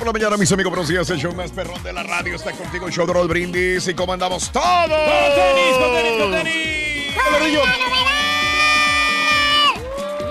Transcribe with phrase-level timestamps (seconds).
[0.00, 1.10] Por la mañana, mis amigos, buenos días.
[1.10, 3.86] El show más perrón de la radio está contigo, el show de Raúl Brindis.
[3.86, 4.64] ¿Y cómo andamos todos?
[4.64, 7.16] ¡Con tenis, con tenis, con tenis!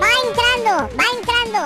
[0.02, 1.60] Va entrando, va entrando,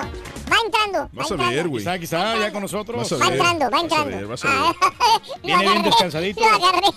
[0.51, 1.09] va entrando.
[1.13, 1.69] Vas va a ver, entrando.
[1.69, 1.83] güey.
[1.83, 3.11] Quizá, quizá, ya con nosotros.
[3.19, 4.17] Va entrando, va vas a entrando.
[4.17, 4.57] ver, vas a ver.
[5.41, 6.41] Lo Viene bien descansadito.
[6.41, 6.87] Lo agarré,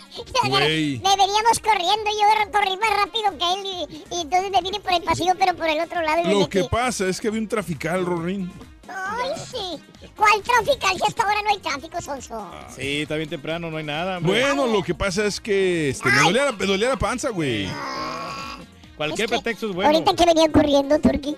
[0.44, 4.92] lo veníamos corriendo, yo corrí más rápido que él y, y entonces me vine por
[4.92, 6.50] el pasillo, pero por el otro lado y Lo metí.
[6.50, 8.52] que pasa es que había un trafical, Rorín.
[8.88, 10.06] Ay, sí.
[10.16, 10.86] ¿Cuál tráfico?
[10.96, 12.50] Si hasta ahora no hay tráfico, Sonso.
[12.74, 14.18] Sí, está bien temprano, no hay nada.
[14.18, 14.40] hombre.
[14.40, 17.68] Bueno, lo que pasa es que este, me, dolía la, me dolía la panza, güey.
[18.96, 19.90] Cualquier Es que pretexto es bueno.
[19.92, 21.36] Ahorita que venía corriendo, Turki,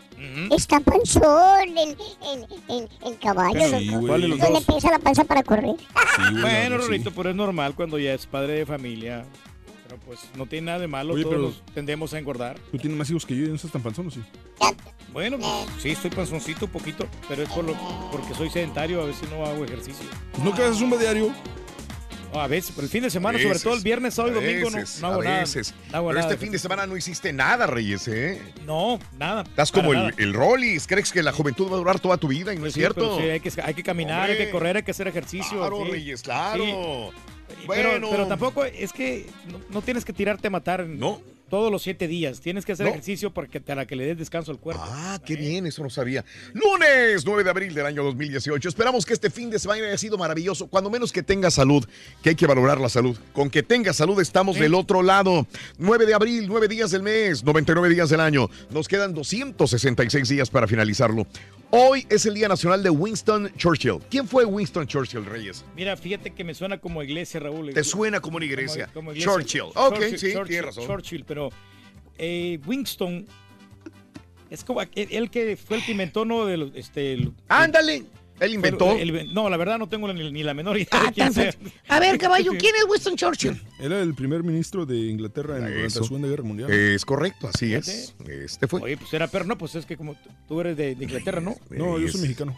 [0.51, 3.79] está panzón el, el, el, el caballo.
[3.79, 3.97] Sí, loco.
[3.99, 4.07] güey.
[4.09, 5.75] ¿Cuál de los No le pesa la panza para correr.
[5.77, 6.89] Sí, güey, Bueno, no, sí.
[6.89, 9.27] Rorito, pero es normal cuando ya es padre de familia.
[9.91, 12.59] Pero pues no tiene nada de malo, Oye, todos pero- nos tendemos a engordar.
[12.71, 14.21] Tú tienes más hijos que yo y no estás tan panzón, ¿o sí?
[15.13, 15.51] Bueno, pues,
[15.83, 17.75] sí, estoy panzoncito un poquito, pero es por lo,
[18.13, 20.07] porque soy sedentario, a veces no hago ejercicio.
[20.31, 21.35] Pues no que haces un diario.
[22.33, 24.71] No, a veces, pero el fin de semana, sobre todo el viernes, sábado y domingo,
[24.71, 25.41] no, veces, no hago a nada.
[25.41, 25.75] veces.
[25.91, 26.31] No hago Pero nada.
[26.33, 28.41] este fin de semana no hiciste nada, Reyes, ¿eh?
[28.65, 29.43] No, nada.
[29.43, 30.11] Estás como el, nada.
[30.17, 30.87] el Rollis.
[30.87, 32.55] ¿Crees que la juventud va a durar toda tu vida?
[32.55, 33.01] Y no es Sí, cierto.
[33.01, 35.59] pero sí, hay, que, hay que caminar, hay que correr, hay que hacer ejercicio.
[35.59, 35.91] Claro, sí.
[35.91, 37.11] Reyes, claro.
[37.67, 37.91] Bueno.
[37.93, 41.21] Pero, pero tampoco es que no, no tienes que tirarte a matar No.
[41.49, 42.41] todos los siete días.
[42.41, 42.91] Tienes que hacer No.
[42.93, 44.83] ejercicio para que, para que le des descanso al cuerpo.
[44.87, 46.25] Ah, qué bien, eso no sabía.
[46.53, 48.69] Lunes 9 de abril del año 2018.
[48.69, 50.69] Esperamos que este fin de semana haya sido maravilloso.
[50.69, 51.85] Cuando menos que tenga salud,
[52.23, 53.17] que hay que valorar la salud.
[53.33, 54.63] Con que tenga salud estamos Sí.
[54.63, 55.47] del otro lado.
[55.79, 58.49] 9 de abril, 9 días del mes, 99 días del año.
[58.71, 61.27] Nos quedan 266 días para finalizarlo.
[61.73, 63.99] Hoy es el Día Nacional de Winston Churchill.
[64.11, 65.65] ¿Quién fue Winston Churchill, Reyes?
[65.77, 67.73] Mira, fíjate que me suena como iglesia, Raúl.
[67.73, 68.87] Te suena como una iglesia.
[68.87, 69.33] Como- como iglesia.
[69.33, 69.63] Churchill.
[69.77, 70.87] Ok, Churchill, sí, Churchill, tienes razón.
[70.87, 71.51] Churchill, pero
[72.19, 73.25] eh, Winston
[74.51, 76.45] es como aquel- él que fue el que inventó, ¿no?
[76.45, 78.05] De los, este, el- Ándale.
[78.41, 78.93] Él inventó.
[78.93, 81.33] el- el- no, la verdad no tengo ni, ni la menor idea Ah, de quién
[81.33, 81.55] sea.
[81.89, 83.61] A ver, caballo, ¿quién es Winston Churchill?
[83.79, 86.01] Era el primer ministro de Inglaterra en, durante Eso.
[86.01, 86.71] la Segunda Guerra Mundial.
[86.71, 88.15] Es correcto, así es.
[88.27, 88.81] Este fue.
[88.83, 91.41] Oye, pues era perro, no, pues es que como tú- tú eres de, de Inglaterra,
[91.41, 91.55] ¿no?
[91.71, 92.57] no, yo soy mexicano.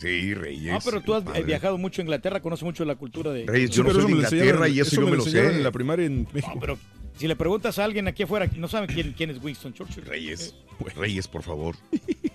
[0.00, 0.72] Sí, Reyes.
[0.74, 1.40] Ah, pero tú has padre.
[1.40, 3.46] eh, viajado mucho a Inglaterra, conoces mucho la cultura de...
[3.46, 5.46] Reyes, Sí, yo no pero soy de eso Inglaterra y eso, yo me lo sé.
[5.46, 6.52] en la primaria en México.
[6.54, 6.78] No, pero
[7.16, 10.04] si le preguntas a alguien aquí afuera, no sabe quién, quién es Winston Churchill.
[10.04, 11.76] Reyes, Eh, Reyes, por favor.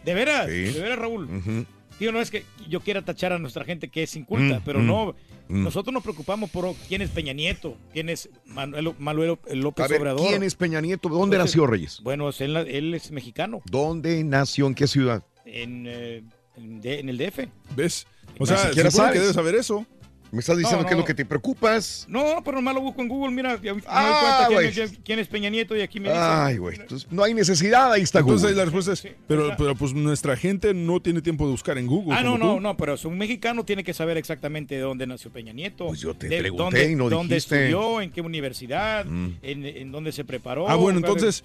[0.05, 0.47] ¿De veras?
[0.47, 0.53] Sí.
[0.71, 1.25] ¿De veras, Raúl?
[1.25, 1.65] Ujú.
[1.99, 4.79] Tío, no es que yo quiera tachar a nuestra gente que es inculta, Mm, pero
[4.79, 5.15] mm, no.
[5.49, 5.63] mm.
[5.65, 9.99] Nosotros nos preocupamos por quién es Peña Nieto, quién es Manuel, Manuel López A ver,
[10.01, 10.27] Obrador.
[10.29, 11.09] ¿quién es Peña Nieto?
[11.09, 11.99] ¿Dónde Entonces, nació Reyes?
[12.01, 14.67] Bueno, él, él es mexicano, ¿Dónde nació?
[14.67, 15.23] ¿En qué ciudad?
[15.45, 16.23] en, eh,
[16.55, 17.47] en, el DF.
[17.75, 18.07] ¿Ves?
[18.39, 19.85] O sea, siquiera que debes saber eso.
[20.31, 22.05] Me estás diciendo No, que es lo que te preocupas.
[22.07, 24.99] No, pero nomás lo busco en Google, mira, ya me doy Ah, cuenta quién, es-
[25.03, 26.19] quién es Peña Nieto y aquí me dice.
[26.21, 26.77] Ay, güey.
[27.09, 28.57] No hay necesidad, ahí está Entonces Google.
[28.57, 32.13] la respuesta es, pero, pero pues nuestra gente no tiene tiempo de buscar en Google.
[32.15, 32.59] Ah, no, no, tú.
[32.61, 35.87] no, pero un mexicano tiene que saber exactamente de dónde nació Peña Nieto.
[35.87, 37.65] Pues yo te de pregunté dónde, y no dónde dijiste.
[37.67, 39.29] estudió, en qué universidad, Mm.
[39.41, 40.69] en, en dónde se preparó.
[40.69, 41.43] Ah, bueno, entonces,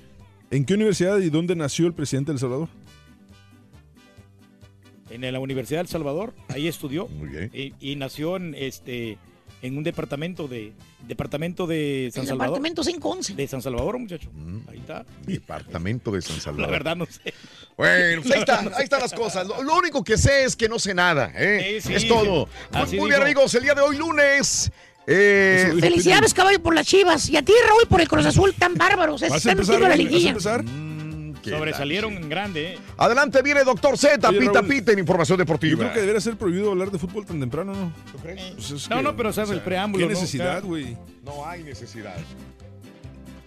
[0.50, 2.68] ¿en qué universidad y dónde nació el presidente de El Salvador?
[5.14, 7.06] En la Universidad del Salvador, ahí estudió.
[7.08, 7.50] Muy bien.
[7.54, 9.18] Y, y nació en este
[9.62, 10.72] en un departamento de
[11.06, 12.54] departamento de San El Salvador.
[12.56, 13.34] departamento 511.
[13.34, 14.28] De San Salvador, muchacho.
[14.34, 14.58] Mm.
[14.68, 15.06] Ahí está.
[15.24, 16.66] Departamento de San Salvador.
[16.66, 17.32] La verdad no sé.
[17.76, 19.46] Bueno, pues ahí, está, ahí están las cosas.
[19.46, 21.32] Lo, lo único que sé es que no sé nada.
[21.34, 21.80] ¿eh?
[21.80, 22.48] Sí, sí, es todo.
[22.72, 23.54] así Muy bien, amigos.
[23.54, 24.70] El día de hoy, lunes.
[25.06, 27.28] eh, Felicidades, caballo, por las chivas.
[27.30, 29.20] Y a ti, Raúl, por el Cruz Azul tan bárbaros.
[29.20, 29.74] Se ¿Vas a están empezar?
[29.80, 30.28] metiendo la ¿Vas a liguilla.
[30.30, 30.62] empezar?
[30.62, 30.93] mm, qué
[31.50, 32.78] Sobresalieron la- en grande, ¿eh?
[32.96, 35.78] Adelante viene Doctor Z, Oye, pita Raúl, pita en información Yo deportiva.
[35.78, 37.92] creo que debería ser prohibido hablar de fútbol tan temprano, ¿no?
[38.12, 38.40] ¿Tú crees?
[38.54, 40.20] Pues es No, que, no, pero sabes el preámbulo, ¿Qué ¿no?
[40.20, 40.96] necesidad, güey?
[41.24, 42.16] No hay necesidad.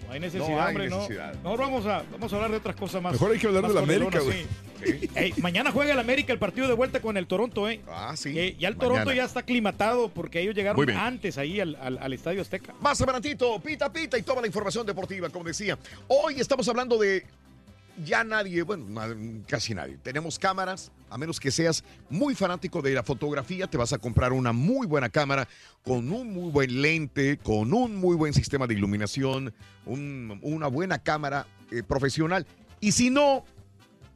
[0.07, 0.95] No hay necesidad, No hay hombre, no.
[0.97, 1.33] necesidad.
[1.43, 3.11] No, vamos a, vamos a hablar de otras cosas más.
[3.13, 4.45] Mejor hay que hablar de la América, güey.
[4.81, 5.33] sí.
[5.41, 7.81] Mañana juega el América el partido de vuelta con el Toronto, ¿eh?
[7.89, 8.33] Ah, sí.
[8.33, 9.15] Que ya el Toronto Mañana.
[9.17, 12.73] ya está aclimatado porque ellos llegaron antes ahí al, al- al Estadio Azteca.
[12.79, 15.77] Más adelantito, pita pita y toda la información deportiva, como decía.
[16.07, 17.25] Hoy estamos hablando de
[18.03, 18.85] ya nadie, bueno,
[19.47, 19.97] casi nadie.
[19.97, 24.33] Tenemos cámaras, a menos que seas muy fanático de la fotografía, te vas a comprar
[24.33, 25.47] una muy buena cámara
[25.83, 29.53] con un muy buen lente, con un muy buen sistema de iluminación,
[29.85, 32.45] un- una buena cámara eh, profesional.
[32.79, 33.43] Y si no,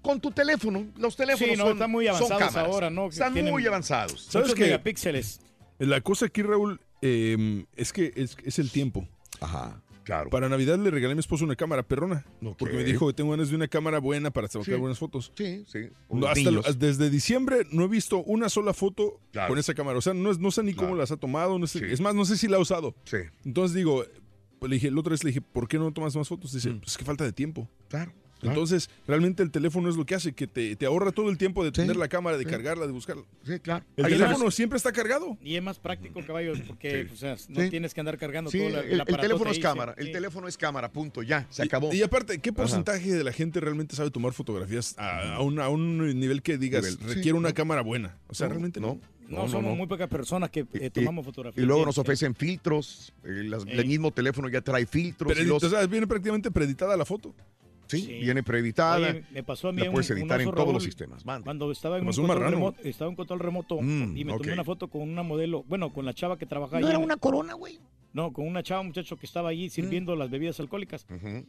[0.02, 2.72] con tu teléfono, los teléfonos Sí, no, son, están muy son avanzados cámaras.
[2.74, 3.04] ahora, ¿no?
[3.10, 4.26] Que Están tienen muy avanzados.
[4.30, 4.64] ¿Sabes qué?
[4.64, 5.42] megapíxeles.
[5.80, 9.08] La cosa aquí, Raúl, eh, es que es, es el tiempo.
[9.40, 9.82] Ajá,
[10.12, 10.30] claro.
[10.30, 12.26] Para Navidad le regalé a mi esposo una cámara perrona.
[12.58, 14.74] Porque me dijo que tengo ganas de una cámara buena para sacar Sí.
[14.74, 15.32] buenas fotos.
[15.36, 15.90] Sí, sí.
[16.10, 19.50] No, hasta lo- desde diciembre no he visto una sola foto Claro.
[19.50, 19.98] con esa cámara.
[19.98, 21.58] O sea, no, es- no sé ni cómo las ha tomado.
[21.60, 21.86] No sé, Sí.
[21.90, 22.96] Es más, no sé si la ha usado.
[23.06, 24.04] Sí, Entonces digo,
[24.60, 26.52] pues le dije, la otra vez le dije, ¿por qué no tomas más fotos?
[26.54, 26.80] Dice, Mm.
[26.80, 27.68] pues es que falta de tiempo.
[27.90, 28.12] claro.
[28.42, 28.54] Claro.
[28.56, 31.64] Entonces, realmente el teléfono es lo que hace, que te, te ahorra todo el tiempo
[31.64, 32.50] de Sí, tener la cámara, de sí.
[32.50, 33.24] cargarla, de buscarla.
[33.46, 33.86] Sí, claro.
[33.96, 35.38] El Ahí teléfono siempre está cargado.
[35.42, 37.14] Y es más práctico, caballos, porque Sí.
[37.14, 37.70] o sea, no Sí.
[37.70, 40.04] tienes que andar cargando Sí, todo el, la- el aparatote teléfono es ahí, cámara, sí.
[40.06, 41.94] el teléfono es cámara, punto, ya, se acabó.
[41.94, 45.60] Y, y aparte, ¿qué porcentaje de la gente realmente sabe tomar fotografías a, a un,
[45.60, 47.56] a un nivel que digas Nivel, sí, requiere una no.
[47.56, 48.18] cámara buena?
[48.28, 49.00] O sea, No, realmente no.
[49.30, 51.64] No, somos muy pocas personas que eh, Y- tomamos fotografías.
[51.64, 53.80] Y luego bien, nos ofrecen filtros, eh, las- Ey.
[53.80, 57.06] el mismo teléfono ya trae filtros, y Pero, los- o sea, viene prácticamente preditada la
[57.06, 57.34] foto.
[57.98, 58.14] Sí, sí.
[58.20, 60.74] viene preeditada, Oye, me pasó a mí la un- puedes un editar en oso, todos
[60.74, 61.26] los sistemas.
[61.26, 61.46] Mande.
[61.46, 64.42] Cuando estaba en un, un control remoto, estaba en control remoto Mm, y me ok.
[64.42, 66.82] tomé una foto con una modelo, bueno, con la chava que trabaja ahí.
[66.84, 67.80] No era en- una corona, güey.
[68.14, 71.46] No, con una chava, muchacho, que estaba allí sirviendo las bebidas alcohólicas Ujú,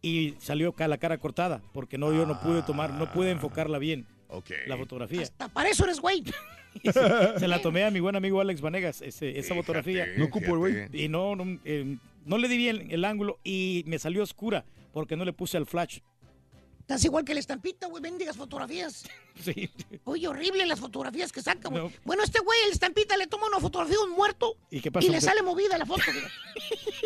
[0.00, 3.32] y salió la cara cortada porque no, yo no pude tomar, no pude Ah.
[3.32, 4.50] enfocarla bien, Ok.
[4.66, 5.22] la fotografía.
[5.22, 6.24] Hasta para eso eres güey.
[7.38, 10.04] Se la tomé a mi buen amigo Alex Vanegas, ese- esa fotografía.
[10.04, 10.74] Fíjate, No ocupo el güey.
[11.04, 15.16] Y no, no, eh, no le di bien el ángulo y me salió oscura porque
[15.16, 16.00] no le puse el flash.
[16.82, 18.02] Estás igual que la estampita, güey.
[18.02, 19.04] Bendigas fotografías.
[19.42, 19.70] Sí.
[20.04, 21.82] Oye, horrible las fotografías que saca, güey.
[21.84, 21.92] No.
[22.04, 25.06] Bueno, este güey, el estampita, le toma una fotografía de un muerto ¿Y qué pasa?
[25.06, 26.24] y le sale movida la foto, güey.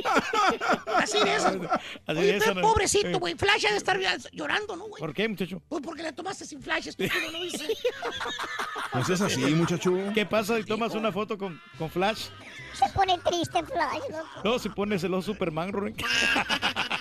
[0.97, 1.69] Así de esas, güey.
[1.71, 2.63] Así Oye, de esa, ¿no?
[2.63, 3.37] pobrecito, güey.
[3.37, 3.97] Flash ha de estar
[4.33, 4.99] llorando, ¿no, güey?
[4.99, 5.63] ¿Por qué, muchacho?
[5.69, 7.69] Pues porque le tomaste sin flash, estúpido, ¿no dice?
[8.93, 9.93] No seas así, muchacho.
[10.13, 12.27] ¿Qué pasa si tomas una foto con, con flash?
[12.75, 14.29] Se pone triste Flash, loco.
[14.45, 15.95] No, si pones el oso Superman, Rubén.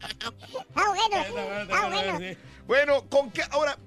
[0.00, 1.66] Ah, bueno.
[1.72, 2.36] Ah, bueno.
[2.66, 3.42] Bueno, ¿con qué?
[3.50, 3.78] Ahora,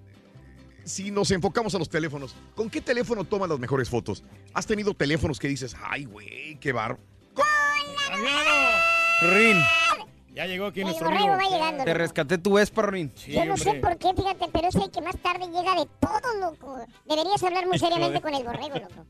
[0.84, 4.24] si nos enfocamos a los teléfonos, ¿con qué teléfono tomas las mejores fotos?
[4.54, 6.98] ¿Has tenido teléfonos que dices, ay, güey, qué bar...
[9.22, 9.58] Rin,
[10.40, 11.50] Ya llegó aquí El nuestro borrego amigo.
[11.52, 11.84] va llegando.
[11.84, 11.98] te loco.
[12.00, 13.12] rescaté tu Vespa, Rin.
[13.14, 15.86] Sí, Yo no sé por qué, fíjate, pero es el que más tarde llega de
[16.00, 16.78] todo, loco.
[17.06, 19.06] Deberías hablar muy seriamente con el borrego, loco.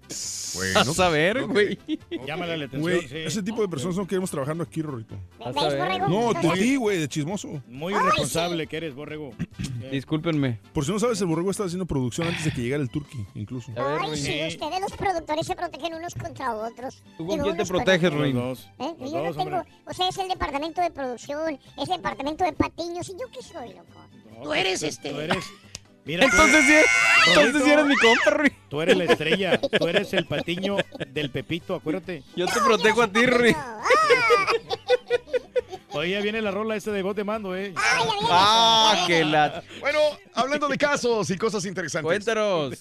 [0.55, 1.77] Bueno, Vas a ver, güey.
[2.25, 2.81] Llámale la atención.
[2.81, 3.17] Güey, sí.
[3.17, 5.13] ese tipo de personas no queremos trabajando aquí, Rorito.
[5.37, 5.77] ¿Ves, Vas a ver.
[6.01, 6.07] borrego?
[6.07, 7.61] No, de ti, güey, de chismoso.
[7.67, 9.29] Muy irresponsable que eres, borrego.
[9.81, 10.59] Eh, Discúlpenme.
[10.73, 13.25] Por si no sabes, el borrego estaba haciendo producción antes de que llegara el turqui,
[13.33, 13.71] incluso.
[13.77, 14.57] Ay, sí, Sí.
[14.57, 17.01] ustedes los productores se protegen unos contra otros.
[17.17, 18.69] ¿Tú Digo, con quién te unos proteges, los dos.
[18.77, 18.93] ¿Eh?
[18.99, 19.71] Los Yo no dos, tengo, hombre.
[19.85, 23.41] o sea, es el departamento de producción, es el departamento de patiños, ¿y yo qué
[23.41, 23.85] soy, loco?
[24.37, 25.43] No, Tú eres este- Tú eres.
[26.05, 26.73] Mira, tú Entonces sí,
[27.27, 27.65] entonces Rorito.
[27.65, 28.53] sí eres mi compa, Rin.
[28.69, 30.77] Tú eres la estrella, tú eres el patiño
[31.09, 32.23] del Pepito, acuérdate.
[32.35, 33.55] Yo te protejo a ti, Rin.
[35.91, 37.73] Oye, ya viene la rola esa de voz de mando, ¿eh?
[37.75, 38.07] Ay.
[38.29, 39.63] Ah, que la...
[39.79, 39.99] Bueno,
[40.33, 42.05] hablando de casos y cosas interesantes.
[42.07, 42.75] Cuéntanos.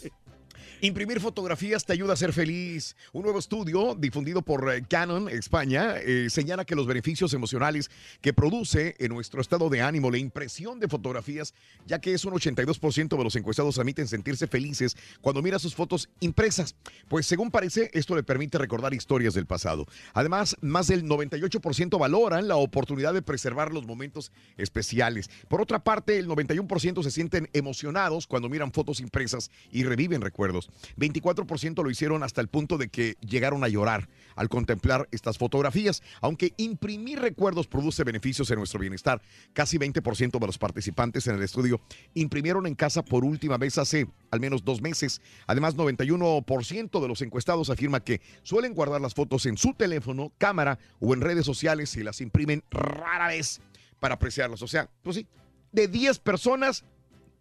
[0.81, 2.95] Imprimir fotografías te ayuda a ser feliz.
[3.13, 8.33] Un nuevo estudio difundido por eh, Canon España eh, señala que los beneficios emocionales que
[8.33, 11.53] produce en nuestro estado de ánimo la impresión de fotografías,
[11.85, 16.11] ya que es un 82% de los encuestados admiten sentirse felices cuando mira sus fotos
[16.21, 16.77] impresas.
[17.09, 19.85] Pues según parece, esto le permite recordar historias del pasado.
[20.15, 25.29] Además, más del 98% valoran la oportunidad de preservar los momentos especiales.
[25.49, 30.68] Por otra parte, el 91% se sienten emocionados cuando miran fotos impresas y reviven recuerdos.
[30.97, 36.03] 24% lo hicieron hasta el punto de que llegaron a llorar al contemplar estas fotografías.
[36.21, 39.21] Aunque imprimir recuerdos produce beneficios en nuestro bienestar,
[39.53, 41.81] casi 20% de los participantes en el estudio
[42.15, 45.21] imprimieron en casa por última vez hace al menos dos meses.
[45.47, 50.79] Además, 91% de los encuestados afirma que suelen guardar las fotos en su teléfono, cámara
[51.01, 53.61] o en redes sociales y las imprimen rara vez
[54.01, 54.63] para apreciarlas.
[54.63, 55.27] O sea, pues sí,
[55.73, 56.85] de 10 personas,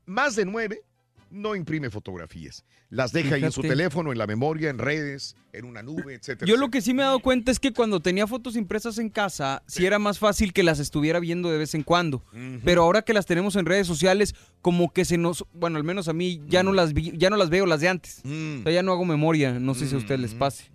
[0.05, 0.83] más de 9
[1.31, 2.63] no imprime fotografías.
[2.89, 6.47] Las deja ahí en su teléfono, en la memoria, en redes, en una nube, etcétera.
[6.47, 9.09] Yo lo que sí me he dado cuenta es que cuando tenía fotos impresas en
[9.09, 12.23] casa, sí era más fácil que las estuviera viendo de vez en cuando.
[12.63, 16.07] Pero ahora que las tenemos en redes sociales, como que se nos, bueno, al menos
[16.07, 18.21] a mí ya no las vi- ya no las veo las de antes.
[18.23, 18.59] Mm.
[18.59, 20.71] O sea, ya no hago memoria, no sé si a ustedes les pase.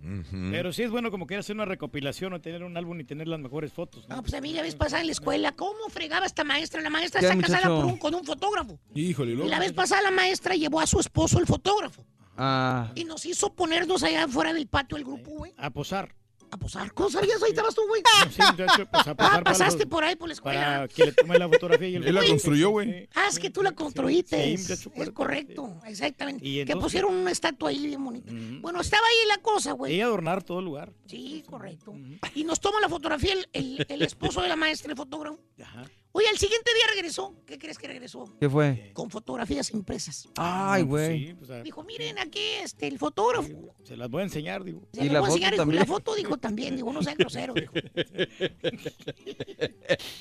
[0.51, 3.27] Pero sí es bueno como que hacer una recopilación o tener un álbum y tener
[3.27, 4.07] las mejores fotos.
[4.07, 4.17] ¿no?
[4.17, 6.81] No, pues a mí la vez pasada en la escuela, ¿cómo fregaba esta maestra?
[6.81, 7.75] La maestra está casada muchacho.
[7.81, 8.79] por un- con un fotógrafo.
[8.93, 9.49] Híjole, Y loco.
[9.49, 12.05] la vez pasada la maestra llevó a su esposo, el fotógrafo.
[12.37, 15.53] Ah, Y nos hizo ponernos allá afuera del patio del grupo, güey.
[15.57, 16.13] A posar.
[16.49, 16.93] A posar.
[16.93, 17.41] ¿Cómo sabías?
[17.41, 18.03] Ahí estabas tú, güey.
[18.29, 20.61] Sí, pues, a posar Ah, para pasaste los- por ahí por la escuela.
[20.61, 23.09] Para que le tome la fotografía y el Él la construyó, güey.
[23.15, 24.55] Ah, es que tú la construiste.
[24.57, 26.47] Sí, es correcto, exactamente.
[26.47, 28.31] Y que pusieron una estatua ahí bien bonita.
[28.61, 29.95] Bueno, estaba ahí la cosa, güey.
[29.95, 30.91] Y adornar todo el lugar.
[31.07, 31.95] Sí, correcto.
[32.35, 35.39] Y nos toma la fotografía el, el- el esposo de la maestra, el fotógrafo.
[35.59, 35.85] Ajá.
[36.15, 37.33] Oye, al siguiente día regresó.
[37.47, 38.31] ¿Qué crees que regresó?
[38.39, 38.91] ¿qué fue?
[38.93, 40.29] Con fotografías impresas.
[40.37, 41.27] Ay, güey.
[41.29, 43.49] Sí, pues, a- Dijo, miren aquí este, el fotógrafo.
[43.83, 44.81] se las voy a enseñar, digo.
[44.93, 45.79] Se ¿Y le la voy a foto enseñar, dijo, también?
[45.79, 47.73] La foto dijo también, digo, no sea grosero, dijo.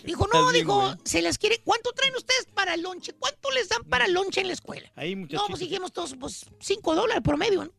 [0.05, 0.95] Dijo, no, Así, dijo, güey.
[1.05, 1.61] se las quiere.
[1.65, 3.13] ¿Cuánto traen ustedes para el lonche?
[3.15, 4.91] ¿Cuánto les dan para el lonche en la escuela?
[4.97, 5.47] Ahí, No, muchachos.
[5.49, 7.73] pues dijimos todos, pues cinco dólares promedio, ¿no?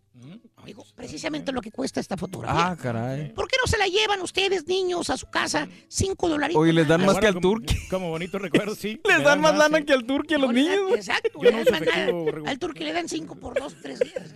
[0.65, 2.67] Dijo, precisamente lo que cuesta esta fotografía.
[2.67, 3.33] Ah, caray.
[3.33, 5.67] ¿Por qué no se la llevan ustedes, niños, a su casa?
[5.87, 6.61] Cinco dolaritos.
[6.61, 7.75] Oye, les dan más que al como, turqui.
[7.89, 9.01] como bonito recuerdo, sí.
[9.07, 9.85] Les dan más lana sí.
[9.85, 10.91] que al turqui a los No, niños.
[10.95, 11.39] Exacto.
[11.41, 12.45] No.
[12.47, 14.33] Al turqui le dan cinco por dos, tres días.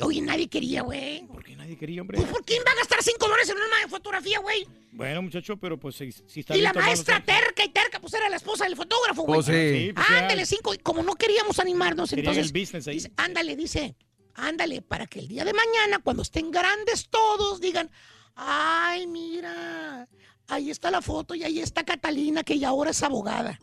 [0.00, 1.24] Oye, nadie quería, güey.
[1.26, 2.18] ¿Por qué nadie quería, hombre?
[2.18, 4.66] Pues, ¿por quién va a gastar cinco dólares en una fotografía, güey?
[4.92, 8.28] Bueno, muchacho, pero pues si, si está Y la maestra terca y terca, pues era
[8.28, 9.36] la esposa del fotógrafo, güey.
[9.36, 9.86] Pues sí.
[9.86, 10.18] Sí, pues, ya.
[10.18, 10.74] Ándale, cinco.
[10.74, 12.52] Y como no queríamos animarnos, Querían entonces.
[12.52, 12.94] el business ahí.
[12.94, 13.96] dice, ándale, dice.
[14.34, 17.88] Ándale, para que el día de mañana, cuando estén grandes todos, digan:
[18.34, 20.08] Ay, mira.
[20.48, 23.58] Ahí está la foto y ahí está Catalina, que ya ahora es abogada.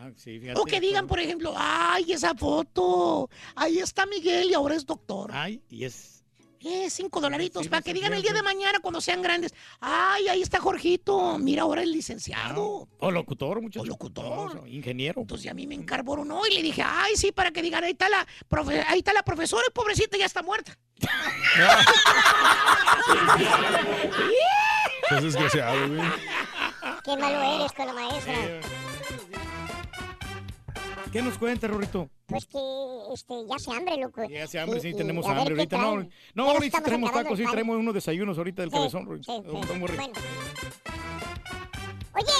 [0.00, 0.60] Ah, sí, fíjate.
[0.60, 3.28] O que digan, por ejemplo, ay, esa foto.
[3.56, 5.30] Ahí está Miguel y ahora es doctor.
[5.32, 6.14] Ay, y es...
[6.60, 9.54] Eh, cinco dolaritos, sí, para que digan el día de mañana cuando sean grandes.
[9.80, 11.38] Ay, ahí está Jorgito.
[11.38, 12.88] Mira, ahora es licenciado.
[12.98, 13.82] O locutor, muchacho.
[13.82, 14.54] O locutor.
[14.56, 15.20] No, ingeniero.
[15.20, 18.08] Entonces a mí me encarboronó y le dije, ay, sí, para que digan, ahí está
[18.08, 20.76] la, profe- ahí está la profesora y pobrecita ya está muerta.
[25.10, 26.00] Es desgraciado, güey.
[27.04, 28.34] Qué malo eres con la maestra.
[31.12, 32.10] ¿Qué nos cuenta, Rorrito?
[32.26, 32.58] Pues que
[33.14, 34.22] este, ya se hambre, loco.
[34.28, 35.78] Ya hace hambre, Y- sí, y tenemos hambre ahorita.
[35.78, 36.12] No, traen.
[36.34, 39.32] no, ahorita acabando tacos, sí, traemos unos desayunos ahorita del Sí, cabezón, Rorrito.
[39.32, 39.40] sí.
[39.42, 40.12] Bueno.
[42.14, 42.32] Oye,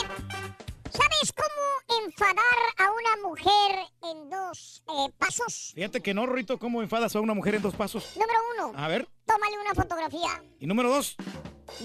[0.90, 2.44] ¿sabes cómo enfadar
[2.78, 5.72] a una mujer en dos eh, pasos?
[5.74, 8.12] Fíjate que no, Rorrito, ¿cómo enfadas a una mujer en dos pasos?
[8.16, 9.08] Número uno, A ver.
[9.24, 10.42] tómale una fotografía.
[10.60, 11.16] Y número dos.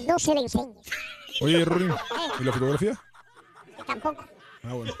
[0.06, 0.86] No se le enseñes.
[1.40, 1.86] Oye, Rory,
[2.40, 3.00] ¿y la fotografía?
[3.86, 4.24] Tampoco.
[4.66, 4.94] Ah, bueno.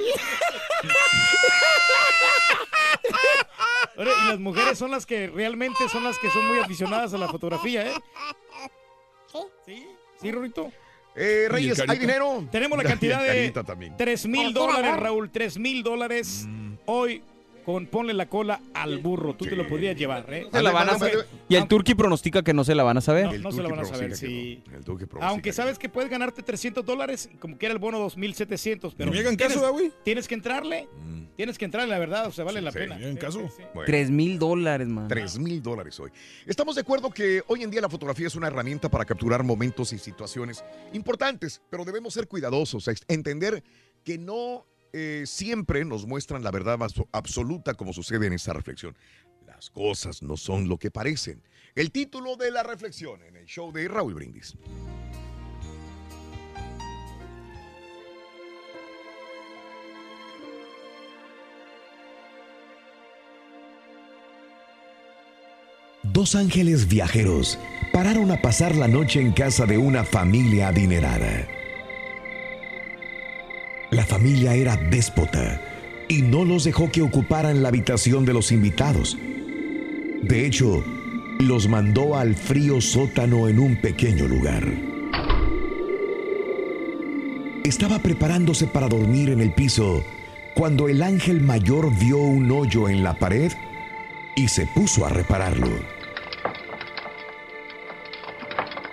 [3.96, 7.28] Y las mujeres son las que realmente son las que son muy aficionadas a la
[7.28, 7.94] fotografía, ¿eh?
[9.32, 9.38] ¿Sí?
[9.64, 9.86] Sí,
[10.20, 10.32] sí.
[11.16, 11.82] Eh, Reyes?
[11.86, 12.46] ¿hay dinero?
[12.50, 13.96] Tenemos la cantidad de Carita también.
[13.96, 14.96] 3 mil dólares.
[14.96, 15.30] Raúl.
[15.30, 16.46] 3 mil dólares.
[16.86, 17.22] Hoy
[17.64, 19.34] con ponle la cola al burro.
[19.34, 20.46] Tú te lo podrías llevar, ¿eh?
[20.52, 21.26] Se la van a saber.
[21.48, 23.26] Y el turqui pronostica que no se la van a saber.
[23.26, 24.62] No, El no se la van a saber, pronostica que sí.
[24.70, 24.76] no.
[24.78, 27.98] El Turqui pronostica Aunque que sabes que puedes ganarte 300 dólares, como quiera el bono
[27.98, 28.94] 2,700.
[28.94, 29.92] Pero ¿Y me hagan tienes, caso, güey?
[30.04, 30.88] tienes que entrarle.
[31.36, 32.26] Tienes que entrarle, la verdad.
[32.28, 32.96] O sea, vale la sí, pena.
[32.96, 33.40] ¿me hagan caso?
[33.74, 33.86] Bueno.
[33.86, 35.08] Tres mil dólares, man.
[35.08, 36.10] 3 mil dólares hoy.
[36.46, 39.92] Estamos de acuerdo que hoy en día la fotografía es una herramienta para capturar momentos
[39.92, 43.62] y situaciones importantes, pero debemos ser cuidadosos, ex- entender
[44.04, 44.64] que no
[44.96, 48.96] eh, siempre nos muestran la verdad abso- absoluta como sucede en esta reflexión.
[49.44, 51.42] Las cosas no son lo que parecen.
[51.74, 54.56] El título de la reflexión en el show de Raúl Brindis.
[66.02, 67.58] dos ángeles viajeros
[67.92, 71.46] pararon a pasar la noche en casa de una familia adinerada.
[73.94, 75.60] La familia era déspota
[76.08, 79.16] y no los dejó que ocuparan la habitación de los invitados.
[80.20, 80.82] De hecho,
[81.38, 84.66] los mandó al frío sótano en un pequeño lugar.
[87.62, 90.02] Estaba preparándose para dormir en el piso
[90.56, 93.52] cuando el ángel mayor vio un hoyo en la pared
[94.34, 95.70] y se puso a repararlo.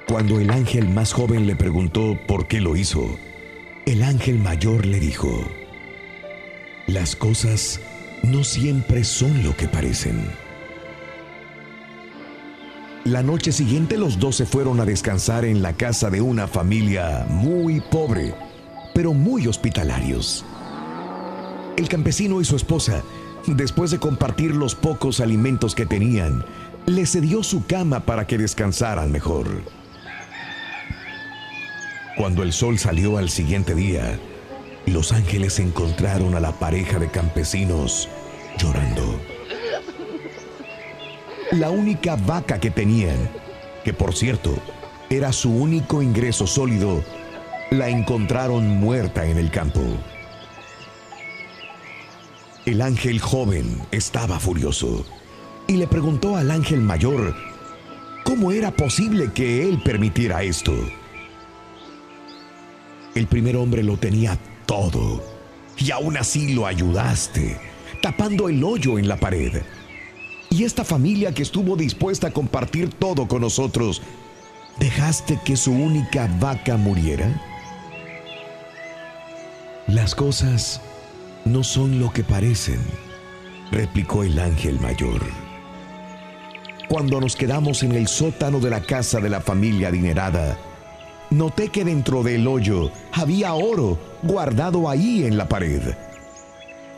[0.07, 3.17] Cuando el ángel más joven le preguntó por qué lo hizo,
[3.85, 5.43] el ángel mayor le dijo,
[6.87, 7.79] las cosas
[8.23, 10.23] no siempre son lo que parecen.
[13.05, 17.25] La noche siguiente los dos se fueron a descansar en la casa de una familia
[17.27, 18.35] muy pobre,
[18.93, 20.45] pero muy hospitalarios.
[21.77, 23.01] El campesino y su esposa,
[23.47, 26.45] después de compartir los pocos alimentos que tenían,
[26.85, 29.47] le cedió su cama para que descansaran mejor.
[32.17, 34.19] Cuando el sol salió al siguiente día,
[34.85, 38.09] los ángeles encontraron a la pareja de campesinos
[38.57, 39.19] llorando.
[41.51, 43.29] La única vaca que tenían,
[43.83, 44.55] que por cierto
[45.09, 47.03] era su único ingreso sólido,
[47.69, 49.81] la encontraron muerta en el campo.
[52.65, 55.05] El ángel joven estaba furioso
[55.67, 57.35] y le preguntó al ángel mayor
[58.23, 60.73] cómo era posible que él permitiera esto.
[63.15, 65.21] El primer hombre lo tenía todo
[65.77, 67.57] y aún así lo ayudaste,
[68.01, 69.61] tapando el hoyo en la pared.
[70.49, 74.01] Y esta familia que estuvo dispuesta a compartir todo con nosotros,
[74.79, 77.41] ¿dejaste que su única vaca muriera?
[79.87, 80.81] Las cosas
[81.43, 82.79] no son lo que parecen,
[83.71, 85.21] replicó el ángel mayor.
[86.87, 90.57] Cuando nos quedamos en el sótano de la casa de la familia adinerada,
[91.31, 95.81] noté que dentro del hoyo había oro guardado ahí en la pared.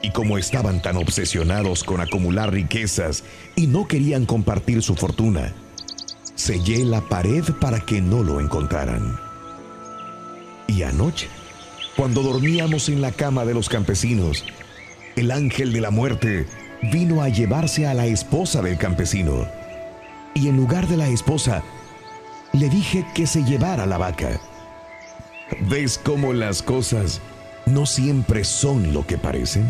[0.02, 3.24] Y como estaban tan obsesionados con acumular riquezas
[3.56, 5.54] y no querían compartir su fortuna,
[6.36, 9.18] sellé la pared para que no lo encontraran.
[10.68, 11.30] Y anoche,
[11.96, 14.44] cuando dormíamos en la cama de los campesinos,
[15.16, 16.48] el ángel de la muerte
[16.92, 19.48] vino a llevarse a la esposa del campesino.
[20.34, 21.63] Y en lugar de la esposa,
[22.54, 24.40] le dije que se llevara la vaca.
[25.70, 27.22] ¿Ves cómo las cosas
[27.66, 29.68] no siempre son lo que parecen?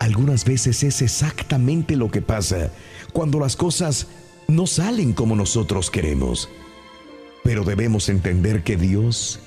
[0.00, 2.72] Algunas veces es exactamente lo que pasa
[3.12, 4.08] cuando las cosas
[4.48, 6.48] no salen como nosotros queremos.
[7.44, 9.38] Pero debemos entender que Dios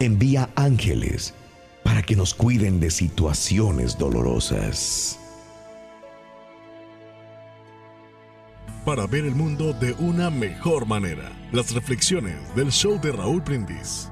[0.00, 1.34] envía ángeles
[1.84, 5.19] para que nos cuiden de situaciones dolorosas.
[8.90, 14.10] Para ver el mundo de una mejor manera, las reflexiones del show de Raúl Brindis.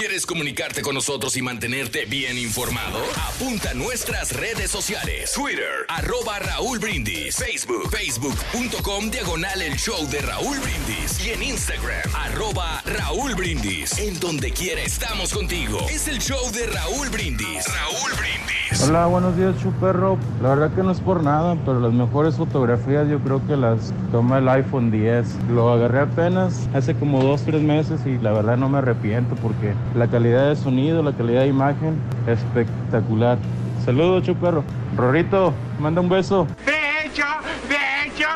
[0.00, 2.98] ¿Quieres comunicarte con nosotros y mantenerte bien informado?
[3.34, 5.32] Apunta a nuestras redes sociales.
[5.34, 7.36] Twitter, arroba Raúl Brindis.
[7.36, 11.26] Facebook, facebook.com, diagonal el show de Raúl Brindis.
[11.26, 13.98] Y en Instagram, arroba Raúl Brindis.
[13.98, 15.78] En donde quiera estamos contigo.
[15.90, 17.66] Es el show de Raúl Brindis.
[17.66, 18.88] Raúl Brindis.
[18.88, 20.16] Hola, buenos días, Chuperro.
[20.40, 23.92] La verdad que no es por nada, pero las mejores fotografías yo creo que las
[24.12, 25.26] toma el iPhone 10.
[25.50, 29.74] Lo agarré apenas hace como dos, tres meses y la verdad no me arrepiento porque
[29.94, 33.38] la calidad de sonido, la calidad de imagen, espectacular.
[33.84, 34.64] Saludos, Chuperro.
[34.96, 36.46] Rorrito, manda un beso.
[36.66, 37.24] De hecho,
[37.68, 37.76] de
[38.06, 38.28] hecho.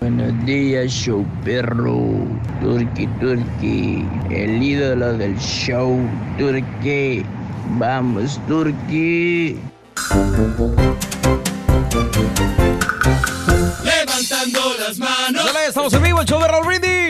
[0.00, 1.96] Buenos días, show perro.
[2.60, 4.04] Turki, Turki.
[4.30, 5.98] El ídolo del show.
[6.38, 7.24] Turki.
[7.78, 9.58] Vamos, Turki.
[13.84, 15.44] Levantando las manos.
[15.46, 17.01] Dale, estamos en vivo, el show de Raúl Brindis.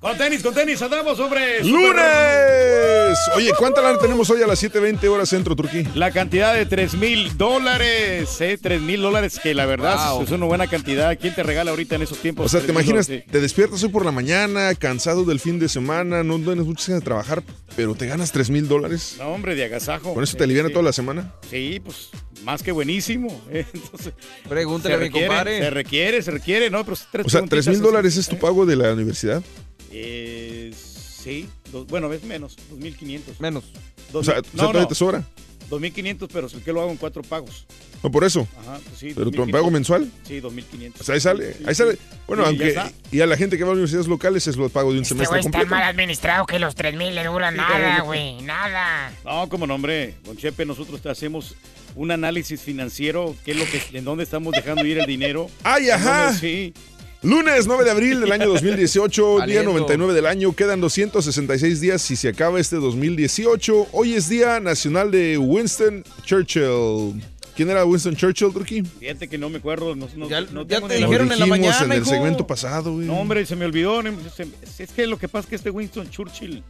[0.00, 1.62] Con tenis, con tenis, andamos, hombre.
[1.62, 3.18] ¡Lunes!
[3.36, 5.84] Oye, ¿cuánta lana tenemos hoy a las 7.20 horas centro, Turquía?
[5.94, 8.56] La cantidad de 3 mil dólares, ¿eh?
[8.60, 10.22] 3 mil dólares, que la verdad Wow.
[10.22, 11.18] es una buena cantidad.
[11.18, 12.46] ¿Quién te regala ahorita en esos tiempos?
[12.46, 13.06] O sea, ¿te 3,000 imaginas?
[13.30, 17.02] Te despiertas hoy por la mañana, cansado del fin de semana, no tienes muchas ganas
[17.02, 17.42] de trabajar,
[17.76, 19.16] pero te ganas 3 mil dólares.
[19.18, 20.14] No, hombre, de agasajo.
[20.14, 20.72] ¿Con eso te aliviana Sí.
[20.72, 21.34] toda la semana?
[21.50, 22.08] Sí, pues
[22.42, 23.38] más que buenísimo.
[23.50, 23.66] ¿eh?
[23.74, 24.14] Entonces,
[24.48, 25.58] Pregúntale se a mi requiere, compadre.
[25.58, 26.84] Se requiere, se requiere, ¿no?
[26.86, 29.42] Pero tres O sea, 3 mil dólares es tu pago de la universidad.
[29.90, 33.40] Eh, sí, dos- bueno, es menos, 2.500.
[33.40, 33.64] Menos.
[34.12, 35.24] O sea, o sea, todavía te sobra.
[35.68, 37.64] 2.500, pero es que lo hago en cuatro pagos.
[38.02, 38.48] No, por eso.
[38.58, 39.52] Ajá, pues sí, ¿Pero tu 2500.
[39.52, 40.10] pago mensual?
[40.26, 41.00] Sí, 2500.
[41.00, 41.98] O sea, ahí sale, Sí, ahí sale.
[42.26, 42.76] Bueno, Sí, aunque,
[43.12, 45.14] y a la gente que va a universidades locales es lo pago de un Este
[45.14, 48.40] semestre güey está mal administrado que los 3000 le duran Sí, nada, güey.
[48.42, 49.12] Nada.
[49.24, 50.14] No, como no, hombre.
[50.24, 51.54] Don Chepe, nosotros te hacemos
[51.94, 55.48] un análisis financiero, qué es lo que, en dónde estamos dejando ir el dinero.
[55.62, 56.24] ¡Ay, ajá!
[56.32, 56.74] dónde- Sí.
[57.22, 59.72] Lunes 9 de abril del año 2018, día Valiendo.
[59.72, 63.88] 99 del año, quedan 266 días si se acaba este 2018.
[63.92, 67.22] Hoy es Día Nacional de Winston Churchill.
[67.54, 68.82] ¿Quién era Winston Churchill, Turkey?
[68.82, 69.94] Fíjate que no me acuerdo.
[69.94, 71.98] No, no- Ya- no ya tengo te la- dijeron en la dijimos mañana, en el
[71.98, 72.10] hijo.
[72.10, 73.06] segmento pasado, güey.
[73.06, 74.02] No, hombre, se me olvidó.
[74.02, 76.62] no, se- Es que lo que pasa es que este Winston Churchill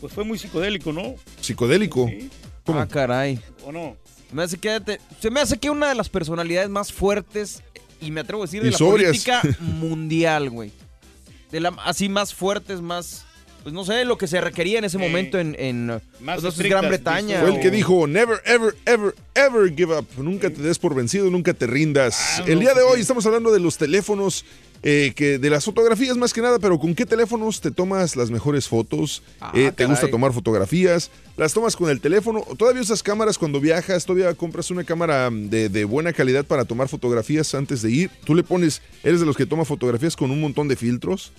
[0.00, 1.14] pues fue muy psicodélico, ¿no?
[1.40, 2.10] Psicodélico.
[2.64, 2.80] ¿Cómo?
[2.80, 3.38] Ah, caray.
[3.64, 3.96] ¿O no?
[4.32, 7.62] Me hace que te- se me hace que una de las personalidades más fuertes
[8.00, 9.08] y me atrevo a decir de Y la sobrias.
[9.10, 10.72] política mundial, güey.
[11.50, 13.26] De la así más fuertes, más
[13.66, 16.40] pues no sé, lo que se requería en ese momento en, en Más pues, no
[16.42, 17.40] sé, estrictas, Gran Bretaña.
[17.40, 20.06] Fue el que dijo, never, ever, ever, ever give up.
[20.18, 22.16] Nunca te des por vencido, nunca te rindas.
[22.38, 23.00] Ah, el no, día de pues hoy sí.
[23.00, 24.44] estamos hablando de los teléfonos,
[24.88, 28.30] eh, que de las fotografías más que nada, pero ¿con qué teléfonos te tomas las
[28.30, 29.20] mejores fotos?
[29.40, 31.10] Ah, Eh, ¿Te gusta tomar fotografías?
[31.36, 32.44] ¿Las tomas con el teléfono?
[32.56, 34.06] ¿Todavía usas cámaras cuando viajas?
[34.06, 38.10] ¿Todavía compras una cámara mm, de, de buena calidad para tomar fotografías antes de ir?
[38.24, 41.32] ¿Tú le pones, eres de los que toma fotografías con un montón de filtros?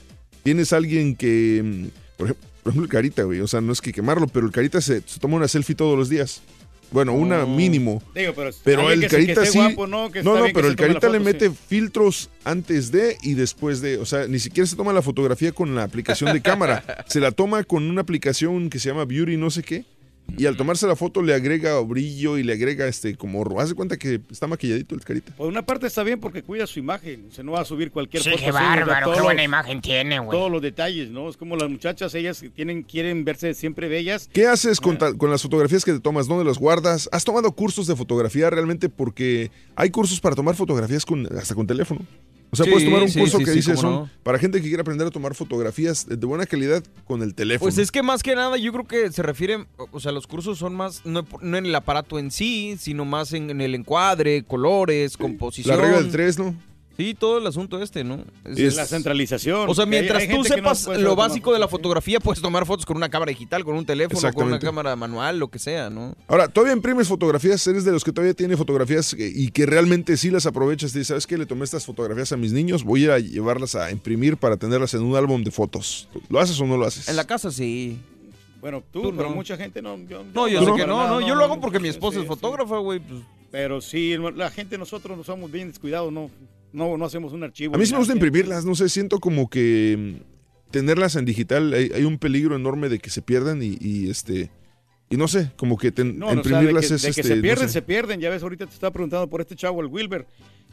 [0.44, 3.80] ¿Tienes alguien que, mm, por ejemplo, por ejemplo, el Carita, güey, o sea, no es
[3.80, 6.42] que quemarlo, pero el Carita se, se toma una selfie todos los días.
[6.92, 8.02] Bueno, una mínimo.
[8.16, 9.58] Digo, pero, el que se- que Carita sí.
[9.58, 10.10] guapo, ¿no?
[10.12, 11.56] Que no, no, pero el Carita le foto, mete sí.
[11.68, 13.98] filtros antes de y después de.
[13.98, 16.84] O sea, ni siquiera se toma la fotografía con la aplicación de cámara.
[17.08, 19.84] se la toma con una aplicación que se llama Beauty, no sé qué.
[20.36, 23.44] Y al tomarse la foto le agrega brillo y le agrega este como.
[23.60, 25.32] Haz de cuenta que está maquilladito el Carita.
[25.36, 27.28] Por una parte está bien porque cuida su imagen.
[27.32, 28.44] Se no va a subir cualquier Sí, foto.
[28.44, 30.32] qué bárbaro, qué Todos buena los- imagen tiene, güey.
[30.38, 31.30] Todos los detalles, ¿no?
[31.30, 34.30] Es como las muchachas, ellas tienen, quieren verse siempre bellas.
[34.34, 36.28] ¿Qué haces con, ta- con las fotografías que te tomas?
[36.28, 37.10] ¿Dónde las guardas?
[37.12, 38.90] ¿Has tomado cursos de fotografía realmente?
[38.90, 42.02] Porque hay cursos para tomar fotografías con, hasta con teléfono.
[42.50, 44.10] O sea, Sí, puedes tomar un sí, curso sí, que dice son no.
[44.24, 47.66] para gente que quiere aprender a tomar fotografías de, de buena calidad con el teléfono.
[47.66, 50.58] Pues es que más que nada yo creo que se refieren, o sea, los cursos
[50.58, 54.44] son más, no, no en el aparato en sí, sino más en, en el encuadre,
[54.44, 55.76] colores, composición.
[55.76, 56.56] La regla del 3, ¿no?
[56.98, 58.24] Sí, todo el asunto este, ¿no?
[58.44, 59.70] Es- Es la centralización.
[59.70, 62.88] O sea, mientras hay tú no sepas lo básico de la fotografía, puedes tomar fotos
[62.88, 66.16] con una cámara digital, con un teléfono, con una cámara manual, lo que sea, ¿no?
[66.28, 67.66] Ahora, ¿todavía imprimes fotografías?
[67.68, 70.96] ¿Eres de los que todavía tiene fotografías y que realmente sí las aprovechas?
[70.96, 71.38] Y ¿sabes qué?
[71.38, 74.58] Le tomé estas fotografías a mis niños, voy a ir a llevarlas a imprimir para
[74.58, 76.10] tenerlas en un álbum de fotos.
[76.30, 77.08] ¿Lo haces o no lo haces?
[77.10, 78.00] En la casa sí.
[78.60, 79.36] Bueno, tú, Tú pero no.
[79.36, 79.98] mucha gente no.
[80.08, 82.16] Yo, No, yo no, sé que no, nada, no, yo lo hago porque mi esposa
[82.18, 83.00] sí, es fotógrafa, güey.
[83.00, 83.22] pues.
[83.52, 86.32] Pero sí, la gente, nosotros no somos bien descuidados, no,
[86.78, 87.76] no, no hacemos un archivo.
[87.76, 91.74] A mí sí me gusta imprimirlas, no sé, siento como que mm, tenerlas en digital
[91.74, 94.52] hay, hay un peligro enorme de que se pierdan y, y, este
[95.10, 97.08] y no sé, como que ten- No, no, o sea, de imprimirlas que, es de
[97.08, 97.74] que este, se no pierden, sé.
[97.74, 98.20] se pierden.
[98.20, 100.26] Ya ves, ahorita te estaba preguntando por este chavo, el Wilber,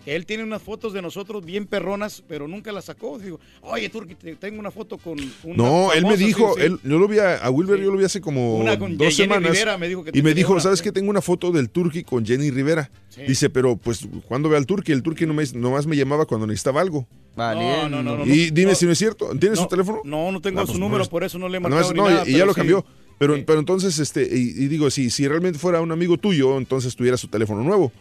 [0.05, 3.19] que él tiene unas fotos de nosotros bien perronas, pero nunca las sacó.
[3.19, 6.55] Digo, oye, Turki, te- tengo una foto con una No, él me famosa", sí, dijo,
[6.57, 6.63] sí.
[6.63, 9.07] él, yo lo vi a, a Wilber, yo lo vi hace como Una con dos
[9.17, 9.53] Jenny semanas.
[9.53, 10.85] Rivera, me dijo que y me dijo, una, ¿sabes sí.
[10.85, 10.93] qué?
[10.93, 12.91] Tengo una foto del Turki con Jenny Rivera.
[13.09, 13.23] Sí.
[13.29, 16.47] Dice, pero pues cuando ve al Turki, el Turki no me, nomás me llamaba cuando
[16.49, 17.07] necesitaba algo.
[17.37, 18.75] No, no, no, no, y dime no.
[18.77, 19.31] si no es cierto.
[19.39, 20.03] ¿Tienes No, su teléfono?
[20.05, 21.95] No, no tengo Ah, su pues, número, por eso no le he No, marcado es-
[21.95, 22.59] ni no, nada, y, ya lo sí.
[22.61, 22.85] cambió.
[23.19, 26.97] Pero, pero entonces, este, y, y digo, si, si realmente fuera un amigo tuyo, entonces
[26.97, 27.93] tuviera su teléfono nuevo.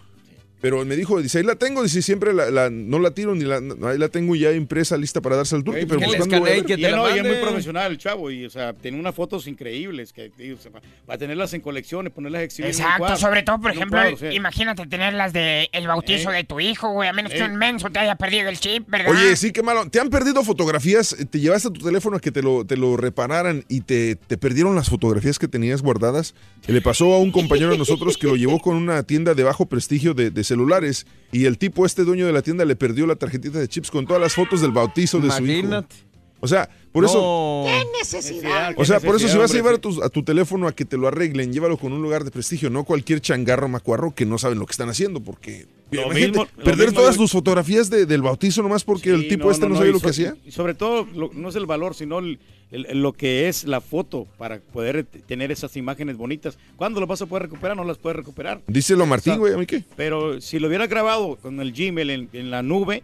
[0.63, 3.43] Pero me dijo, dice, ahí la tengo, dice, siempre la, la- no la tiro ni
[3.43, 6.39] la, ahí la tengo ya impresa, lista para darse al pero que pues, le ¿cuándo
[6.39, 6.63] voy a ver?
[6.63, 9.13] que te la no, y es muy profesional el chavo, y o sea, tiene unas
[9.13, 10.71] fotos increíbles que digo, o sea,
[11.05, 14.19] para tenerlas en colecciones, ponerlas a un Exacto, cuadro, sobre todo, por ejemplo, cuadro, o
[14.19, 14.31] sea.
[14.33, 16.35] imagínate tenerlas de el bautizo Eh.
[16.37, 17.43] de tu hijo, güey, a menos que Eh.
[17.43, 19.11] un menso te haya perdido el chip, ¿verdad?
[19.11, 19.89] Oye, sí, qué malo.
[19.89, 21.13] ¿Te han perdido fotografías?
[21.29, 24.75] ¿Te llevaste tu teléfono a que te lo, te lo repararan y te, te perdieron
[24.75, 26.35] las fotografías que tenías guardadas?
[26.67, 29.65] Le pasó a un compañero de nosotros que lo llevó con una tienda de bajo
[29.65, 33.15] prestigio de, de celulares y el tipo, este dueño de la tienda, le perdió la
[33.15, 35.59] tarjetita de chips con todas las fotos del bautizo de su hijo.
[35.59, 35.95] Imagínate.
[36.39, 37.63] O sea, por eso...
[37.65, 38.73] ¿Qué necesidad?
[38.77, 40.85] O sea, por eso si vas a llevar a tu a tu teléfono a que
[40.85, 44.37] te lo arreglen, llévalo con un lugar de prestigio, no cualquier changarro macuarro que no
[44.37, 48.05] saben lo que están haciendo, porque Lo mismo- lo perder mismo todas tus fotografías de-
[48.05, 50.35] del bautizo nomás porque el tipo no, este no, no, no, sabía lo que hacía.
[50.45, 52.39] y sobre todo, lo- no es el valor, sino el-
[52.71, 56.57] el- el- lo que es la foto para poder tener esas imágenes bonitas.
[56.75, 57.77] ¿Cuándo las vas a poder recuperar?
[57.77, 58.61] No las puedes recuperar.
[58.67, 59.83] Díselo a Martín, O sea, güey, ¿a mí qué?
[59.95, 63.03] Pero si lo hubiera grabado con el Gmail en, en la nube,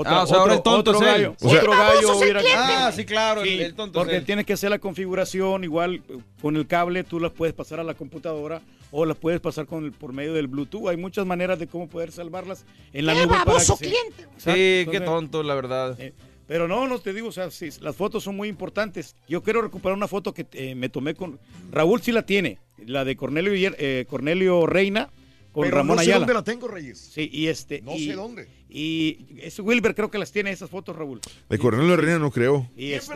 [0.00, 2.40] otra- Ah, o sea, ahora el tonto otro gallo, O sea- otro ¡Qué gallo hubiera...
[2.56, 6.02] Ah, sí, claro, el- Sí, el tonto Porque tienes que hacer la configuración, igual
[6.40, 9.84] con el cable tú las puedes pasar a la computadora o las puedes pasar con
[9.84, 10.88] el- por medio del Bluetooth.
[10.88, 13.28] Hay muchas maneras de cómo poder salvarlas en la ¡Qué nube.
[13.30, 14.26] para baboso que cliente!
[14.36, 15.96] Sí, qué tonto, la verdad.
[16.00, 16.12] eh,
[16.46, 19.14] pero no, no te digo, o sea, sí, las fotos son muy importantes.
[19.28, 21.38] Yo quiero recuperar una foto que eh, me tomé con.
[21.70, 25.10] Raúl sí la tiene, la de Cornelio, eh, Cornelio Reina
[25.58, 26.18] con Pero Ramón no sé Ayala.
[26.20, 26.98] dónde la tengo, Reyes.
[27.12, 27.80] Sí, y este.
[27.82, 28.46] No y- sé dónde.
[28.70, 31.20] Y es Wilber creo que las tiene esas fotos, Raúl.
[31.48, 32.70] De Coronel Herrera no creo.
[32.76, 33.14] Y este,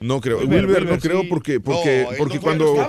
[0.00, 0.38] No creo.
[0.38, 1.26] Wilber, Wilber, Wilber, no creo sí.
[1.28, 2.82] porque porque No, porque no- cuando no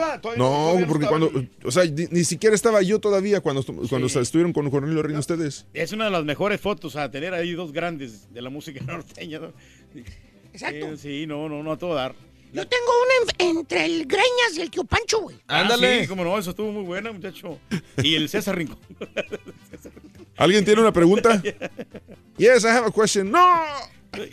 [0.74, 1.32] estaba, porque cuando
[1.64, 5.66] o sea ni, ni siquiera estaba yo todavía cuando cuando estuvieron con Cornelio Reina ustedes.
[5.74, 9.40] es una de las mejores fotos a tener ahí dos grandes de la música norteña.
[9.40, 9.54] ¿no?
[10.54, 10.98] Exacto.
[10.98, 12.14] Sí, sí, no, no, no a todo dar.
[12.52, 15.38] Yo tengo una en- entre el Greñas y el Tío Pancho, güey.
[15.48, 17.60] Ah, sí, como no, eso estuvo muy buena, muchacho.
[18.02, 18.78] Y el César Rincón.
[20.38, 21.42] ¿Alguien tiene una pregunta?
[22.38, 23.32] Yes, I have a question.
[23.32, 23.62] No.
[24.12, 24.28] Pero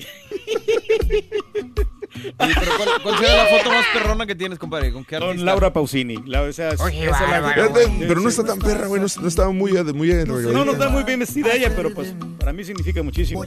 [2.79, 4.93] ¿cuál, cuál será la foto más perrona que tienes, compadre?
[4.93, 5.45] ¿Con qué Con?
[5.45, 6.17] Laura Pausini.
[6.27, 9.29] La, Oye, esa es la- bárbaro, Fíjate, pero no está tan perra, güey, no, no
[9.29, 13.03] estaba muy muy No, no está muy bien vestida ella, pero pues para mí significa
[13.03, 13.45] muchísimo.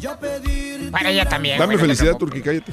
[0.91, 1.57] Para ella también.
[1.57, 2.17] Dame felicidad.
[2.17, 2.71] Turki, cállate.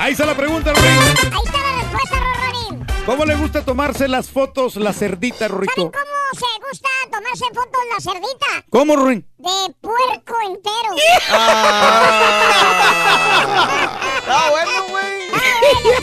[0.00, 0.88] Ahí está la pregunta, Rorín.
[0.88, 1.10] Ahí
[1.44, 2.86] está la respuesta, Rorín.
[3.04, 5.92] ¿Cómo le gusta tomarse las fotos la cerdita, Rorito?
[5.92, 8.46] ¿Cómo se gusta tomarse fotos la cerdita?
[8.70, 9.26] ¿Cómo, Rorín?
[9.36, 10.96] De puerco entero.
[14.32, 15.22] Ah, bueno, güey.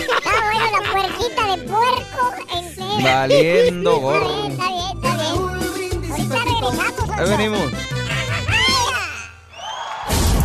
[0.02, 3.02] Está bueno la puerquita de puerco entero.
[3.02, 4.48] Valiendo gorro.
[4.48, 5.38] Está bien, está bien.
[6.12, 7.10] Ahorita regresamos.
[7.18, 7.72] Ahí venimos.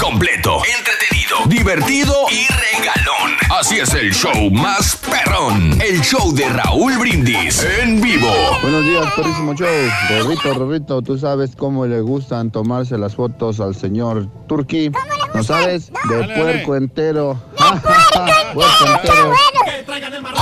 [0.03, 3.37] Completo, entretenido, divertido y regalón.
[3.57, 5.81] Así es el show más perrón.
[5.81, 8.29] El show de Raúl Brindis en vivo.
[8.63, 9.69] Buenos días, perrísimo show.
[10.11, 14.91] Rorrito, Rorrito, ¿tú sabes cómo le gustan tomarse las fotos al señor Turki?
[15.35, 15.93] ¿No sabes?
[16.09, 16.85] De Dale, puerco dale.
[16.85, 17.41] entero.
[18.55, 19.33] puerco entero.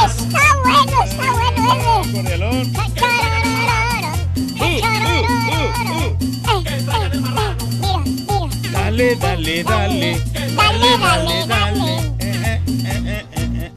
[0.02, 3.09] Está bueno, está bueno ese.
[9.00, 10.20] Dale, dale, dale.
[10.54, 12.12] Dale, dale, dale.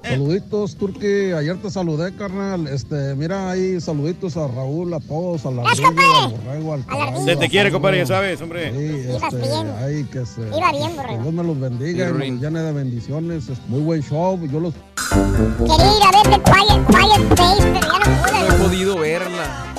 [0.03, 1.31] Saluditos, Turki.
[1.31, 2.67] Ayer te saludé, carnal.
[2.67, 7.38] Este, mira ahí, saluditos a Raúl, a todos, a la al borrego, al caballo, Se
[7.38, 8.73] te quiere, compadre, ya sabes, hombre.
[8.73, 9.71] Sí, este, bien.
[9.81, 11.21] ay, que se, Iba bien, que borrego.
[11.21, 13.47] Dios me los bendiga y me los llene de bendiciones.
[13.47, 14.38] Es muy buen show.
[14.51, 14.73] Yo los
[15.57, 18.39] Quería ir a ver The Quiet, Quiet Place, pero ya no pude.
[18.49, 19.73] No he podido verla.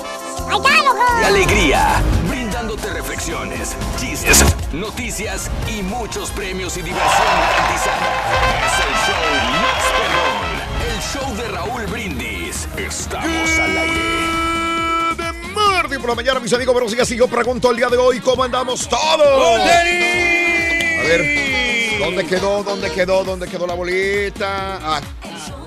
[0.49, 1.19] Ahí está, loco.
[1.19, 8.07] De alegría, brindándote reflexiones, chistes, noticias y muchos premios y diversión garantizada.
[8.65, 9.25] Es el show
[9.61, 10.45] más perrón.
[10.91, 12.67] El show de Raúl Brindis.
[12.77, 14.01] Estamos al aire.
[15.17, 17.09] De martes por la mañana, mis amigos, buenos días.
[17.11, 19.61] Y yo pregunto el día de hoy, ¿cómo andamos todos?
[19.61, 19.63] A
[21.03, 22.63] ver, ¿dónde quedó?
[22.63, 23.23] ¿Dónde quedó?
[23.23, 24.79] ¿Dónde quedó la bolita?
[24.81, 25.01] Ah,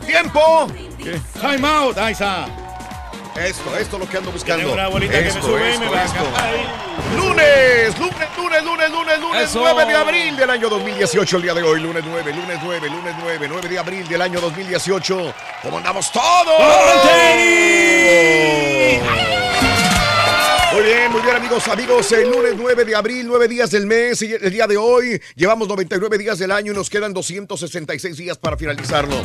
[0.07, 0.67] ¡Tiempo!
[1.41, 2.47] Time out, está.
[3.45, 4.73] Esto, esto es lo que ando buscando.
[4.73, 6.05] Una bolita que me Esto, sube y esto, me baja.
[6.05, 6.25] esto.
[7.17, 9.61] Lunes, lunes, lunes, lunes, lunes, lunes Eso.
[9.61, 13.15] 9 de abril del año 2018, el día de hoy, lunes 9, lunes 9, lunes
[13.23, 15.35] 9, 9 de abril del año 2018.
[15.63, 16.59] ¿Cómo andamos todos?
[20.73, 24.21] Muy bien, muy bien amigos, amigos, el lunes 9 de abril, 9 días del mes,
[24.23, 28.37] y el día de hoy llevamos 99 días del año y nos quedan 266 días
[28.39, 29.17] para finalizarlo.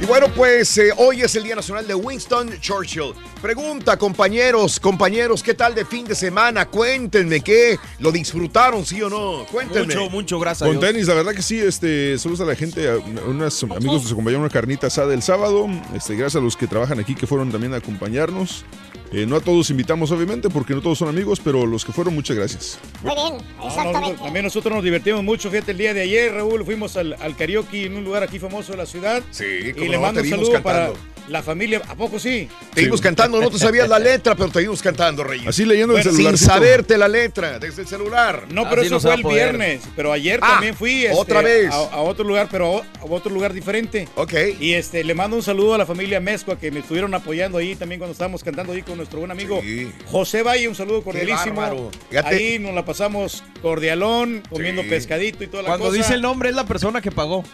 [0.00, 3.12] Y bueno, pues eh, hoy es el Día Nacional de Winston Churchill.
[3.42, 6.66] Pregunta, compañeros, compañeros, ¿qué tal de fin de semana?
[6.66, 9.44] Cuéntenme qué, ¿lo disfrutaron, sí o no?
[9.52, 9.94] Cuéntenme.
[9.94, 10.90] Mucho, mucho, gracias a Con Dios.
[10.90, 14.42] tenis, la verdad que sí, este, saludos a la gente, a unos amigos nos acompañaron
[14.42, 17.52] a una carnita asada el sábado, este, gracias a los que trabajan aquí que fueron
[17.52, 18.64] también a acompañarnos.
[19.12, 22.14] Eh, no a todos invitamos, obviamente, porque no todos son amigos, pero los que fueron,
[22.14, 22.78] muchas gracias.
[23.02, 24.22] Muy bien, No, no, exactamente.
[24.22, 25.50] también nosotros nos divertimos mucho.
[25.50, 28.70] Fíjate, el día de ayer, Raúl, fuimos al, al karaoke en un lugar aquí famoso
[28.72, 29.22] de la ciudad.
[29.32, 31.09] Sí, Y cómo le mando un saludo para cantando.
[31.30, 31.80] La familia.
[31.88, 32.48] ¿A poco sí?
[32.74, 35.48] Te vimos cantando, no te sabías la letra, pero te cantando, Reyes.
[35.48, 36.52] Así leyendo el Sin celularcito.
[36.52, 38.44] saberte la letra, desde el celular.
[38.50, 39.82] No, pero eso fue el viernes.
[39.96, 41.70] Pero ayer Ah, también fui este, otra vez.
[41.70, 44.08] A, a otro lugar, pero a, otro lugar diferente.
[44.14, 44.34] Ok.
[44.60, 47.74] Y este le mando un saludo a la familia Mezcua que me estuvieron apoyando ahí
[47.74, 49.60] también cuando estábamos cantando ahí con nuestro buen amigo
[50.06, 50.68] José Valle.
[50.68, 51.90] Un saludo cordialísimo.
[52.24, 55.98] Ahí nos la pasamos cordialón, comiendo pescadito y toda la Cuando cosa.
[55.98, 57.44] dice el nombre es la persona que pagó.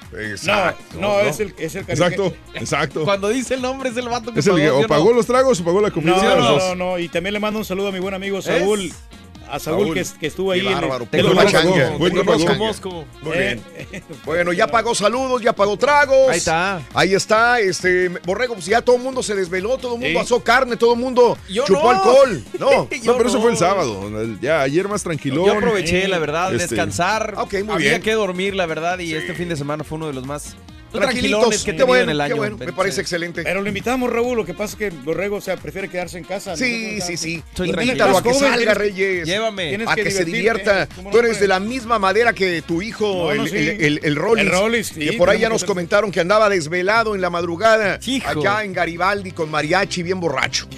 [0.44, 3.04] No, no, es el, es el Exacto, exacto.
[3.04, 4.62] Cuando dice el nombre es el vato que Es el pagó.
[4.62, 4.88] que ¿sí o no?
[4.88, 6.16] pagó los tragos o pagó la comida.
[6.16, 8.92] No, no, no, no, y también le mando un saludo a mi buen amigo Saúl.
[9.48, 9.94] A Saúl, Saúl.
[9.94, 11.34] Que, que estuvo ahí el- bárbaro, en el-.
[13.22, 13.60] Muy Eh,
[13.92, 14.02] bien.
[14.24, 16.30] Bueno, ya pagó saludos, ya pagó tragos.
[16.30, 16.80] Ahí está.
[16.94, 20.24] Ahí está, este, Borrego, pues ya todo el mundo se desveló, todo el mundo Sí.
[20.24, 21.90] asó carne, todo el mundo Yo chupó no.
[21.90, 22.42] alcohol.
[22.58, 24.10] No, No, pero eso fue el sábado.
[24.40, 25.46] Ya ayer más tranquilón.
[25.46, 27.34] Yo aproveché, la verdad, Este, descansar.
[27.38, 28.02] Ok, muy Había bien.
[28.02, 30.56] que dormir, la verdad, y este fin de semana fue uno de los más
[31.00, 32.34] Tranquilitos, tranquilones que tenido bueno, en el año.
[32.34, 33.42] qué bueno, me parece excelente.
[33.42, 34.36] Pero lo invitamos, Raúl.
[34.36, 36.56] Lo que pasa es que Borrego, o sea, prefiere quedarse en casa.
[36.56, 37.42] Sí, sí, sí.
[37.54, 39.26] Soy Invítalo a que salga, Tienes- Reyes.
[39.26, 39.74] Llévame.
[39.86, 40.86] A que que se divierta.
[40.94, 41.40] ¿cómo no Tú eres puedes?
[41.40, 43.56] de la misma madera que tu hijo, No, no, el, sí.
[43.56, 44.50] el, el, el Rollins.
[44.50, 47.30] El Rollins, sí, que por ahí ya nos que- comentaron que andaba desvelado en la
[47.30, 47.98] madrugada.
[48.06, 48.28] Hijo.
[48.28, 50.68] Allá en Garibaldi con mariachi bien borracho.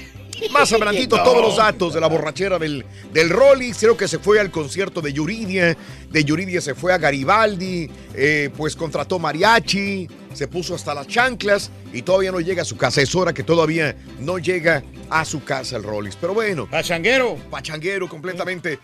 [0.51, 1.23] Más adelantito No.
[1.25, 3.33] todos los datos de la borrachera del, del.
[3.79, 5.77] Creo que se fue al concierto de Yuridia.
[6.11, 7.91] De Yuridia se fue a Garibaldi.
[8.15, 10.09] eh, pues contrató mariachi.
[10.35, 11.71] Se puso hasta las chanclas.
[11.93, 13.01] Y todavía no llega a su casa.
[13.01, 16.17] Es hora que todavía no llega a su casa el Rollins.
[16.21, 16.69] Pero bueno.
[16.71, 17.37] Pachanguero.
[17.51, 18.79] Pachanguero completamente.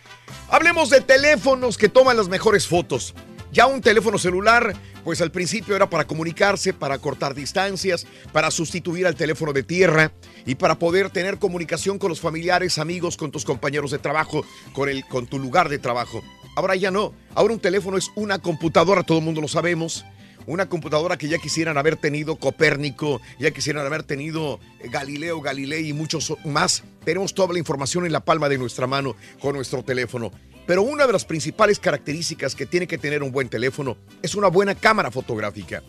[0.51, 3.15] Hablemos de teléfonos que toman las mejores fotos.
[3.55, 9.07] Ya un teléfono celular, pues al principio era para comunicarse, para cortar distancias, para sustituir
[9.07, 10.11] al teléfono de tierra
[10.45, 14.89] y para poder tener comunicación con los familiares, amigos, con tus compañeros de trabajo, con,
[14.89, 16.21] el, con tu lugar de trabajo.
[16.57, 17.15] Ahora ya no.
[17.37, 20.05] Ahora un teléfono es una computadora, todo el mundo lo sabemos.
[20.47, 25.89] Una computadora que ya quisieran haber tenido Copérnico, ya quisieran haber tenido eh, Galileo Galilei
[25.89, 26.83] y muchos más.
[27.05, 30.33] Tenemos toda la información en la palma de nuestra mano con nuestro teléfono.
[30.67, 34.49] Pero una de las principales características que tiene que tener un buen teléfono es una
[34.49, 35.83] buena cámara fotográfica.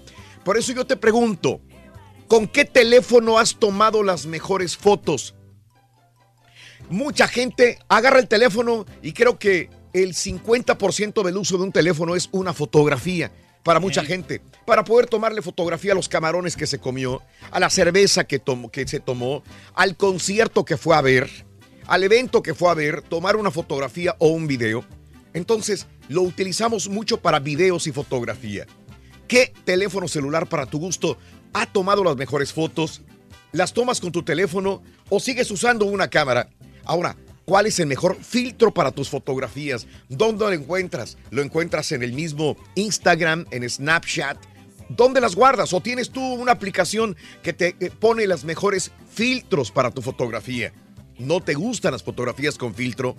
[0.43, 1.61] Por eso yo te pregunto,
[2.27, 5.33] ¿con qué teléfono has tomado las mejores fotos?
[6.89, 12.15] Mucha gente agarra el teléfono y creo que el 50% del uso de un teléfono
[12.15, 13.31] es una fotografía
[13.63, 14.41] para mucha gente.
[14.67, 18.69] Para poder tomarle fotografía a los camarones que se comió, a la cerveza que, tomó-
[18.69, 19.41] que se tomó,
[19.73, 21.29] al concierto que fue a ver,
[21.87, 24.85] al evento que fue a ver, tomar una fotografía o un video.
[25.33, 28.65] Entonces, lo utilizamos mucho para videos y fotografía.
[29.27, 31.17] ¿Qué teléfono celular para tu gusto
[31.53, 33.01] ha tomado las mejores fotos?
[33.51, 36.49] ¿Las tomas con tu teléfono o sigues usando una cámara?
[36.83, 39.87] Ahora, ¿cuál es el mejor filtro para tus fotografías?
[40.09, 41.17] ¿Dónde lo encuentras?
[41.31, 44.37] ¿Lo encuentras en el mismo Instagram, en Snapchat?
[44.89, 45.73] ¿Dónde las guardas?
[45.73, 50.71] ¿O tienes tú una aplicación que te eh, pone los mejores filtros para tu fotografía?
[51.17, 53.15] ¿No te gustan las fotografías con filtro?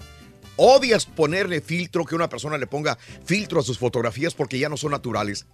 [0.57, 4.77] ¿Odias ponerle filtro, que una persona le ponga filtro a sus fotografías porque ya no
[4.77, 5.47] son naturales?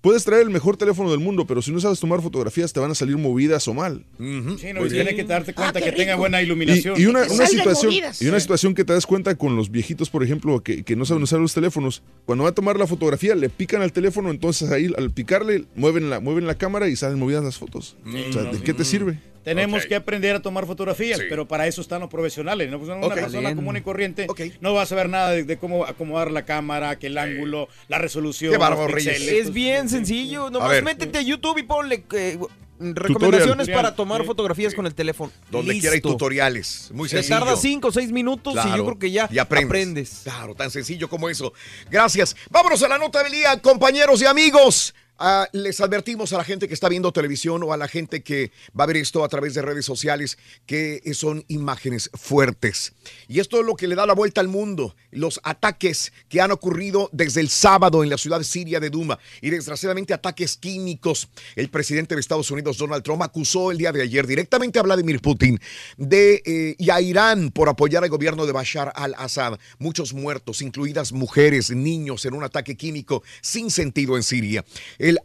[0.02, 2.92] puedes traer el mejor teléfono del mundo, pero si no sabes tomar fotografías, te van
[2.92, 4.06] a salir movidas o mal.
[4.18, 4.24] Sí,
[4.74, 7.00] no, Pues y tienes que darte cuenta que tenga buena iluminación.
[7.00, 8.22] Y, y una, una situación, movidas.
[8.22, 8.44] y una Sí.
[8.44, 11.40] situación que te das cuenta con los viejitos, por ejemplo, que, que no saben usar
[11.40, 15.12] los teléfonos, cuando va a tomar la fotografía, le pican al teléfono, entonces ahí al
[15.12, 17.96] picarle, mueven la, mueven la cámara y salen movidas las fotos.
[18.06, 19.20] o sea, ¿de qué te sirve?
[19.44, 22.70] Tenemos que aprender a tomar fotografías, pero para eso están los profesionales.
[22.72, 22.80] ¿no?
[22.80, 23.56] Pues una persona Bien.
[23.56, 24.28] común y corriente
[24.62, 27.98] no va a saber nada de, de cómo acomodar la cámara, que el ángulo, la
[27.98, 28.52] resolución.
[28.52, 29.22] Qué bárbaro, Reyes.
[29.22, 30.84] Es bien sencillo, A nomás ver.
[30.84, 32.38] métete a YouTube y ponle eh,
[32.80, 33.76] recomendaciones Tutorial.
[33.76, 35.32] para tomar fotografías con el teléfono.
[35.52, 36.90] Donde quiera hay tutoriales.
[36.94, 37.40] Muy Se sencillo.
[37.40, 39.68] tarda 5 o 6 minutos y yo creo que ya Y aprendes.
[39.70, 40.22] aprendes.
[40.24, 41.54] Claro, tan sencillo como eso.
[41.90, 42.36] Gracias.
[42.50, 44.94] Vámonos a la nota del día, compañeros y amigos.
[45.26, 48.52] Ah, les advertimos a la gente que está viendo televisión o a la gente que
[48.78, 52.92] va a ver esto a través de redes sociales que son imágenes fuertes.
[53.30, 54.98] Y esto es lo que le da la vuelta al mundo.
[55.12, 59.50] Los ataques que han ocurrido desde el sábado en la ciudad siria de Duma y
[59.50, 61.30] desgraciadamente ataques químicos.
[61.56, 65.22] El presidente de Estados Unidos, Donald Trump, acusó el día de ayer directamente a Vladimir
[65.22, 65.58] Putin
[65.96, 69.58] de, eh, y a Irán por apoyar al gobierno de Bashar al-Assad.
[69.80, 74.66] Muchos muertos, incluidas mujeres, niños, en un ataque químico sin sentido en Siria.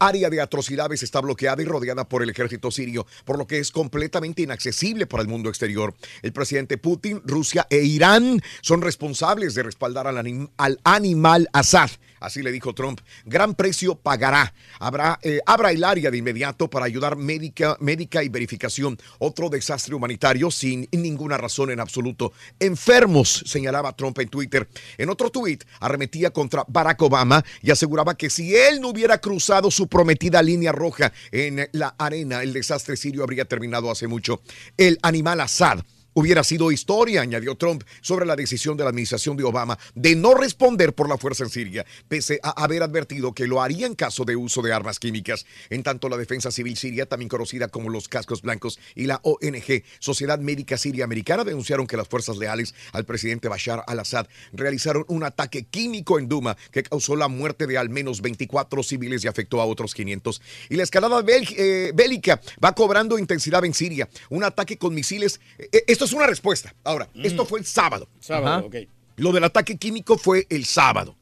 [0.00, 3.70] Área de atrocidades está bloqueada y rodeada por el ejército sirio, por lo que es
[3.70, 5.94] completamente inaccesible para el mundo exterior.
[6.22, 11.90] El presidente Putin, Rusia e Irán son responsables de respaldar al, anim- al animal Assad,
[12.20, 13.00] Así le dijo Trump.
[13.24, 14.54] Gran precio pagará.
[14.78, 18.98] Habrá, eh, abra el área de inmediato para ayudar médica, médica y verificación.
[19.18, 22.32] Otro desastre humanitario sin ninguna razón en absoluto.
[22.58, 24.68] Enfermos, señalaba Trump en Twitter.
[24.96, 29.70] En otro tuit, arremetía contra Barack Obama y aseguraba que si él no hubiera cruzado
[29.70, 34.40] su prometida línea roja en la arena, el desastre sirio habría terminado hace mucho.
[34.76, 35.80] El animal Assad
[36.18, 40.34] hubiera sido historia, añadió Trump, sobre la decisión de la administración de Obama de no
[40.34, 44.24] responder por la fuerza en Siria, pese a haber advertido que lo haría en caso
[44.24, 45.46] de uso de armas químicas.
[45.70, 49.84] En tanto, la Defensa Civil Siria, también conocida como los Cascos Blancos, y la ONG,
[50.00, 55.22] Sociedad Médica Siria Americana, denunciaron que las fuerzas leales al presidente Bashar al-Assad realizaron un
[55.22, 59.60] ataque químico en Duma que causó la muerte de al menos 24 civiles y afectó
[59.60, 60.42] a otros 500.
[60.68, 64.08] Y la escalada eh, bélica va cobrando intensidad en Siria.
[64.30, 65.40] Un ataque con misiles.
[65.58, 66.74] Eh, esto es una respuesta.
[66.84, 68.08] Ahora, esto fue el sábado.
[68.20, 68.76] Sábado, ok.
[69.16, 71.16] Lo del ataque químico fue el sábado.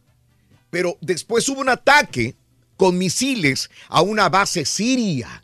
[0.70, 2.36] Pero después hubo un ataque
[2.76, 5.42] con misiles a una base siria.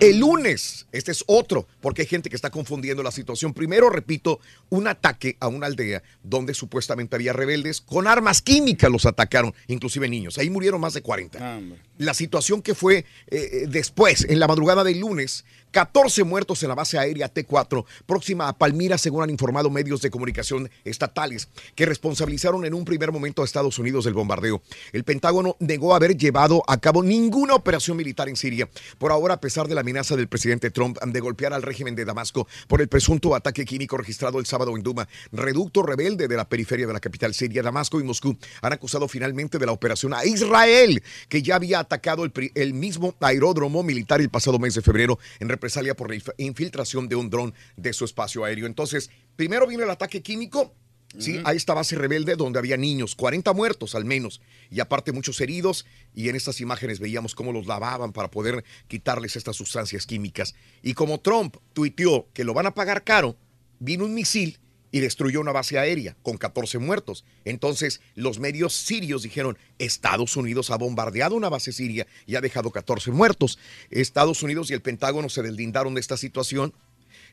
[0.00, 3.52] El lunes, este es otro, porque hay gente que está confundiendo la situación.
[3.52, 9.06] Primero, repito, un ataque a una aldea donde supuestamente había rebeldes con armas químicas los
[9.06, 10.38] atacaron, inclusive niños.
[10.38, 11.60] Ahí murieron más de 40.
[12.04, 16.74] La situación que fue eh, después, en la madrugada del lunes, 14 muertos en la
[16.74, 22.64] base aérea T4 próxima a Palmira, según han informado medios de comunicación estatales, que responsabilizaron
[22.64, 24.62] en un primer momento a Estados Unidos del bombardeo.
[24.92, 28.68] El Pentágono negó haber llevado a cabo ninguna operación militar en Siria.
[28.98, 32.04] Por ahora, a pesar de la amenaza del presidente Trump de golpear al régimen de
[32.04, 36.48] Damasco por el presunto ataque químico registrado el sábado en Duma, reducto rebelde de la
[36.48, 40.24] periferia de la capital siria, Damasco y Moscú han acusado finalmente de la operación a
[40.24, 41.80] Israel, que ya había
[42.24, 47.08] el, el mismo aeródromo militar el pasado mes de febrero en represalia por la infiltración
[47.08, 48.66] de un dron de su espacio aéreo.
[48.66, 50.74] Entonces, primero viene el ataque químico,
[51.18, 54.40] Sí, a esta base rebelde donde había niños, 40 muertos al menos,
[54.70, 55.84] y aparte muchos heridos,
[56.14, 60.54] y en estas imágenes veíamos cómo los lavaban para poder quitarles estas sustancias químicas.
[60.82, 63.36] Y como Trump tuiteó que lo van a pagar caro,
[63.78, 64.58] vino un misil
[64.92, 67.24] y destruyó una base aérea con 14 muertos.
[67.44, 72.70] Entonces los medios sirios dijeron, Estados Unidos ha bombardeado una base siria y ha dejado
[72.70, 73.58] 14 muertos.
[73.90, 76.74] Estados Unidos y el Pentágono se deslindaron de esta situación.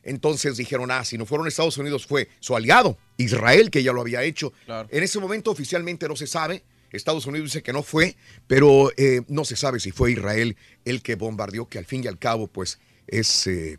[0.03, 4.01] Entonces dijeron, ah, si no fueron Estados Unidos fue su aliado, Israel, que ya lo
[4.01, 4.53] había hecho.
[4.89, 6.64] En ese momento oficialmente no se sabe.
[6.91, 8.16] Estados Unidos dice que no fue,
[8.47, 10.55] pero eh, no se sabe si fue Israel
[10.86, 13.45] el que bombardeó, que al fin y al cabo, pues es...
[13.47, 13.78] Eh,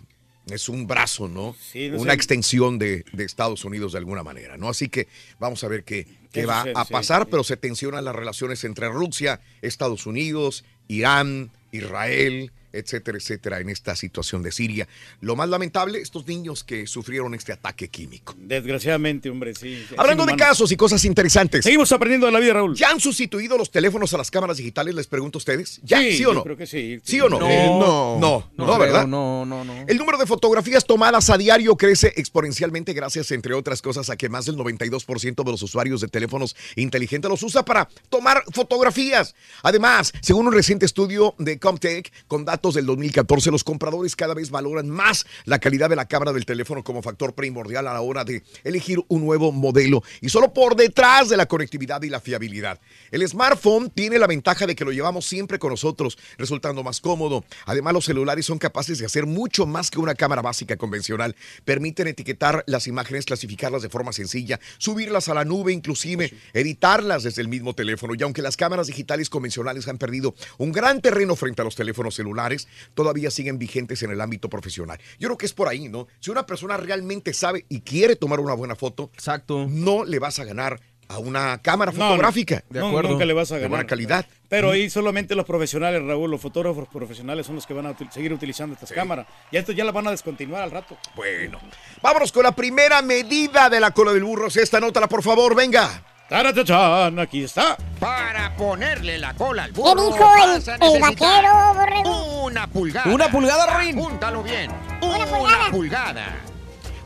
[0.48, 1.54] es un brazo, ¿no?
[1.96, 4.68] Una extensión de, Estados Unidos de alguna manera, ¿no?
[4.68, 8.64] Así que vamos a ver qué, qué va a pasar, pero se tensionan las relaciones
[8.64, 14.88] entre Rusia, Estados Unidos, Irán, Israel, etcétera, etcétera, en esta situación de Siria.
[15.20, 18.34] Lo más lamentable, estos niños que sufrieron este ataque químico.
[18.38, 19.84] Desgraciadamente, hombre, sí.
[19.96, 21.64] Hablando de casos y cosas interesantes.
[21.64, 22.74] Seguimos aprendiendo de la vida, Raúl.
[22.74, 24.94] ¿Ya han sustituido los teléfonos a las cámaras digitales?
[24.94, 25.80] Les pregunto a ustedes.
[25.82, 26.00] ¿Ya?
[26.00, 26.42] ¿Sí, o no?
[26.42, 27.00] creo que sí.
[27.04, 27.38] ¿Sí o no?
[27.40, 29.06] No, no, no, ¿verdad?
[29.06, 29.84] No, no, no.
[29.86, 34.28] El número de fotografías tomadas a diario crece exponencialmente gracias, entre otras cosas, a que
[34.28, 39.34] más del 92% de los usuarios de teléfonos inteligentes los usa para tomar fotografías.
[39.62, 44.50] Además, según un reciente estudio de Comtech con datos del 2014, los compradores cada vez
[44.50, 48.22] valoran más la calidad de la cámara del teléfono como factor primordial a la hora
[48.22, 52.78] de elegir un nuevo modelo y solo por detrás de la conectividad y la fiabilidad.
[53.10, 57.44] El smartphone tiene la ventaja de que lo llevamos siempre con nosotros, resultando más cómodo.
[57.64, 61.34] Además, los celulares son capaces de hacer mucho más que una cámara básica convencional.
[61.64, 67.40] Permiten etiquetar las imágenes, clasificarlas de forma sencilla, subirlas a la nube, inclusive editarlas desde
[67.40, 68.14] el mismo teléfono.
[68.14, 72.14] Y aunque las cámaras digitales convencionales han perdido un gran terreno frente a los teléfonos
[72.14, 72.49] celulares,
[72.94, 74.98] todavía siguen vigentes en el ámbito profesional.
[75.18, 76.06] Yo creo que es por ahí, ¿no?
[76.20, 79.66] Si una persona realmente sabe y quiere tomar una buena foto, Exacto.
[79.68, 82.62] no le vas a ganar a una cámara fotográfica.
[82.70, 83.10] de acuerdo.
[83.10, 83.62] nunca le vas a ganar.
[83.62, 84.26] De buena calidad.
[84.48, 88.32] Pero ahí solamente los profesionales, Raúl, los fotógrafos profesionales son los que van a seguir
[88.32, 89.26] utilizando estas cámaras.
[89.50, 90.96] Y esto ya la van a descontinuar al rato.
[91.16, 91.58] Bueno,
[92.00, 94.46] vámonos con la primera medida de la cola del burro.
[94.46, 96.04] Esta nota, por favor, venga.
[96.30, 97.18] ¡Taratachán!
[97.18, 97.76] Aquí está.
[97.98, 100.12] Para ponerle la cola al burro.
[100.12, 102.44] ¿Qué dijo el, el vaquero, borrego?
[102.44, 103.12] Una pulgada.
[103.12, 103.98] Una pulgada, Rin.
[103.98, 104.70] Apúntalo bien.
[105.02, 105.26] Una,
[105.72, 106.36] pulgada.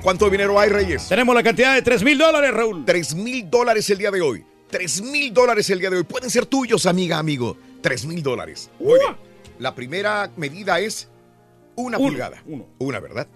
[0.03, 1.09] ¿Cuánto dinero hay, Reyes?
[1.09, 2.85] Tenemos la cantidad de 3 mil dólares, Raúl.
[2.85, 4.45] 3 mil dólares el día de hoy.
[4.69, 6.05] 3 mil dólares el día de hoy.
[6.05, 7.57] Pueden ser tuyos, amiga, amigo.
[7.81, 8.71] 3 mil dólares.
[8.79, 9.17] Muy bien.
[9.59, 11.09] La primera medida es
[11.77, 12.43] una pulgada.
[12.45, 12.67] Uno.
[12.77, 13.27] Una, ¿verdad?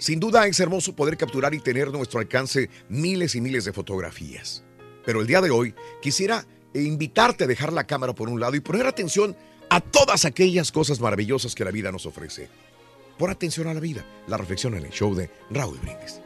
[0.00, 3.72] Sin duda es hermoso poder capturar y tener a nuestro alcance miles y miles de
[3.72, 4.64] fotografías.
[5.06, 6.44] Pero el día de hoy quisiera
[6.74, 9.36] invitarte a dejar la cámara por un lado y poner atención
[9.70, 12.48] a todas aquellas cosas maravillosas que la vida nos ofrece.
[13.16, 16.20] Por atención a la vida, la reflexión en el show de Raúl Brindis.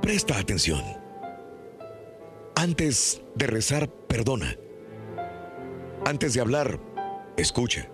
[0.00, 0.82] Presta atención.
[2.54, 4.56] Antes de rezar, perdona.
[6.06, 6.80] Antes de hablar,
[7.36, 7.90] escucha.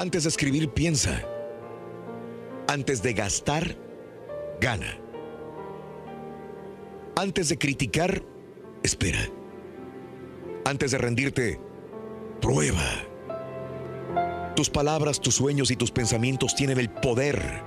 [0.00, 1.20] Antes de escribir, piensa.
[2.68, 3.76] Antes de gastar,
[4.58, 4.98] gana.
[7.16, 8.22] Antes de criticar,
[8.82, 9.20] espera.
[10.64, 11.60] Antes de rendirte,
[12.40, 12.82] prueba.
[14.56, 17.62] Tus palabras, tus sueños y tus pensamientos tienen el poder,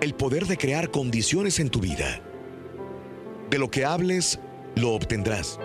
[0.00, 2.22] el poder de crear condiciones en tu vida.
[3.50, 4.40] De lo que hables,
[4.76, 5.60] lo obtendrás.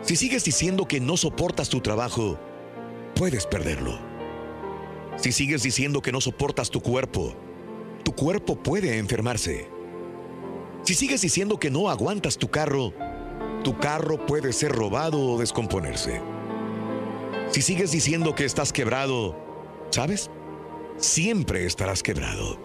[0.00, 2.38] Si sigues diciendo que no soportas tu trabajo,
[3.14, 4.05] puedes perderlo.
[5.16, 7.34] Si sigues diciendo que no soportas tu cuerpo,
[8.04, 9.68] tu cuerpo puede enfermarse.
[10.82, 12.92] Si sigues diciendo que no aguantas tu carro,
[13.64, 16.20] tu carro puede ser robado o descomponerse.
[17.50, 19.36] Si sigues diciendo que estás quebrado,
[19.90, 20.30] ¿sabes?
[20.98, 22.58] Siempre estarás quebrado.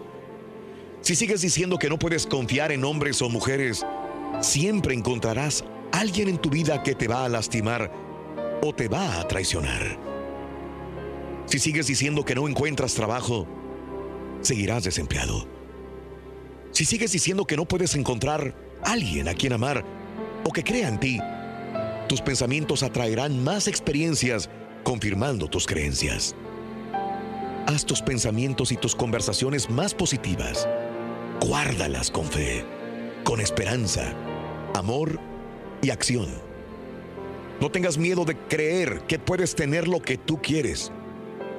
[1.00, 3.84] Si sigues diciendo que no puedes confiar en hombres o mujeres,
[4.40, 7.90] siempre encontrarás alguien en tu vida que te va a lastimar
[8.62, 10.11] o te va a traicionar.
[11.46, 13.46] Si sigues diciendo que no encuentras trabajo,
[14.40, 15.46] seguirás desempleado.
[16.70, 19.84] Si sigues diciendo que no puedes encontrar alguien a quien amar
[20.44, 21.20] o que crea en ti,
[22.08, 24.48] tus pensamientos atraerán más experiencias
[24.82, 26.34] confirmando tus creencias.
[27.66, 30.68] Haz tus pensamientos y tus conversaciones más positivas.
[31.40, 32.64] Guárdalas con fe,
[33.24, 34.12] con esperanza,
[34.74, 35.20] amor
[35.80, 36.28] y acción.
[37.60, 40.90] No tengas miedo de creer que puedes tener lo que tú quieres,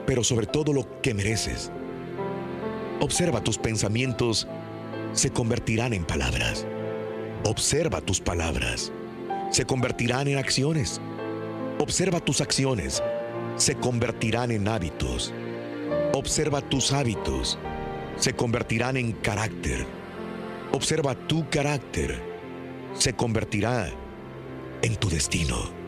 [0.06, 1.72] pero sobre todo lo que mereces.
[3.00, 4.48] Observa tus pensamientos,
[5.14, 6.66] se convertirán en palabras.
[7.46, 8.92] Observa tus palabras,
[9.52, 11.02] se convertirán en acciones.
[11.80, 13.04] Observa tus acciones,
[13.58, 15.34] se convertirán en hábitos.
[16.14, 17.58] Observa tus hábitos,
[18.18, 19.86] se convertirán en carácter.
[20.72, 22.22] Observa tu carácter,
[22.94, 23.92] se convertirá
[24.82, 25.83] en tu destino.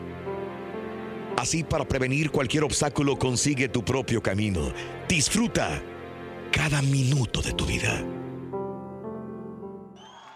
[1.36, 4.72] Así para prevenir cualquier obstáculo consigue tu propio camino.
[5.08, 5.82] Disfruta
[6.50, 8.02] cada minuto de tu vida.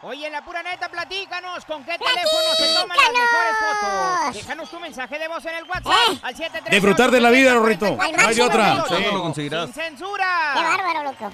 [0.02, 4.34] Oye, en la pura neta, platícanos con qué teléfono se toman las mejores fotos.
[4.34, 7.96] Déjanos tu mensaje de voz en el WhatsApp al 732 Disfrutar de la vida, Rorrito.
[7.96, 8.84] No hay otra.
[8.88, 8.94] Sí.
[9.12, 9.66] lo conseguirás.
[9.66, 10.52] Sin censura.
[10.54, 11.30] Qué bárbaro, loco.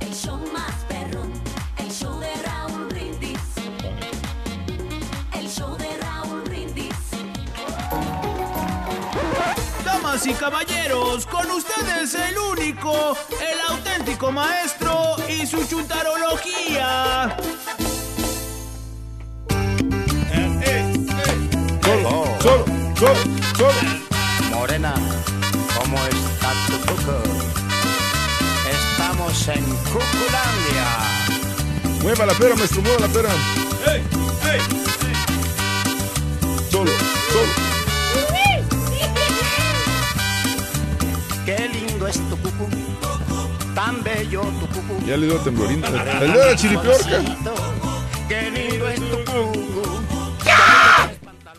[0.00, 0.87] El show más
[10.08, 17.36] Damas y caballeros, con ustedes el único, el auténtico maestro y su chuntarología.
[21.82, 22.64] Solo, solo,
[22.98, 23.14] solo,
[23.54, 24.56] solo.
[24.56, 24.94] Morena,
[25.78, 27.22] ¿cómo está tu cuco?
[28.70, 30.88] Estamos en Cuculandia.
[32.00, 33.30] Mueva la pera, maestro, mueva la pera.
[36.70, 37.17] Solo.
[41.48, 42.68] Qué lindo es tu cucu,
[43.74, 45.06] tan bello tu cucu.
[45.06, 45.88] Ya le dio temblorina.
[46.20, 47.22] El de la chiripiorca.
[48.28, 49.82] Qué lindo es tu cucu.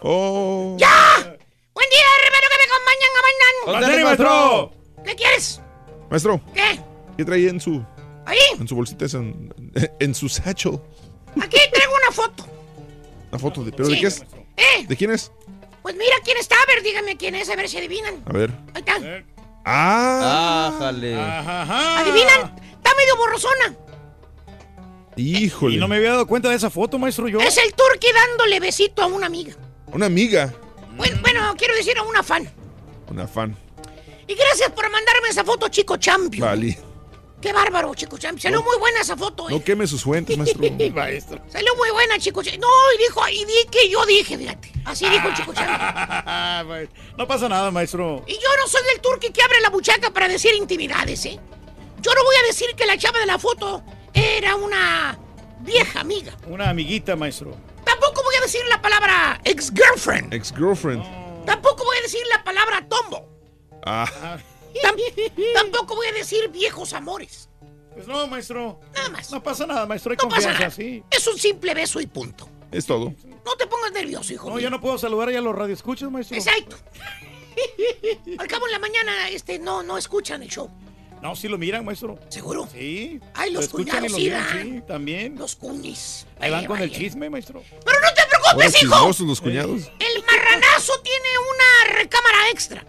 [0.02, 0.78] Oh.
[0.78, 3.10] Buen día, hermano, que me acompañan
[3.66, 4.72] a ¡Ándale, maestro!
[5.04, 5.60] ¿Qué quieres?
[6.12, 6.80] Maestro, ¿Qué?
[7.18, 7.84] ¿qué traía en su,
[8.28, 9.52] Ahí, en su bolsita en,
[10.00, 10.80] en su satchel?
[11.42, 12.46] aquí traigo una foto.
[13.32, 14.24] Una foto de, ¿pero de qué es?
[14.56, 14.86] ¿Eh?
[14.88, 15.32] ¿De quién es?
[15.82, 18.22] Pues mira quién está, a ver, dígame quién es, a ver si adivinan.
[18.28, 18.52] A ver.
[18.76, 19.39] Ahí está.
[19.66, 20.72] Ah.
[20.76, 21.16] Ájale.
[21.16, 22.56] ¿Adivinan?
[22.72, 23.76] Está medio borrosona.
[25.16, 25.76] Híjole.
[25.76, 27.40] Y no me había dado cuenta de esa foto, maestro, yo.
[27.40, 29.54] Es el turqui dándole besito a una amiga.
[29.88, 30.54] Una amiga.
[30.96, 32.50] Bueno, bueno, quiero decir a una fan.
[33.10, 33.56] Una fan.
[34.28, 36.48] Y gracias por mandarme esa foto, Chico Champion.
[36.48, 36.80] Vale.
[37.42, 38.42] Qué bárbaro, Chico Champion.
[38.42, 39.54] Salió muy buena esa foto, ¿eh?
[39.54, 40.62] No queme sus fuentes, maestro.
[40.94, 41.42] maestro.
[41.48, 42.62] Salió muy buena, Chico Champion.
[42.62, 44.72] No, y dijo, y di que yo dije, fíjate.
[44.86, 45.54] Así dijo el Chico
[47.18, 48.24] no pasa nada, maestro.
[48.28, 51.40] Y yo no soy del turqui que abre la buchaca para decir intimidades, ¿eh?
[52.02, 53.84] Yo no voy a decir que la chava de la foto
[54.14, 55.18] era una
[55.60, 56.36] vieja amiga.
[56.48, 57.56] Una amiguita, maestro.
[57.86, 60.34] Tampoco voy a decir la palabra ex-girlfriend.
[60.34, 61.04] Ex-girlfriend.
[61.46, 63.28] Tampoco voy a decir la palabra tombo.
[63.86, 64.38] Ah.
[64.84, 67.50] Tam- tampoco voy a decir viejos amores.
[67.94, 68.80] Pues no, maestro.
[68.94, 69.32] Nada más.
[69.32, 70.12] No pasa nada, maestro.
[70.12, 70.72] Hay No pasa confianza, nada.
[70.72, 71.04] sí.
[71.12, 72.48] Es un simple beso y punto.
[72.72, 73.14] Es todo.
[73.46, 74.64] No te pongas nervioso, hijo No, mío.
[74.64, 76.38] ya no puedo saludar ya a los radioescuchas, maestro.
[76.38, 76.78] Exacto.
[78.38, 80.70] Al cabo en la mañana este, no, no escuchan el show.
[81.22, 82.18] No, sí lo miran, maestro.
[82.30, 82.68] ¿Seguro?
[82.72, 83.20] Sí.
[83.34, 85.36] Ay, los Lo escuchan y cuñados lo sí miran, sí, también.
[85.38, 86.26] Los cuñis.
[86.40, 87.62] Ahí van Vaya, con el chisme, maestro.
[87.84, 89.26] Pero no te Ahora preocupes, hijo.
[89.26, 89.82] los cuñados.
[90.00, 92.86] El marranazo tiene una recámara extra.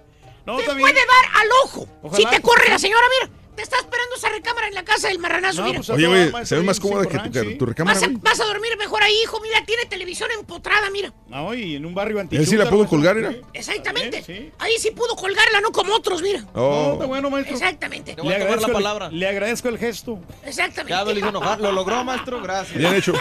[0.47, 0.79] No, te bien.
[0.81, 1.89] puede dar al ojo.
[2.03, 2.17] Ojalá.
[2.31, 3.41] Si te corre la señora, mira.
[3.57, 5.81] Te está esperando esa recámara en la casa del marranazo, mira.
[5.93, 8.19] Oye, güey, se ve más cómoda que tu, tu recámara, Vas a, güey.
[8.23, 9.39] vas a dormir mejor ahí, hijo.
[9.41, 11.13] Mira, tiene televisión empotrada, mira.
[11.29, 12.43] No, y en un barrio antiguo.
[12.43, 13.35] ¿Él sí la puedo colgar, mira?
[13.53, 14.53] Exactamente.
[14.59, 16.43] Ahí sí pudo colgarla, no como otros, mira.
[16.55, 16.85] Oh.
[16.87, 17.55] No, está bueno, maestro.
[17.55, 18.17] Exactamente.
[18.23, 20.21] Le agradezco, el, le agradezco el gesto.
[20.45, 20.93] Exactamente.
[20.93, 21.61] Ya hizo enojar.
[21.61, 22.41] Lo logró, maestro.
[22.41, 22.79] Gracias.
[22.79, 23.13] Bien hecho.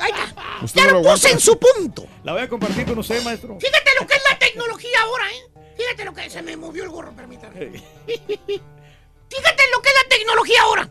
[0.00, 0.34] Ahí está.
[0.62, 2.06] Usted Ya no lo lo puse en su punto.
[2.22, 3.56] La voy a compartir con usted, maestro.
[3.58, 5.53] Fíjate lo que es la tecnología ahora, ¿eh?
[5.76, 7.54] Fíjate lo que se me movió el gorro, permítame.
[8.06, 10.90] Fíjate lo que es la tecnología ahora.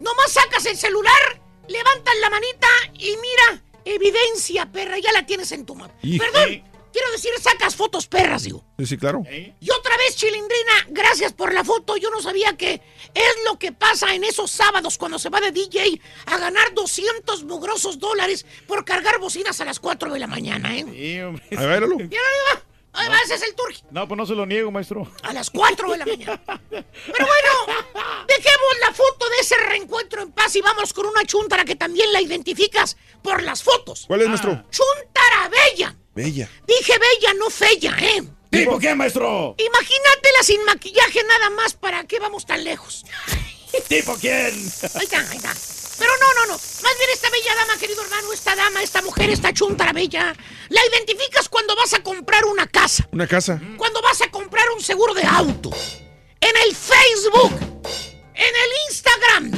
[0.00, 5.66] Nomás sacas el celular, levantas la manita y mira, evidencia, perra, ya la tienes en
[5.66, 5.92] tu mano.
[6.00, 8.64] Perdón, quiero decir, sacas fotos perras, digo.
[8.78, 9.22] Sí, sí, claro.
[9.30, 11.96] Y otra vez, Chilindrina, gracias por la foto.
[11.96, 12.80] Yo no sabía que
[13.14, 17.44] es lo que pasa en esos sábados cuando se va de DJ a ganar 200
[17.44, 20.86] mugrosos dólares por cargar bocinas a las 4 de la mañana, ¿eh?
[20.90, 21.44] Sí, hombre.
[21.56, 21.88] A ver,
[22.94, 23.82] Va, ese es el turqui.
[23.90, 25.10] No, pues no se lo niego, maestro.
[25.22, 26.42] A las 4 de la mañana.
[26.68, 27.82] Pero bueno,
[28.28, 32.12] dejemos la foto de ese reencuentro en paz y vamos con una chuntara que también
[32.12, 34.04] la identificas por las fotos.
[34.06, 34.64] ¿Cuál es, maestro?
[34.70, 35.96] Chuntara bella.
[36.14, 36.48] Bella.
[36.66, 38.22] Dije bella, no fea, ¿eh?
[38.50, 39.54] ¿Tipo qué, maestro?
[39.56, 43.04] Imagínatela sin maquillaje nada más, ¿para qué vamos tan lejos?
[43.88, 44.52] ¿Tipo quién?
[44.94, 45.54] Ahí está, ahí está.
[46.02, 46.52] Pero no, no, no.
[46.54, 50.34] Más bien esta bella dama, querido hermano, esta dama, esta mujer, esta chuntara bella,
[50.68, 53.60] la identificas cuando vas a comprar una casa, Una casa.
[53.76, 55.70] cuando vas a comprar un seguro de auto,
[56.40, 57.52] en el Facebook,
[58.34, 59.52] en el Instagram.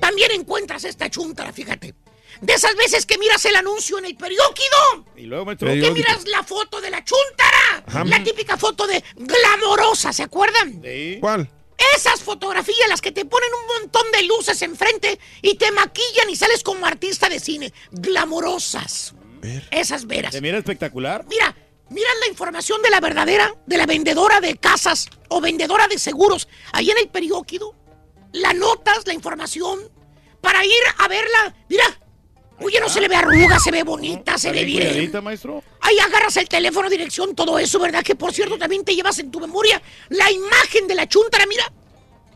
[0.00, 1.94] También encuentras esta chuntara, fíjate.
[2.42, 5.04] De esas veces que miras el anuncio en el periódico.
[5.16, 5.66] Y luego, maestro.
[5.68, 7.82] Que miras la foto de la chuntara.
[7.86, 8.04] Ajá.
[8.04, 10.80] La típica foto de glamorosa, ¿se acuerdan?
[10.84, 11.16] Sí.
[11.20, 11.50] ¿Cuál?
[11.94, 16.36] Esas fotografías, las que te ponen un montón de luces enfrente y te maquillan y
[16.36, 17.72] sales como artista de cine.
[17.90, 19.14] Glamorosas.
[19.70, 20.32] Esas veras.
[20.32, 21.24] ¿Se mira espectacular?
[21.28, 21.54] Mira,
[21.90, 26.48] mira la información de la verdadera, de la vendedora de casas o vendedora de seguros
[26.72, 27.74] ahí en el periódico.
[28.32, 29.80] La notas, la información,
[30.40, 31.56] para ir a verla.
[31.68, 31.84] Mira,
[32.60, 35.62] oye, no se le ve arruga, se ve bonita, se ¿Está ve bien cuidadita, maestro?
[35.80, 38.02] Ahí agarras el teléfono, dirección, todo eso, ¿verdad?
[38.02, 41.72] Que por cierto también te llevas en tu memoria la imagen de la chuntara, mira.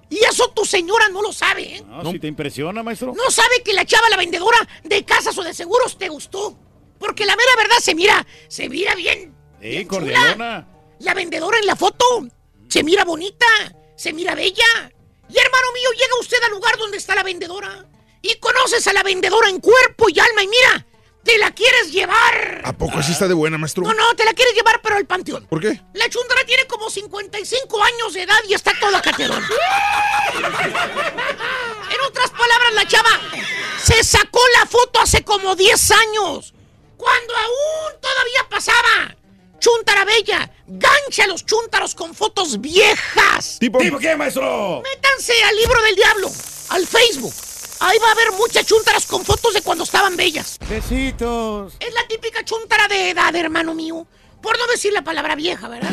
[0.08, 1.84] Y eso tu señora no lo sabe, ¿eh?
[1.86, 3.14] No, si te impresiona, maestro.
[3.14, 6.58] No sabe que la chava, la vendedora de casas o de seguros, te gustó.
[6.98, 9.34] Porque la mera verdad se mira, se mira bien.
[9.60, 10.66] Sí, bien chula.
[10.98, 12.04] La vendedora en la foto
[12.68, 13.46] se mira bonita,
[13.96, 14.92] se mira bella.
[15.28, 17.86] Y hermano mío, llega usted al lugar donde está la vendedora
[18.22, 20.86] y conoces a la vendedora en cuerpo y alma y mira,
[21.22, 22.62] te la quieres llevar.
[22.64, 23.84] ¿A poco así está de buena, maestro?
[23.84, 25.46] No, no, te la quieres llevar pero al panteón.
[25.46, 25.80] ¿Por qué?
[25.94, 29.48] La chundra tiene como 55 años de edad y está toda caterona.
[31.90, 33.20] En otras palabras, la chava
[33.82, 36.54] se sacó la foto hace como 10 años.
[36.96, 39.16] Cuando aún todavía pasaba.
[39.58, 43.58] Chuntara bella, gancha a los chúntaros con fotos viejas.
[43.58, 43.78] ¿Tipo?
[43.78, 44.80] ¿Tipo qué, maestro?
[44.82, 46.30] Métanse al libro del diablo,
[46.70, 47.34] al Facebook.
[47.80, 50.58] Ahí va a haber muchas chúntaras con fotos de cuando estaban bellas.
[50.68, 51.74] Besitos.
[51.80, 54.06] Es la típica chuntara de edad, hermano mío.
[54.42, 55.90] Por no decir la palabra vieja, ¿verdad?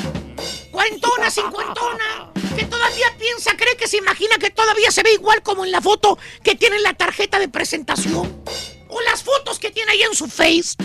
[0.69, 5.63] Cuentona, cincuentona, que todavía piensa, cree que se imagina que todavía se ve igual como
[5.63, 8.43] en la foto que tiene en la tarjeta de presentación.
[8.89, 10.75] O las fotos que tiene ahí en su face.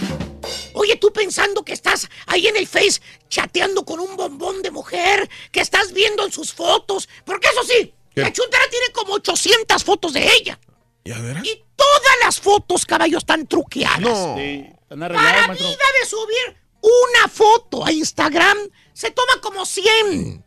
[0.74, 5.28] Oye, tú pensando que estás ahí en el Face chateando con un bombón de mujer,
[5.50, 7.08] que estás viendo en sus fotos.
[7.24, 8.22] Porque eso sí, ¿Qué?
[8.22, 10.58] la chuntara tiene como 800 fotos de ella.
[11.04, 11.44] ¿Ya verás?
[11.44, 14.00] Y todas las fotos, caballo, están truqueadas.
[14.00, 14.36] No.
[14.36, 15.68] Sí, están Para maestro.
[15.68, 18.58] vida de subir una foto a Instagram
[18.92, 20.44] se toma como 100.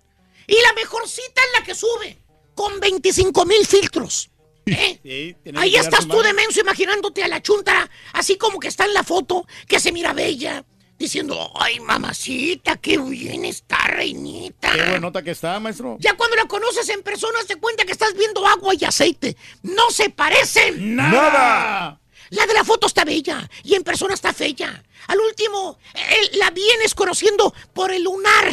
[0.47, 2.17] Y la mejorcita es la que sube,
[2.53, 4.29] con 25 mil filtros.
[4.65, 4.99] ¿Eh?
[5.03, 8.93] Sí, Ahí estás tú de menso imaginándote a la chuntara, así como que está en
[8.93, 10.65] la foto, que se mira bella,
[10.97, 14.71] diciendo, ay, mamacita, qué bien está, reinita.
[14.71, 15.97] Qué buenota que está, maestro.
[15.99, 19.35] Ya cuando la conoces en persona, te cuenta que estás viendo agua y aceite.
[19.63, 20.95] No se parecen.
[20.95, 21.99] ¡Nada!
[22.29, 24.83] La de la foto está bella y en persona está fea.
[25.07, 28.51] Al último, eh, la vienes conociendo por el lunar.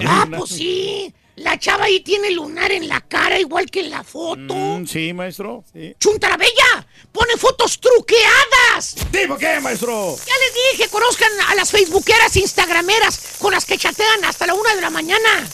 [0.00, 0.38] Ah, lunar.
[0.38, 1.14] pues sí.
[1.40, 4.54] La chava ahí tiene lunar en la cara igual que en la foto.
[4.54, 5.64] Mm, sí, maestro.
[5.72, 5.94] Sí.
[5.98, 8.94] Chuntara bella, pone fotos truqueadas.
[9.10, 10.16] ¿Tipo qué, maestro?
[10.18, 14.74] Ya les dije, conozcan a las facebookeras, instagrameras con las que chatean hasta la una
[14.74, 15.48] de la mañana.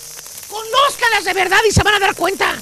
[0.51, 2.57] Conózcanlas de verdad y se van a dar cuenta.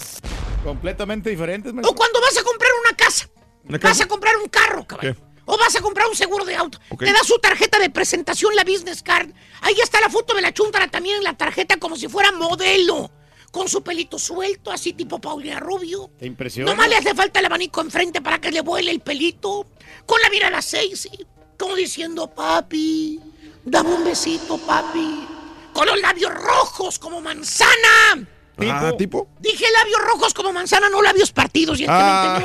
[0.62, 1.94] Completamente diferentes, O maestro.
[1.94, 3.28] cuando vas a comprar una casa.
[3.66, 5.14] ¿Una Vas a comprar un carro, cabrón.
[5.14, 5.33] ¿Qué?
[5.46, 6.78] O vas a comprar un seguro de auto.
[6.98, 9.30] Te da su tarjeta de presentación, la business card.
[9.60, 13.10] Ahí está la foto de la chuntara también en la tarjeta como si fuera modelo.
[13.50, 16.10] Con su pelito suelto, así tipo Paulina Rubio.
[16.18, 16.72] ¿Te impresiona?
[16.72, 19.66] Nomás le hace falta el abanico enfrente para que le vuele el pelito.
[20.06, 21.10] Con la mirada sexy.
[21.56, 23.20] Como diciendo, papi,
[23.64, 25.28] dame un besito, papi.
[25.72, 28.26] Con los labios rojos como manzana.
[28.58, 29.28] Ah, ¿tipo?
[29.40, 31.80] Dije labios rojos como manzana, no labios partidos.
[31.80, 32.40] Y Ah.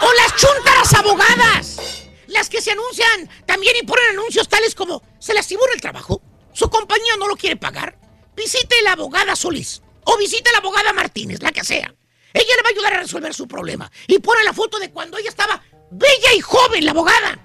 [0.00, 2.06] o las chuntaras abogadas.
[2.28, 6.22] Las que se anuncian también y ponen anuncios tales como se lastimó en el trabajo,
[6.52, 7.98] su compañía no lo quiere pagar,
[8.36, 11.92] visite la abogada Solís o visite la abogada Martínez, la que sea.
[12.32, 13.90] Ella le va a ayudar a resolver su problema.
[14.06, 15.60] Y pone la foto de cuando ella estaba
[15.90, 17.38] bella y joven, la abogada.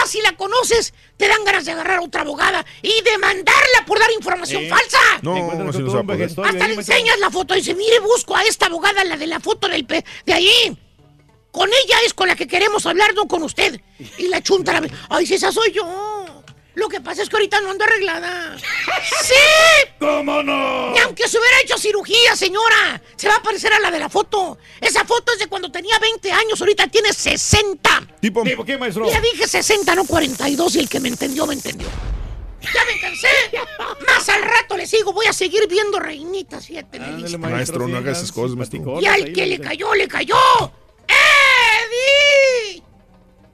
[0.00, 3.98] Vas y la conoces, te dan ganas de agarrar a otra abogada y demandarla por
[3.98, 4.68] dar información Sí.
[4.68, 4.98] falsa.
[5.22, 5.34] No,
[6.04, 9.26] vejestorio Hasta le enseñas la foto y dice, mire, busco a esta abogada, la de
[9.26, 10.76] la foto del pe de ahí.
[11.50, 13.80] Con ella es con la que queremos hablar, no con usted.
[14.18, 15.84] Y la chunta la ve, ay, si esa soy yo.
[16.76, 18.54] Lo que pasa es que ahorita no ando arreglada.
[19.22, 19.34] ¡Sí!
[19.98, 20.92] ¿Cómo no?
[20.92, 23.00] Ni aunque se hubiera hecho cirugía, señora.
[23.16, 24.58] Se va a parecer a la de la foto.
[24.78, 28.18] Esa foto es de cuando tenía 20 años, ahorita tiene 60.
[28.20, 28.42] Tipo.
[28.42, 29.10] ¿Tipo qué, maestro?
[29.10, 31.88] Ya dije 60, no 42, y el que me entendió, me entendió.
[32.60, 33.28] ¡Ya me cansé!
[34.06, 37.38] Más al rato le sigo, voy a seguir viendo Reinita 7 me dice.
[37.38, 39.00] Maestro, no haga esas cosas, maestro.
[39.00, 40.36] Y al que le cayó, le cayó.
[41.08, 42.82] ¡Eddie!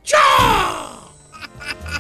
[0.05, 0.92] ¡Yo!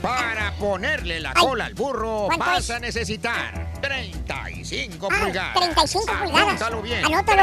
[0.02, 5.54] Para ponerle la cola al burro ¿Cuánto vas a necesitar 35 Ah, pulgadas.
[5.54, 6.46] 35 pulgadas.
[6.46, 7.04] Apúntalo bien.
[7.04, 7.42] Anótalo,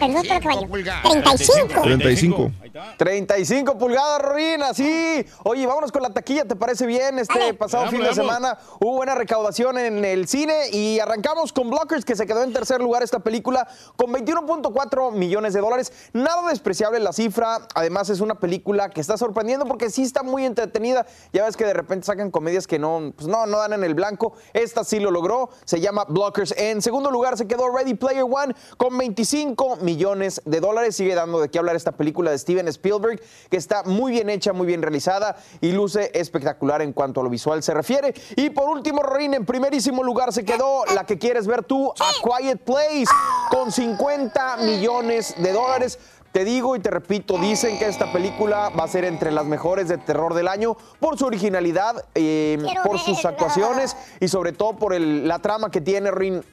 [0.00, 0.68] anótalo, caballo.
[1.02, 1.82] 35.
[1.82, 2.50] 35.
[2.98, 5.24] 35 pulgadas, Rorina, sí.
[5.44, 7.18] Oye, vámonos con la taquilla, ¿te parece bien?
[7.18, 7.54] Este Dale.
[7.54, 12.04] pasado Vamos, fin de semana hubo buena recaudación en el cine y arrancamos con Blockers,
[12.04, 13.66] que se quedó en tercer lugar esta película
[13.96, 15.92] con 21.4 millones de dólares.
[16.12, 17.60] Nada despreciable la cifra.
[17.74, 21.06] Además, es una película que está sorprendiendo porque sí está muy entretenida.
[21.32, 23.94] Ya ves que de repente sacan comedias que no, pues no, no dan en el
[23.94, 24.34] blanco.
[24.52, 25.48] Esta sí lo logró.
[25.64, 26.54] Se llama Blockers.
[26.56, 30.96] En segundo lugar se quedó Ready Player One con 25 millones de dólares.
[30.96, 33.20] Sigue dando de qué hablar esta película de Steven Spielberg,
[33.50, 37.30] que está muy bien hecha, muy bien realizada y luce espectacular en cuanto a lo
[37.30, 38.14] visual se refiere.
[38.36, 42.38] Y por último, Rorín, en primerísimo lugar se quedó la que quieres ver tú, A
[42.38, 43.06] Quiet Place,
[43.50, 45.98] con 50 millones de dólares.
[46.36, 49.88] Te digo y te repito, dicen que esta película va a ser entre las mejores
[49.88, 54.92] de terror del año por su originalidad, eh, por sus actuaciones y sobre todo por
[54.92, 56.44] el- la trama que tiene Rin.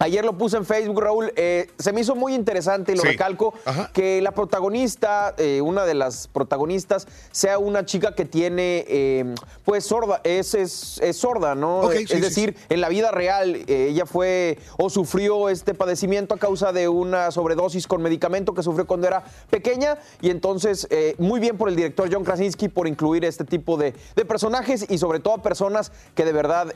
[0.00, 1.32] Ayer lo puse en Facebook, Raúl.
[1.34, 3.08] eh, se me hizo muy interesante y lo Sí.
[3.08, 3.90] recalco Ajá.
[3.92, 9.34] que la protagonista, eh, una de las protagonistas, sea una chica que tiene, eh,
[9.64, 11.90] pues, sorda, es, es, es sorda, ¿no?
[11.90, 16.34] Es sí, sí, decir, en la vida real, eh, ella fue o sufrió este padecimiento
[16.34, 19.98] a causa de una sobredosis con medicamento que sufrió cuando era pequeña.
[20.20, 23.94] Y entonces, eh, muy bien por el director John Krasinski por incluir este tipo de,
[24.14, 26.72] de personajes y sobre todo personas que de verdad,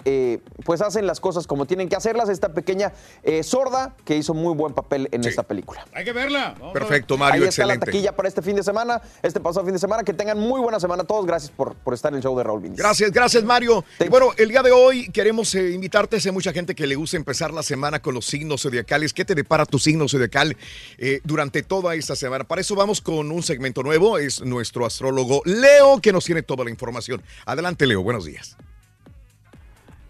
[0.65, 2.29] pues, hacen las cosas como tienen que hacerlas.
[2.29, 2.93] Esta pequeña
[3.23, 5.87] eh, sorda que hizo muy buen papel en esta película.
[5.93, 6.55] Hay que verla.
[6.59, 6.73] Vamos.
[6.73, 7.87] Perfecto, Mario, Ahí está la excelente.
[7.93, 10.03] taquilla para este fin de semana, este pasado fin de semana.
[10.03, 11.27] Que tengan muy buena semana a todos.
[11.27, 12.63] Gracias por, por estar en el show de Raúl.
[12.77, 13.85] Gracias, gracias Mario.
[13.99, 16.21] Y bueno, el día de hoy queremos eh, invitarte.
[16.21, 19.13] Sé mucha gente que le gusta empezar la semana con los signos zodiacales.
[19.13, 20.57] ¿Qué te depara tu signo zodiacal
[20.99, 22.45] eh, durante toda esta semana?
[22.45, 24.19] Para eso vamos con un segmento nuevo.
[24.19, 27.23] Es nuestro astrólogo Leo que nos tiene toda la información.
[27.47, 28.03] Adelante, Leo.
[28.03, 28.57] Buenos días.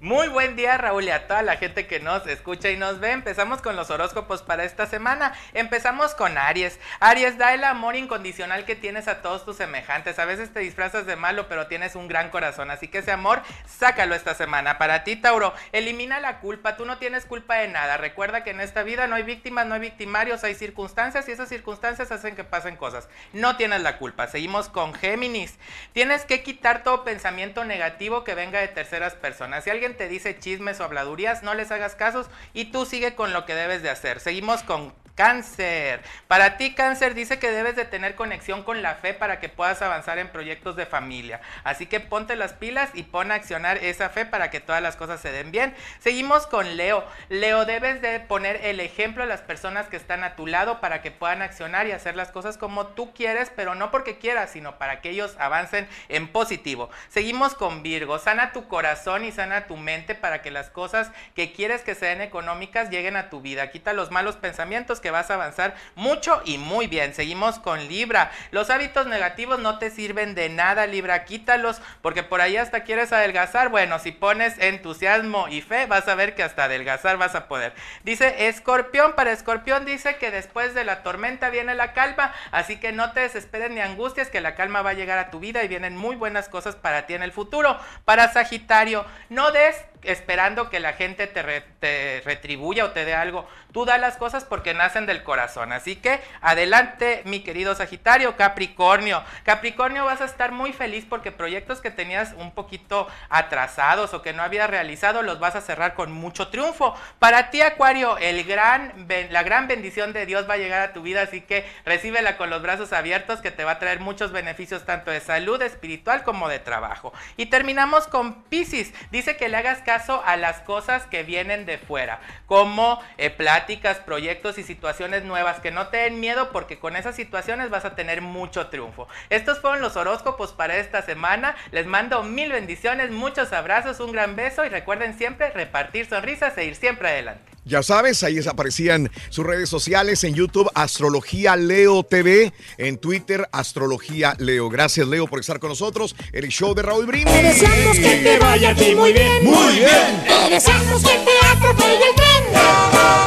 [0.03, 3.13] Muy buen día Raúl y a toda la gente que nos escucha y nos ve.
[3.13, 5.33] Empezamos con los horóscopos para esta semana.
[5.55, 6.81] Empezamos con Aries.
[6.99, 10.19] Aries, da el amor incondicional que tienes a todos tus semejantes.
[10.19, 12.73] A veces te disfrazas de malo, pero tienes un gran corazón.
[12.73, 14.77] Así que ese amor, sácalo esta semana.
[14.77, 16.77] Para ti, Tauro, elimina la culpa.
[16.77, 17.97] Tú no tienes culpa de nada.
[17.97, 21.49] Recuerda que en esta vida no hay víctimas, no hay victimarios, hay circunstancias y esas
[21.49, 23.09] circunstancias hacen que pasen cosas.
[23.33, 24.27] No tienes la culpa.
[24.27, 25.61] Seguimos con Géminis.
[25.93, 29.63] Tienes que quitar todo pensamiento negativo que venga de terceras personas.
[29.63, 33.33] Si alguien te dice chismes o habladurías, no les hagas casos y tú sigue con
[33.33, 34.21] lo que debes de hacer.
[34.21, 36.03] Seguimos con Cáncer.
[36.27, 39.83] Para ti, Cáncer, dice que debes de tener conexión con la fe para que puedas
[39.83, 41.41] avanzar en proyectos de familia.
[41.65, 44.97] Así que ponte las pilas y pon a accionar esa fe para que todas las
[44.97, 45.75] cosas se den bien.
[46.01, 47.05] Seguimos con Leo.
[47.29, 51.03] Leo, debes de poner el ejemplo a las personas que están a tu lado para
[51.03, 54.79] que puedan accionar y hacer las cosas como tú quieres, pero no porque quieras, sino
[54.79, 56.89] para que ellos avancen en positivo.
[57.09, 58.19] Seguimos con Virgo.
[58.19, 62.23] Sana tu corazón y sana tu mente para que las cosas que quieres que sean
[62.23, 63.71] económicas lleguen a tu vida.
[63.71, 67.13] Quita los malos pensamientos que vas a avanzar mucho y muy bien.
[67.13, 68.31] Seguimos con Libra.
[68.51, 71.27] Los hábitos negativos no te sirven de nada, Libra.
[71.27, 73.69] Quítalos porque por ahí hasta quieres adelgazar.
[73.69, 77.75] Bueno, si pones entusiasmo y fe, vas a ver que hasta adelgazar vas a poder.
[78.05, 79.13] Dice Escorpión.
[79.13, 82.33] Para Escorpión dice que después de la tormenta viene la calma.
[82.51, 85.41] Así que no te desesperes ni angusties que la calma va a llegar a tu
[85.41, 87.79] vida y vienen muy buenas cosas para ti en el futuro.
[88.05, 93.15] Para Sagitario, no des esperando que la gente te, re- te retribuya o te dé
[93.15, 93.49] algo.
[93.73, 95.73] Tú da las cosas porque nacen del corazón.
[95.73, 99.23] Así que adelante, mi querido Sagitario, Capricornio.
[99.45, 104.33] Capricornio, vas a estar muy feliz porque proyectos que tenías un poquito atrasados o que
[104.33, 106.95] no habías realizado los vas a cerrar con mucho triunfo.
[107.19, 111.41] Para ti, Acuario, la gran bendición de Dios va a llegar a tu vida, así
[111.41, 115.21] que recíbela con los brazos abiertos que te va a traer muchos beneficios tanto de
[115.21, 117.13] salud espiritual como de trabajo.
[117.37, 118.93] Y terminamos con Pisces.
[119.11, 123.99] Dice que le hagas caso a las cosas que vienen de fuera, como eh, pláticas,
[123.99, 127.95] proyectos y situaciones nuevas, que no te den miedo porque con esas situaciones vas a
[127.95, 129.07] tener mucho triunfo.
[129.29, 131.57] Estos fueron los horóscopos para esta semana.
[131.73, 136.65] Les mando mil bendiciones, muchos abrazos, un gran beso y recuerden siempre repartir sonrisas e
[136.65, 137.52] ir siempre adelante.
[137.65, 144.35] Ya sabes, ahí desaparecían sus redes sociales en YouTube, Astrología Leo TV, en Twitter, Astrología
[144.39, 144.69] Leo.
[144.69, 147.33] Gracias, Leo, por estar con nosotros el show de Raúl Brindis.
[147.33, 149.45] Te deseamos que te vaya a ti muy bien.
[149.45, 150.25] Muy bien.
[150.27, 152.63] Te deseamos que te atropelle el tren.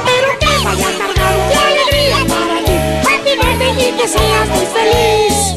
[0.06, 3.08] Pero que vaya cargado de alegría para ti.
[3.08, 5.56] Happy birthday y que seas muy feliz.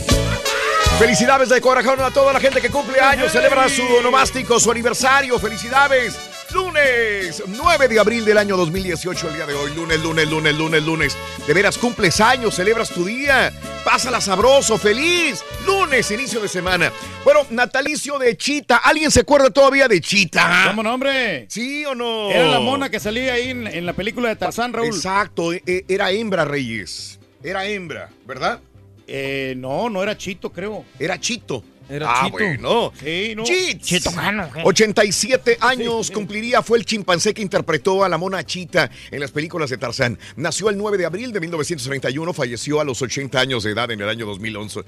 [1.01, 5.39] Felicidades de corazón a toda la gente que cumple años, celebra su onomástico, su aniversario.
[5.41, 6.38] Felicidades.
[6.53, 9.75] Lunes 9 de abril del año 2018, el día de hoy.
[9.75, 11.17] Lunes, lunes, lunes, lunes, lunes.
[11.47, 13.53] De veras, cumples años, celebras tu día.
[13.85, 15.45] Pásala sabroso, feliz.
[15.67, 16.91] Lunes, inicio de semana.
[17.25, 18.79] Bueno, natalicio de Chita.
[18.79, 20.65] ¿Alguien se acuerda todavía de Chita?
[20.69, 21.47] ¿Cómo no, hombre?
[21.51, 22.31] ¿Sí o no?
[22.31, 24.89] Era la mona que salía ahí en, en la película de Tarzán, Raúl.
[24.89, 27.19] Exacto, e- e- era hembra, Reyes.
[27.43, 28.61] Era hembra, ¿verdad?
[29.07, 30.85] Eh, no, no era Chito, creo.
[30.99, 31.63] Era Chito.
[31.89, 32.33] Era ah, Chito.
[32.33, 32.93] bueno.
[32.99, 33.45] Sí, no.
[33.45, 34.63] Chito Cano, ¿qué?
[34.65, 39.71] 87 años cumpliría, fue el chimpancé que interpretó a la mona Chita en las películas
[39.71, 40.19] de Tarzán.
[40.37, 44.01] Nació el 9 de abril de 1931, falleció a los 80 años de edad en
[44.01, 44.81] el año 2011.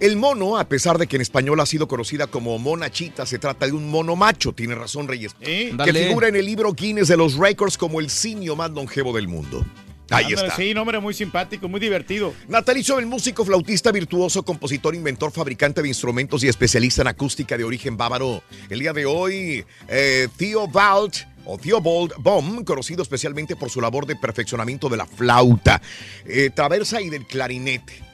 [0.00, 3.38] El mono, a pesar de que en español ha sido conocida como mona Chita, se
[3.38, 6.06] trata de un mono macho, tiene razón Reyes, que Dale.
[6.06, 9.64] figura en el libro Guinness de los Records como el simio más longevo del mundo.
[10.10, 10.54] Ahí está.
[10.56, 12.34] Sí, no, hombre, muy simpático, muy divertido.
[12.48, 17.64] Natalicio del músico, flautista, virtuoso, compositor, inventor, fabricante de instrumentos y especialista en acústica de
[17.64, 18.42] origen bávaro.
[18.68, 24.16] El día de hoy, eh, Theobald o Theobald Bohm, conocido especialmente por su labor de
[24.16, 25.80] perfeccionamiento de la flauta,
[26.26, 28.11] eh, traversa y del clarinete.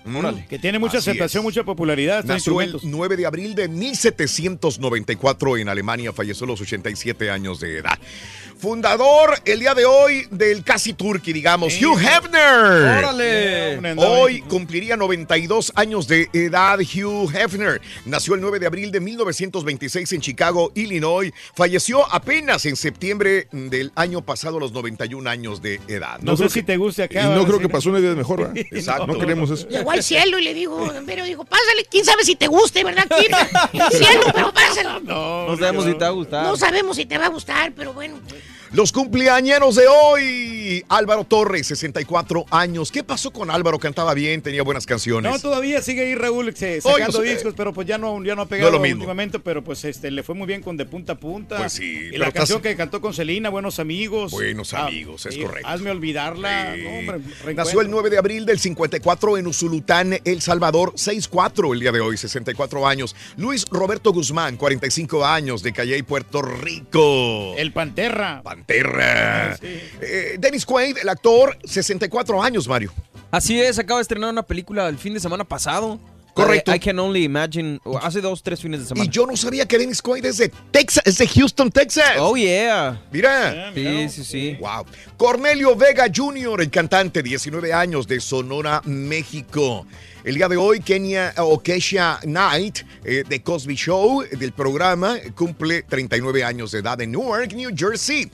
[0.49, 1.45] Que tiene mucha Así aceptación, es.
[1.45, 2.25] mucha popularidad.
[2.25, 2.85] Nació el instrumentos.
[2.85, 7.99] 9 de abril de 1794 en Alemania, falleció a los 87 años de edad.
[8.59, 12.99] Fundador el día de hoy del Casi Turkey, digamos, Hugh Hefner.
[12.99, 13.95] ¡Órale!
[13.97, 17.81] Hoy cumpliría 92 años de edad Hugh Hefner.
[18.05, 21.33] Nació el 9 de abril de 1926 en Chicago, Illinois.
[21.55, 26.19] Falleció apenas en septiembre del año pasado a los 91 años de edad.
[26.21, 27.27] No, sé si te guste acá.
[27.27, 28.57] Y no creo que pasó una vida mejor, ¿verdad?
[28.73, 29.07] Exacto.
[29.07, 29.69] No queremos eso.
[29.69, 33.07] Llegó al cielo y le digo, pero dijo, pásale, quién sabe si te guste, ¿verdad,
[33.09, 33.81] Kim?
[33.91, 35.01] Cielo, pero pásalo.
[35.01, 36.45] No sabemos si te va a gustar.
[36.45, 38.21] No sabemos si te va a gustar, pero bueno.
[38.73, 40.85] Los cumpleañeros de hoy.
[40.91, 42.93] Álvaro Torres, 64 años.
[42.93, 43.79] ¿Qué pasó con Álvaro?
[43.79, 45.31] Cantaba bien, tenía buenas canciones.
[45.33, 48.43] No, todavía sigue ahí Raúl se- sacando Oye, discos, pero pues ya no, ya no
[48.43, 48.97] ha No pegado es lo mismo.
[48.99, 51.57] últimamente, pero pues este le fue muy bien con De Punta a Punta.
[51.57, 54.33] Pues sí, Y la canción estás- que cantó con Celina, Buenos Amigos.
[54.33, 55.67] Buenos Ah, amigos, es sí, correcto.
[55.69, 56.75] Hazme olvidarla.
[56.75, 56.83] Sí.
[56.83, 61.81] No, hombre, Nació el 9 de abril del 54 en Usulután, El Salvador, 6'4 el
[61.81, 63.17] día de hoy, 64 años.
[63.39, 67.55] Luis Roberto Guzmán, 45 años, de Calley, Puerto Rico.
[67.57, 67.73] El
[68.65, 69.51] Panterra.
[69.51, 69.69] Panterra.
[70.01, 72.93] Eh, Dennis Quaid, el actor, 64 años, Mario.
[73.31, 75.99] Así es, acaba de estrenar una película el fin de semana pasado.
[76.35, 76.73] Correcto.
[76.73, 79.05] I Can Only Imagine, hace dos, tres fines de semana.
[79.05, 82.13] Y yo no sabía que Dennis Quaid es de Texas, es de Houston, Texas.
[82.19, 83.03] Oh, yeah.
[83.11, 83.73] Mira.
[83.75, 84.57] Sí, sí, sí.
[84.61, 84.87] Wow.
[85.17, 89.85] Cornelio Vega Jr., el cantante, 19 años, de Sonora, México.
[90.25, 96.43] El día de hoy, Kenia o Knight, eh, de Cosby Show, del programa, cumple 39
[96.43, 98.29] años de edad en Newark, New Jersey.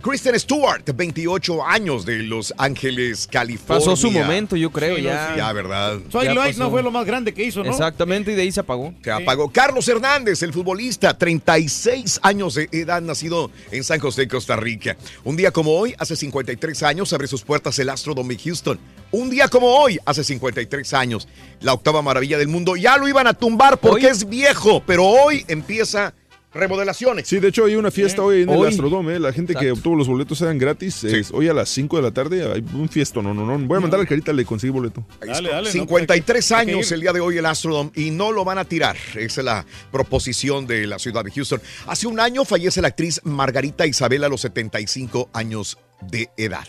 [0.00, 3.84] Kristen Stewart, 28 años de Los Ángeles, California.
[3.84, 5.34] Pasó su momento, yo creo, Sí, ya.
[5.36, 5.98] Ya, ¿verdad?
[6.10, 6.64] Soy Ya Light pasó.
[6.64, 7.70] no fue lo más grande que hizo, ¿no?
[7.70, 8.94] Exactamente, y de ahí se apagó.
[9.02, 9.50] Se apagó.
[9.50, 14.96] Carlos Hernández, el futbolista, 36 años de edad, nacido en San José, Costa Rica.
[15.24, 18.80] Un día como hoy, hace 53 años, abre sus puertas el Astrodome de Houston.
[19.12, 21.28] Un día como hoy, hace 53 años,
[21.60, 22.76] la octava maravilla del mundo.
[22.76, 26.14] Ya lo iban a tumbar porque es viejo, pero hoy empieza
[26.52, 27.28] remodelaciones.
[27.28, 28.66] Sí, de hecho hay una fiesta hoy en el.
[28.66, 29.18] Astrodome.
[29.18, 31.04] La gente que obtuvo los boletos eran gratis.
[31.04, 33.22] Es hoy a las 5 de la tarde hay un fiesto.
[33.22, 33.58] No, no, no.
[33.66, 35.04] Voy a mandar a Carita, le conseguí boleto.
[35.20, 35.64] Ahí está.
[35.64, 38.96] 53 años el día de hoy el Astrodome y no lo van a tirar.
[39.14, 41.60] Esa es la proposición de la ciudad de Houston.
[41.86, 46.66] Hace un año fallece la actriz Margarita Isabel a los 75 años de edad.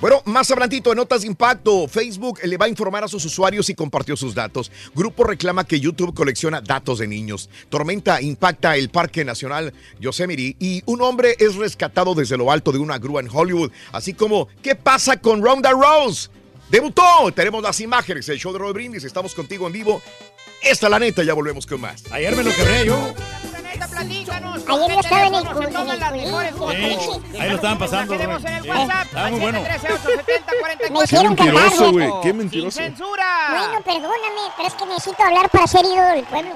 [0.00, 3.68] Bueno, más adelantito en Notas de Impacto, Facebook le va a informar a sus usuarios
[3.70, 4.70] y compartió sus datos.
[4.94, 7.48] Grupo reclama que YouTube colecciona datos de niños.
[7.68, 12.78] Tormenta impacta el Parque Nacional Yosemite y un hombre es rescatado desde lo alto de
[12.78, 13.70] una grúa en Hollywood.
[13.92, 16.28] Así como, ¿qué pasa con Ronda Rose?
[16.70, 17.02] Debutó,
[17.34, 20.02] tenemos las imágenes, el show de Roy Brindis, estamos contigo en vivo.
[20.62, 22.10] Esta la neta, ya volvemos con más.
[22.10, 23.14] Ayer me lo quebré yo.
[23.96, 27.40] Ayer yo estaba en el cu- en el culín.
[27.40, 28.12] Ahí lo estaban pasando.
[28.16, 28.52] Tenemos güey.
[28.52, 29.60] en el Sí, WhatsApp, Estaba muy bueno.
[29.60, 30.90] 13-870-44.
[30.92, 32.10] Me hicieron Qué mentiroso, cantar, güey.
[32.22, 32.80] Qué mentiroso.
[32.80, 33.24] censura.
[33.50, 36.54] Bueno, perdóname, pero es que necesito hablar para ser ídolo del pueblo.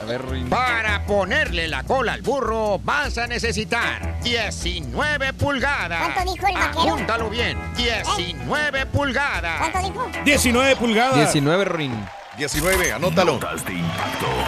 [0.00, 0.22] A ver.
[0.48, 6.12] Para ponerle la cola al burro vas a necesitar 19 pulgadas.
[6.12, 6.94] ¿Cuánto dijo el vaquero?
[6.94, 7.58] Apúntalo bien.
[7.76, 9.58] 19 pulgadas.
[9.70, 10.10] ¿Cuánto dijo?
[10.24, 11.16] 19 pulgadas.
[11.16, 12.06] 19 Rin.
[12.38, 13.38] 19, anótalo.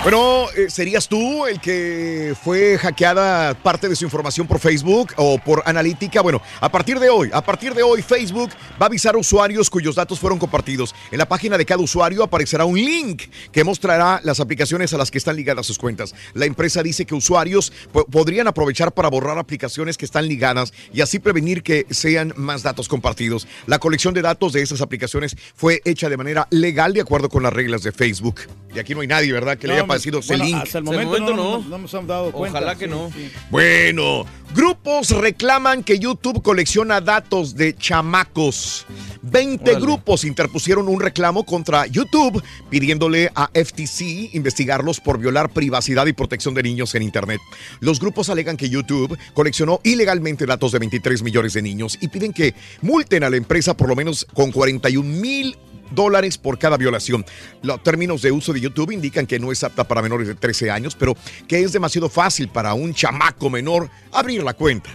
[0.03, 5.39] Bueno, eh, ¿serías tú el que fue hackeada parte de su información por Facebook o
[5.39, 6.22] por analítica?
[6.22, 9.68] Bueno, a partir de hoy, a partir de hoy, Facebook va a avisar a usuarios
[9.68, 10.95] cuyos datos fueron compartidos.
[11.11, 15.11] En la página de cada usuario aparecerá un link que mostrará las aplicaciones a las
[15.11, 16.14] que están ligadas sus cuentas.
[16.32, 21.03] La empresa dice que usuarios po- podrían aprovechar para borrar aplicaciones que están ligadas y
[21.03, 23.47] así prevenir que sean más datos compartidos.
[23.66, 27.43] La colección de datos de esas aplicaciones fue hecha de manera legal de acuerdo con
[27.43, 28.41] las reglas de Facebook.
[28.75, 29.57] Y aquí no hay nadie, ¿verdad?
[29.57, 30.57] Que le haya parecido ese bueno, link.
[30.64, 32.59] Hasta el momento, no, no, no nos hemos dado cuenta.
[32.59, 33.09] Ojalá que Sí, no.
[33.14, 33.31] sí.
[33.49, 38.85] Bueno, grupos reclaman que YouTube colecciona datos de chamacos.
[39.22, 39.81] 20 Órale.
[39.81, 46.53] grupos interpusieron un reclamo contra YouTube pidiéndole a FTC investigarlos por violar privacidad y protección
[46.55, 47.41] de niños en Internet.
[47.81, 52.33] Los grupos alegan que YouTube coleccionó ilegalmente datos de 23 millones de niños y piden
[52.33, 55.57] que multen a la empresa por lo menos con 41 mil
[55.95, 57.24] dólares por cada violación.
[57.62, 60.70] Los términos de uso de YouTube indican que no es apta para menores de 13
[60.70, 61.16] años, pero
[61.49, 64.90] que es demasiado fácil para un chamaco menor abrir la cuenta.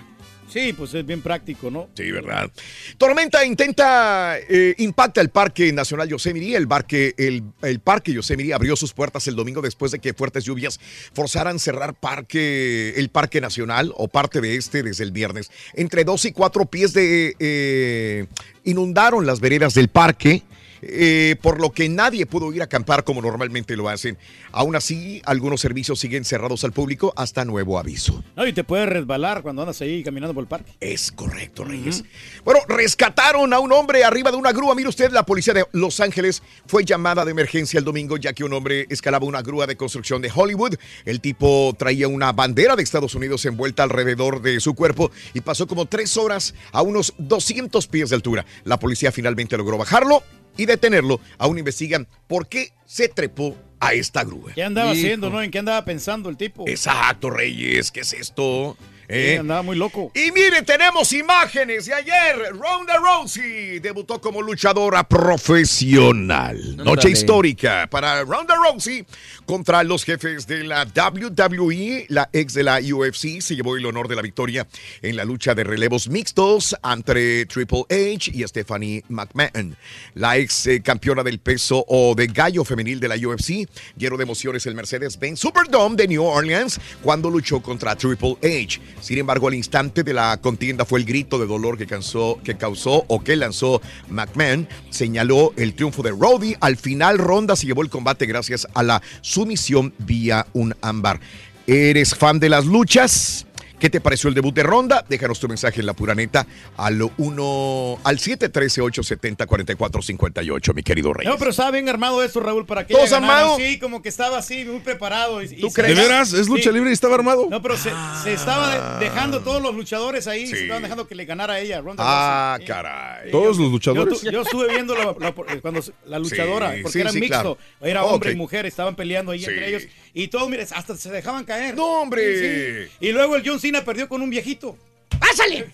[0.49, 1.89] Sí, pues es bien práctico, ¿no?
[1.95, 2.49] Sí, ¿verdad?
[2.97, 6.55] Tormenta intenta, eh, impacta el Parque Nacional Yosemite.
[6.55, 10.45] El parque, el, el parque Yosemite abrió sus puertas el domingo después de que fuertes
[10.45, 10.79] lluvias
[11.13, 15.51] forzaran cerrar parque, el Parque Nacional o parte de este desde el viernes.
[15.75, 18.25] Entre dos y cuatro pies de eh,
[18.63, 20.43] inundaron las veredas del parque.
[20.81, 24.17] Eh, por lo que nadie pudo ir a acampar como normalmente lo hacen.
[24.51, 28.23] Aún así, algunos servicios siguen cerrados al público hasta nuevo aviso.
[28.35, 30.71] No, y te puedes resbalar cuando andas ahí caminando por el parque.
[30.79, 32.03] Es correcto, Reyes.
[32.43, 34.75] Bueno, rescataron a un hombre arriba de una grúa.
[34.75, 38.43] Mire usted, la policía de Los Ángeles fue llamada de emergencia el domingo ya que
[38.43, 40.75] un hombre escalaba una grúa de construcción de Hollywood.
[41.05, 45.67] El tipo traía una bandera de Estados Unidos envuelta alrededor de su cuerpo y pasó
[45.67, 48.45] como tres horas a unos 200 pies de altura.
[48.63, 50.23] La policía finalmente logró bajarlo
[50.57, 51.19] y detenerlo.
[51.37, 54.51] Aún investigan por qué se trepó a esta grúa.
[54.53, 54.99] ¿Qué andaba Hijo.
[55.05, 55.41] haciendo, no?
[55.41, 56.67] ¿En qué andaba pensando el tipo?
[56.67, 58.75] Exacto, Reyes, ¿qué es esto?
[59.09, 59.37] Sí, ¿Eh?
[59.39, 60.11] andaba muy loco.
[60.13, 62.51] Y miren, tenemos imágenes de ayer.
[62.51, 66.75] Ronda Rousey debutó como luchadora profesional.
[66.77, 67.09] Noche Ándale.
[67.11, 69.05] histórica para Ronda Rousey
[69.49, 72.05] contra los jefes de la WWE.
[72.09, 74.67] La ex de la UFC se llevó el honor de la victoria
[75.01, 79.75] en la lucha de relevos mixtos entre Triple H y Stephanie McMahon.
[80.13, 84.23] La ex eh, campeona del peso o de gallo femenil de la UFC, lleno de
[84.23, 88.79] emociones el Mercedes-Benz Superdome de New Orleans cuando luchó contra Triple H.
[89.01, 92.55] Sin embargo, al instante de la contienda fue el grito de dolor que, causó, que
[92.55, 94.69] causó o que lanzó McMahon.
[94.91, 96.55] Señaló el triunfo de Roddy.
[96.61, 99.01] Al final, Ronda se llevó el combate gracias a la
[99.39, 101.21] sumisión vía un ámbar.
[101.65, 103.45] ¿Eres fan de las luchas?
[103.79, 105.05] ¿Qué te pareció el debut de Ronda?
[105.07, 111.25] Déjanos tu mensaje en la pura neta al 1 al 713-870-4458, mi querido Rey.
[111.27, 113.55] No, pero estaba bien armado esto, Raúl, para que ¿Todos armados?
[113.57, 115.41] Sí, como que estaba así, muy preparado.
[115.41, 115.95] Y, ¿Tú crees?
[115.95, 116.33] ¿De veras?
[116.33, 116.75] ¿Es lucha Sí.
[116.75, 117.47] libre y estaba armado?
[117.49, 117.91] No, pero se,
[118.23, 121.59] se estaba de- dejando todos los luchadores ahí, se estaban dejando que le ganara a
[121.59, 123.31] ella, Ronda Ah, caray.
[123.31, 124.21] ¿Todos los luchadores?
[124.23, 127.57] yo estuve viendo la, la- cuando la luchadora, Sí, porque sí, era sí, mixto, claro.
[127.81, 129.45] era hombre y mujer, estaban peleando ahí Sí.
[129.49, 131.75] entre ellos, y todos, mire, hasta se dejaban caer.
[131.75, 132.85] ¡No, hombre!
[132.85, 133.07] Sí, sí.
[133.07, 134.77] Y luego el John Cena perdió con un viejito.
[135.19, 135.67] ¡Pásale!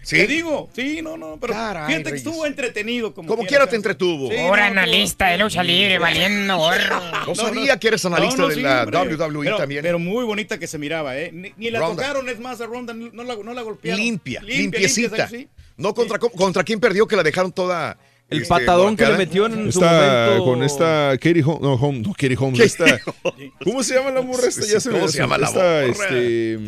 [0.00, 0.16] ¿Sí?
[0.16, 2.26] Te digo, sí, no, no, pero Caray, fíjate que Reyes.
[2.26, 3.12] estuvo entretenido.
[3.12, 4.30] Como, Como quiera te entretuvo.
[4.30, 7.00] Sí, Ahora no, no, analista de lucha libre, valiendo gorro.
[7.26, 9.16] No sabía que eres analista de sí, la hombre.
[9.16, 9.82] WWE Pero- también.
[9.82, 11.30] Pero muy bonita que se miraba, ¿eh?
[11.32, 11.96] Ni, ni la Ronda.
[12.04, 14.00] tocaron, es más, a Ronda no la, no la golpearon.
[14.00, 15.16] limpia, Limpia, limpiecita.
[15.16, 15.48] limpia, sí.
[15.76, 17.98] No contra, contra quién perdió que la dejaron toda.
[18.30, 20.44] El este, patadón que le metió en su Está momento.
[20.44, 21.62] con esta Katie Holmes.
[21.62, 22.60] No, Home- no, Katie Holmes.
[22.60, 23.00] Esta,
[23.64, 24.66] ¿Cómo se llama la morra esta?
[24.66, 25.84] Ya se me ¿Cómo se llama la esta, morra?
[25.86, 26.58] Este,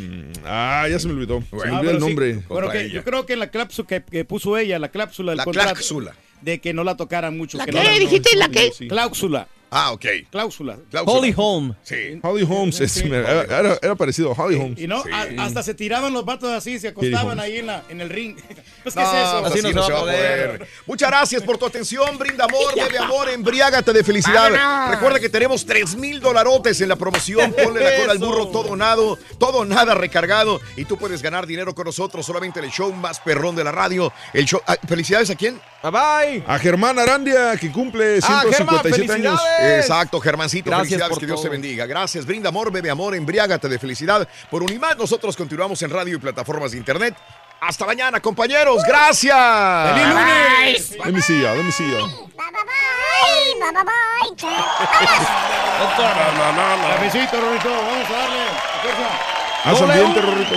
[0.47, 1.43] ah, ya se me olvidó.
[1.51, 2.35] Se me Ah, olvidó el sí, nombre.
[2.49, 5.37] pero Contra que yo creo que la cláusula que, que puso ella, la cláusula del
[5.39, 6.15] La contrato, cláusula.
[6.41, 7.59] de que no la tocaran mucho.
[7.59, 7.83] ¿La que qué?
[7.85, 8.73] no ¿Dijiste la qué?
[8.77, 8.89] Sí.
[8.89, 9.47] Cláusula.
[9.71, 10.05] Ah, ok.
[10.31, 10.79] Cláusula.
[11.07, 11.75] Holly Holm.
[11.83, 12.19] Sí.
[12.23, 14.79] Holly Holmes, es- era, era- era parecido a Holly Holmes.
[14.81, 18.01] Y no, a- hasta se tiraban los vatos así, se acostaban ahí en, la, en
[18.01, 18.37] el ring.
[18.83, 19.41] Pues, ¿qué No, es eso?
[19.43, 20.67] pues así no se va a poder.
[20.87, 22.17] Muchas gracias por tu atención.
[22.17, 24.51] Brinda amor, bebe amor, embriágate de felicidad.
[24.51, 24.91] Vámonos.
[24.93, 27.53] Recuerda que tenemos 3 mil dolarotes en la promoción.
[27.53, 30.63] Ponle la cola al burro, todo nado, todo nada recargado.
[30.77, 33.71] Y tú puedes ganar dinero con nosotros solamente en el show más perrón de la
[33.73, 34.11] radio.
[34.33, 34.63] El show.
[34.67, 35.61] ah, ¿Felicidades a quién?
[35.83, 36.45] Bye bye.
[36.47, 39.39] A Germán Arandia, que cumple Ah, 157 años.
[39.61, 41.87] Exacto, Germancito, Gracias felicidades, por que Dios te bendiga.
[41.87, 44.27] Gracias, brinda amor, bebe amor, embriágate de felicidad.
[44.51, 47.15] Por Unimás, nosotros continuamos en radio y plataformas de internet.
[47.61, 48.83] Hasta mañana, compañeros.
[48.87, 49.37] Gracias.
[49.93, 50.97] ¡Feliz lunes!
[51.05, 51.99] Let me see ya, let me see ya.
[51.99, 52.07] Bye,
[52.37, 52.65] bye,
[53.61, 54.01] bye, bye.
[56.97, 58.45] Cafecito, Rorito, vamos a darle.
[59.65, 60.23] Haz ambiente, U.
[60.23, 60.55] Rorrito.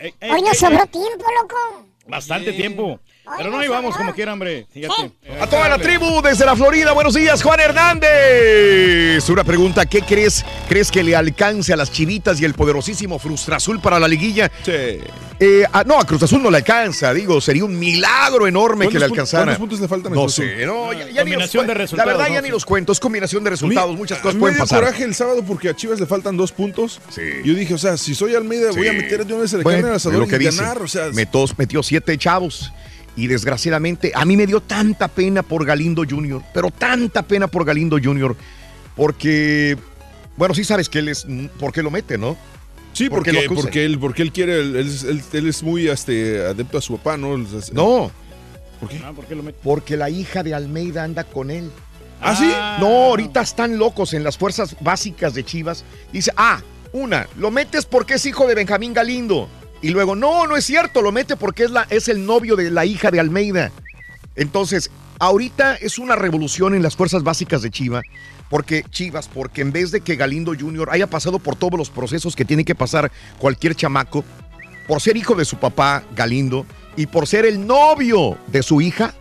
[0.00, 1.86] Ey, ey, Hoy sobró tiempo, loco.
[2.06, 3.00] Bastante tiempo.
[3.38, 4.66] Pero no íbamos como quiera, hombre.
[4.72, 5.12] Fíjate.
[5.40, 9.28] A toda la tribu desde la Florida, buenos días, Juan Hernández.
[9.30, 10.44] Una pregunta, ¿qué crees?
[10.68, 14.50] ¿Crees que le alcance a las chivitas y el poderosísimo Frustra Azul para la liguilla?
[14.64, 14.72] Sí.
[15.40, 18.94] Eh, ah, no, a Cruz Azul no le alcanza, digo, sería un milagro enorme que
[18.94, 19.42] le ¿Cuántos pu- alcanzara.
[19.44, 22.04] cuántos puntos le faltan a No sé, no, ya, ya ni los de resultados, La
[22.04, 22.34] verdad, ¿no?
[22.34, 24.80] ya ni los cuento, es combinación de resultados, muchas cosas pueden dio pasar.
[24.80, 27.00] coraje el sábado porque a Chivas le faltan dos puntos.
[27.44, 28.96] Yo dije, o sea, si soy Almeida, voy a Sí.
[28.98, 30.56] meter de una vez el Bueno, carne al asador lo que y dice.
[30.56, 30.80] ganar.
[30.82, 32.72] O sea, Metió, metió siete chavos.
[33.16, 37.64] Y desgraciadamente, a mí me dio tanta pena por Galindo Jr., pero tanta pena por
[37.64, 38.36] Galindo Jr.,
[38.96, 39.76] porque,
[40.36, 41.26] bueno, sí sabes que él es,
[41.58, 42.36] ¿por qué lo mete, no?
[42.92, 43.62] Sí, ¿Por qué porque, lo acusan?
[43.64, 46.80] porque, él, porque él quiere, él, él es- él- él es muy este, adepto a
[46.80, 47.36] su papá, ¿no?
[47.72, 48.10] No.
[48.80, 49.00] ¿Por qué?
[49.04, 49.58] Ah, ¿por qué lo mete?
[49.62, 51.70] Porque la hija de Almeida anda con él.
[52.20, 52.46] ¿Ah, sí?
[52.80, 55.84] No, ahorita están locos en las fuerzas básicas de Chivas.
[56.12, 56.60] Dice, ah,
[56.92, 59.48] una, lo metes porque es hijo de Benjamín Galindo.
[59.84, 62.70] Y luego, no, no es cierto, lo mete porque es, la, es el novio de
[62.70, 63.70] la hija de Almeida.
[64.34, 68.02] Entonces, ahorita es una revolución en las fuerzas básicas de Chivas.
[68.48, 70.88] Porque Chivas, porque en vez de que Galindo Jr.
[70.90, 74.24] haya pasado por todos los procesos que tiene que pasar cualquier chamaco,
[74.88, 76.64] por ser hijo de su papá, Galindo,
[76.96, 79.12] y por ser el novio de su hija,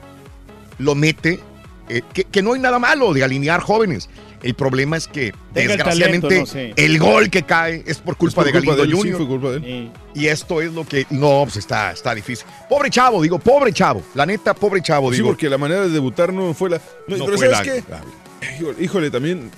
[0.78, 1.42] lo mete,
[1.90, 4.10] eh, que, que no hay nada malo de alinear jóvenes.
[4.44, 6.74] El problema es que, Tenga el desgraciadamente, talento, no sé.
[6.76, 9.18] el gol que cae es por culpa por de culpa Galindo de él, sí, Jr.
[9.18, 9.92] fue culpa de él.
[10.14, 11.06] Y esto es lo que.
[11.10, 12.46] No, pues está, está difícil.
[12.70, 14.04] Pobre chavo, digo, pobre chavo.
[14.16, 15.30] La neta, pobre chavo, Sí, digo.
[15.30, 16.82] porque la manera de debutar no fue la.
[17.08, 18.56] No, No pero fue ¿sabes la- qué?
[18.60, 19.50] Híjole, híjole, también.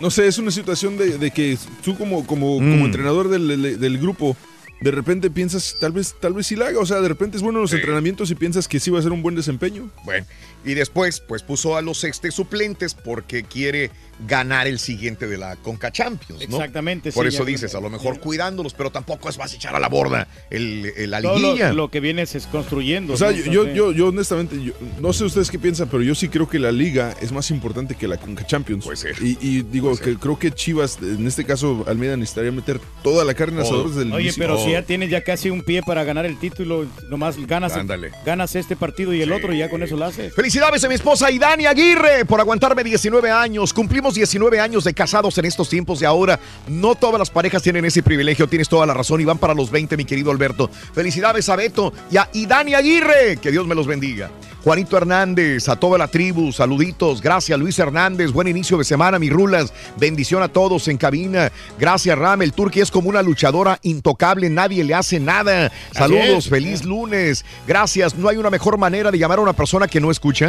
[0.00, 2.70] No sé, es una situación de, de que tú como, como, Mm.
[2.72, 4.36] como entrenador del, del- del grupo,
[4.80, 6.80] de repente piensas, tal vez, tal vez sí la haga.
[6.80, 9.02] O sea, de repente es bueno en los entrenamientos y piensas que sí va a
[9.02, 9.88] ser un buen desempeño.
[10.04, 10.26] Bueno,
[10.66, 13.90] y después, pues puso a los este suplentes porque quiere
[14.26, 16.56] ganar el siguiente de la Conca Champions, ¿no?
[16.56, 19.76] Exactamente, Por sí, eso dices, a lo mejor cuidándolos, pero tampoco es vas a echar
[19.76, 21.72] a la borda el, el- la Todo lo, liguilla.
[21.74, 23.12] lo que vienes es construyendo.
[23.12, 23.36] O sea, ¿no?
[23.36, 26.58] yo, yo, yo, honestamente, yo- no sé ustedes qué piensan, pero yo sí creo que
[26.58, 28.84] la liga es más importante que la Conca Champions.
[28.86, 29.16] Puede ser.
[29.20, 33.34] Y, y digo que creo que Chivas, en este caso Almeida, necesitaría meter toda la
[33.34, 36.04] carne al asador desde el Oye, pero si ya tienes ya casi un pie para
[36.04, 38.12] ganar el título, nomás ganas, Ándale.
[38.24, 40.34] ganas este partido y el otro y ya con eso lo haces.
[40.34, 43.74] Felicidades a mi esposa Idani Aguirre por aguantarme 19 años.
[43.74, 46.40] Cumplimos 19 años de casados en estos tiempos de ahora.
[46.66, 49.70] No todas las parejas tienen ese privilegio, tienes toda la razón y van para los
[49.70, 50.70] 20, mi querido Alberto.
[50.94, 53.36] Felicidades a Beto y a Idani Aguirre.
[53.36, 54.30] Que Dios me los bendiga.
[54.66, 57.22] Juanito Hernández, a toda la tribu, saluditos.
[57.22, 58.32] Gracias, Luis Hernández.
[58.32, 59.72] Buen inicio de semana, mis rulas.
[59.96, 61.52] Bendición a todos en cabina.
[61.78, 62.42] Gracias, Ram.
[62.42, 64.50] El Turqui es como una luchadora intocable.
[64.50, 65.70] Nadie le hace nada.
[65.92, 67.44] Saludos, feliz lunes.
[67.68, 68.16] Gracias.
[68.16, 70.45] No hay una mejor manera de llamar a una persona que no escucha.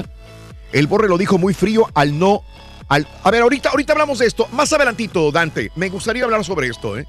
[0.72, 2.42] El Borre lo dijo muy frío al no.
[2.90, 4.48] Al, a ver, ahorita, ahorita hablamos de esto.
[4.52, 5.72] Más adelantito, Dante.
[5.76, 7.06] Me gustaría hablar sobre esto, ¿eh?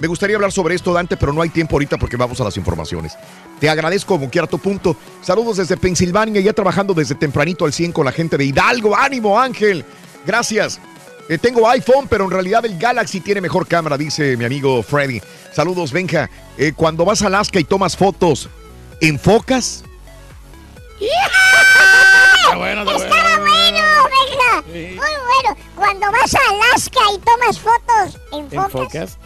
[0.00, 2.56] Me gustaría hablar sobre esto, Dante, pero no hay tiempo ahorita porque vamos a las
[2.56, 3.14] informaciones.
[3.58, 4.96] Te agradezco como quiera tu punto.
[5.22, 8.96] Saludos desde Pensilvania, ya trabajando desde tempranito al 100 con la gente de Hidalgo.
[8.96, 9.84] ¡Ánimo, Ángel!
[10.24, 10.80] Gracias.
[11.28, 15.20] Eh, tengo iPhone, pero en realidad el Galaxy tiene mejor cámara, dice mi amigo Freddy.
[15.52, 16.30] Saludos, Benja.
[16.56, 18.48] Eh, cuando vas a Alaska y tomas fotos,
[19.00, 19.84] ¿enfocas?
[21.00, 24.62] Está bueno, está Estaba bueno, venga.
[24.66, 25.56] Muy bueno.
[25.76, 29.18] Cuando vas a Alaska y tomas fotos, enfocas.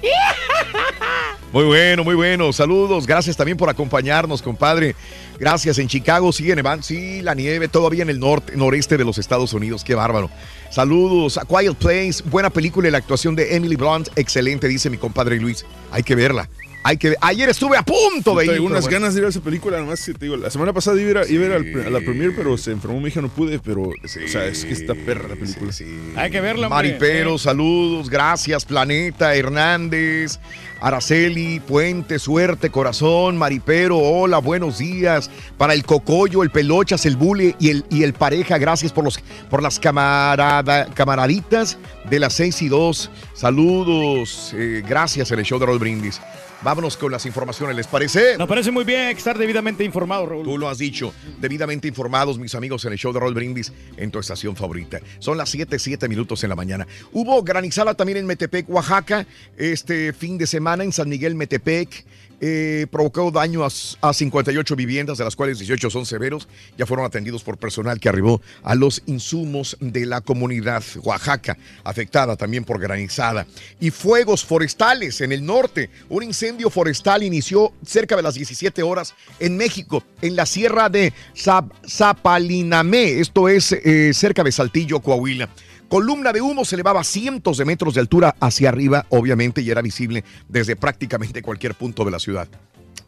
[1.52, 2.52] Muy bueno, muy bueno.
[2.52, 3.06] Saludos.
[3.06, 4.96] Gracias también por acompañarnos, compadre.
[5.38, 5.78] Gracias.
[5.78, 6.82] En Chicago sigue nevando.
[6.82, 9.84] Sí, la nieve todavía en el norte, noreste de los Estados Unidos.
[9.84, 10.30] Qué bárbaro.
[10.70, 11.38] Saludos.
[11.38, 12.22] A Quiet Place.
[12.24, 14.08] Buena película y la actuación de Emily Blunt.
[14.16, 15.64] Excelente, dice mi compadre Luis.
[15.90, 16.48] Hay que verla.
[16.84, 18.50] Hay que, ayer estuve a punto de ir.
[18.54, 18.98] Tengo unas bueno.
[19.00, 21.10] ganas de ir a esa película, nomás que te digo, la semana pasada iba a,
[21.10, 23.28] ir a- iba a ir al- a la premier, pero se enfermó mi hija, no
[23.28, 25.72] pude, pero, o sea, es que está perra la película.
[26.16, 26.68] Hay que verla.
[26.68, 30.40] Maripero, saludos, gracias, Planeta, Hernández,
[30.80, 35.30] Araceli, Puente, Suerte, Corazón, Maripero, hola, buenos días.
[35.56, 39.20] Para el Cocoyo, el Pelochas, el Bule y el, y el Pareja, gracias por, los,
[39.48, 41.78] por las camarada, camaraditas
[42.10, 43.10] de las 6 y 2.
[43.34, 46.20] Saludos, eh, gracias en el show de Roll Brindis.
[46.64, 48.38] Vámonos con las informaciones, ¿les parece?
[48.38, 50.44] Nos parece muy bien estar debidamente informado, Raúl.
[50.44, 54.12] Tú lo has dicho, debidamente informados, mis amigos, en el show de Roll Brindis, en
[54.12, 55.00] tu estación favorita.
[55.18, 56.86] Son las 7, 7 minutos en la mañana.
[57.10, 59.26] Hubo granizada también en Metepec, Oaxaca,
[59.56, 62.04] este fin de semana en San Miguel, Metepec.
[62.44, 63.68] Eh, provocó daño a,
[64.00, 66.48] a 58 viviendas, de las cuales 18 son severos.
[66.76, 72.36] Ya fueron atendidos por personal que arribó a los insumos de la comunidad Oaxaca, afectada
[72.36, 73.46] también por granizada.
[73.80, 75.88] Y fuegos forestales en el norte.
[76.08, 81.12] Un incendio forestal inició cerca de las 17 horas en México, en la sierra de
[81.36, 83.20] Zap- Zapalinamé.
[83.20, 85.48] Esto es eh, cerca de Saltillo, Coahuila.
[85.92, 89.82] Columna de humo se elevaba cientos de metros de altura hacia arriba, obviamente, y era
[89.82, 92.48] visible desde prácticamente cualquier punto de la ciudad.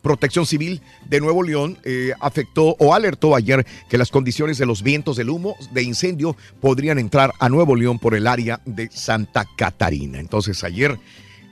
[0.02, 4.82] Protección Civil de Nuevo León eh, afectó o alertó ayer que las condiciones de los
[4.82, 9.46] vientos del humo de incendio podrían entrar a Nuevo León por el área de Santa
[9.56, 10.20] Catarina.
[10.20, 10.98] Entonces ayer,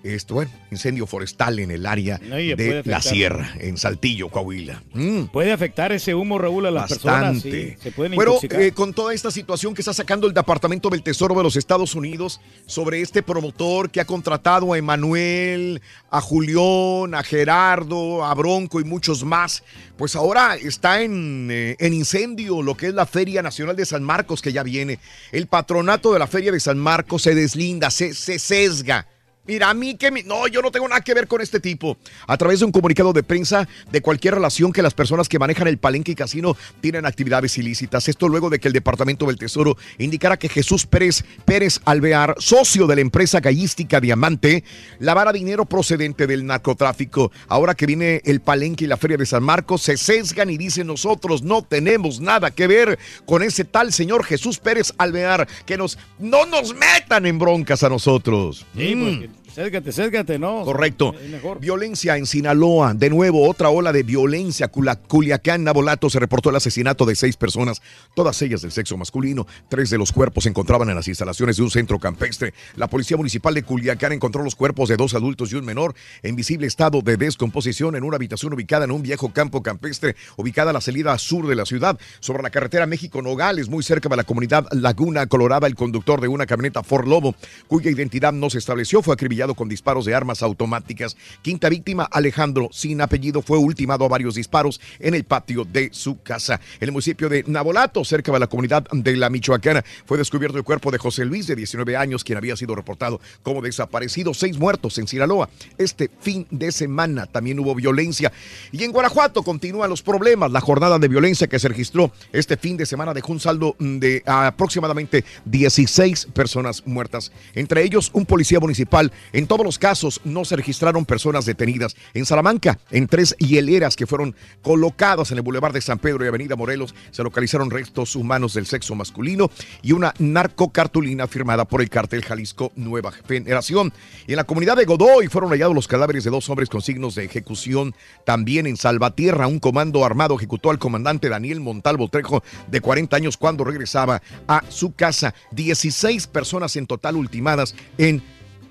[0.02, 2.86] esto, bueno, incendio forestal en el área de afectar.
[2.86, 4.82] la sierra, en Saltillo, Coahuila.
[4.94, 5.24] Mm.
[5.26, 7.34] Puede afectar ese humo, Raúl, a las personas.
[7.34, 7.76] Bastante.
[7.76, 8.60] sí, se pueden intoxicar.
[8.60, 11.94] eh, con toda esta situación que está sacando el Departamento del Tesoro de los Estados
[11.94, 15.80] Unidos sobre este promotor que ha contratado a Emanuel,
[16.10, 19.62] a Julián, a Gerardo, a Bronco y muchos más,
[19.96, 24.02] pues ahora está en, eh, en incendio lo que es la Feria Nacional de San
[24.02, 24.98] Marcos que ya viene.
[25.30, 29.06] El patronato de la Feria de San Marcos se deslinda, se, se sesga.
[29.44, 31.96] Mira, a mí que me- no, yo no tengo nada que ver con este tipo.
[32.28, 35.66] A través de un comunicado de prensa de cualquier relación que las personas que manejan
[35.66, 38.08] el palenque y casino tienen actividades ilícitas.
[38.08, 42.86] Esto luego de que el Departamento del Tesoro indicara que Jesús Pérez Pérez Alvear, socio
[42.86, 44.62] de la empresa gallística Diamante,
[45.00, 47.32] lavara dinero procedente del narcotráfico.
[47.48, 50.86] Ahora que viene el palenque y la feria de San Marcos, se sesgan y dicen
[50.86, 52.96] nosotros no tenemos nada que ver
[53.26, 57.88] con ese tal señor Jesús Pérez Alvear, que nos no nos metan en broncas a
[57.88, 58.64] nosotros.
[58.76, 59.02] Sí, Mm.
[59.10, 59.41] porque dude.
[59.54, 60.64] Sésgate, sésgate, ¿no?
[60.64, 61.14] Correcto.
[61.30, 61.60] Mejor.
[61.60, 62.94] Violencia en Sinaloa.
[62.94, 64.68] De nuevo, otra ola de violencia.
[64.68, 67.82] Culiacán, Nabolato, se reportó el asesinato de seis personas,
[68.14, 69.46] todas ellas del sexo masculino.
[69.68, 72.54] Tres de los cuerpos se encontraban en las instalaciones de un centro campestre.
[72.76, 76.36] La Policía Municipal de Culiacán encontró los cuerpos de dos adultos y un menor en
[76.36, 80.74] visible estado de descomposición en una habitación ubicada en un viejo campo campestre, ubicada a
[80.74, 84.66] la salida sur de la ciudad, sobre la carretera México-Nogales, muy cerca de la comunidad
[84.72, 85.66] Laguna Colorada.
[85.66, 87.34] El conductor de una camioneta Ford Lobo,
[87.66, 91.16] cuya identidad no se estableció, fue acribillado con disparos de armas automáticas.
[91.42, 96.22] Quinta víctima, Alejandro, sin apellido, fue ultimado a varios disparos en el patio de su
[96.22, 96.60] casa.
[96.80, 100.64] En el municipio de Nabolato, cerca de la comunidad de la Michoacana, fue descubierto el
[100.64, 104.32] cuerpo de José Luis, de 19 años, quien había sido reportado como desaparecido.
[104.32, 105.50] Seis muertos en Sinaloa.
[105.76, 108.32] Este fin de semana también hubo violencia.
[108.70, 110.52] Y en Guanajuato continúan los problemas.
[110.52, 114.22] La jornada de violencia que se registró este fin de semana dejó un saldo de
[114.26, 119.12] aproximadamente 16 personas muertas, entre ellos un policía municipal.
[119.32, 121.96] En todos los casos no se registraron personas detenidas.
[122.14, 126.28] En Salamanca, en tres hieleras que fueron colocadas en el Boulevard de San Pedro y
[126.28, 129.50] Avenida Morelos, se localizaron restos humanos del sexo masculino
[129.82, 133.92] y una narcocartulina firmada por el cártel Jalisco Nueva Generación.
[134.26, 137.14] Y en la comunidad de Godoy fueron hallados los cadáveres de dos hombres con signos
[137.14, 137.94] de ejecución.
[138.24, 143.36] También en Salvatierra, un comando armado ejecutó al comandante Daniel Montalvo Trejo, de 40 años,
[143.36, 145.34] cuando regresaba a su casa.
[145.52, 148.22] 16 personas en total ultimadas en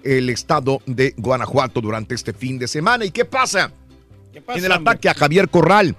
[0.03, 3.05] el estado de Guanajuato durante este fin de semana.
[3.05, 3.71] ¿Y qué pasa?
[4.33, 5.95] en el ataque a Javier Corral.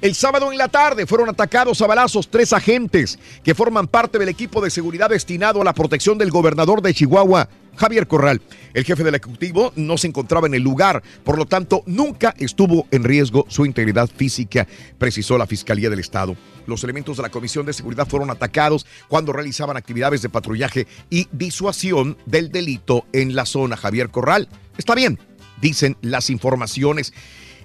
[0.00, 4.28] El sábado en la tarde fueron atacados a balazos tres agentes que forman parte del
[4.28, 7.48] equipo de seguridad destinado a la protección del gobernador de Chihuahua,
[7.78, 8.42] Javier Corral.
[8.74, 12.86] El jefe del Ejecutivo no se encontraba en el lugar, por lo tanto nunca estuvo
[12.90, 14.66] en riesgo su integridad física,
[14.98, 16.36] precisó la Fiscalía del Estado.
[16.66, 21.28] Los elementos de la Comisión de Seguridad fueron atacados cuando realizaban actividades de patrullaje y
[21.32, 24.48] disuasión del delito en la zona Javier Corral.
[24.76, 25.18] Está bien,
[25.60, 27.14] dicen las informaciones.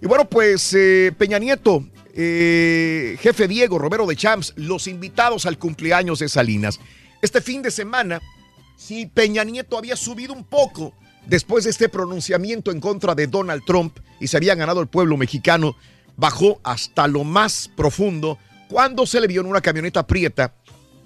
[0.02, 5.58] Y bueno, pues eh, Peña Nieto, eh, jefe Diego, Romero de Champs, los invitados al
[5.58, 6.80] cumpleaños de Salinas.
[7.22, 8.22] Este fin de semana,
[8.76, 10.94] si Peña Nieto había subido un poco
[11.26, 15.18] después de este pronunciamiento en contra de Donald Trump y se había ganado el pueblo
[15.18, 15.76] mexicano,
[16.18, 18.38] bajó hasta lo más profundo
[18.70, 20.54] cuando se le vio en una camioneta prieta,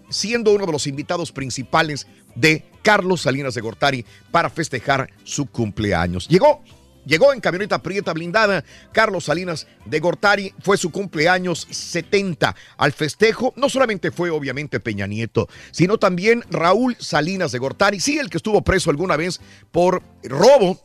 [0.10, 6.28] siendo uno de los invitados principales de Carlos Salinas de Gortari para festejar su cumpleaños.
[6.28, 6.64] Llegó
[7.08, 8.66] Llegó en camioneta prieta blindada.
[8.92, 12.54] Carlos Salinas de Gortari fue su cumpleaños 70.
[12.78, 18.20] Al festejo no solamente fue obviamente Peña Nieto, sino también Raúl Salinas de Gortari, sí,
[18.20, 19.40] el que estuvo preso alguna vez
[19.72, 20.82] por robo.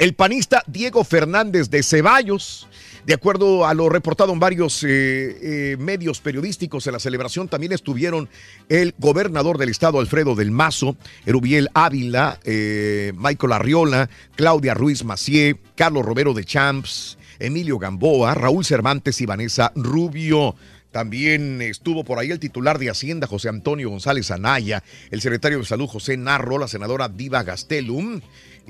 [0.00, 2.66] El panista Diego Fernández de Ceballos,
[3.04, 7.72] de acuerdo a lo reportado en varios eh, eh, medios periodísticos en la celebración, también
[7.72, 8.30] estuvieron
[8.70, 10.96] el gobernador del estado, Alfredo del Mazo,
[11.26, 18.64] Erubiel Ávila, eh, Michael Arriola, Claudia Ruiz Macié, Carlos Romero de Champs, Emilio Gamboa, Raúl
[18.64, 20.54] Cervantes y Vanessa Rubio.
[20.92, 25.64] También estuvo por ahí el titular de Hacienda, José Antonio González Anaya, el secretario de
[25.64, 28.20] Salud, José Narro, la senadora Diva Gastelum,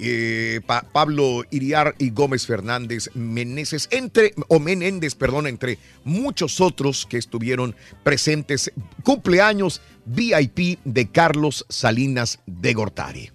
[0.03, 7.07] eh, Pa- Pablo Iriar y Gómez Fernández Meneses, entre, o Menéndez, perdón, entre muchos otros
[7.07, 8.73] que estuvieron presentes.
[9.05, 13.31] Cumpleaños VIP de Carlos Salinas de Gortari.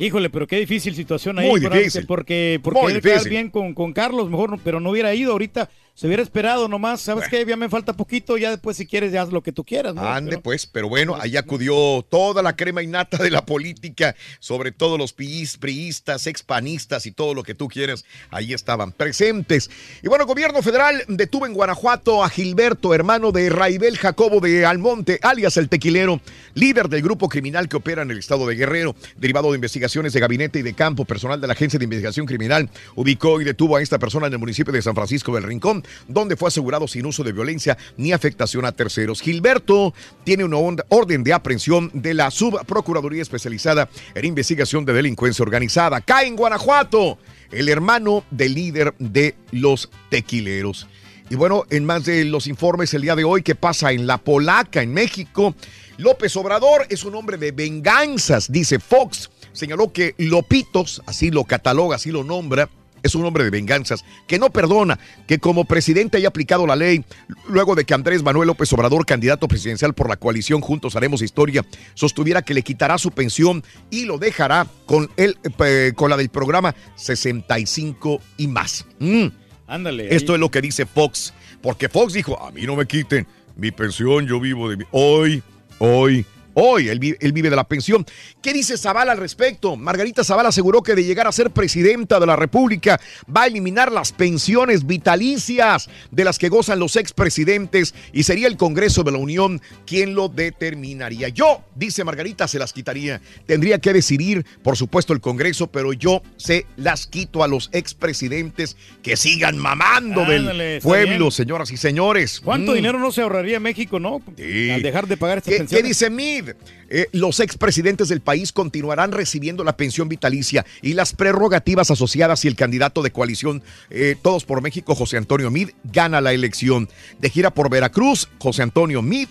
[0.00, 1.48] Híjole, pero qué difícil situación ahí.
[1.48, 2.04] Muy difícil.
[2.04, 3.30] Porque, porque Muy él difícil.
[3.30, 5.70] bien con, con Carlos, mejor, pero no hubiera ido ahorita.
[5.98, 7.00] Se hubiera esperado nomás.
[7.00, 7.44] ¿Sabes qué?
[7.44, 8.38] Ya me falta poquito.
[8.38, 9.96] Ya después, si quieres, ya haz lo que tú quieras.
[9.96, 10.02] ¿no?
[10.08, 14.70] Ande Pero- pues, pero bueno, ahí acudió toda la crema innata de la política, sobre
[14.70, 19.70] todo los piis- priistas, expanistas y todo lo que tú quieras, ahí estaban presentes.
[20.00, 25.18] Y bueno, gobierno federal detuvo en Guanajuato a Gilberto, hermano de Raibel Jacobo de Almonte,
[25.24, 26.20] alias el tequilero,
[26.54, 30.20] líder del grupo criminal que opera en el estado de Guerrero, derivado de investigaciones de
[30.20, 33.82] gabinete y de campo, personal de la Agencia de Investigación Criminal ubicó y detuvo a
[33.82, 37.24] esta persona en el municipio de San Francisco del Rincón, donde fue asegurado sin uso
[37.24, 39.20] de violencia ni afectación a terceros.
[39.20, 39.94] Gilberto
[40.24, 40.56] tiene una
[40.88, 46.00] orden de aprehensión de la Subprocuraduría Especializada en Investigación de Delincuencia Organizada.
[46.00, 47.18] Cae en Guanajuato
[47.50, 50.86] el hermano del líder de los tequileros.
[51.30, 54.18] Y bueno, en más de los informes el día de hoy, ¿qué pasa en La
[54.18, 55.54] Polaca, en México?
[55.98, 59.30] López Obrador es un hombre de venganzas, dice Fox.
[59.52, 62.70] Señaló que Lopitos, así lo cataloga, así lo nombra,
[63.02, 67.04] es un hombre de venganzas, que no perdona que como presidente haya aplicado la ley
[67.48, 71.64] luego de que Andrés Manuel López Obrador, candidato presidencial por la coalición Juntos Haremos Historia,
[71.94, 76.28] sostuviera que le quitará su pensión y lo dejará con, el, eh, con la del
[76.28, 78.86] programa 65 y más.
[78.98, 79.26] Mm.
[79.66, 80.14] Ándale.
[80.14, 80.36] Esto ahí.
[80.36, 83.26] es lo que dice Fox, porque Fox dijo, a mí no me quiten
[83.56, 84.84] mi pensión, yo vivo de mi...
[84.92, 85.42] Hoy,
[85.78, 86.24] hoy,
[86.60, 88.04] hoy, él, vi- él vive de la pensión.
[88.42, 89.76] ¿Qué dice Zavala al respecto?
[89.76, 93.00] Margarita Zavala aseguró que de llegar a ser presidenta de la República
[93.34, 98.56] va a eliminar las pensiones vitalicias de las que gozan los expresidentes y sería el
[98.56, 101.28] Congreso de la Unión quien lo determinaría.
[101.28, 103.20] Yo, dice Margarita, se las quitaría.
[103.46, 108.76] Tendría que decidir, por supuesto, el Congreso, pero yo se las quito a los expresidentes
[109.02, 111.30] que sigan mamando Ándale, del pueblo, bien.
[111.32, 112.40] señoras y señores.
[112.40, 112.74] ¿Cuánto Mm.
[112.76, 114.22] dinero no se ahorraría México, no?
[114.26, 115.82] Al dejar de pagar estas ¿Qué, pensiones.
[115.82, 116.47] qué dice Mid?
[116.90, 122.48] Eh, los expresidentes del país continuarán recibiendo la pensión vitalicia y las prerrogativas asociadas si
[122.48, 126.88] el candidato de coalición eh, Todos por México, José Antonio Mid, gana la elección.
[127.18, 129.28] De gira por Veracruz, José Antonio Mid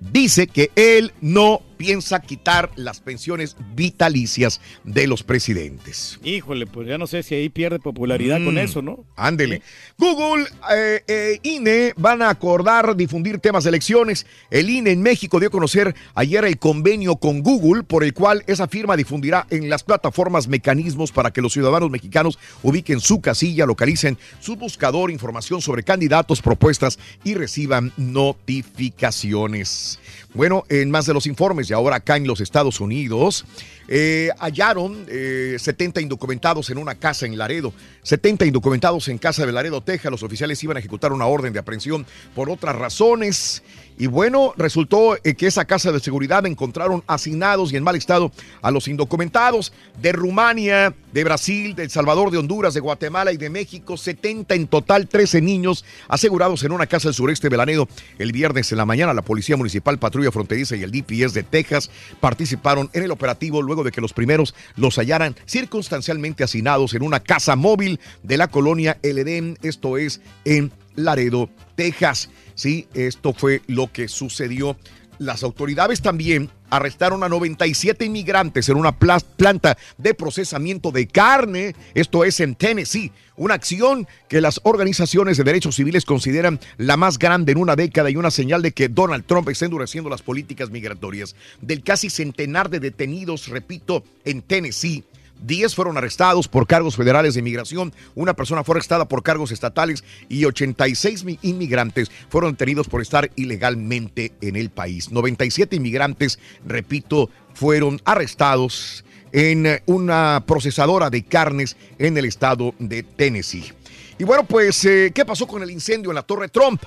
[0.00, 6.18] dice que él no piensa quitar las pensiones vitalicias de los presidentes.
[6.24, 8.58] Híjole, pues ya no sé si ahí pierde popularidad con Mm.
[8.58, 9.04] eso, ¿no?
[9.16, 9.62] Ándele.
[9.98, 14.26] Google, eh, eh, INE van a acordar difundir temas de elecciones.
[14.50, 18.42] El INE en México dio a conocer ayer el convenio con Google por el cual
[18.46, 23.66] esa firma difundirá en las plataformas mecanismos para que los ciudadanos mexicanos ubiquen su casilla,
[23.66, 29.98] localicen su buscador, información sobre candidatos, propuestas y reciban notificaciones.
[30.36, 33.46] Bueno, en más de los informes y ahora acá en los Estados Unidos,
[33.88, 37.72] eh, hallaron eh, 70 indocumentados en una casa en Laredo.
[38.02, 40.10] 70 indocumentados en casa de Laredo, Texas.
[40.10, 42.04] Los oficiales iban a ejecutar una orden de aprehensión
[42.34, 43.62] por otras razones.
[43.98, 48.30] Y bueno, resultó eh, que esa casa de seguridad encontraron asignados y en mal estado
[48.60, 53.38] a los indocumentados de Rumania, de Brasil, de El Salvador, de Honduras, de Guatemala y
[53.38, 53.96] de México.
[53.96, 57.88] 70 en total, 13 niños asegurados en una casa del sureste de Laredo.
[58.18, 61.90] El viernes en la mañana, la Policía Municipal, Patrulla Fronteriza y el DPS de Texas
[62.20, 67.20] participaron en el operativo luego de que los primeros los hallaran circunstancialmente hacinados en una
[67.20, 72.30] casa móvil de la colonia El Edén, esto es en Laredo, Texas.
[72.54, 74.76] Sí, esto fue lo que sucedió.
[75.18, 81.74] Las autoridades también arrestaron a 97 inmigrantes en una pla- planta de procesamiento de carne,
[81.94, 87.18] esto es en Tennessee, una acción que las organizaciones de derechos civiles consideran la más
[87.18, 90.68] grande en una década y una señal de que Donald Trump está endureciendo las políticas
[90.70, 91.34] migratorias.
[91.62, 95.04] Del casi centenar de detenidos, repito, en Tennessee,
[95.42, 100.02] 10 fueron arrestados por cargos federales de inmigración, una persona fue arrestada por cargos estatales
[100.28, 105.10] y 86 mi- inmigrantes fueron detenidos por estar ilegalmente en el país.
[105.12, 113.02] 97 inmigrantes, repito, fueron arrestados en eh, una procesadora de carnes en el estado de
[113.02, 113.72] Tennessee.
[114.18, 116.82] Y bueno, pues, eh, ¿qué pasó con el incendio en la Torre Trump?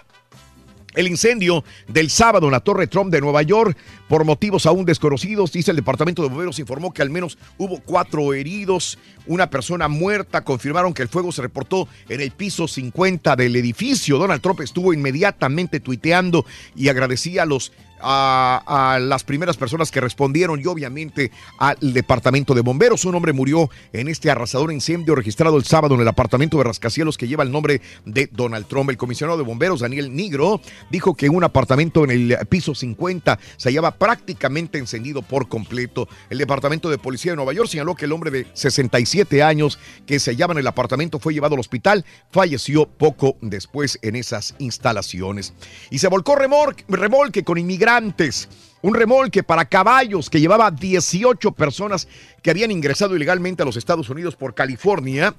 [0.95, 3.77] El incendio del sábado en la Torre Trump de Nueva York,
[4.10, 8.34] por motivos aún desconocidos, dice el Departamento de Bomberos, informó que al menos hubo cuatro
[8.34, 10.44] heridos, una persona muerta.
[10.44, 14.18] Confirmaron que el fuego se reportó en el piso 50 del edificio.
[14.18, 16.44] Donald Trump estuvo inmediatamente tuiteando
[16.76, 17.72] y agradecía a los
[18.02, 23.06] a, a las primeras personas que respondieron y obviamente al departamento de bomberos.
[23.06, 27.18] Un hombre murió en este arrasador incendio registrado el sábado en el apartamento de rascacielos
[27.18, 28.90] que lleva el nombre de Donald Trump.
[28.90, 33.69] El comisionado de bomberos, Daniel Nigro, dijo que un apartamento en el piso 50 se
[33.69, 36.07] hallaba prácticamente encendido por completo.
[36.30, 39.77] El departamento de policía de Nueva York señaló que el hombre de 67 años
[40.07, 44.55] que se hallaba en el apartamento fue llevado al hospital, falleció poco después en esas
[44.57, 45.53] instalaciones.
[45.91, 48.49] Y se volcó remolque, remolque con inmigrantes
[48.81, 52.07] un remolque para caballos que llevaba 18 personas
[52.41, 55.35] que habían ingresado ilegalmente a los Estados Unidos por California,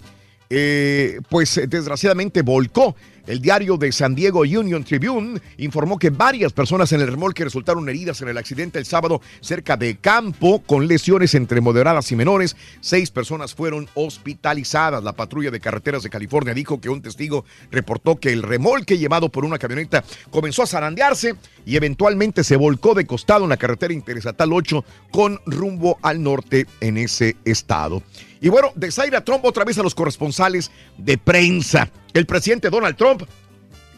[0.50, 2.94] eh, pues desgraciadamente volcó.
[3.30, 7.88] El diario de San Diego Union Tribune informó que varias personas en el remolque resultaron
[7.88, 12.56] heridas en el accidente el sábado cerca de Campo con lesiones entre moderadas y menores.
[12.80, 15.04] Seis personas fueron hospitalizadas.
[15.04, 19.28] La patrulla de carreteras de California dijo que un testigo reportó que el remolque llevado
[19.28, 20.02] por una camioneta
[20.32, 25.38] comenzó a zarandearse y eventualmente se volcó de costado en la carretera interestatal 8 con
[25.46, 28.02] rumbo al norte en ese estado.
[28.40, 31.90] Y bueno, de Zaira Trump otra vez a los corresponsales de prensa.
[32.12, 33.22] El presidente Donald Trump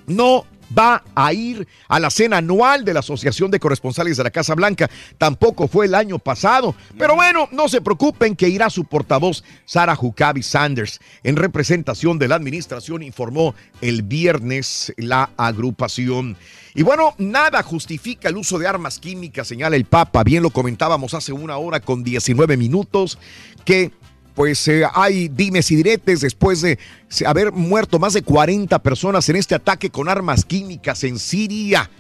[0.07, 4.31] no va a ir a la cena anual de la Asociación de Corresponsales de la
[4.31, 4.91] Casa Blanca.
[5.19, 6.75] Tampoco fue el año pasado.
[6.99, 11.01] Pero bueno, no se preocupen que irá su portavoz Sarah Huckabee Sanders.
[11.23, 16.37] En representación de la administración informó el viernes la agrupación.
[16.75, 20.25] Y bueno, nada justifica el uso de armas químicas, señala el Papa.
[20.25, 23.19] Bien lo comentábamos hace una hora con 19 minutos
[23.65, 23.93] que
[24.35, 26.79] pues eh, hay dimes y diretes después de
[27.27, 31.91] haber muerto más de 40 personas en este ataque con armas químicas en Siria.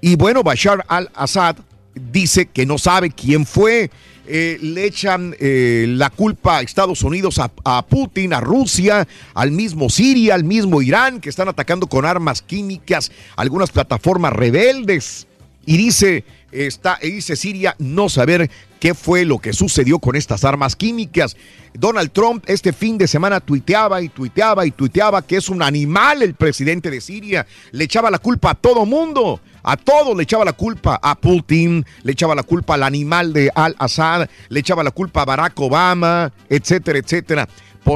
[0.00, 1.56] Y bueno, Bashar al-Assad
[1.94, 3.90] dice que no sabe quién fue.
[4.26, 9.50] Eh, le echan eh, la culpa a Estados Unidos, a, a Putin, a Rusia, al
[9.50, 15.26] mismo Siria, al mismo Irán, que están atacando con armas químicas algunas plataformas rebeldes.
[15.66, 16.24] Y dice,
[16.54, 18.50] está, y dice Siria no saber
[18.80, 21.36] qué fue lo que sucedió con estas armas químicas.
[21.72, 26.22] Donald Trump este fin de semana tuiteaba y tuiteaba y tuiteaba que es un animal
[26.22, 27.46] el presidente de Siria.
[27.72, 29.40] Le echaba la culpa a todo mundo.
[29.62, 33.50] A todos le echaba la culpa a Putin, le echaba la culpa al animal de
[33.54, 37.48] Al-Assad, le echaba la culpa a Barack Obama, etcétera, etcétera.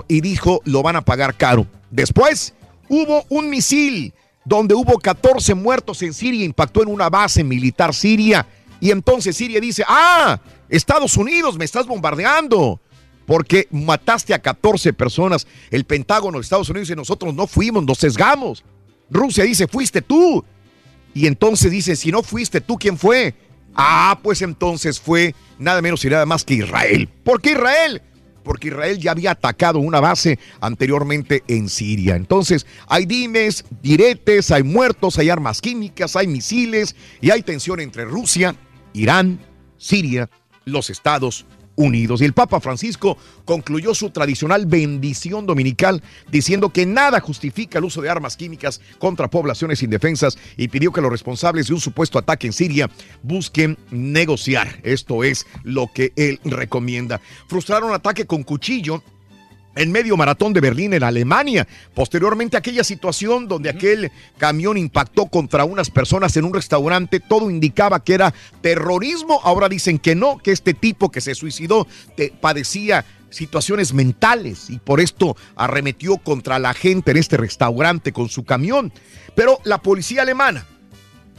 [0.09, 1.67] Y dijo, lo van a pagar caro.
[1.91, 2.55] Después
[2.89, 4.15] hubo un misil
[4.49, 8.47] donde hubo 14 muertos en Siria, impactó en una base militar siria.
[8.81, 12.81] Y entonces Siria dice, ah, Estados Unidos, me estás bombardeando.
[13.27, 15.47] Porque mataste a 14 personas.
[15.70, 18.65] El Pentágono de Estados Unidos dice, nosotros no fuimos, nos sesgamos.
[19.11, 20.43] Rusia dice, fuiste tú.
[21.12, 23.35] Y entonces dice, si no fuiste tú, ¿quién fue?
[23.75, 27.07] Ah, pues entonces fue nada menos y nada más que Israel.
[27.23, 28.01] ¿Por qué Israel?
[28.49, 32.16] Porque Israel ya había atacado una base anteriormente en Siria.
[32.16, 38.07] Entonces, hay dimes, diretes, hay muertos, hay armas químicas, hay misiles y hay tensión entre
[38.07, 38.57] Rusia,
[38.95, 39.39] Irán,
[39.77, 40.31] Siria,
[40.65, 41.58] los Estados Unidos.
[41.81, 48.03] Y el Papa Francisco concluyó su tradicional bendición dominical diciendo que nada justifica el uso
[48.03, 52.49] de armas químicas contra poblaciones indefensas y pidió que los responsables de un supuesto ataque
[52.49, 52.91] en Siria
[53.23, 54.81] busquen negociar.
[54.83, 57.21] Esto es lo que él recomienda.
[57.47, 59.01] Frustraron ataque con cuchillo
[59.79, 61.67] en medio maratón de Berlín en Alemania.
[61.95, 68.03] Posteriormente aquella situación donde aquel camión impactó contra unas personas en un restaurante, todo indicaba
[68.03, 69.41] que era terrorismo.
[69.45, 71.87] Ahora dicen que no, que este tipo que se suicidó
[72.17, 78.29] te- padecía situaciones mentales y por esto arremetió contra la gente en este restaurante con
[78.29, 78.93] su camión.
[79.35, 80.67] Pero la policía alemana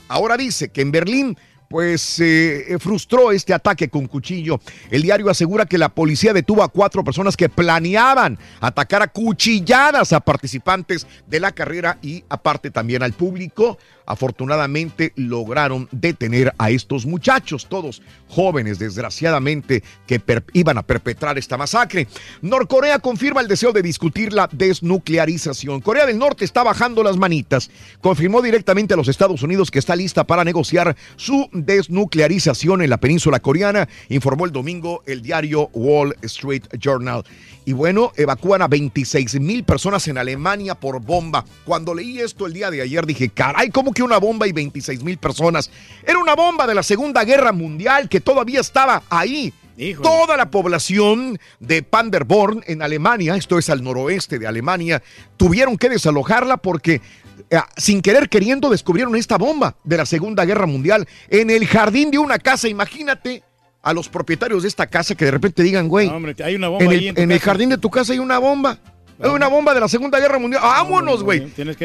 [0.08, 1.38] ahora dice que en Berlín
[1.70, 4.60] pues eh, frustró este ataque con cuchillo.
[4.90, 10.12] El diario asegura que la policía detuvo a cuatro personas que planeaban atacar a cuchilladas
[10.12, 13.78] a participantes de la carrera y aparte también al público.
[14.10, 20.20] Afortunadamente lograron detener a estos muchachos, todos jóvenes desgraciadamente que
[20.54, 22.08] iban a perpetrar esta masacre.
[22.42, 25.82] Norcorea confirma el deseo de discutir la desnuclearización.
[25.82, 27.70] Corea del Norte está bajando las manitas.
[28.02, 32.98] Confirmó directamente a los Estados Unidos que está lista para negociar su desnuclearización en la
[32.98, 37.24] península coreana, informó el domingo el diario Wall Street Journal.
[37.66, 41.46] Y bueno, evacúan a 26 mil personas en Alemania por bomba.
[41.66, 45.04] Cuando leí esto el día de ayer dije, caray, ¿cómo que una bomba y 26
[45.04, 45.70] mil personas?
[46.06, 49.54] Era una bomba de la Segunda Guerra Mundial que todavía estaba ahí
[50.02, 55.02] Toda la población de Panderborn en Alemania, esto es al noroeste de Alemania,
[55.38, 57.02] tuvieron que desalojarla porque
[57.50, 62.12] eh, sin querer queriendo descubrieron esta bomba de la Segunda Guerra Mundial en el jardín
[62.12, 62.68] de una casa.
[62.68, 63.42] Imagínate
[63.82, 66.68] a los propietarios de esta casa que de repente digan, güey, No, hombre, hay una
[66.68, 68.80] bomba en ahí el, en el jardín de tu casa hay una bomba.
[69.22, 70.62] Hay una bomba de la Segunda Guerra Mundial.
[70.64, 71.40] ¡Vámonos, güey!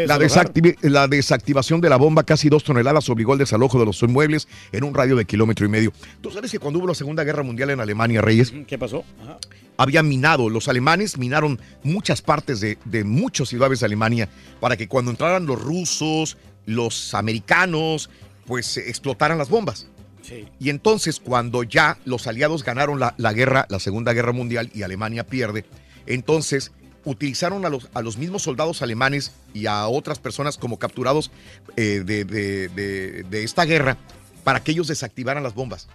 [0.06, 4.00] La, desactivi- la desactivación de la bomba, casi dos toneladas, obligó al desalojo de los
[4.02, 5.92] inmuebles en un radio de kilómetro y medio.
[6.20, 9.04] ¿Tú sabes que cuando hubo la Segunda Guerra Mundial en Alemania, Reyes, ¿Qué pasó?
[9.22, 9.38] Ajá.
[9.76, 14.28] había minado, los alemanes minaron muchas partes de, de muchas ciudades de Alemania
[14.60, 16.36] para que cuando entraran los rusos,
[16.66, 18.10] los americanos,
[18.46, 19.88] pues eh, explotaran las bombas.
[20.22, 20.46] Sí.
[20.60, 24.82] Y entonces cuando ya los aliados ganaron la, la guerra, la Segunda Guerra Mundial y
[24.82, 25.64] Alemania pierde,
[26.06, 26.72] entonces
[27.04, 31.30] utilizaron a los, a los mismos soldados alemanes y a otras personas como capturados
[31.76, 33.96] eh, de, de- de- de esta guerra
[34.42, 35.88] para que ellos desactivaran las bombas,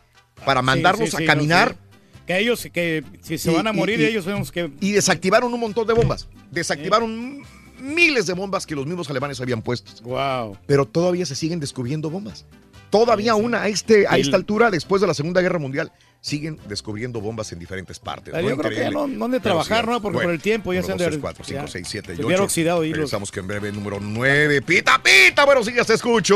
[0.45, 1.71] para mandarlos Sí, sí, a caminar.
[1.81, 1.89] no.
[2.27, 4.71] Que ellos, que si se Y- van a morir, y- ellos vemos que.
[4.81, 6.27] Y desactivaron un montón de bombas.
[6.51, 7.41] Desactivaron
[7.79, 9.91] miles de bombas que los mismos alemanes habían puesto.
[10.03, 10.57] Wow.
[10.67, 12.45] Pero todavía se siguen descubriendo bombas.
[12.89, 15.91] Todavía una a, este, a Y esta altura, después de la Segunda Guerra Mundial,
[16.21, 18.33] siguen descubriendo bombas en diferentes partes.
[18.33, 20.01] Yo creo que ya no- no han de trabajar, ¿no?
[20.01, 21.67] Porque por el tiempo ya se han de- 4, 5, ya.
[21.67, 22.45] 6, 7 y Se hubiera 8.
[22.45, 24.61] oxidado los- Regresamos que en breve, número 9.
[24.61, 26.35] Pita, pita, bueno, sí, ya te escucho.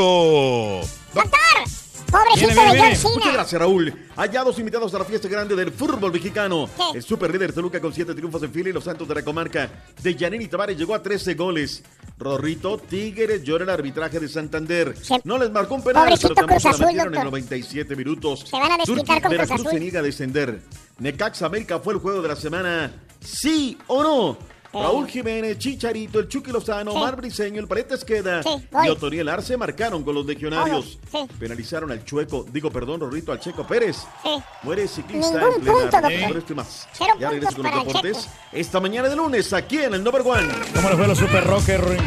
[2.11, 3.13] Pobrecito de John Cena.
[3.15, 3.93] Muchas gracias, Raúl.
[4.15, 6.69] Hallados invitados a la fiesta grande del fútbol mexicano.
[6.93, 9.69] El super líder Toluca con siete triunfos en fila y los Santos de la comarca
[10.01, 11.83] de Yanini Tavares llegó a 13 goles.
[12.17, 14.95] Rorrito, Tigres llora el arbitraje de Santander.
[15.23, 17.31] No les marcó un penal, Pobrecito pero Cruz la Azul, metieron en doctor.
[17.31, 18.45] 97 minutos.
[18.49, 19.71] Se van a desquitar con Cruz Veracruz Azul.
[19.71, 20.61] se niega a descender.
[20.99, 22.91] Necaxa América fue el juego de la semana.
[23.19, 24.37] ¿Sí o no?
[24.73, 26.97] Raúl Jiménez, Chicharito, el Chucky Lozano, Sí.
[26.97, 28.87] Mar Briseño, el Paredes Queda Sí, voy.
[28.87, 30.97] y Otoniel Arce marcaron con los legionarios.
[31.39, 33.97] Penalizaron al Chueco, digo, perdón, Rorrito, al Checo Pérez.
[34.23, 34.29] Sí.
[34.63, 36.87] Muere ciclista Ningún en plena más.
[36.93, 38.29] Cero ya regreso con los deportes.
[38.51, 40.47] Esta mañana de lunes, aquí en el Number One.
[40.73, 41.99] ¿Cómo le fue los Super Rocker, Ruin?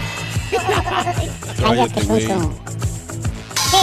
[1.60, 2.50] Cállate, puto.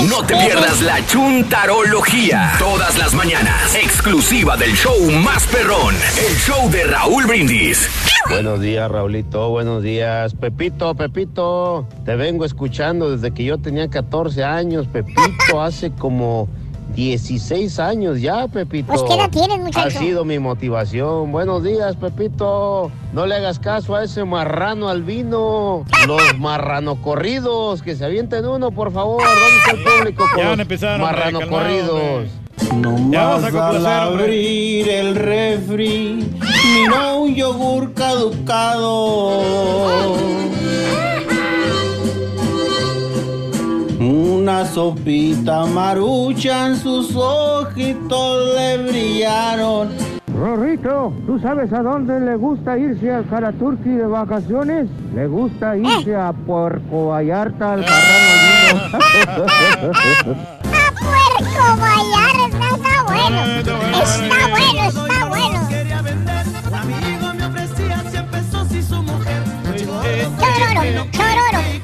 [0.02, 2.54] No te pierdas la chuntarología.
[2.58, 3.76] Todas las mañanas.
[3.76, 5.96] Exclusiva del show más perrón.
[6.18, 7.88] El show de Raúl Brindis.
[8.28, 9.50] Buenos días, Raulito.
[9.50, 10.34] Buenos días.
[10.34, 11.88] Pepito, Pepito.
[12.06, 15.62] Te vengo escuchando desde que yo tenía 14 años, Pepito.
[15.62, 16.50] Hace como
[16.96, 18.88] 16 años ya, Pepito.
[18.88, 19.88] Pues, ¿qué edad tienes, muchacho?
[19.88, 21.32] Ha sido mi motivación.
[21.32, 22.92] Buenos días, Pepito.
[23.14, 25.86] No le hagas caso a ese marrano albino.
[26.08, 27.82] Los marrano corridos.
[27.82, 29.24] Que se avienten uno, por favor.
[29.24, 32.28] ¿Dónde está el público con Ya van a los empezar, hombre, marrano calmado, corridos?
[33.10, 36.32] Ya vamos a Nomás complacer, al abrir el refri,
[36.76, 39.42] mira un yogur caducado.
[44.04, 49.92] Una sopita maruchan, sus ojitos le brillaron.
[50.38, 54.90] Rorrito, ¿tú sabes a dónde le gusta irse al Jaraturqui de vacaciones?
[55.16, 59.00] Le gusta irse a Puerco Vallarta al Marrano
[61.00, 63.40] Puerco Vallarta, está bueno.
[63.60, 63.80] Está
[64.50, 65.60] bueno, está bueno.
[66.74, 69.44] Amigo me ofrecía 100 pesos y su mujer.
[69.78, 71.83] Chororo, chororo.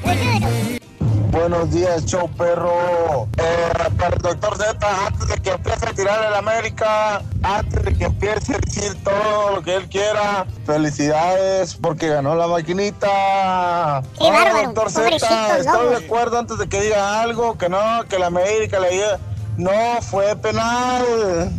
[1.31, 3.27] Buenos días, show perro.
[3.37, 7.93] Eh, para el doctor Z, antes de que empiece a tirar el América, antes de
[7.93, 14.01] que empiece a decir todo lo que él quiera, felicidades porque ganó la maquinita.
[14.17, 18.03] Qué Hola, bárbaro, doctor Z, estoy de acuerdo antes de que diga algo, que no,
[18.09, 19.19] que la América le diga,
[19.57, 21.51] no fue penal.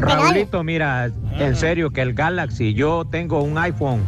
[0.00, 4.02] Raulito, mira, en serio que el Galaxy, yo tengo un iPhone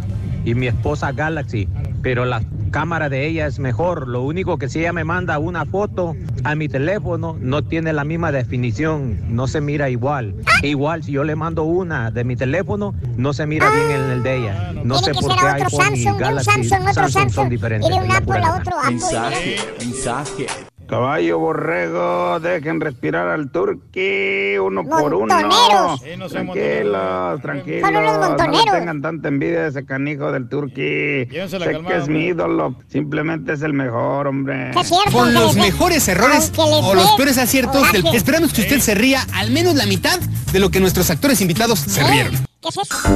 [0.45, 1.69] y mi esposa Galaxy,
[2.03, 4.09] pero la cámara de ella es mejor.
[4.09, 8.05] Lo único que si ella me manda una foto a mi teléfono, no tiene la
[8.05, 10.35] misma definición, no se mira igual.
[10.63, 14.23] Igual si yo le mando una de mi teléfono, no se mira bien en el
[14.23, 14.73] de ella.
[14.85, 17.31] No sé por qué iPhone y Samsung, un Galaxy Samsung, otro Samsung Samsung.
[17.31, 17.89] son diferentes.
[17.89, 18.61] Y de un es la Apple pura a verdad.
[18.61, 18.91] otro Apple.
[18.91, 20.47] Mensaje, mensaje.
[20.87, 25.35] Caballo borrego, dejen respirar al turqui uno por uno.
[25.35, 26.01] Montoneros.
[26.01, 27.81] Sí, no Tranquilos, tranquilos.
[27.81, 28.65] Son unos No montoneros.
[28.73, 31.27] tengan tanta envidia a ese canijo del turqui.
[31.27, 34.71] Sé calmada, que es mi ídolo, simplemente es el mejor, hombre.
[34.79, 38.95] Es cierto, Con los mejores errores o los peores aciertos, del- esperamos que usted se
[38.95, 40.19] ría al menos la mitad
[40.53, 42.35] de lo que nuestros actores invitados se rieron.
[42.61, 43.09] ¿Qué es eso?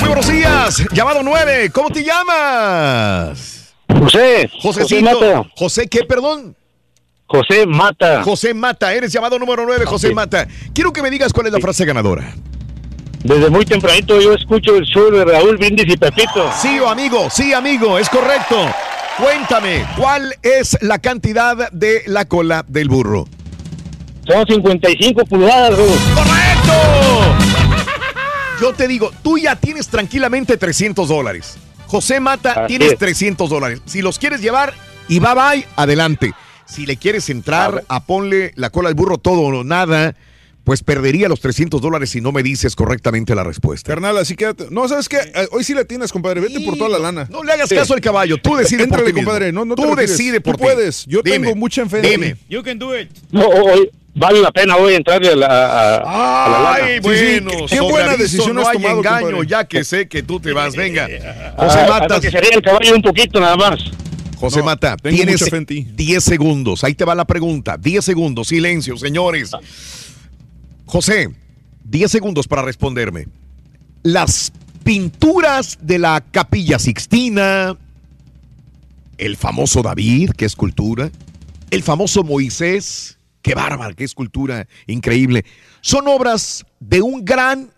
[0.00, 0.82] Muy buenos días.
[0.92, 1.70] Llamado 9.
[1.70, 3.55] ¿Cómo te llamas?
[3.88, 4.50] José.
[4.60, 4.82] Josecito.
[4.82, 5.50] José Mata.
[5.56, 6.56] ¿José qué, perdón?
[7.26, 8.22] José Mata.
[8.22, 8.94] José Mata.
[8.94, 10.46] Eres llamado número 9, José Mata.
[10.74, 12.34] Quiero que me digas cuál es la frase ganadora.
[13.22, 16.48] Desde muy tempranito yo escucho el show de Raúl Brindis y Pepito.
[16.60, 18.56] Sí, amigo, sí, amigo, es correcto.
[19.18, 23.26] Cuéntame, ¿cuál es la cantidad de la cola del burro?
[24.26, 25.70] Son 55 pulgadas.
[25.70, 26.72] ¡Correcto!
[28.60, 31.58] Yo te digo, tú ya tienes tranquilamente 300 dólares.
[31.86, 32.98] José Mata, Así tienes es.
[32.98, 33.80] 300 dólares.
[33.86, 34.74] Si los quieres llevar
[35.08, 36.32] y bye bye, adelante.
[36.66, 40.16] Si le quieres entrar a ponle la cola al burro todo o nada,
[40.64, 43.92] pues perdería los 300 dólares si no me dices correctamente la respuesta.
[43.92, 44.66] Carnal, así quédate.
[44.70, 45.18] No, ¿sabes qué?
[45.52, 46.40] Hoy sí la tienes, compadre.
[46.40, 47.28] Vete por toda la lana.
[47.30, 48.36] No le hagas caso al caballo.
[48.38, 49.52] Tú decides por Éntrale, ti compadre.
[49.52, 50.10] No, no Tú retires.
[50.18, 51.06] decide por Tú puedes.
[51.06, 52.36] Yo Dime, tengo mucha fe en dime.
[52.48, 53.10] You can do it.
[53.30, 55.96] No, hoy vale la pena hoy entrarle a la, a-
[56.46, 56.84] a la lana.
[56.86, 59.46] Ay, bueno, qué buena decisión no has hay tomado, engaño, compadre.
[59.48, 60.74] ya que sé que tú te vas.
[60.74, 61.04] Venga,
[61.56, 62.04] José Ah, Mata.
[62.16, 63.78] hasta que se ría el caballo un poquito nada más.
[64.38, 65.86] José No, Mata, tienes mucha fe en ti.
[65.94, 66.84] 10 segundos.
[66.84, 67.76] Ahí te va la pregunta.
[67.78, 68.48] 10 segundos.
[68.48, 69.50] Silencio, señores.
[70.84, 71.30] José,
[71.84, 73.28] 10 segundos para responderme.
[74.02, 74.52] Las
[74.84, 77.76] pinturas de la Capilla Sixtina,
[79.18, 81.10] el famoso David, qué escultura,
[81.70, 83.15] el famoso Moisés,
[83.46, 85.44] qué bárbaro, qué escultura increíble,
[85.80, 87.70] son obras de un gran,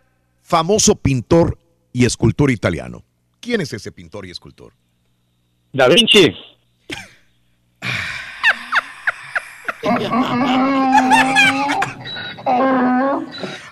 [0.43, 1.59] famoso pintor
[1.93, 3.05] y escultor italiano.
[3.39, 4.73] ¿Quién es ese pintor y escultor?
[5.75, 6.33] Da Vinci.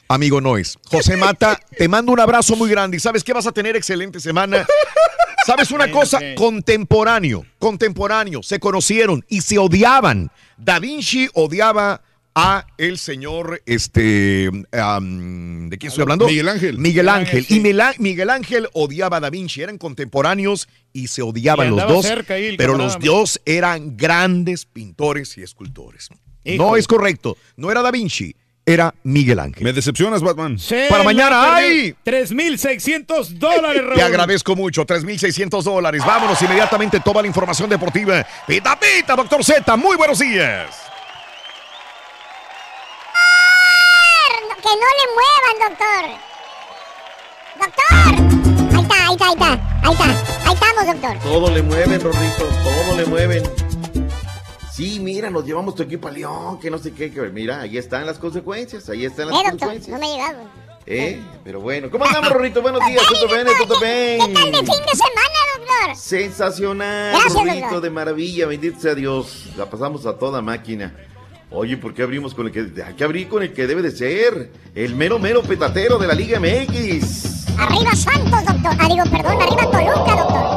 [0.08, 0.78] Amigo Noes.
[0.90, 4.20] José Mata, te mando un abrazo muy grande y sabes que vas a tener excelente
[4.20, 4.66] semana.
[5.46, 6.18] ¿Sabes una cosa?
[6.36, 10.30] Contemporáneo, contemporáneo, se conocieron y se odiaban.
[10.56, 12.02] Da Vinci odiaba
[12.38, 16.26] a el señor, este, ¿de quién estoy hablando?
[16.26, 16.78] Miguel Ángel.
[16.78, 17.46] Miguel Ángel.
[17.48, 21.88] Y Mila- Miguel Ángel odiaba a Da Vinci, eran contemporáneos y se odiaban Y los
[21.88, 22.24] dos, pero
[22.74, 22.76] camarada.
[22.76, 26.08] los dos eran grandes pintores y escultores.
[26.44, 28.36] No es correcto, no era Da Vinci,
[28.68, 29.62] era Miguel Ángel.
[29.62, 30.58] Me decepcionas, Batman.
[30.58, 31.68] Se Para mañana, perdió.
[31.68, 31.96] ¡ay!
[32.02, 33.94] 3,600 dólares, Raúl.
[33.94, 36.02] Te agradezco mucho, 3.600 dólares.
[36.04, 38.26] Vámonos inmediatamente, toda la información deportiva.
[38.44, 40.68] Pita, pita, doctor Z, muy buenos días.
[44.56, 46.04] Que no le muevan, doctor.
[47.60, 47.84] Doctor.
[48.76, 49.50] Ahí está, ahí está, ahí está.
[49.82, 50.04] Ahí está.
[50.44, 51.18] Ahí estamos, doctor.
[51.22, 53.65] Todo le mueven, Rorrito, todo le mueven.
[54.76, 57.78] Sí, mira, nos llevamos tu equipo a León, que no sé qué, que mira, ahí
[57.78, 59.88] están las consecuencias, ahí están las Eh, doctor, consecuencias.
[59.88, 60.44] no me ha llegado.
[60.84, 62.60] Eh, pero bueno, ¿cómo andamos, Rorrito?
[62.60, 63.46] Buenos días, ¿todo bien?
[63.66, 64.18] ¿Todo bien?
[64.26, 65.96] ¿Qué tal de fin de semana, doctor?
[65.96, 67.80] Sensacional, Gracias, Rorrito, doctor.
[67.80, 69.46] de maravilla, bendito sea Dios.
[69.56, 70.94] La pasamos a toda máquina.
[71.50, 73.92] Oye, ¿por qué abrimos con el que hay que abrir con el que debe de
[73.92, 74.52] ser?
[74.74, 77.46] El mero mero petatero de la Liga MX.
[77.58, 78.76] Arriba Santos, doctor.
[78.78, 80.55] Ah, digo, perdón, arriba Toluca, doctor.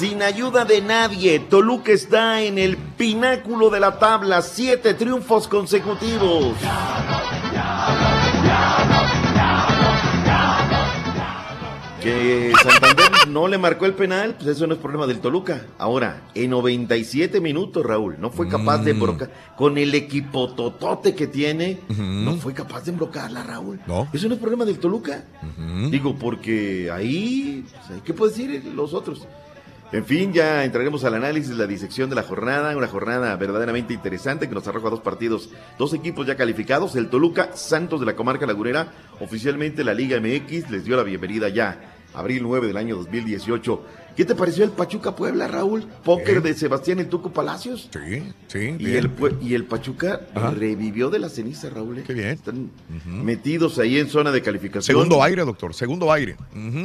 [0.00, 6.54] Sin ayuda de nadie, Toluca está en el pináculo de la tabla, siete triunfos consecutivos.
[12.02, 15.66] Que Santander no le marcó el penal, pues eso no es problema del Toluca.
[15.76, 19.30] Ahora, en 97 minutos, Raúl, no fue capaz de embrocar.
[19.54, 23.78] Con el equipo totote que tiene, no fue capaz de embrocarla, Raúl.
[23.86, 24.08] No.
[24.14, 25.26] Eso no es problema del Toluca.
[25.90, 29.28] Digo, porque ahí, pues, ¿qué puede decir los otros?
[29.92, 34.48] En fin, ya entraremos al análisis, la disección de la jornada, una jornada verdaderamente interesante
[34.48, 38.46] que nos arroja dos partidos, dos equipos ya calificados, el Toluca, Santos de la comarca
[38.46, 43.82] lagunera, oficialmente la Liga MX les dio la bienvenida ya, abril 9 del año 2018.
[44.16, 45.84] ¿Qué te pareció el Pachuca Puebla, Raúl?
[46.04, 47.88] Póker de Sebastián El Tuco Palacios.
[47.92, 48.76] Sí, sí.
[48.78, 49.10] Y el,
[49.40, 50.20] y el Pachuca
[50.56, 51.98] revivió de la ceniza, Raúl.
[51.98, 52.04] ¿eh?
[52.06, 52.28] Qué bien.
[52.28, 52.70] Están
[53.06, 54.96] metidos ahí en zona de calificación.
[54.96, 56.36] Segundo aire, doctor, segundo aire.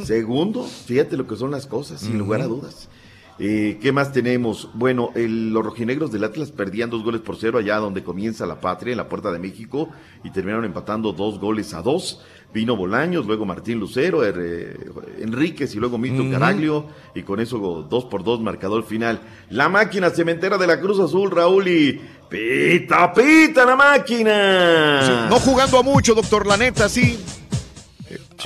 [0.05, 2.89] Segundo, fíjate lo que son las cosas, sin lugar a dudas.
[3.37, 4.69] Eh, ¿Qué más tenemos?
[4.73, 8.61] Bueno, el- los rojinegros del Atlas perdían dos goles por cero allá donde comienza la
[8.61, 9.89] patria, en la puerta de México,
[10.23, 12.21] y terminaron empatando dos goles a dos.
[12.53, 14.77] Vino Bolaños, luego Martín Lucero, er- eh,
[15.19, 16.23] Enríquez y luego Mito.
[16.31, 19.19] Caraglio, y con eso dos por dos marcador final.
[19.49, 21.99] La máquina cementera de la Cruz Azul, Raúl, y
[22.29, 25.27] pita, pita la máquina.
[25.29, 27.19] No jugando a mucho, doctor, la neta, sí.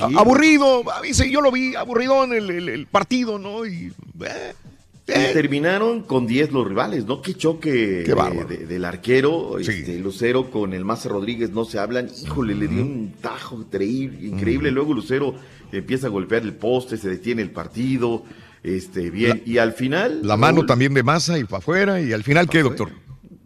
[0.00, 3.64] A- Aburrido, a veces yo lo vi aburrido en el, el- el partido, ¿no?
[3.64, 3.92] Y,
[4.22, 4.52] eh,
[5.10, 7.20] Y terminaron con 10 los rivales, ¿no?
[7.22, 8.14] Qué choque Qué
[8.44, 12.82] de- del arquero, este, Lucero con el Maza Rodríguez no se hablan, híjole, le dio
[12.82, 13.64] un tajo
[14.20, 15.34] increíble, luego Lucero
[15.72, 18.24] empieza a golpear el poste, se detiene el partido,
[18.62, 20.20] este, bien, y al final...
[20.22, 22.90] la mano también de masa y para afuera, y al final, ¿qué, doctor?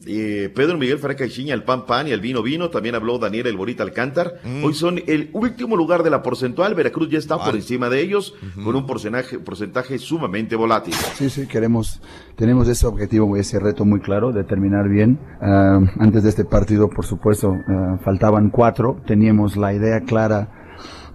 [0.07, 3.47] Eh, Pedro Miguel Faraca Chiña, el pan pan y el vino vino, también habló Daniel
[3.47, 4.35] El Borita Alcántar.
[4.45, 4.65] Mm.
[4.65, 8.35] Hoy son el último lugar de la porcentual, Veracruz ya está por encima de ellos,
[8.63, 10.95] con un porcentaje, porcentaje sumamente volátil.
[11.15, 12.01] Sí, sí, queremos,
[12.37, 15.19] tenemos ese objetivo, ese reto muy claro de terminar bien.
[15.41, 19.01] Ah, antes de este partido, por supuesto, ah, faltaban cuatro.
[19.07, 20.65] Teníamos la idea clara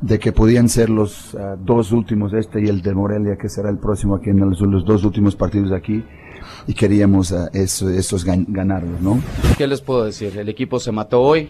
[0.02, 3.70] de que podían ser los ah, dos últimos, este y el de Morelia, que será
[3.70, 6.03] el próximo aquí en los, los dos últimos partidos de aquí,
[6.68, 9.22] y queríamos ah, eso- esos gan- ganarlos, ¿no?
[9.57, 10.38] ¿Qué les puedo decir?
[10.38, 11.49] El equipo se mató hoy,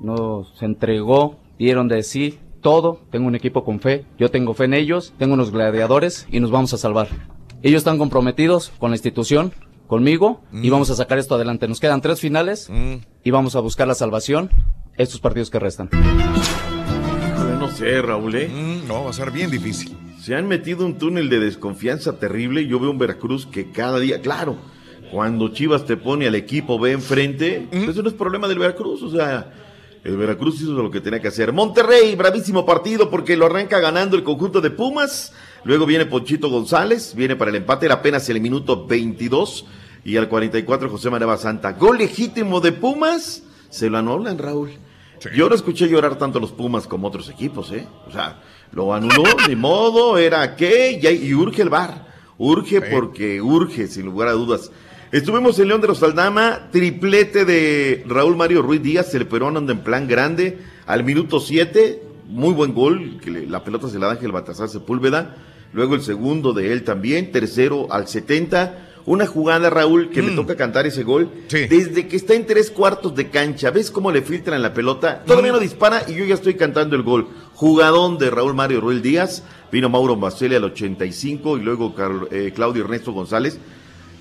[0.00, 3.00] no se entregó, dieron de sí todo.
[3.10, 6.50] Tengo un equipo con fe, yo tengo fe en ellos, tengo unos gladiadores y nos
[6.50, 7.08] vamos a salvar.
[7.62, 9.52] Ellos están comprometidos con la institución,
[9.86, 11.68] conmigo y vamos a sacar esto adelante.
[11.68, 12.70] Nos quedan tres finales
[13.22, 14.50] y vamos a buscar la salvación
[14.96, 15.88] estos partidos que restan.
[17.58, 18.48] No sé, Raúl, ¿eh?
[18.48, 19.96] Mm, no, va a ser bien difícil.
[20.24, 22.66] Se han metido un túnel de desconfianza terrible.
[22.66, 24.56] Yo veo un Veracruz que cada día, claro,
[25.12, 29.02] cuando Chivas te pone al equipo B enfrente, pues eso no es problema del Veracruz.
[29.02, 29.52] O sea,
[30.02, 31.52] el Veracruz hizo lo que tenía que hacer.
[31.52, 35.34] Monterrey, bravísimo partido porque lo arranca ganando el conjunto de Pumas.
[35.62, 39.66] Luego viene Ponchito González, viene para el empate, era apenas el minuto 22.
[40.06, 41.72] Y al 44 José María Santa.
[41.72, 43.42] Gol legítimo de Pumas.
[43.68, 44.70] Se lo anulan, Raúl.
[45.36, 47.86] Yo no escuché llorar tanto a los Pumas como otros equipos, ¿eh?
[48.06, 48.40] O sea,
[48.72, 52.06] lo anuló, de modo, era que, y, y urge el bar.
[52.38, 54.70] Urge porque urge, sin lugar a dudas.
[55.12, 59.72] Estuvimos en León de los Aldama, triplete de Raúl Mario Ruiz Díaz, el peruano anda
[59.72, 64.06] en plan grande, al minuto 7, muy buen gol, que le- la pelota se la
[64.06, 65.36] da Ángel Baltasar Sepúlveda,
[65.72, 70.56] luego el segundo de él también, tercero al 70, una jugada, Raúl, que me toca
[70.56, 71.30] cantar ese gol,
[71.68, 75.22] desde que está en tres cuartos de cancha, ¿ves cómo le filtran la pelota?
[75.26, 77.28] Todavía no dispara y yo ya estoy cantando el gol.
[77.54, 82.52] Jugadón de Raúl Mario Ruiz Díaz, vino Mauro Basile al 85 y luego Carl- eh,
[82.54, 83.58] Claudio Ernesto González.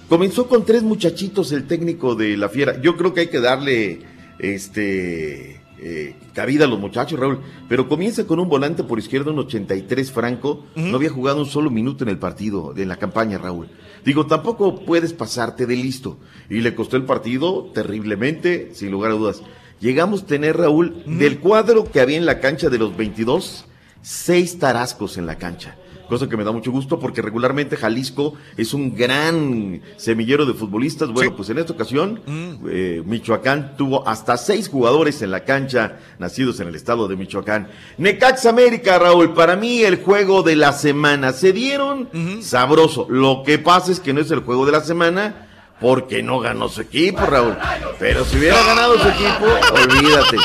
[0.09, 2.79] Comenzó con tres muchachitos el técnico de la Fiera.
[2.81, 4.01] Yo creo que hay que darle
[4.37, 7.41] este eh, cabida a los muchachos, Raúl.
[7.67, 10.63] Pero comienza con un volante por izquierda, un 83 Franco.
[10.75, 13.67] No había jugado un solo minuto en el partido, en la campaña, Raúl.
[14.05, 16.17] Digo, tampoco puedes pasarte de listo.
[16.49, 19.43] Y le costó el partido terriblemente, sin lugar a dudas.
[19.81, 23.65] Llegamos a tener, Raúl, del cuadro que había en la cancha de los 22,
[24.01, 25.75] seis tarascos en la cancha.
[26.07, 31.09] Cosa que me da mucho gusto porque regularmente Jalisco es un gran semillero de futbolistas.
[31.09, 32.21] Bueno, pues en esta ocasión
[32.69, 37.69] eh, Michoacán tuvo hasta seis jugadores en la cancha nacidos en el estado de Michoacán.
[37.97, 41.33] Necax América, Raúl, para mí el juego de la semana.
[41.33, 42.09] Se dieron
[42.41, 43.07] sabroso.
[43.09, 45.47] Lo que pasa es que no es el juego de la semana
[45.79, 47.57] porque no ganó su equipo, Raúl.
[47.99, 50.37] Pero si hubiera ganado su equipo, olvídate.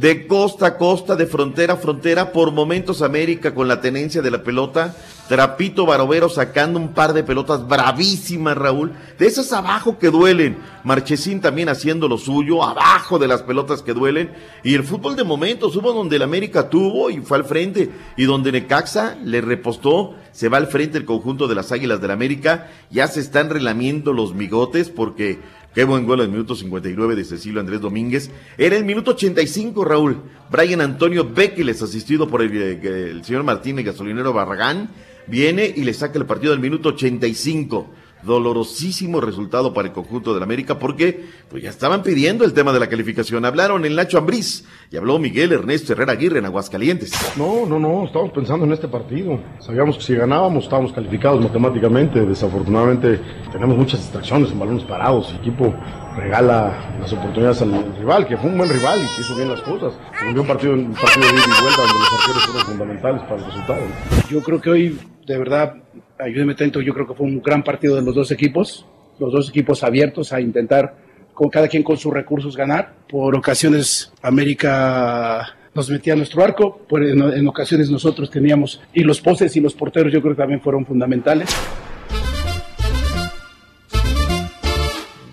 [0.00, 4.30] De costa a costa, de frontera a frontera, por momentos América con la tenencia de
[4.30, 4.96] la pelota.
[5.28, 8.92] Trapito Barovero sacando un par de pelotas bravísimas, Raúl.
[9.18, 10.56] De esas abajo que duelen.
[10.84, 14.32] Marchesín también haciendo lo suyo, abajo de las pelotas que duelen.
[14.64, 17.90] Y el fútbol de momentos, hubo donde el América tuvo y fue al frente.
[18.16, 22.10] Y donde Necaxa le repostó, se va al frente el conjunto de las Águilas del
[22.10, 22.70] América.
[22.90, 25.40] Ya se están relamiendo los migotes porque
[25.74, 28.30] Qué buen gol en el minuto 59 de Cecilio Andrés Domínguez.
[28.58, 30.20] Era el minuto 85, Raúl.
[30.50, 34.90] Brian Antonio Bequiles, asistido por el, eh, el señor Martínez Gasolinero Barragán,
[35.28, 37.88] viene y le saca el partido al minuto 85.
[38.22, 42.80] Dolorosísimo resultado para el conjunto del América porque pues ya estaban pidiendo el tema de
[42.80, 43.44] la calificación.
[43.44, 47.12] Hablaron el Nacho Ambriz y habló Miguel Ernesto Herrera Aguirre en Aguascalientes.
[47.36, 49.40] No, no, no, estábamos pensando en este partido.
[49.60, 52.20] Sabíamos que si ganábamos estábamos calificados matemáticamente.
[52.20, 53.20] Desafortunadamente
[53.52, 55.30] tenemos muchas distracciones en balones parados.
[55.30, 55.74] El equipo
[56.16, 59.60] regala las oportunidades al rival, que fue un buen rival y que hizo bien las
[59.62, 59.94] cosas.
[60.18, 63.22] Se volvió un partido, un partido de ida y vuelta donde los arqueros fueron fundamentales
[63.22, 63.80] para el resultado.
[64.28, 65.74] Yo creo que hoy, de verdad,
[66.22, 68.86] ayúdeme tanto, yo creo que fue un gran partido de los dos equipos,
[69.18, 70.96] los dos equipos abiertos a intentar,
[71.34, 72.94] con cada quien con sus recursos, ganar.
[73.08, 79.02] Por ocasiones, América nos metía a nuestro arco, por en, en ocasiones nosotros teníamos, y
[79.02, 81.48] los poses y los porteros yo creo que también fueron fundamentales.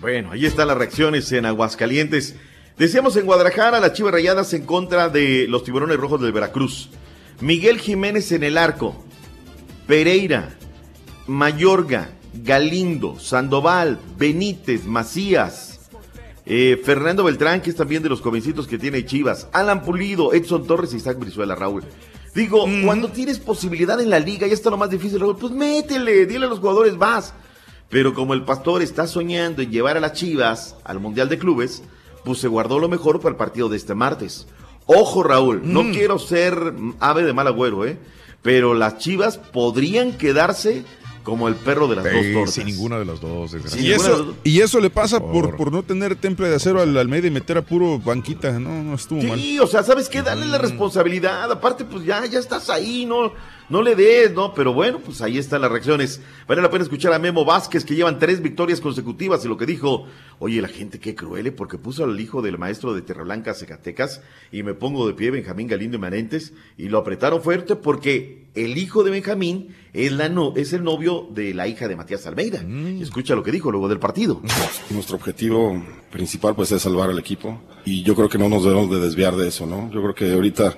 [0.00, 2.36] Bueno, ahí están las reacciones en Aguascalientes.
[2.78, 6.88] Decíamos en Guadalajara, las Chivas Rayadas en contra de los Tiburones Rojos del Veracruz.
[7.40, 9.04] Miguel Jiménez en el arco.
[9.86, 10.50] Pereira,
[11.28, 12.10] Mayorga,
[12.42, 15.78] Galindo, Sandoval, Benítez, Macías,
[16.46, 20.66] eh, Fernando Beltrán, que es también de los jovencitos que tiene Chivas, Alan Pulido, Edson
[20.66, 21.84] Torres y Isaac Brizuela, Raúl.
[22.34, 26.26] Digo, cuando tienes posibilidad en la liga, ya está lo más difícil, Raúl, pues métele,
[26.26, 27.34] dile a los jugadores, vas.
[27.90, 31.82] Pero como el pastor está soñando en llevar a las Chivas al Mundial de Clubes,
[32.24, 34.46] pues se guardó lo mejor para el partido de este martes.
[34.86, 35.92] Ojo, Raúl, no Mm.
[35.92, 37.98] quiero ser ave de mal agüero, ¿eh?
[38.42, 40.84] Pero las Chivas podrían quedarse
[41.28, 42.54] como el perro de las Sí, dos tortas.
[42.54, 44.34] sin ninguna de las dos, Y eso, dos.
[44.44, 47.58] y eso le pasa por, por no tener temple de acero al Almeida y meter
[47.58, 48.58] a puro banquita.
[48.58, 49.38] No, no estuvo mal.
[49.38, 50.22] Sí, o sea, ¿sabes qué?
[50.22, 51.50] Dale la responsabilidad.
[51.52, 53.32] Aparte, pues ya, ya estás ahí, ¿no?
[53.68, 54.54] No le des, ¿no?
[54.54, 56.20] Pero bueno, pues ahí están las reacciones.
[56.46, 59.66] Vale la pena escuchar a Memo Vázquez, que llevan tres victorias consecutivas, y lo que
[59.66, 60.06] dijo,
[60.38, 61.52] oye, la gente qué cruel, ¿eh?
[61.52, 64.22] porque puso al hijo del maestro de Terrablanca, Zacatecas,
[64.52, 68.78] y me pongo de pie, Benjamín Galindo y Manentes, y lo apretaron fuerte porque el
[68.78, 72.62] hijo de Benjamín es, la no, es el novio de la hija de Matías Almeida.
[72.62, 74.42] Y escucha lo que dijo luego del partido.
[74.90, 78.90] Nuestro objetivo principal pues es salvar al equipo y yo creo que no nos debemos
[78.90, 79.90] de desviar de eso, ¿no?
[79.92, 80.76] Yo creo que ahorita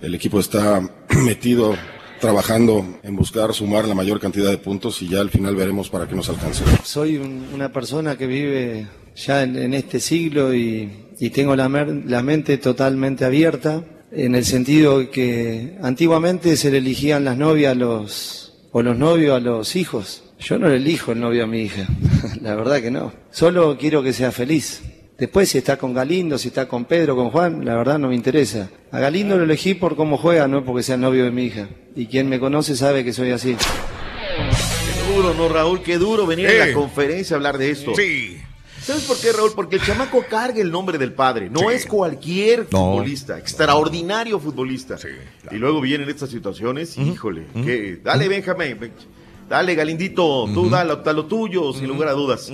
[0.00, 0.80] el equipo está
[1.24, 1.74] metido
[2.22, 6.06] trabajando en buscar sumar la mayor cantidad de puntos y ya al final veremos para
[6.06, 6.62] qué nos alcance.
[6.84, 8.86] Soy un- una persona que vive
[9.16, 10.88] ya en, este siglo y,
[11.18, 13.82] y tengo la, mer- la mente totalmente abierta
[14.12, 19.40] en el sentido que antiguamente se le elegían las novias los, o los novios a
[19.40, 20.22] los hijos.
[20.38, 21.88] Yo no le elijo el novio a mi hija,
[22.40, 23.12] la verdad que no.
[23.32, 24.80] Solo quiero que sea feliz.
[25.22, 28.16] Después si está con Galindo, si está con Pedro, con Juan, la verdad no me
[28.16, 28.70] interesa.
[28.90, 31.68] A Galindo lo elegí por cómo juega, no porque sea el novio de mi hija.
[31.94, 33.54] Y quien me conoce sabe que soy así.
[33.54, 35.80] Qué duro, ¿no, Raúl?
[35.80, 37.92] Qué duro venir a la conferencia a hablar de esto.
[37.94, 38.38] Sí.
[38.82, 39.52] ¿Sabes por qué, Raúl?
[39.54, 41.48] Porque el chamaco carga el nombre del padre.
[41.48, 41.66] No Sí.
[41.70, 42.90] es cualquier No.
[42.94, 44.96] futbolista, extraordinario futbolista.
[45.52, 48.76] Y luego vienen estas situaciones, híjole, que, dale, Benjamín,
[49.48, 52.50] dale, Galindito, tú dale, a lo tuyo, sin lugar a dudas.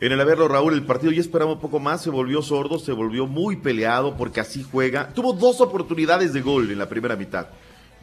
[0.00, 2.92] En el haberlo, Raúl, el partido ya esperaba un poco más, se volvió sordo, se
[2.92, 5.12] volvió muy peleado porque así juega.
[5.12, 7.48] Tuvo dos oportunidades de gol en la primera mitad.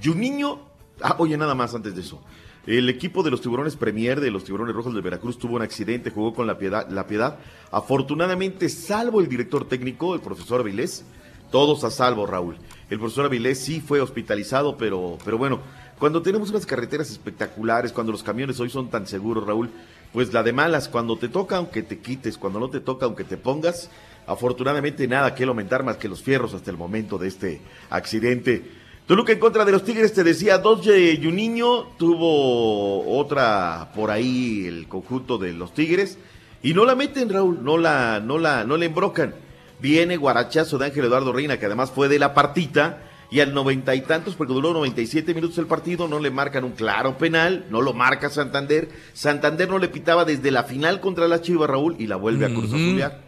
[0.04, 0.60] Juninho,
[1.02, 2.22] ah, oye, nada más antes de eso.
[2.68, 6.12] El equipo de los tiburones Premier, de los tiburones rojos de Veracruz, tuvo un accidente,
[6.12, 6.88] jugó con la piedad.
[6.92, 7.40] La piedad.
[7.72, 11.04] Afortunadamente, salvo el director técnico, el profesor Avilés,
[11.50, 12.58] todos a salvo, Raúl.
[12.92, 15.62] El profesor Avilés sí fue hospitalizado, pero, pero bueno,
[15.98, 19.72] cuando tenemos unas carreteras espectaculares, cuando los camiones hoy son tan seguros, Raúl,
[20.14, 23.24] pues la de malas, cuando te toca, aunque te quites, cuando no te toca, aunque
[23.24, 23.90] te pongas,
[24.26, 28.64] afortunadamente nada que lamentar más que los fierros hasta el momento de este accidente.
[29.06, 34.66] Toluca en contra de los Tigres, te decía, dos de Juninho, tuvo otra por ahí
[34.68, 36.18] el conjunto de los Tigres,
[36.62, 39.34] y no la meten, Raúl, no la, no la, no la embrocan.
[39.80, 43.94] Viene guarachazo de Ángel Eduardo Reina, que además fue de la partita, y al noventa
[43.96, 47.82] y tantos, porque duró 97 minutos el partido, no le marcan un claro penal, no
[47.82, 48.90] lo marca Santander.
[49.14, 52.50] Santander no le pitaba desde la final contra la Chivas, Raúl, y la vuelve a
[52.50, 52.74] Cruz.
[52.74, 53.22] Azulear.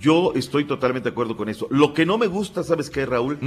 [0.00, 1.66] Yo estoy totalmente de acuerdo con eso.
[1.70, 3.38] Lo que no me gusta, ¿sabes qué, Raúl?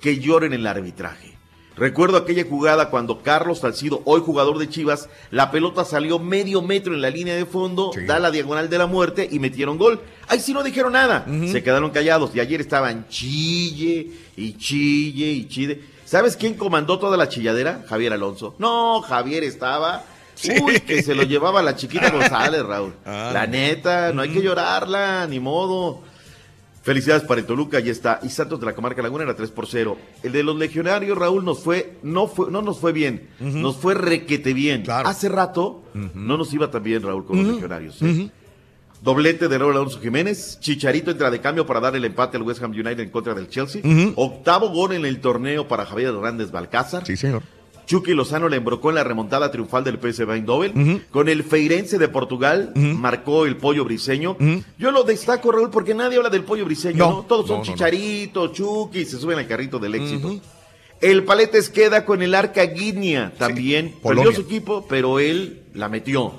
[0.00, 1.39] Que lloren el arbitraje.
[1.80, 6.92] Recuerdo aquella jugada cuando Carlos Salcido, hoy jugador de Chivas, la pelota salió medio metro
[6.92, 9.98] en la línea de fondo, da la diagonal de la muerte y metieron gol.
[10.28, 15.48] Ahí sí no dijeron nada, se quedaron callados y ayer estaban chille y chille y
[15.48, 15.80] chille.
[16.04, 17.82] ¿Sabes quién comandó toda la chilladera?
[17.88, 18.54] Javier Alonso.
[18.58, 20.04] No, Javier estaba...
[20.62, 22.94] Uy, que se lo llevaba la chiquita González, Raúl.
[23.06, 23.30] Ah.
[23.32, 26.02] La neta, no hay que llorarla, ni modo.
[26.82, 28.20] Felicidades para el Toluca, ya está.
[28.22, 29.98] Y Santos de la Comarca Laguna era 3 por 0.
[30.22, 33.94] El de los legionarios, Raúl, nos fue, no fue, no nos fue bien, nos fue
[33.94, 34.84] requete bien.
[34.88, 35.82] Hace rato
[36.14, 38.00] no nos iba tan bien, Raúl, con los legionarios.
[38.02, 38.30] ¿eh?
[39.02, 40.58] Doblete de Raúl Alonso Jiménez.
[40.60, 43.48] Chicharito entra de cambio para dar el empate al West Ham United en contra del
[43.48, 43.82] Chelsea.
[44.16, 47.06] Octavo gol en el torneo para Javier Hernández Balcázar.
[47.06, 47.42] Sí, señor.
[47.90, 51.04] Chucky Lozano le embrocó en la remontada triunfal del PSV Eindhoven.
[51.10, 54.36] Con el Feirense de Portugal marcó el pollo briseño.
[54.78, 57.10] Yo lo destaco, Raúl, porque nadie habla del pollo briseño, ¿no?
[57.10, 57.72] No, Todos son no, no, no.
[57.72, 60.38] Chicharito, Chucky, se suben al carrito del éxito.
[61.00, 63.96] El Paletes queda con el Arca Guinia también.
[64.00, 66.34] Perdió su equipo, pero él la metió.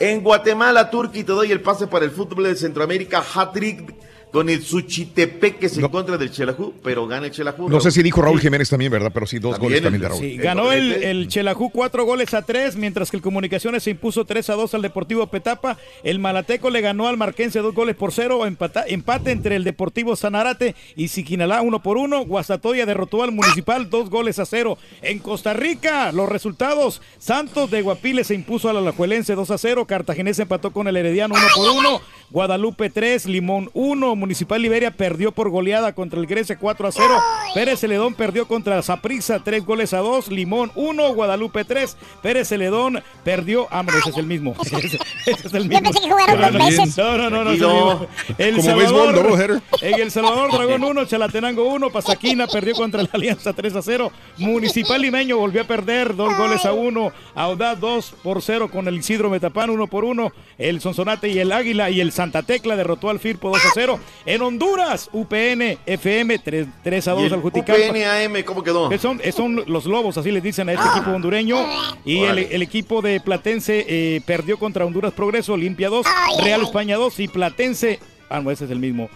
[0.00, 3.22] En Guatemala, Turquía, te doy el pase para el fútbol de Centroamérica.
[3.32, 3.94] Hat-trick
[4.34, 7.68] con el Suchitepec que se encuentra del Chelajú, pero gana el Chelajú.
[7.70, 8.46] No sé si dijo Raúl Sí.
[8.48, 9.12] Jiménez también, ¿verdad?
[9.14, 10.20] Pero sí, dos También goles también de Raúl.
[10.20, 14.24] Sí, ganó el, el Chelajú cuatro goles a tres, mientras que el Comunicaciones se impuso
[14.24, 15.78] 3 a 2 al Deportivo Petapa.
[16.02, 18.44] El Malateco le ganó al Marquense dos goles por cero.
[18.44, 22.24] Empata- empate entre el Deportivo Sanarate y Siquinalá uno por uno.
[22.24, 24.76] Guastatoya derrotó al Municipal dos goles a cero.
[25.02, 27.00] En Costa Rica, los resultados.
[27.18, 29.84] Santos de Guapiles se impuso al Alajuelense 2 a 0.
[29.86, 32.00] Cartaginés empató con el Herediano uno por uno.
[32.30, 34.16] Guadalupe 3, Limón 1.
[34.24, 37.22] Municipal Liberia perdió por goleada contra el Grece 4 a 0.
[37.52, 40.28] Pérez Celedón perdió contra Saprissa 3 goles a 2.
[40.28, 41.94] Limón 1, Guadalupe 3.
[42.22, 43.68] Pérez Celedón perdió.
[43.70, 44.56] Ah, no, ese es el mismo.
[44.64, 44.76] Ese,
[45.26, 45.82] ese es el mismo.
[45.82, 46.96] pensé que jugaron dos veces.
[46.96, 47.52] No, no, no, no.
[47.52, 49.62] es el béisbol, Salvador, doubleheader.
[49.82, 54.10] en El Salvador, Dragón 1, Chalatenango 1, Pasaquina perdió contra la Alianza 3 a 0.
[54.38, 57.12] Municipal Limeño volvió a perder 2 goles a 1.
[57.34, 60.32] Audaz 2 por 0 con el Isidro Metapán 1 por 1.
[60.56, 64.00] El Sonsonate y el Águila y el Santa Tecla derrotó al Firpo 2 a 0.
[64.26, 67.90] En Honduras, UPN FM 3, 3 a 2 ¿Y el al Juticalpa.
[67.90, 68.88] UPNAM, ¿cómo quedó?
[68.88, 71.56] Que son, eh, son los lobos, así les dicen a este equipo hondureño.
[72.04, 76.06] Y el, el equipo de Platense eh, perdió contra Honduras Progreso, Olimpia 2,
[76.42, 77.98] Real España 2 y Platense
[78.36, 79.08] Ah, no, ese es el mismo.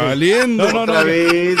[0.00, 0.64] Valiendo.
[0.72, 1.04] No, no, no.
[1.04, 1.56] Vez,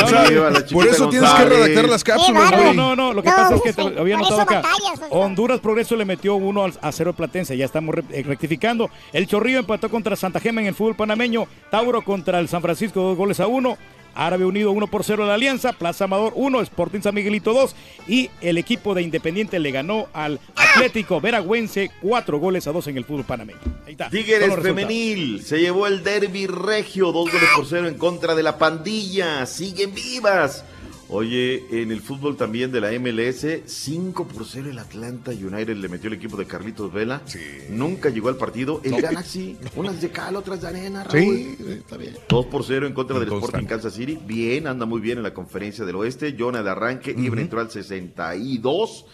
[0.72, 2.76] Por eso tienes que redactar las cápsulas, No, güey.
[2.76, 3.12] no, no.
[3.12, 4.56] Lo que No, pasa es que te había notado acá.
[4.56, 5.06] batallas, o sea.
[5.10, 7.56] Honduras Progreso le metió uno al- a cero Platense.
[7.56, 8.90] Ya estamos re- eh, rectificando.
[9.12, 11.46] El Chorrillo empató contra Santa Gema en el fútbol panameño.
[11.70, 13.76] Tauro contra el San Francisco, dos goles a uno.
[14.14, 17.74] Árabe Unido 1 por 0 a la Alianza, Plaza Amador 1, Sporting San Miguelito 2
[18.08, 22.96] y el equipo de Independiente le ganó al Atlético Veragüense 4 goles a 2 en
[22.96, 23.58] el fútbol panameño.
[23.86, 24.10] Ahí está.
[24.10, 28.58] Tigres femenil se llevó el derby regio, dos goles por cero en contra de la
[28.58, 29.46] pandilla.
[29.46, 30.64] Siguen vivas.
[31.10, 35.88] Oye, en el fútbol también de la MLS, 5 por 0 el Atlanta United le
[35.88, 37.22] metió el equipo de Carlitos Vela.
[37.70, 38.82] Nunca llegó al partido.
[38.84, 38.98] El No.
[38.98, 41.72] Galaxy, unas de cal, otras de arena, Sí, Raúl.
[41.78, 42.14] está bien.
[42.28, 44.18] 2 por 0 en contra del Sporting Kansas City.
[44.26, 46.36] Bien, anda muy bien en la conferencia del oeste.
[46.38, 49.06] Jonah de arranque, Ibra entró al 62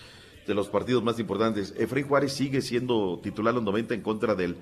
[0.48, 1.74] de los partidos más importantes.
[1.78, 4.56] Efraín Juárez sigue siendo titular los 90 en contra del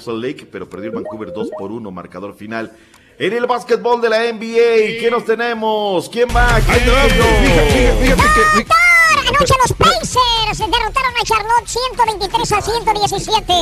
[0.00, 2.72] Salt Lake, pero perdió el Vancouver 2 por 1, marcador final.
[3.20, 6.08] En el básquetbol de la NBA, ¿qué nos tenemos?
[6.08, 6.60] ¿Quién va?
[6.60, 6.88] ¿Quién
[9.26, 13.52] Anoche los Pacers derrotaron a Charlotte 123 a 117,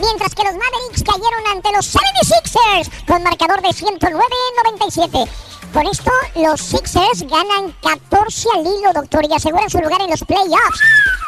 [0.00, 5.30] mientras que los Mavericks cayeron ante los 76ers con marcador de 109 a 97.
[5.72, 10.22] Con esto, los Sixers ganan 14 al hilo, doctor, y aseguran su lugar en los
[10.22, 10.80] playoffs.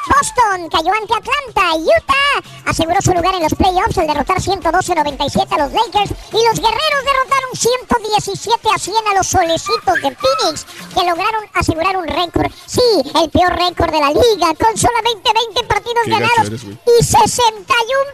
[0.06, 1.76] Boston cayó ante Atlanta.
[1.76, 2.24] Utah
[2.66, 6.10] aseguró su lugar en los playoffs al derrotar 112-97 a los Lakers.
[6.32, 11.96] Y los guerreros derrotaron 117 a 100 a los solecitos de Phoenix, que lograron asegurar
[11.96, 12.50] un récord.
[12.66, 12.82] Sí,
[13.14, 17.24] el peor récord de la liga, con solamente 20 partidos ganados eres, y 61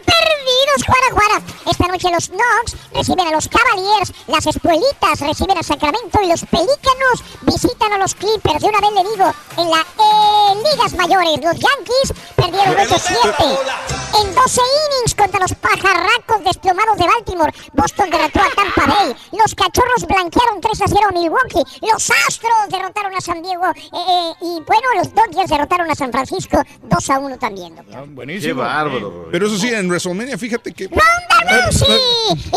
[0.05, 0.85] perdidos.
[0.85, 1.41] Juara, juara.
[1.69, 6.41] Esta noche los Knox reciben a los Cavaliers, las Espuelitas reciben a Sacramento y los
[6.45, 8.61] Pelícanos visitan a los Clippers.
[8.61, 13.59] De una vez le digo, en la eh, ligas mayores, los Yankees perdieron 8-7.
[14.21, 19.15] En 12 innings contra los pajarracos desplomados de Baltimore, Boston derrotó a Tampa Bay.
[19.31, 21.63] Los Cachorros blanquearon 3-0 a Milwaukee.
[21.81, 23.65] Los Astros derrotaron a San Diego.
[23.71, 27.75] eh, eh, y bueno, los Dodgers derrotaron a San Francisco 2-1 también.
[27.75, 28.07] doctor.
[28.41, 29.27] Qué bárbaro.
[29.31, 30.87] Pero eso sí, en WrestleMania, fíjate que.
[30.87, 31.87] Ronda Rousey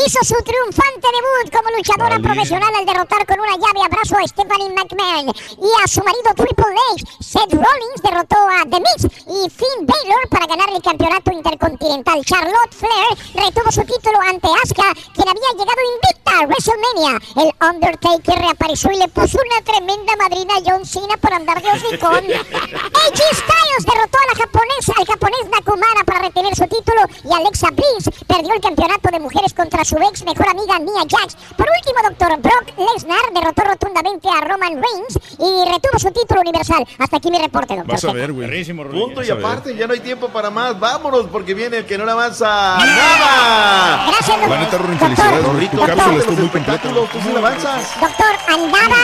[0.07, 2.29] hizo su triunfante debut como luchadora Valiente.
[2.29, 6.75] profesional al derrotar con una llave abrazo a Stephanie McMahon y a su marido Triple
[6.95, 7.05] H.
[7.21, 12.25] Seth Rollins derrotó a The Miz y Finn Balor para ganar el campeonato intercontinental.
[12.25, 17.21] Charlotte Flair retuvo su título ante Asuka, quien había llegado invicta a WrestleMania.
[17.37, 21.71] El Undertaker reapareció y le puso una tremenda madrina a John Cena por andar de
[21.71, 22.25] hocicón.
[22.25, 27.71] AJ Styles derrotó a la japonesa, al japonés Nakamura para retener su título y Alexa
[27.71, 31.37] Bliss perdió el campeonato de mujeres contra su ex mejor amiga Nia Jax.
[31.57, 36.87] Por último, doctor Brock Lesnar derrotó rotundamente a Roman Reigns y retuvo su título universal.
[36.99, 37.95] Hasta aquí mi reporte, doctor.
[37.95, 38.65] Vas a ver, güey.
[38.75, 40.79] Punto y aparte, ya no hay tiempo para más.
[40.79, 44.07] Vámonos, porque viene el que no le avanza nada.
[44.07, 45.71] Gracias, La neta, Ronin, felicidades.
[45.71, 46.83] Tu cápsula estuvo muy completa.
[46.83, 48.01] tú sí le avanzas.
[48.01, 48.97] Doctor, andaba,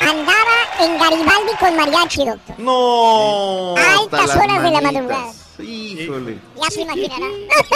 [0.00, 2.58] andaba en Garibaldi con mariachi, doctor.
[2.58, 3.76] No.
[3.76, 5.32] A altas horas de la madrugada.
[5.58, 6.38] Híjole.
[6.60, 7.26] Ya se imaginará.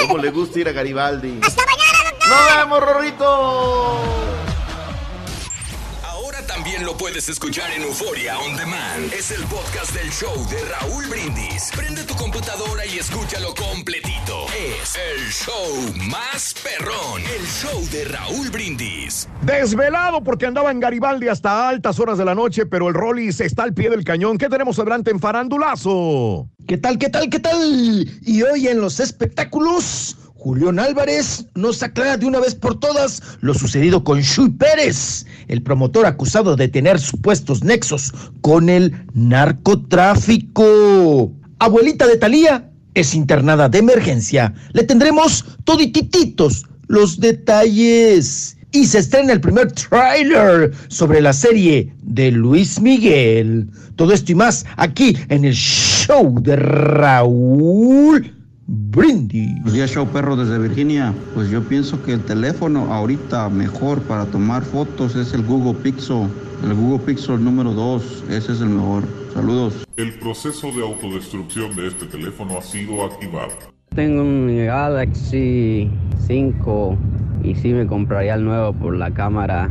[0.00, 1.40] ¿Cómo le gusta ir a Garibaldi?
[1.42, 2.28] ¡Hasta mañana, doctor!
[2.28, 4.47] ¡Nos vemos, Rorrito!
[6.68, 9.10] También lo puedes escuchar en Euforia On Demand.
[9.14, 11.70] Es el podcast del show de Raúl Brindis.
[11.74, 14.44] Prende tu computadora y escúchalo completito.
[14.54, 17.22] Es el show más perrón.
[17.22, 19.26] El show de Raúl Brindis.
[19.40, 23.62] Desvelado porque andaba en Garibaldi hasta altas horas de la noche, pero el Rollis está
[23.62, 24.36] al pie del cañón.
[24.36, 26.50] ¿Qué tenemos adelante en Farandulazo?
[26.66, 28.06] ¿Qué tal, qué tal, qué tal?
[28.20, 33.54] Y hoy en los espectáculos, Julián Álvarez nos aclara de una vez por todas lo
[33.54, 41.32] sucedido con Shui Pérez, el promotor acusado de tener supuestos nexos con el narcotráfico.
[41.58, 44.54] Abuelita de Talía es internada de emergencia.
[44.74, 48.54] Le tendremos toditititos los detalles.
[48.70, 53.68] Y se estrena el primer tráiler sobre la serie de Luis Miguel.
[53.96, 58.38] Todo esto y más aquí en el show de Raúl
[58.70, 59.54] Brindis.
[59.54, 61.14] Buenos días, show perro desde Virginia.
[61.34, 66.28] Pues yo pienso que el teléfono ahorita mejor para tomar fotos es el Google Pixel.
[66.62, 69.04] El Google Pixel número 2, ese es el mejor.
[69.32, 69.86] Saludos.
[69.96, 73.52] El proceso de autodestrucción de este teléfono ha sido activado.
[73.94, 75.90] Tengo un Galaxy
[76.26, 76.98] 5
[77.44, 79.70] y sí me compraría el nuevo por la cámara,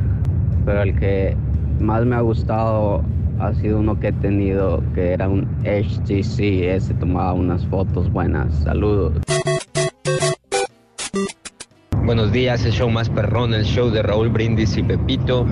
[0.66, 1.38] pero el que
[1.80, 3.04] más me ha gustado
[3.40, 6.40] ha sido uno que he tenido que era un HTC,
[6.76, 8.54] ese tomaba unas fotos buenas.
[8.64, 9.14] Saludos.
[12.06, 15.46] Buenos días, el show más perrón, el show de Raúl Brindis y Pepito.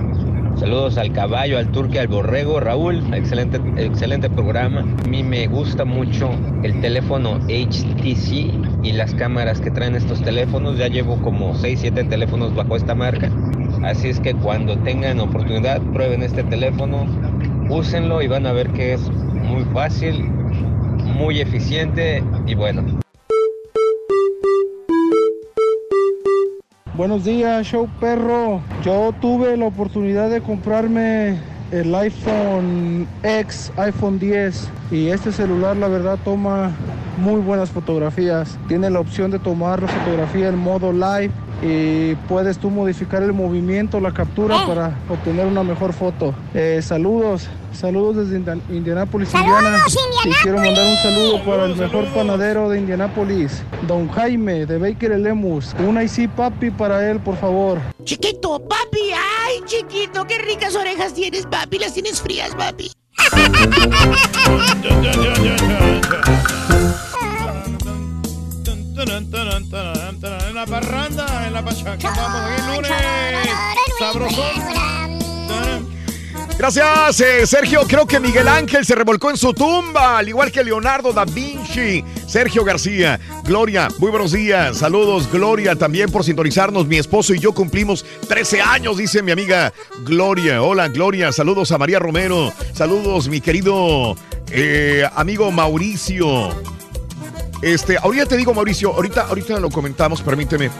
[0.58, 2.60] Saludos al caballo, al turque, al borrego.
[2.60, 4.80] Raúl, excelente, excelente programa.
[4.80, 6.30] A mí me gusta mucho
[6.62, 10.78] el teléfono HTC y las cámaras que traen estos teléfonos.
[10.78, 13.30] Ya llevo como 6, 7 teléfonos bajo esta marca.
[13.82, 17.04] Así es que cuando tengan oportunidad, prueben este teléfono,
[17.68, 20.24] úsenlo y van a ver que es muy fácil,
[21.14, 22.84] muy eficiente y bueno.
[26.94, 28.62] Buenos días, show perro.
[28.82, 31.38] Yo tuve la oportunidad de comprarme
[31.70, 36.70] el iPhone X, iPhone 10 y este celular la verdad toma
[37.18, 38.58] muy buenas fotografías.
[38.68, 41.32] Tiene la opción de tomar la fotografía en modo live
[41.62, 46.34] y puedes tú modificar el movimiento, la captura para obtener una mejor foto.
[46.54, 49.78] Eh, saludos, saludos desde Indian- Indianápolis, Indiana.
[50.24, 55.18] Y quiero mandar un saludo para el mejor panadero de Indianápolis, Don Jaime de Baker
[55.18, 55.74] Lemus.
[55.86, 57.78] Un IC papi para él, por favor.
[58.04, 61.78] Chiquito, papi, ay, chiquito, qué ricas orejas tienes, papi.
[61.78, 62.90] Las tienes frías, papi.
[70.56, 72.14] La parranda, en la pachaca.
[72.16, 72.90] Vamos, aquí lunes.
[73.98, 74.46] Sabrosón.
[76.56, 77.82] Gracias, eh, Sergio.
[77.86, 82.02] Creo que Miguel Ángel se revolcó en su tumba, al igual que Leonardo da Vinci.
[82.26, 84.78] Sergio García, Gloria, muy buenos días.
[84.78, 86.86] Saludos, Gloria, también por sintonizarnos.
[86.86, 89.74] Mi esposo y yo cumplimos 13 años, dice mi amiga
[90.04, 90.62] Gloria.
[90.62, 91.32] Hola, Gloria.
[91.32, 92.50] Saludos a María Romero.
[92.72, 94.16] Saludos, mi querido
[94.50, 96.48] eh, amigo Mauricio.
[97.62, 100.70] Este, ahorita te digo, Mauricio, ahorita, ahorita lo comentamos, permíteme.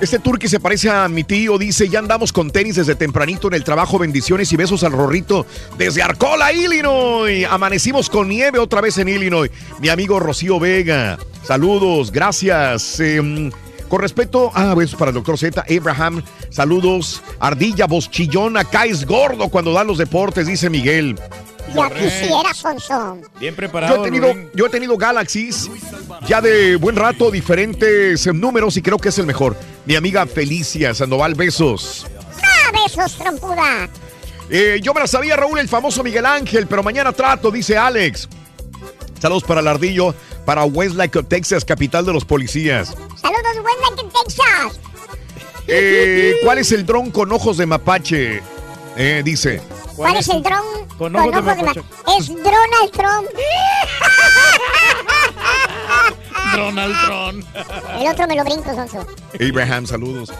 [0.00, 3.54] Este turqui se parece a mi tío, dice, ya andamos con tenis desde tempranito en
[3.54, 5.46] el trabajo, bendiciones y besos al Rorrito
[5.78, 7.46] desde Arcola, Illinois.
[7.48, 9.50] Amanecimos con nieve otra vez en Illinois.
[9.80, 12.98] Mi amigo Rocío Vega, saludos, gracias.
[13.00, 13.50] Em,
[13.88, 17.22] con respecto, ah, besos para el doctor Z, Abraham, saludos.
[17.38, 21.16] Ardilla, voz chillona, caes gordo cuando dan los deportes, dice Miguel.
[21.74, 23.18] Ya quisiera, Sonso.
[23.38, 24.00] Bien Yo preparado.
[24.02, 24.50] he, tenido, Rubén.
[24.54, 25.70] yo he tenido Galaxies
[26.26, 29.56] ya de buen rato, diferentes números y creo que es el mejor.
[29.86, 32.06] Mi amiga Felicia Sandoval, besos.
[32.42, 33.88] ¡Ah, besos, trompuda!
[34.50, 38.28] Eh, yo me la sabía, Raúl, el famoso Miguel Ángel, pero mañana trato, dice Alex.
[39.20, 40.14] Saludos para el ardillo,
[40.44, 42.88] para Westlake, Texas, capital de los policías.
[43.20, 43.42] Saludos,
[43.98, 44.80] en Texas.
[45.66, 48.42] Eh, ¿Cuál es el dron con ojos de mapache?
[48.96, 49.62] Eh, dice.
[49.96, 50.62] ¿Cuál es el dron
[50.98, 51.82] Con ojos de ma- mapache.
[52.18, 53.28] Es Donald Trump.
[56.56, 57.44] Donald Trump.
[58.00, 59.06] El otro me lo brinco, Sonso.
[59.40, 60.32] Abraham, saludos.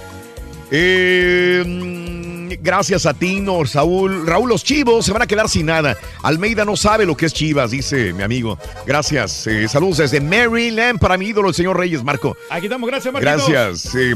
[0.70, 4.26] Eh, mm, gracias a Tino, Saúl.
[4.26, 5.96] Raúl, los chivos se van a quedar sin nada.
[6.22, 8.58] Almeida no sabe lo que es chivas, dice mi amigo.
[8.86, 9.46] Gracias.
[9.46, 12.36] Eh, saludos desde Maryland para mi ídolo, el señor Reyes, Marco.
[12.50, 13.48] Aquí estamos, gracias, Marquitos.
[13.48, 13.94] Gracias.
[13.94, 14.14] Eh,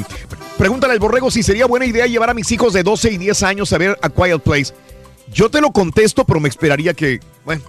[0.56, 3.42] pregúntale al borrego si sería buena idea llevar a mis hijos de 12 y 10
[3.42, 4.72] años a ver A Quiet Place.
[5.32, 7.20] Yo te lo contesto, pero me esperaría que.
[7.44, 7.62] Bueno,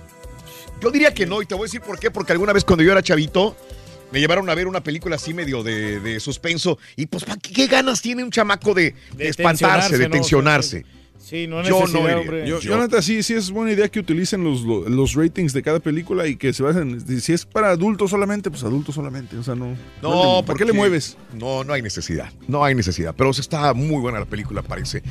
[0.82, 2.12] yo diría que no, y te voy a decir por qué.
[2.12, 3.56] Porque alguna vez cuando yo era chavito,
[4.12, 6.78] me llevaron a ver una película así medio de, de suspenso.
[6.96, 11.00] Y pues, ¿pa' qué, qué ganas tiene un chamaco de, de espantarse, de tensionarse, ¿no?
[11.20, 12.48] Sí, no Yo no hombre.
[12.48, 15.80] Yo, yo, neta, sí, sí es buena idea que utilicen los, los, ratings de cada
[15.80, 17.00] película y que se basen.
[17.22, 19.38] Si es para adultos solamente, pues adultos solamente.
[19.38, 19.76] O sea, no.
[20.02, 21.18] No, ¿Para qué le mueves?
[21.34, 22.32] No, no hay necesidad.
[22.48, 23.14] No hay necesidad.
[23.16, 25.04] Pero está muy buena la película, parece.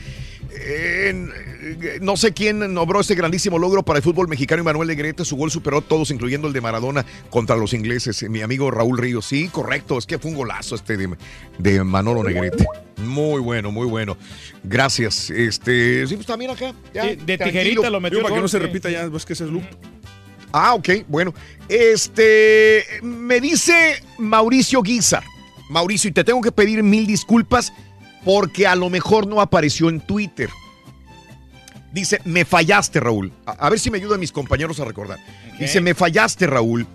[0.63, 1.31] En-
[1.61, 5.25] eh, no sé quién logró este grandísimo logro para el fútbol mexicano y Manuel Negrete.
[5.25, 8.23] Su gol superó a todos, incluyendo el de Maradona contra los ingleses.
[8.29, 9.27] Mi amigo Raúl Ríos.
[9.27, 9.99] Sí, correcto.
[9.99, 11.17] Es que fue un golazo este de,
[11.59, 12.67] de Manolo Negrete.
[12.99, 14.17] Muy bueno, muy bueno.
[14.65, 15.31] Gracias.
[15.31, 16.75] Este, sí, pues también acá.
[16.93, 19.25] ya, Sí, de tijerita lo metió Digo, el para que no se repita ya, ves
[19.25, 19.65] que ese es loop.
[20.53, 21.35] Ah, ok, bueno.
[21.69, 25.23] Este, me dice Mauricio Guizar.
[25.71, 27.73] Mauricio, y te tengo que pedir mil disculpas
[28.25, 30.51] porque a lo mejor no apareció en Twitter.
[31.93, 33.33] Dice, me fallaste, Raúl.
[33.47, 35.19] A, a ver si me ayudan mis compañeros a recordar.
[35.59, 36.87] Dice, me fallaste, Raúl,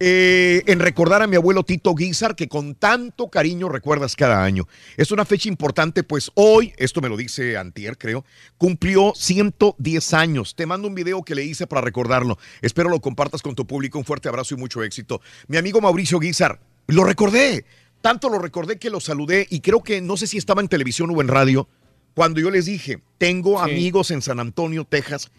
[0.00, 4.68] eh, en recordar a mi abuelo Tito Guizar, que con tanto cariño recuerdas cada año.
[4.96, 8.24] Es una fecha importante, pues hoy, esto me lo dice Antier, creo,
[8.58, 10.54] cumplió 110 años.
[10.54, 12.38] Te mando un video que le hice para recordarlo.
[12.62, 13.98] Espero lo compartas con tu público.
[13.98, 15.20] Un fuerte abrazo y mucho éxito.
[15.48, 17.64] Mi amigo Mauricio Guizar, lo recordé.
[18.00, 21.10] Tanto lo recordé que lo saludé y creo que no sé si estaba en televisión
[21.14, 21.68] o en radio
[22.14, 23.70] cuando yo les dije, tengo Sí.
[23.70, 25.30] amigos en San Antonio, Texas,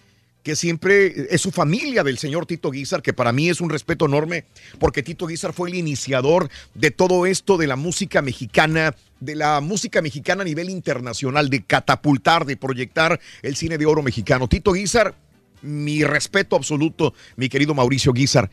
[0.43, 4.05] que siempre es su familia del señor Tito Guizar, que para mí es un respeto
[4.05, 4.45] enorme,
[4.79, 9.59] porque Tito Guizar fue el iniciador de todo esto de la música mexicana, de la
[9.59, 14.47] música mexicana a nivel internacional, de catapultar, de proyectar el cine de oro mexicano.
[14.47, 15.15] Tito Guizar,
[15.61, 18.49] mi respeto absoluto, mi querido Mauricio Guizar.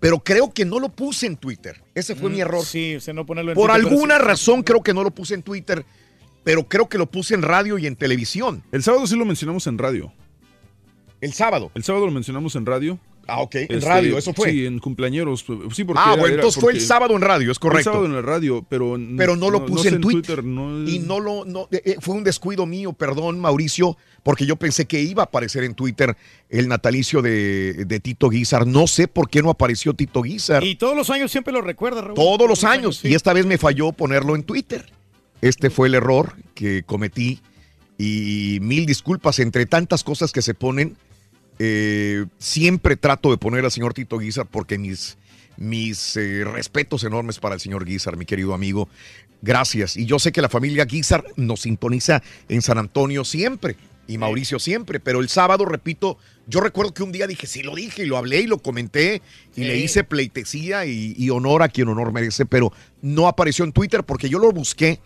[0.00, 1.82] Pero creo que no lo puse en Twitter.
[1.94, 2.62] Ese fue mi error.
[2.62, 4.22] Mm, Sí, usted no ponerlo en Por Twitter, alguna sí.
[4.22, 5.84] razón creo que no lo puse en Twitter,
[6.42, 8.62] pero creo que lo puse en radio y en televisión.
[8.72, 10.12] El sábado sí lo mencionamos en radio.
[11.20, 11.70] El sábado.
[11.74, 12.98] El sábado lo mencionamos en radio.
[13.26, 14.50] Ah, ok, en Este, radio, eso fue.
[14.50, 15.44] Sí, en cumpleañeros.
[15.72, 17.72] Sí, porque Ah, era- bueno, era entonces fue el sábado en radio, es Fue el
[17.72, 17.90] correcto.
[17.90, 20.44] sábado en la radio, pero, pero no lo puse sé en Twitter.
[20.44, 24.56] no- Y no lo, no, eh, eh, fue un descuido mío, perdón, Mauricio, porque yo
[24.56, 26.16] pensé que iba a aparecer en Twitter
[26.48, 28.66] el natalicio de, de Tito Guizar.
[28.66, 30.64] No sé por qué no apareció Tito Guizar.
[30.64, 32.14] Y todos los años siempre lo recuerda, Raúl.
[32.14, 33.04] Todos los años.
[33.04, 34.90] Y esta vez me falló ponerlo en Twitter.
[35.40, 37.40] Este fue el error que cometí.
[37.98, 40.96] Y mil disculpas entre tantas cosas que se ponen.
[41.58, 45.16] Eh, siempre trato de poner al señor Tito Guizar porque mis,
[45.56, 48.88] mis eh, respetos enormes para el señor Guizar, mi querido amigo.
[49.42, 49.96] Gracias.
[49.96, 53.76] Y yo sé que la familia Guizar nos sintoniza en San Antonio siempre.
[54.06, 57.74] Y Mauricio siempre, pero el sábado, repito, yo recuerdo que un día dije, sí lo
[57.74, 59.22] dije y lo hablé y lo comenté
[59.56, 62.70] y le hice pleitesía y, y honor a quien honor merece, pero
[63.00, 65.00] no apareció en Twitter porque yo lo busqué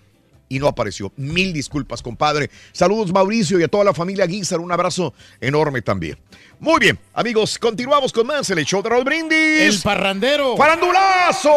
[0.48, 1.12] y no apareció.
[1.16, 2.50] Mil disculpas, compadre.
[2.72, 4.60] Saludos, Mauricio, y a toda la familia Guizar.
[4.60, 6.18] Un abrazo enorme también.
[6.60, 9.76] Muy bien, amigos, continuamos con más el show de Raúl Brindis.
[9.76, 10.56] El parrandero.
[10.56, 11.50] ¡Farandulazo!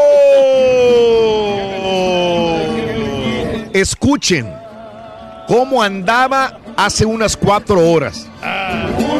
[3.73, 4.53] Escuchen
[5.47, 8.27] cómo andaba hace unas cuatro horas.
[8.41, 9.10] Que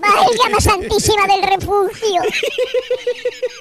[0.00, 2.22] válgame santísima del refugio.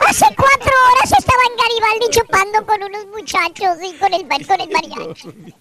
[0.08, 4.70] Hace cuatro horas estaba en Garibaldi chupando con unos muchachos y con el, con el
[4.70, 5.54] mariachi.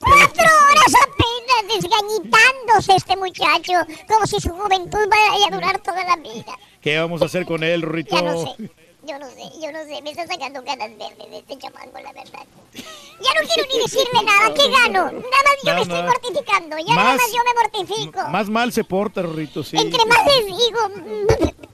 [0.00, 3.72] Cuatro horas apenas desgañitándose este muchacho,
[4.08, 6.58] como si su juventud vaya a durar toda la vida.
[6.80, 8.16] ¿Qué vamos a hacer con él, Rito?
[8.16, 8.70] Ya no sé,
[9.06, 12.12] yo no sé, yo no sé, me está sacando ganas verdes de este chamaco, la
[12.12, 12.42] verdad.
[12.74, 15.04] Ya no quiero ni decirle nada, ¿qué gano?
[15.04, 18.28] Nada más yo me estoy mortificando, ya nada Más- yo me mortifico.
[18.28, 19.76] Más mal se porta, Rito, sí.
[19.78, 20.80] Entre más les digo,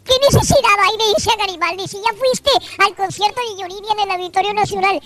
[0.04, 1.88] ¿qué necesidad hay de irse a Garibaldi?
[1.88, 5.00] Si ya fuiste al concierto de Yuridia en el Auditorio Nacional,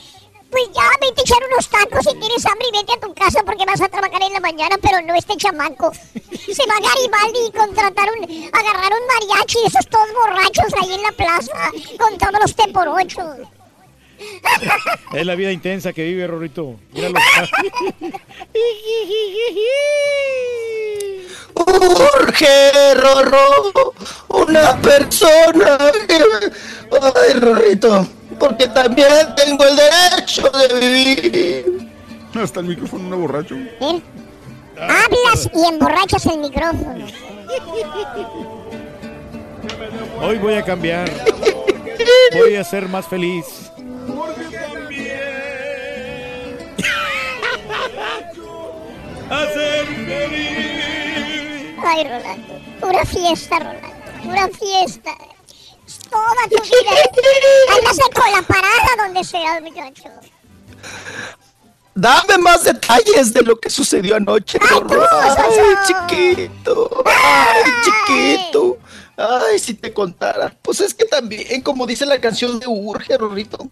[0.55, 3.43] pues ya vete a echar unos tacos si tienes hambre y vete a tu casa
[3.45, 5.93] porque vas a trabajar en la mañana, pero no este chamaco.
[5.93, 8.23] Se va a Garibaldi y contratar un,
[8.53, 12.87] agarrar un mariachi, esos todos borrachos ahí en la plaza, con todos los te por
[12.87, 13.35] ocho.
[15.13, 16.77] Es la vida intensa que vive, Rorrito.
[16.93, 17.19] Míralo.
[21.57, 23.93] Urge, Rorro,
[24.29, 26.53] una persona que...
[26.93, 28.07] Ay, Rorrito,
[28.39, 31.91] porque también tengo el derecho de vivir.
[32.35, 33.55] Hasta el micrófono no borracho.
[33.55, 34.03] ¿Eh?
[34.79, 37.07] Hablas y emborrachas el micrófono.
[40.21, 41.11] Hoy voy a cambiar.
[42.33, 43.71] Voy a ser más feliz.
[49.31, 51.75] Hacer feliz.
[51.87, 55.17] Ay, Rolando, pura fiesta, Rolando, pura fiesta.
[56.15, 56.93] Toda tu vida.
[57.77, 60.11] Andas de cola parada donde sea, muchacho.
[61.93, 65.07] Dame más detalles de lo que sucedió anoche, Rorro.
[65.11, 67.05] Ay, chiquito.
[67.05, 68.79] Ay, chiquito.
[69.17, 70.57] Ay, si te contara.
[70.63, 73.69] Pues es que también, como dice la canción de Urge, Rorrito,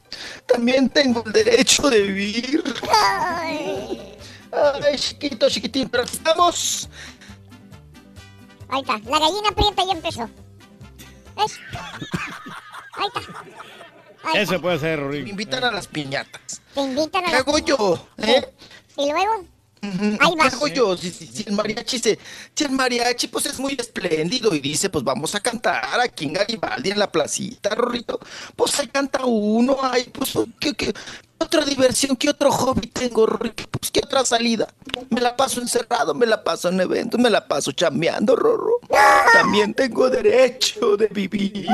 [0.46, 2.62] también tengo el derecho de vivir.
[2.90, 4.16] Ay.
[4.52, 6.88] Ay, chiquito, chiquitín, pero aquí estamos.
[8.68, 10.28] Ahí está, la gallina prieta ya empezó.
[11.36, 11.58] ¿Ves?
[12.94, 13.44] Ahí está.
[14.24, 15.30] Ahí Eso puede ser, Me Rorrito.
[15.30, 16.60] invitan a las piñatas.
[16.74, 17.38] Te invitan a ¿Qué la...
[17.38, 18.08] hago yo?
[18.18, 18.54] ¿Eh?
[18.96, 19.44] ¿Y luego?
[19.82, 20.96] Ahí ¿Qué hago yo?
[20.96, 22.16] Si, si- si el mariachi se,
[22.54, 26.34] si el mariachi pues es muy espléndido y dice pues vamos a cantar aquí en
[26.34, 28.20] Garibaldi en la placita, Rorrito,
[28.54, 31.00] pues ahí canta uno, ay pues ¿qué, qué, qué
[31.38, 34.68] otra diversión, qué otro hobby tengo, Rorrito, pues qué otra salida,
[35.10, 38.78] me la paso encerrado, me la paso en eventos, me la paso chambeando, Rorro,
[39.32, 41.66] también tengo derecho de vivir.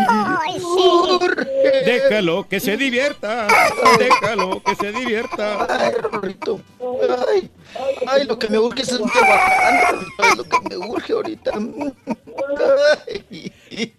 [1.85, 3.47] Déjalo que se divierta.
[3.98, 5.66] Déjalo que se divierta.
[5.68, 6.60] Ay, Rorrito.
[7.28, 7.51] Ay,
[8.06, 11.52] ay, lo que me urge es un tehuacán, lo que me urge ahorita.
[13.06, 13.92] Ay.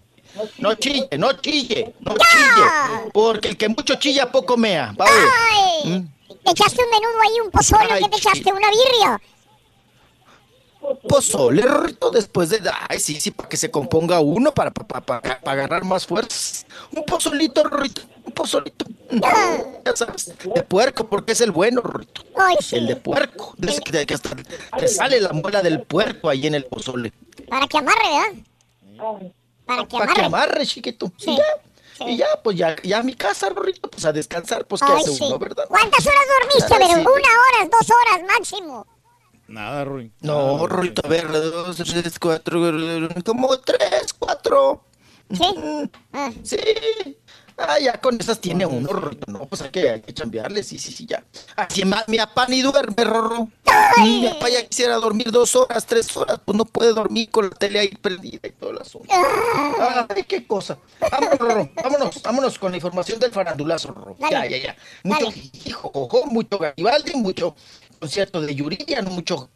[0.57, 3.11] No chille, no chille, no chille.
[3.13, 4.93] Porque el que mucho chilla, poco mea.
[4.99, 5.27] Va a ver.
[5.51, 6.07] ¡Ay!
[6.43, 7.99] ¿Te echaste un menudo ahí, un pozole?
[7.99, 8.51] ¿Qué te echaste?
[8.51, 9.21] ¿Una birria?
[11.07, 12.61] Pozole, Rorrito, después de...
[12.89, 16.65] Ay, sí, sí, para que se componga uno, para, para, para, para agarrar más fuerzas.
[16.91, 18.85] Un pozolito, Rorrito, un pozolito.
[19.11, 22.23] Ya sabes, de puerco, porque es el bueno, Rorrito.
[22.59, 22.75] Sí.
[22.77, 23.53] El de puerco.
[23.57, 24.31] De ese que, que hasta
[24.77, 27.13] te sale la muela del puerco ahí en el pozole.
[27.47, 28.43] Para que amarre,
[28.83, 29.31] ¿verdad?
[29.65, 30.25] Para que Para que amarre.
[30.47, 31.11] amarre, chiquito.
[31.17, 31.31] Sí.
[31.31, 31.43] Y ya,
[32.07, 35.15] y ya, pues ya, ya a mi casa, Rorrito, pues a descansar, pues Ay, hace
[35.15, 35.23] sí.
[35.25, 35.65] uno, ¿verdad?
[35.67, 36.99] ¿Cuántas horas dormiste, Ay, sí.
[37.01, 38.87] Una hora, dos horas máximo.
[39.49, 40.11] Nada, Rolly.
[40.21, 42.61] No, Rolito, a ver, dos, tres, cuatro,
[43.25, 44.85] como tres, cuatro.
[45.31, 45.89] ¿Sí?
[46.43, 46.57] Sí.
[47.57, 49.29] Ah, ya con esas tiene uno, Rolito.
[49.29, 51.25] No, pues hay que, hay que chambearle, sí, sí, sí, ya.
[51.57, 53.49] Así más, mi papá ni duerme, Rorro.
[53.97, 57.55] Mi papá ya quisiera dormir dos horas, tres horas, pues no puede dormir con la
[57.55, 59.13] tele ahí prendida y todo el asunto.
[60.09, 60.77] Ay, qué cosa.
[61.11, 64.15] Vámonos, Rorro, vámonos, vámonos con la información del farandulazo, Rorro.
[64.31, 64.75] Ya, ya, ya.
[65.03, 65.27] Mucho
[65.65, 65.91] hijo,
[66.27, 67.55] mucho Garibaldi, mucho
[67.99, 69.49] concierto de Yuridia, mucho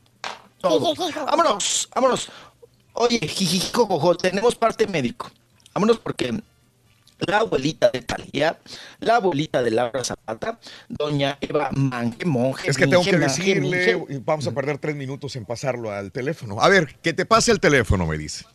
[0.60, 0.94] todo.
[1.26, 2.30] Vámonos, vámonos.
[2.94, 5.32] Oye, jijijo, jojo, tenemos parte médico.
[5.74, 6.34] Vámonos porque
[7.20, 8.60] la abuelita de Talía,
[9.00, 12.70] la abuelita de Laura Zapata, doña Eva Mange Monje.
[12.70, 14.14] Es que tengo Minge, que decirle, Minge.
[14.14, 16.62] y vamos a perder tres minutos en pasarlo al teléfono.
[16.62, 18.46] A ver, que te pase el teléfono, me dice.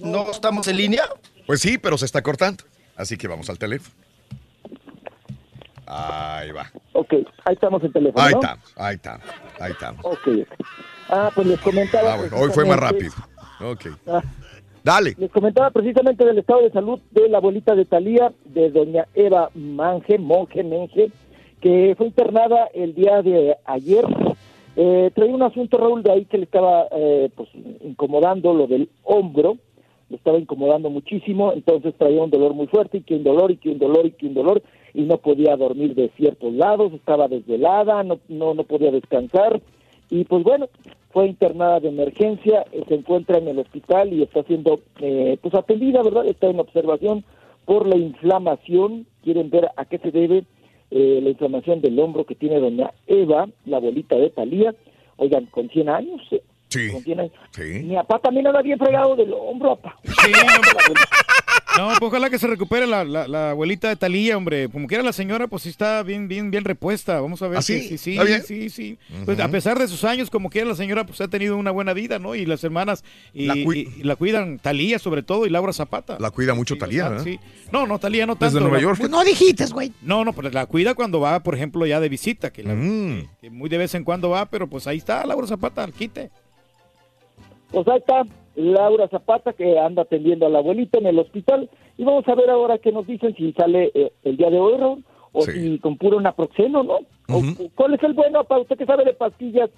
[0.00, 1.04] ¿No estamos en línea?
[1.46, 2.64] Pues sí, pero se está cortando.
[2.96, 3.94] Así que vamos al teléfono.
[5.86, 6.70] Ahí va.
[6.92, 7.12] Ok,
[7.44, 8.24] ahí estamos en teléfono.
[8.24, 8.40] Ahí ¿no?
[8.40, 9.20] está, ahí está,
[9.60, 9.94] ahí está.
[10.02, 10.28] Ok.
[11.08, 12.14] Ah, pues les comentaba.
[12.14, 13.12] Ah, bueno, hoy fue más rápido.
[13.60, 13.86] Ok.
[14.06, 14.22] Ah,
[14.86, 15.16] Dale.
[15.18, 19.50] Les comentaba precisamente del estado de salud de la abuelita de Talía, de doña Eva
[19.54, 21.10] Mange, Monje Menge,
[21.60, 24.04] que fue internada el día de ayer.
[24.76, 27.48] Eh, traía un asunto, Raúl, de ahí que le estaba eh, pues,
[27.82, 29.56] incomodando lo del hombro,
[30.08, 33.56] le estaba incomodando muchísimo, entonces traía un dolor muy fuerte, y que un dolor, y
[33.56, 34.62] que un dolor, y que un dolor,
[34.96, 39.60] y no podía dormir de ciertos lados, estaba desvelada, no, no, no podía descansar,
[40.08, 40.70] y pues bueno,
[41.12, 45.54] fue internada de emergencia, eh, se encuentra en el hospital y está siendo eh, pues
[45.54, 46.26] atendida, ¿verdad?
[46.26, 47.24] Está en observación
[47.66, 50.44] por la inflamación, quieren ver a qué se debe
[50.90, 54.74] eh, la inflamación del hombro que tiene doña Eva, la abuelita de Talía,
[55.18, 56.42] oigan, con 100 años, ¿eh?
[56.68, 56.90] Sí.
[56.90, 57.32] Con 100 años.
[57.50, 57.82] Sí.
[57.84, 59.98] Mi papá también anda bien fregado del hombro, papá.
[61.76, 64.68] No, pues ojalá que se recupere la, la, la abuelita de Talía, hombre.
[64.68, 67.20] Como quiera la señora, pues sí está bien, bien, bien repuesta.
[67.20, 67.58] Vamos a ver.
[67.58, 67.88] ¿Ah, si- sí?
[67.88, 68.42] Sí, sí, ¿Está bien?
[68.42, 68.98] sí, sí.
[69.24, 71.92] Pues a pesar de sus años, como quiera la señora, pues ha tenido una buena
[71.92, 72.34] vida, ¿no?
[72.34, 73.04] Y las hermanas
[73.34, 76.16] y, La cui- y- y la cuidan, Talía sobre todo y Laura Zapata.
[76.20, 77.24] La cuida mucho Talía, ¿verdad?
[77.24, 77.38] Sí.
[77.72, 78.54] No, no, Talía no tanto.
[78.54, 78.98] Desde Nueva York.
[78.98, 79.92] Pues no dijiste, güey.
[80.02, 83.28] No, no, pues la cuida cuando va, por ejemplo, ya de visita, que, la- Mm.
[83.40, 86.30] que muy de vez en cuando va, pero pues ahí está Laura Zapata, al quite.
[87.70, 88.22] Pues ahí está
[88.56, 92.50] Laura Zapata que anda atendiendo a la abuelita en el hospital y vamos a ver
[92.50, 94.74] ahora qué nos dicen si sale eh, el día de hoy
[95.32, 96.94] o si con puro naproxeno, ¿no?
[97.28, 99.70] O- o ¿Cuál es el bueno para usted que sabe de pastillas?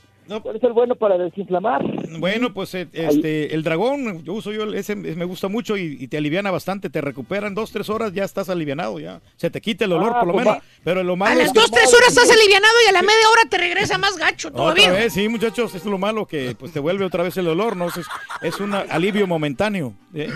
[0.43, 1.83] ¿Cuál es el bueno para desinflamar?
[2.19, 6.09] Bueno, pues eh, este, el dragón, yo uso yo, ese me gusta mucho y, y
[6.09, 9.21] te aliviana bastante, te recuperan dos, tres horas, ya estás alivianado, ya.
[9.37, 10.65] Se te quita el olor Ah, por lo pues menos, va.
[10.85, 13.49] pero lo malo A las dos, tres horas estás alivianado y a la media hora
[13.49, 14.89] te regresa más gacho todavía.
[14.89, 17.77] Otra vez, sí, muchachos, es lo malo que pues te vuelve otra vez el olor,
[17.77, 17.87] ¿no?
[17.89, 17.95] Es,
[18.43, 19.95] es un alivio momentáneo.
[20.15, 20.29] ¿eh?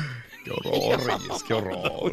[0.44, 2.12] Qué horror, Reyes, qué horror.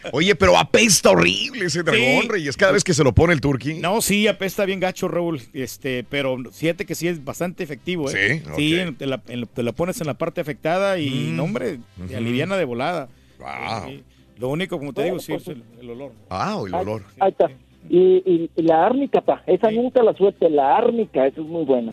[0.12, 2.28] Oye, pero apesta horrible ese dragón, Sí.
[2.28, 3.74] Reyes, cada vez que se lo pone el turqui.
[3.74, 8.42] No, sí, apesta bien gacho, Raúl, este, pero fíjate que sí es bastante efectivo, ¿eh?
[8.56, 11.36] Sí, Sí, te, la, en- te la pones en la parte afectada y, Mm.
[11.36, 11.78] no, hombre,
[12.16, 13.08] aliviana de volada.
[13.38, 13.88] Wow.
[13.88, 14.02] Sí.
[14.38, 16.12] Lo único, como te digo, sí, es el, el olor.
[16.30, 17.02] Ah, el olor.
[17.18, 17.50] Ahí está.
[17.90, 21.64] Y, y- y la árnica, pa, esa nunca la suelte, la árnica, esa es muy
[21.64, 21.92] buena.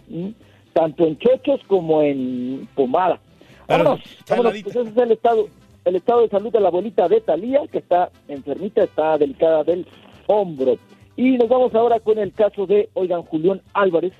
[0.74, 3.20] Tanto en chochos como en pomada.
[3.68, 4.00] Vámonos,
[4.30, 5.50] vámonos, pues ese es el estado,
[5.88, 9.86] el estado de salud de la abuelita de Talía, que está enfermita, está delicada del
[10.28, 10.78] hombro.
[11.16, 14.14] Y nos vamos ahora con el caso de, oigan, Julián Álvarez.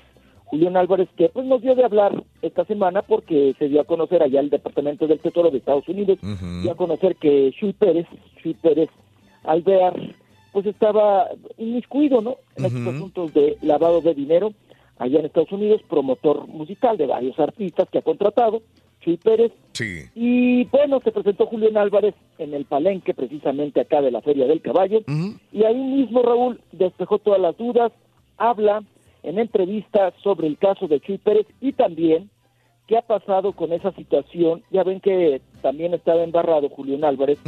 [0.46, 4.22] Julián Álvarez, que pues nos dio de hablar esta semana porque se dio a conocer
[4.22, 6.18] allá el Departamento del Tesoro de Estados Unidos,
[6.62, 8.06] dio a conocer que Shui Pérez,
[8.42, 8.88] Shui Pérez
[9.44, 9.94] Alvear,
[10.52, 11.28] pues estaba
[11.58, 12.36] inmiscuido, ¿no?
[12.56, 14.54] En estos asuntos de lavado de dinero
[14.96, 18.62] allá en Estados Unidos, promotor musical de varios artistas que ha contratado,
[19.08, 20.02] Shui Pérez, Sí.
[20.14, 24.60] y bueno, se presentó Julián Álvarez en el palenque, precisamente acá de la Feria del
[24.60, 25.00] Caballo.
[25.52, 27.90] Y ahí mismo Raúl despejó todas las dudas,
[28.36, 28.82] habla
[29.22, 32.28] en entrevista sobre el caso de Chuy Pérez y también
[32.86, 34.62] qué ha pasado con esa situación.
[34.70, 37.38] Ya ven que también estaba embarrado Julián Álvarez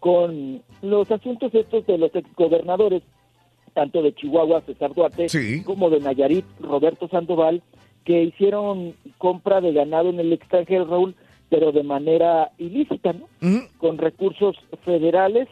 [0.00, 3.02] con los asuntos estos de los exgobernadores,
[3.74, 5.26] tanto de Chihuahua, César Duarte,
[5.64, 7.62] como de Nayarit, Roberto Sandoval,
[8.04, 11.14] que hicieron compra de ganado en el extranjero, Raúl,
[11.48, 13.26] pero de manera ilícita, ¿no?
[13.78, 15.48] Con recursos federales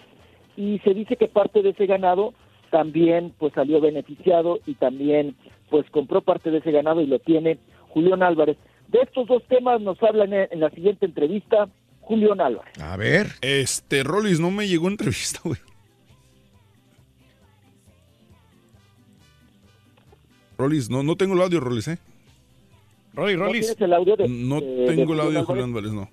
[0.57, 2.35] y se dice que parte de ese ganado
[2.71, 5.37] también pues salió beneficiado y también
[5.71, 7.59] pues compró parte de ese ganado y lo tiene
[7.89, 8.57] Julián Álvarez.
[8.89, 11.69] De estos dos temas nos hablan en, la siguiente entrevista
[12.01, 12.73] Julián Álvarez.
[12.81, 13.27] A ver.
[13.43, 15.61] Este, Rolis, no me llegó entrevista, güey.
[20.57, 21.99] Rolis, no, no tengo el audio, Rolis, ¿eh?
[23.19, 25.69] Rolly, ¿No tienes el audio de- No de- de tengo el audio de Julián Julián
[25.71, 26.09] Álvarez, no.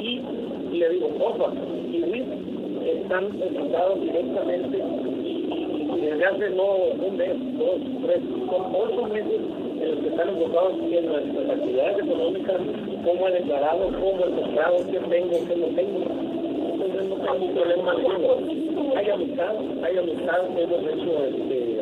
[0.00, 0.20] y
[0.72, 1.52] le digo, porfa,
[1.90, 2.24] y Luis,
[2.86, 4.82] están enfocados directamente
[6.00, 8.20] desde hace no un mes, dos, tres,
[8.50, 9.40] son ocho meses
[9.80, 12.56] en los que están enfocados en nuestras actividades económicas,
[13.04, 16.00] cómo he declarado, cómo he comprado, qué tengo, qué no tengo.
[16.72, 17.94] Entonces no tengo problema.
[18.96, 21.76] Hay amistad, hay amistad, hemos hecho este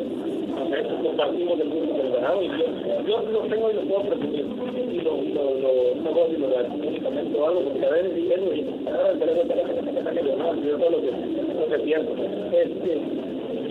[1.03, 2.65] compartimos el gusto del ganado y yo,
[3.07, 4.45] yo lo tengo y lo puedo presumir
[4.91, 8.25] y lo, lo, lo, ignorar únicamente o algo porque a veces y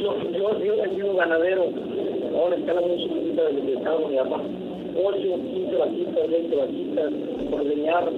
[0.05, 4.11] yo, yo, yo he sido ganadero a una escala muy chiquitita desde que estaba con
[4.11, 4.43] mi papá
[4.97, 7.13] 8, 15 vaquitas, 20 vaquitas,
[7.51, 8.09] por leñar.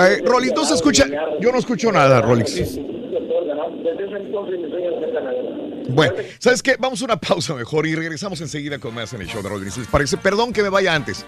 [0.00, 1.04] Eh, Rolix, no se escucha.
[1.38, 2.54] Yo no escucho nada, Rolix.
[2.54, 5.50] Desde ese entonces mi sueño era ser ganadero.
[5.88, 6.76] Bueno, ¿sabes qué?
[6.78, 9.76] Vamos a una pausa mejor y regresamos enseguida con más en el show de Rodríguez.
[9.76, 10.16] ¿Les parece?
[10.16, 11.26] Perdón que me vaya antes.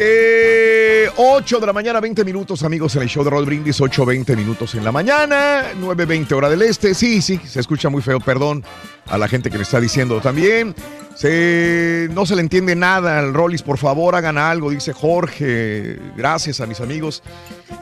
[0.00, 3.80] Eh, 8 de la mañana, 20 minutos, amigos, en el show de Rod Brindis.
[3.80, 6.94] 8, 20 minutos en la mañana, 9, 20 hora del este.
[6.94, 8.62] Sí, sí, se escucha muy feo, perdón
[9.06, 10.72] a la gente que me está diciendo también.
[11.16, 15.98] Se, no se le entiende nada al Rollis, por favor, hagan algo, dice Jorge.
[16.16, 17.24] Gracias a mis amigos.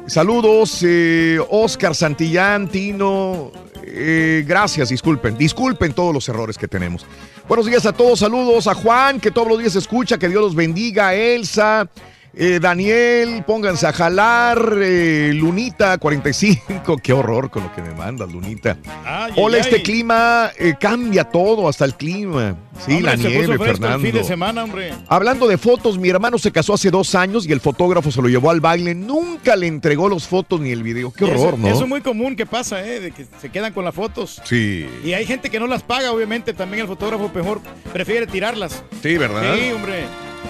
[0.07, 3.53] Saludos, eh, Oscar Santillán, Tino.
[3.85, 7.05] eh, gracias, disculpen, disculpen todos los errores que tenemos.
[7.49, 10.55] Buenos días a todos, saludos a Juan, que todos los días escucha, que Dios los
[10.57, 11.89] bendiga, Elsa.
[12.39, 14.75] Eh, Daniel, pónganse a jalar.
[14.83, 18.77] eh, Lunita 45, qué horror con lo que me mandas, Lunita.
[19.05, 19.83] Ay, Hola, ay, este ay.
[19.83, 22.57] clima eh, cambia todo, hasta el clima.
[22.85, 24.01] Sí, Hombre, la nieve, Fernando.
[24.01, 24.93] fin de semana, hombre.
[25.09, 28.29] Hablando de fotos, mi hermano se casó hace dos años y el fotógrafo se lo
[28.29, 28.95] llevó al baile.
[28.95, 31.11] Nunca le entregó los fotos ni el video.
[31.11, 31.69] Qué horror, eso, ¿no?
[31.69, 33.01] Eso es muy común que pasa, ¿eh?
[33.01, 34.43] De que se quedan con las fotos.
[34.45, 34.87] Sí.
[35.03, 36.53] Y hay gente que no las paga, obviamente.
[36.53, 37.63] También el fotógrafo mejor
[37.95, 38.83] prefiere tirarlas.
[39.03, 39.55] Sí, ¿verdad?
[39.57, 40.05] Sí, hombre.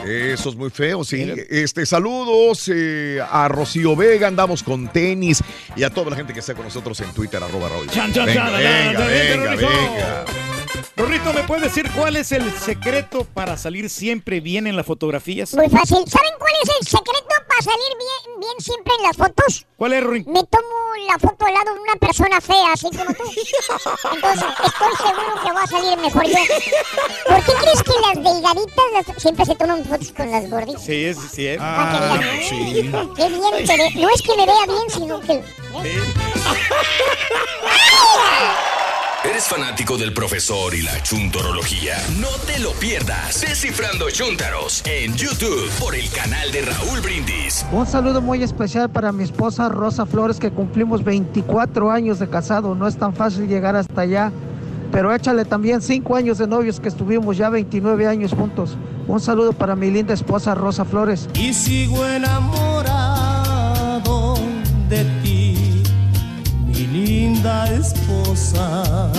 [0.04, 1.32] Eso es muy feo, sí.
[1.48, 5.42] Este, saludos eh, a Rocío Vega, andamos con tenis
[5.74, 7.88] y a toda la gente que está con nosotros en Twitter, arroba Raúl.
[7.88, 10.55] Chan, chan, venga, venga, venga, venga.
[10.96, 15.54] Rorrito, ¿me puedes decir cuál es el secreto para salir siempre bien en las fotografías?
[15.54, 15.98] Muy fácil.
[16.08, 19.66] ¿Saben cuál es el secreto para salir bien, bien siempre en las fotos?
[19.76, 20.24] ¿Cuál es, Rorín?
[20.26, 20.66] Me tomo
[21.06, 23.24] la foto al lado de una persona fea, así como tú.
[24.14, 26.38] Entonces, estoy seguro que va a salir mejor yo.
[27.26, 30.82] ¿Por qué crees que las delgaditas las- siempre se toman fotos con las gorditas?
[30.84, 31.58] Sí, es, sí, es.
[31.60, 32.90] Ah, sí.
[33.16, 33.90] Qué bien te ve.
[33.96, 35.42] No es que me vea bien, sino que...
[39.28, 41.96] ¿Eres fanático del profesor y la chuntorología?
[42.20, 43.40] No te lo pierdas.
[43.40, 47.66] Descifrando Chuntaros en YouTube por el canal de Raúl Brindis.
[47.72, 52.76] Un saludo muy especial para mi esposa Rosa Flores, que cumplimos 24 años de casado.
[52.76, 54.32] No es tan fácil llegar hasta allá.
[54.92, 58.76] Pero échale también 5 años de novios que estuvimos ya 29 años juntos.
[59.08, 61.28] Un saludo para mi linda esposa Rosa Flores.
[61.34, 63.05] Y sigo enamorado
[66.96, 69.10] linda esposa.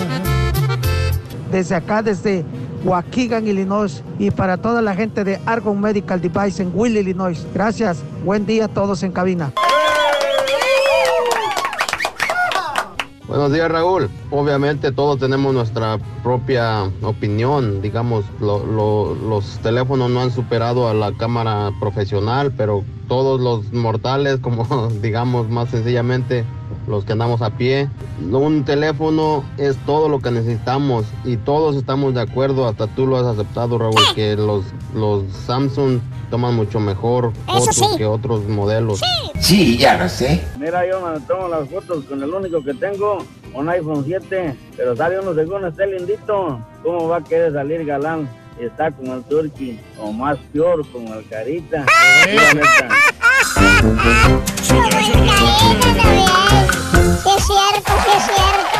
[1.51, 2.43] Desde acá, desde
[2.83, 4.03] Waukegan, Illinois.
[4.19, 7.45] Y para toda la gente de Argon Medical Device en Will, Illinois.
[7.53, 7.99] Gracias.
[8.25, 9.51] Buen día a todos en cabina.
[13.27, 14.09] Buenos días Raúl.
[14.31, 17.81] Obviamente todos tenemos nuestra propia opinión.
[17.81, 23.71] Digamos, lo- lo- los teléfonos no han superado a la cámara profesional, pero todos los
[23.73, 24.65] mortales, como
[25.01, 26.45] digamos más sencillamente
[26.87, 27.89] los que andamos a pie,
[28.31, 33.17] un teléfono es todo lo que necesitamos y todos estamos de acuerdo, hasta tú lo
[33.17, 34.65] has aceptado Raúl, que los,
[34.95, 35.99] los Samsung
[36.29, 37.97] toman mucho mejor fotos sí.
[37.97, 39.01] que otros modelos.
[39.39, 40.41] Sí, ya lo sé.
[40.59, 43.19] Mira, yo me tomo las fotos con el único que tengo,
[43.53, 46.59] un iPhone 7, pero sale uno según esté lindito.
[46.83, 48.29] ¿Cómo va a querer salir galán?
[48.59, 51.85] Está como el Turkey, o más peor, como el Carita.
[52.25, 52.89] Neta.
[54.63, 54.75] Sí
[57.35, 58.79] es cierto, sí es cierto.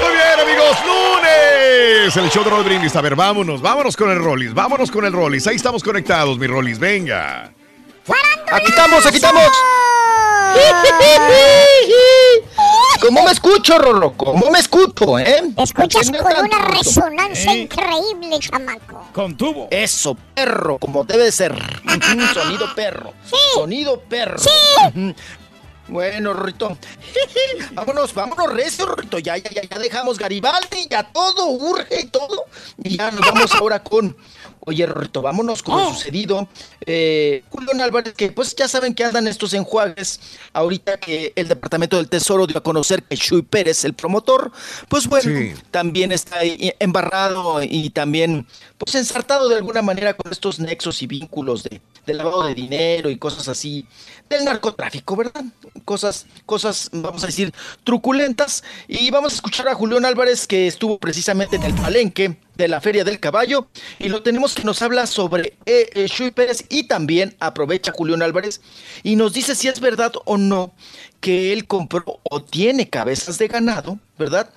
[0.00, 2.16] Muy bien, amigos, lunes.
[2.16, 2.94] El show de Rod Brindis.
[2.94, 5.46] A ver, vámonos, vámonos con el Rollis, vámonos con el Rollis.
[5.48, 7.52] Ahí estamos conectados, mi Rollis, venga.
[8.52, 9.50] Aquí estamos, aquí estamos.
[13.00, 14.12] ¿Cómo me escucho, Rorro?
[14.16, 15.52] ¿Cómo me escucho, eh?
[15.56, 19.08] Escuchas con una resonancia increíble, chamaco.
[19.12, 19.66] Con tubo.
[19.70, 21.52] Eso, perro, como debe ser.
[22.32, 23.12] Sonido perro.
[23.54, 24.36] Sonido perro.
[24.88, 25.14] Ujú.
[25.88, 26.78] Bueno, Rorrito.
[27.72, 29.18] vámonos, vámonos, recio, Rorrito.
[29.18, 32.46] Ya, ya, ya, ya dejamos Garibaldi, ya todo urge y todo.
[32.82, 34.16] Y ya nos vamos ahora con
[34.64, 36.48] Oye, Rorrito, vámonos con lo sucedido.
[36.86, 40.20] Eh, Julián Álvarez, que pues ya saben que andan estos enjuagues.
[40.52, 44.52] Ahorita que el Departamento del Tesoro dio a conocer que Shui Pérez, el promotor,
[44.88, 48.46] pues bueno, también está ahí embarrado y también
[48.78, 53.10] pues ensartado de alguna manera con estos nexos y vínculos de, de lavado de dinero
[53.10, 53.86] y cosas así
[54.32, 55.44] del narcotráfico, ¿verdad?
[55.84, 57.52] Cosas, cosas, vamos a decir,
[57.84, 58.64] truculentas.
[58.88, 62.80] Y vamos a escuchar a Julián Álvarez, que estuvo precisamente en el palenque de la
[62.80, 63.68] Feria del Caballo,
[63.98, 68.22] y lo tenemos que nos habla sobre eh, eh, Shui Pérez y también aprovecha Julián
[68.22, 68.60] Álvarez
[69.02, 70.72] y nos dice si es verdad o no
[71.20, 74.50] que él compró o tiene cabezas de ganado, ¿verdad?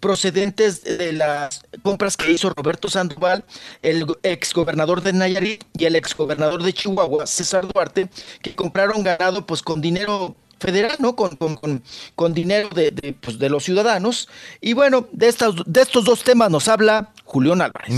[0.00, 3.44] Procedentes de las compras que hizo Roberto Sandoval,
[3.82, 8.08] el exgobernador de Nayarit y el exgobernador de Chihuahua, César Duarte,
[8.42, 11.16] que compraron ganado pues con dinero federal, ¿no?
[11.16, 11.82] Con, con,
[12.14, 14.28] con, dinero de, de, pues, de, los ciudadanos.
[14.60, 17.94] Y bueno, de, estas, de estos dos temas nos habla Julián Álvarez.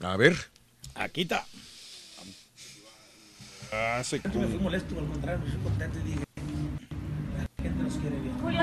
[0.00, 0.36] A ver.
[0.94, 1.46] Aquí está.
[3.72, 6.24] Ah, me fui molesto, al contrario, me fui contento y dije,
[7.62, 8.34] gente nos quiere bien.
[8.40, 8.60] Julio,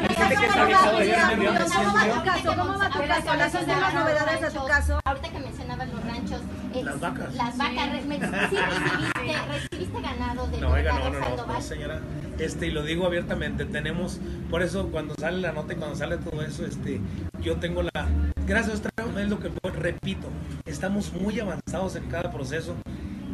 [2.56, 3.36] ¿cómo va tu caso?
[3.36, 5.00] ¿Las últimas novedades de tu caso?
[5.06, 6.42] Ahorita que mencionabas los ranchos.
[6.74, 7.36] eh, Las vacas.
[7.36, 7.90] Las vacas.
[8.50, 12.00] sí, recibiste, recibiste ganado de No, oiga, no, no, no, señora.
[12.38, 14.20] Este, y lo digo abiertamente, tenemos,
[14.50, 17.02] por eso cuando sale la nota y cuando sale todo eso, este,
[17.42, 18.08] yo tengo la,
[18.48, 18.90] gracias a
[19.20, 20.28] es lo que repito,
[20.66, 22.76] estamos muy avanzados en cada proceso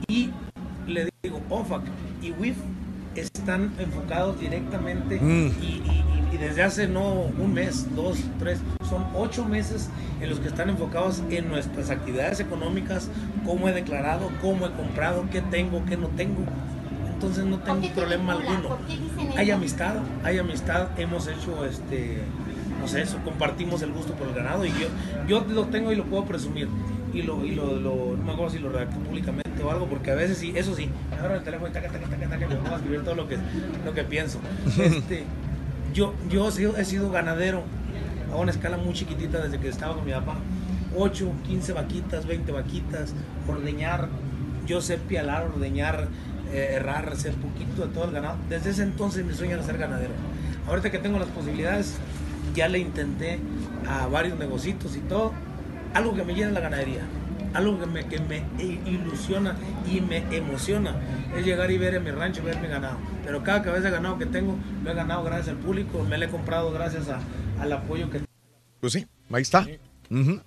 [0.07, 0.31] y
[0.87, 1.83] le digo, OFAC
[2.21, 2.57] y WIF
[3.21, 5.51] están enfocados directamente Mm.
[5.61, 8.59] y, y- y desde hace no un mes, dos, tres,
[8.89, 9.89] son ocho meses
[10.21, 13.09] en los que están enfocados en nuestras actividades económicas,
[13.45, 16.41] cómo he declarado, cómo he comprado, qué tengo, qué no tengo.
[17.13, 18.67] Entonces no tengo problema alguno.
[18.69, 22.17] ¿Por qué dicen Hay amistad, hay amistad, hemos hecho este,
[22.81, 24.87] no sé, eso, compartimos el gusto por el ganado y yo,
[25.27, 26.67] yo lo tengo y lo puedo presumir.
[27.15, 30.11] Y lo, y lo, lo- no me acuerdo si lo redacté públicamente o algo, porque
[30.11, 32.55] a veces sí, eso sí, me agarro el teléfono y taca, taca, taca, taca, me
[32.55, 33.37] pongo a escribir todo lo que,
[33.85, 34.39] lo que pienso.
[34.79, 35.23] Este,
[35.93, 37.63] yo, yo he sido, he sido ganadero
[38.31, 40.35] a una escala muy chiquitita desde que estaba con mi papá.
[40.97, 43.13] 8, 15 vaquitas, 20 vaquitas,
[43.47, 44.09] ordeñar.
[44.67, 46.07] Yo sé pialar, ordeñar,
[46.51, 48.35] eh, errar, sé poquito de todo el ganado.
[48.49, 50.11] Desde ese entonces mi sueño era ser ganadero.
[50.67, 51.95] Ahorita que tengo las posibilidades,
[52.55, 53.39] ya le intenté
[53.87, 55.31] a varios negocios y todo.
[55.95, 57.01] Algo que me llena la ganadería,
[57.53, 58.43] algo que me, que me
[58.85, 59.55] ilusiona
[59.91, 60.93] y me emociona
[61.35, 62.97] es llegar y ver en mi rancho, ver mi ganado.
[63.23, 66.25] Pero cada cabeza de ganado que tengo, lo he ganado gracias al público, me lo
[66.25, 67.19] he comprado gracias a-
[67.61, 68.19] al apoyo que
[68.81, 69.65] Pues sí, ahí está.
[70.11, 70.41] Ujú.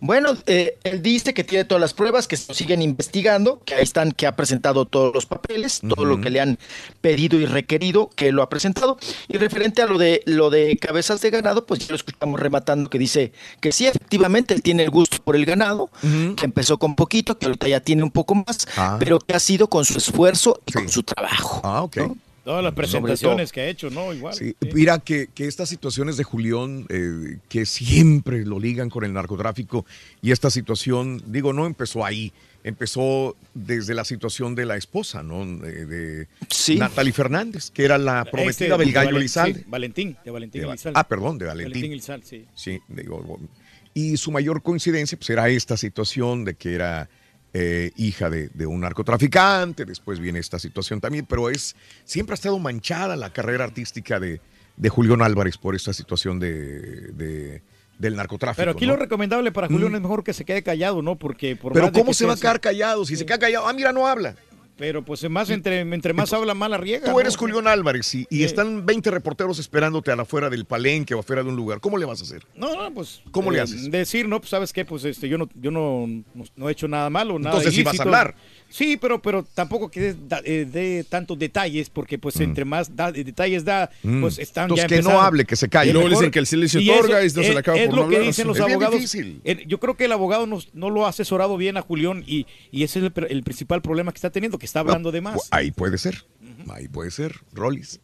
[0.00, 3.82] Bueno, eh, él dice que tiene todas las pruebas, que se siguen investigando, que ahí
[3.82, 6.56] están, que ha presentado todos los papeles, todo lo que le han
[7.00, 8.96] pedido y requerido, que lo ha presentado.
[9.26, 12.88] Y referente a lo de lo de cabezas de ganado, pues ya lo escuchamos rematando
[12.90, 15.90] que dice que sí, efectivamente, él tiene el gusto por el ganado,
[16.36, 18.96] que empezó con poquito, que ahorita ya tiene un poco más, Ah.
[19.00, 21.60] pero que ha sido con su esfuerzo y con su trabajo.
[21.64, 21.96] Ah, ok.
[22.48, 24.10] Todas las Sobre presentaciones que ha hecho, ¿no?
[24.14, 24.32] Igual.
[24.32, 29.12] Sí, Mira que, que estas situaciones de Julián, eh, que siempre lo ligan con el
[29.12, 29.84] narcotráfico,
[30.22, 32.32] y esta situación, digo, no empezó ahí,
[32.64, 35.44] empezó desde la situación de la esposa, ¿no?
[35.44, 36.26] De, de
[36.78, 40.68] Natalie Fernández, que era la prometida Este, del de gallo sí, Valentín, de Valentín De
[40.68, 40.98] Elizalde.
[40.98, 41.92] ah, perdón, de Valentín.
[41.92, 42.46] Elizalde, sí.
[42.54, 43.38] Sí, digo,
[43.92, 47.10] y su mayor coincidencia pues era esta situación de que era
[47.54, 52.36] eh, hija de, de un narcotraficante, después viene esta situación también, pero es siempre ha
[52.36, 54.40] estado manchada la carrera artística de,
[54.76, 57.62] de Julián Álvarez por esta situación de, de-
[57.98, 58.60] del narcotráfico.
[58.62, 58.92] Pero aquí ¿no?
[58.92, 61.16] lo recomendable para Julián es mejor que se quede callado, ¿no?
[61.16, 63.04] Porque por Pero más ¿cómo se va a quedar callado?
[63.04, 64.36] Si se queda callado, ah, mira, no habla.
[64.78, 67.10] Pero pues más entre, entre más habla, más la riega.
[67.10, 67.36] Tú eres.
[67.36, 71.42] Julián Álvarez y, y están 20 reporteros esperándote a la afuera del palenque o afuera
[71.42, 71.80] de un lugar.
[71.80, 72.46] ¿Cómo le vas a hacer?
[72.54, 73.20] No, no, pues.
[73.32, 73.90] ¿Cómo le eh, haces?
[73.90, 76.86] Decir, no, pues sabes qué, pues este, yo no, yo no, no, no he hecho
[76.86, 78.08] nada malo, nada Entonces sí vas a ilícito.
[78.08, 78.36] hablar.
[78.70, 80.14] Sí, pero, pero tampoco que
[80.44, 84.20] eh, dé tantos detalles, porque pues entre más da- eh, detalles da, Mm.
[84.20, 85.88] pues están Entonces, ya que no hable, que se calle.
[85.90, 87.86] Es Luego dicen que el silencio y otorga eso y no se le acaba es
[87.86, 88.28] por lo no que hablar.
[88.28, 88.94] dicen los Es bien abogados.
[88.96, 89.40] difícil.
[89.44, 92.46] Eh, Yo creo que el abogado no, no lo ha asesorado bien a Julián y,
[92.70, 95.48] y ese es el, el principal problema que está teniendo, que está hablando de más.
[95.50, 96.26] Ahí puede ser.
[96.70, 97.36] Ahí puede ser.
[97.52, 98.00] Rollis.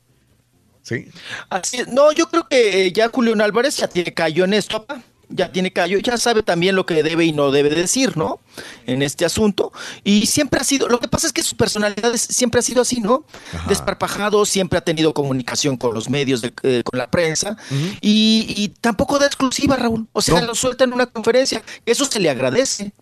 [0.81, 1.07] Sí.
[1.51, 1.79] Así.
[1.93, 5.03] No, yo creo que ya Julián Álvarez ya tiene callo en esto, papá.
[5.29, 8.41] Ya tiene callo, ya sabe también lo que debe y no debe decir, ¿no?
[8.87, 9.73] En este asunto.
[10.05, 12.83] Y siempre ha sido, lo que pasa es que su personalidad es- siempre ha sido
[12.83, 13.25] así, ¿no?
[13.69, 17.57] Desparpajado, siempre ha tenido comunicación con los medios, de- eh, con la prensa.
[18.01, 20.07] y, y tampoco da exclusiva, Raúl.
[20.13, 20.47] O sea, No.
[20.49, 21.63] lo suelta en una conferencia.
[21.87, 22.93] Eso se le agradece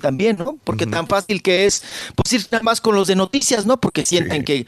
[0.00, 0.58] también, ¿no?
[0.64, 1.82] Porque tan fácil que es,
[2.14, 3.80] pues ir nada más con los de noticias, ¿no?
[3.80, 4.66] Porque sienten que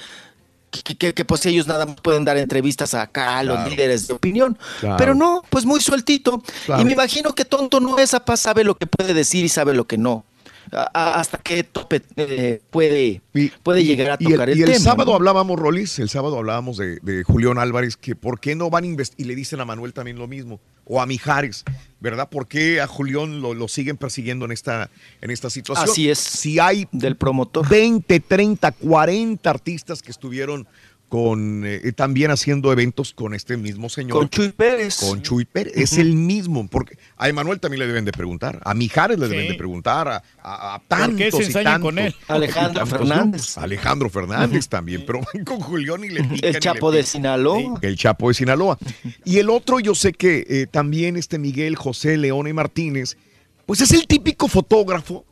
[0.73, 3.71] que, que- que, pues ellos nada más pueden dar entrevistas acá a los Claro.
[3.71, 4.59] líderes de opinión.
[4.81, 4.97] Claro.
[4.97, 6.43] Pero no, pues muy sueltito.
[6.67, 6.83] Claro.
[6.83, 9.75] Y me imagino que tonto no es, apá, sabe lo que puede decir y sabe
[9.75, 10.25] lo que no.
[10.73, 13.21] a- hasta qué tope eh, puede,
[13.63, 14.79] puede llegar a Y el, tocar el, y el tema.
[14.81, 15.17] sábado ¿no?
[15.17, 18.87] hablábamos, Rolis, el sábado hablábamos de, de Julián Álvarez, que por qué no van a
[18.87, 21.65] investigar, y le dicen a Manuel también lo mismo, o a Mijares,
[22.01, 22.29] ¿verdad?
[22.29, 24.91] ¿Por qué a Julián lo, lo siguen persiguiendo en esta,
[25.21, 25.89] en esta situación?
[25.89, 26.19] Así es.
[26.19, 27.69] Si hay del promotor.
[27.69, 30.67] 20, 30, 40 artistas que estuvieron
[31.13, 34.17] con eh, también haciendo eventos con este mismo señor.
[34.17, 34.97] Con Chuy Pérez.
[34.97, 35.75] Con Chuy Pérez.
[35.77, 36.67] Es el mismo.
[36.69, 38.63] Porque a Emanuel también le deben de preguntar.
[38.65, 40.09] A Mijares le deben de preguntar.
[40.09, 41.83] A, a, a ¿Por qué tantos se y tantos.
[41.83, 42.15] con él?
[42.19, 43.59] y Alejandro tantos Fernández.
[43.59, 45.05] Alejandro Fernández también.
[45.07, 47.03] Pero van con Julián y le pican y El le Chapo de.
[47.03, 47.79] Sinaloa.
[47.83, 48.79] El Chapo de Sinaloa.
[49.27, 53.19] Y el otro, yo sé que eh, también este Miguel José Leone Martínez,
[53.67, 55.27] pues es el típico fotógrafo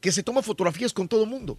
[0.00, 1.58] que se toma fotografías con todo mundo.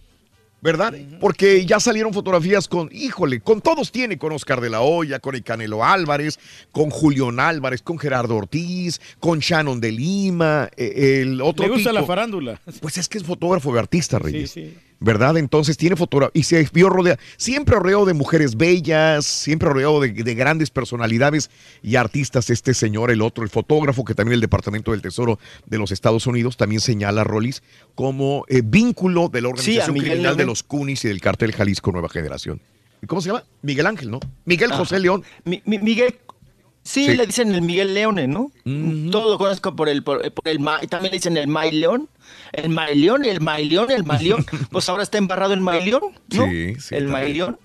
[0.60, 0.92] ¿Verdad?
[1.20, 5.36] Porque ya salieron fotografías con, híjole, con todos tiene, con Oscar de la Hoya, con
[5.36, 6.40] el Canelo Álvarez,
[6.72, 11.90] con Julián Álvarez, con Gerardo Ortiz, con Shannon de Lima, eh, el otro Le gusta
[11.90, 12.00] tipo.
[12.00, 12.60] la farándula.
[12.80, 14.50] Pues es que es fotógrafo de artista, Reyes.
[14.50, 14.74] sí.
[15.00, 15.36] ¿Verdad?
[15.36, 20.10] Entonces tiene fotografía y se vio rodeado, siempre rodeado de mujeres bellas, siempre rodeado de,
[20.12, 21.50] de grandes personalidades
[21.84, 22.50] y artistas.
[22.50, 26.26] Este señor, el otro, el fotógrafo, que también el Departamento del Tesoro de los Estados
[26.26, 27.62] Unidos también señala a Rollis
[27.94, 32.08] como eh, vínculo de la organización criminal de los Cunis y del cartel Jalisco Nueva
[32.08, 32.60] Generación.
[33.00, 33.44] ¿Y ¿Cómo se llama?
[33.62, 34.18] Miguel Ángel, ¿no?
[34.46, 34.72] Miguel.
[34.72, 35.22] José León.
[35.44, 36.16] Mi- mi- Miguel.
[36.90, 37.16] Sí, Sí.
[37.16, 38.50] le dicen el Miguel Leone, ¿no?
[39.10, 42.08] Todo lo conozco por el, por, por el Ma- también le dicen el May León,
[42.52, 44.46] el May León, el May León, el May León.
[44.70, 46.00] pues ahora está embarrado el May León,
[46.34, 46.46] ¿no?
[46.46, 47.34] Sí, sí, el May.
[47.34, 47.58] León.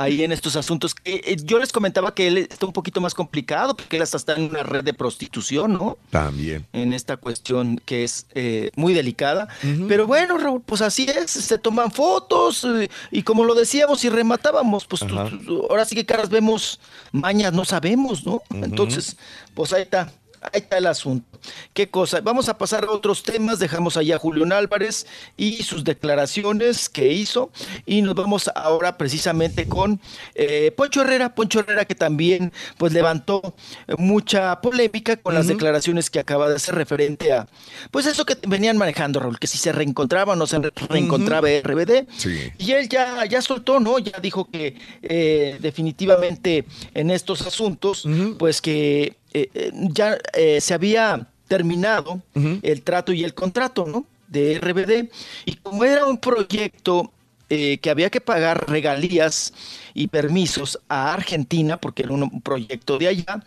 [0.00, 0.94] Ahí en estos asuntos.
[1.04, 4.16] Eh, eh, yo les comentaba que él está un poquito más complicado porque él hasta
[4.16, 5.98] está en una red de prostitución, ¿no?
[6.10, 6.66] También.
[6.72, 9.48] en esta cuestión que es eh, muy delicada.
[9.88, 14.08] Pero bueno, Raúl, pues así es, se toman fotos eh, y como lo decíamos y
[14.08, 16.80] rematábamos, pues tú- ahora sí que caras vemos,
[17.12, 18.42] mañas no sabemos, ¿no?
[18.50, 19.16] Entonces,
[19.54, 20.12] pues ahí está.
[20.42, 21.38] Ahí está el asunto.
[21.74, 22.20] ¿Qué cosa?
[22.22, 23.58] Vamos a pasar a otros temas.
[23.58, 25.06] Dejamos allá a Julián Álvarez
[25.36, 27.50] y sus declaraciones que hizo.
[27.86, 30.00] Y nos vamos ahora precisamente con
[30.34, 31.34] eh, Poncho Herrera.
[31.34, 33.54] Poncho Herrera que también pues levantó
[33.98, 37.46] mucha polémica con las declaraciones que acaba de hacer referente a
[37.90, 41.48] pues eso que venían manejando, Raúl, que si se reencontraba o no se re- reencontraba
[41.62, 42.06] RBD.
[42.16, 42.50] Sí.
[42.58, 43.98] Y él ya, ya soltó, ¿no?
[43.98, 46.64] Ya dijo que eh, definitivamente
[46.94, 48.06] en estos asuntos,
[48.38, 52.22] pues que eh, eh, ya eh, se había terminado
[52.62, 54.06] el trato y el contrato, ¿no?
[54.28, 55.10] De RBD.
[55.44, 57.10] Y como era un proyecto
[57.48, 59.52] eh, que había que pagar regalías
[59.92, 63.42] y permisos a Argentina, porque era un proyecto de allá,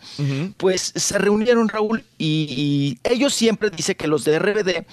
[0.58, 4.84] pues se reunieron, Raúl, y, y ellos siempre dicen que los de RBD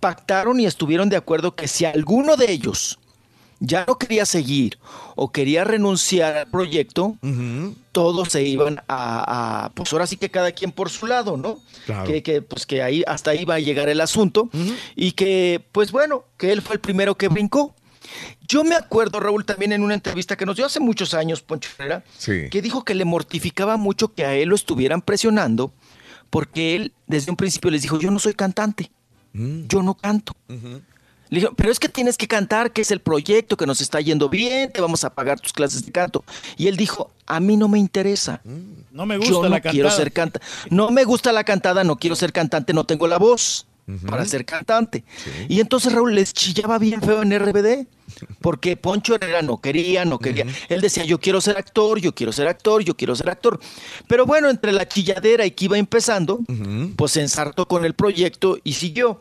[0.00, 2.98] pactaron y estuvieron de acuerdo que si alguno de ellos
[3.60, 4.78] ya no quería seguir
[5.16, 7.16] o quería renunciar al proyecto,
[7.92, 11.58] todos se iban a, a- pues ahora sí que cada quien por su lado, ¿no?
[11.86, 12.06] Claro.
[12.10, 14.48] Que, que, pues que ahí hasta ahí va a llegar el asunto
[14.94, 17.74] y que pues bueno, que él fue el primero que brincó.
[18.46, 21.68] Yo me acuerdo, Raúl, también en una entrevista que nos dio hace muchos años, Poncho
[21.78, 22.48] Herrera, Sí.
[22.50, 25.72] que dijo que le mortificaba mucho que a él lo estuvieran presionando
[26.30, 28.90] porque él desde un principio les dijo, yo no soy cantante,
[29.34, 30.32] yo no canto.
[31.30, 34.00] Le dijo, pero es que tienes que cantar, que es el proyecto, que nos está
[34.00, 36.24] yendo bien, te vamos a pagar tus clases de canto.
[36.56, 38.40] Y él dijo, a mí no me interesa.
[38.90, 39.96] No me gusta Yo no la quiero cantada.
[39.96, 40.46] ser cantante.
[40.70, 43.66] No me gusta la cantada, no quiero ser cantante, no tengo la voz
[44.06, 45.02] para ser cantante.
[45.48, 47.86] Y entonces Raúl les chillaba bien feo en RBD,
[48.40, 50.44] porque Poncho Herrera no quería, no quería.
[50.68, 53.58] Él decía, yo quiero ser actor, yo quiero ser actor, yo quiero ser actor.
[54.06, 56.40] Pero bueno, entre la chilladera y que iba empezando,
[56.96, 59.20] pues se ensartó con el proyecto y siguió.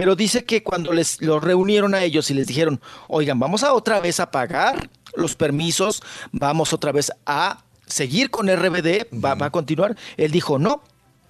[0.00, 3.72] Pero dice que cuando les los reunieron a ellos y les dijeron, oigan, vamos a
[3.72, 6.02] otra vez a pagar los permisos,
[6.32, 9.96] vamos otra vez a seguir con RBD, va, va a continuar.
[10.18, 10.82] Él dijo, no,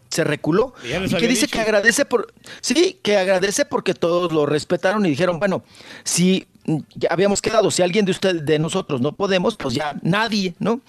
[0.08, 0.74] se reculó.
[0.82, 1.52] Y que dice dicho.
[1.52, 5.62] que agradece por, sí, que agradece porque todos lo respetaron y dijeron, bueno,
[6.02, 6.48] si
[6.96, 10.80] ya habíamos quedado, si alguien de ustedes, de nosotros no podemos, pues ya nadie, ¿no?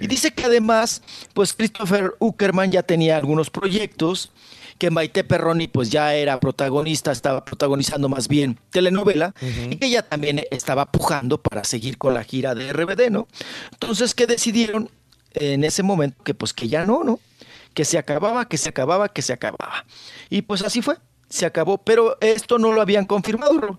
[0.00, 1.02] Y dice que además,
[1.32, 4.30] pues Christopher Uckerman ya tenía algunos proyectos,
[4.78, 9.34] que Maite Perroni pues ya era protagonista, estaba protagonizando más bien telenovela,
[9.70, 13.28] y que ella también estaba pujando para seguir con la gira de RBD, ¿no?
[13.72, 14.90] Entonces, que decidieron
[15.34, 17.20] en ese momento que pues que ya no, ¿no?
[17.74, 19.84] Que se acababa, que se acababa, que se acababa.
[20.30, 20.96] Y pues así fue,
[21.28, 23.78] se acabó, pero esto no lo habían confirmado.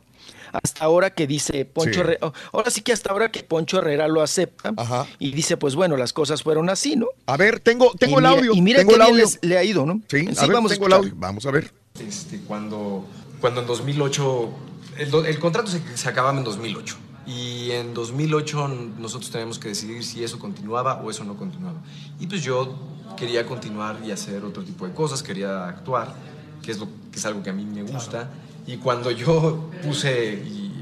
[0.64, 2.00] Hasta ahora que dice Poncho Sí.
[2.00, 4.74] Herrera, ahora sí que hasta ahora que Poncho Herrera lo acepta
[5.20, 7.08] y dice, pues bueno, las cosas fueron así, ¿no?
[7.28, 8.54] A ver, tengo, tengo Y el mira- audio.
[8.54, 9.24] y mira tengo qué el bien audio.
[9.26, 10.02] les- le ha ido, ¿no?
[10.08, 10.94] Sí, Sí, a ver, vamos a tengo el escuchar.
[11.00, 11.14] audio.
[11.18, 11.74] Vamos a ver.
[12.00, 13.06] Este, cuando,
[13.42, 14.50] cuando en 2008,
[14.98, 16.96] el, el contrato se, se acababa en 2008
[17.28, 18.68] y en 2008
[19.00, 21.82] nosotros teníamos que decidir si eso continuaba o eso no continuaba.
[22.20, 22.76] Y pues yo
[23.18, 26.14] quería continuar y hacer otro tipo de cosas, quería actuar,
[26.62, 28.30] que es, lo, que es algo que a mí me gusta.
[28.68, 30.74] Y cuando yo puse y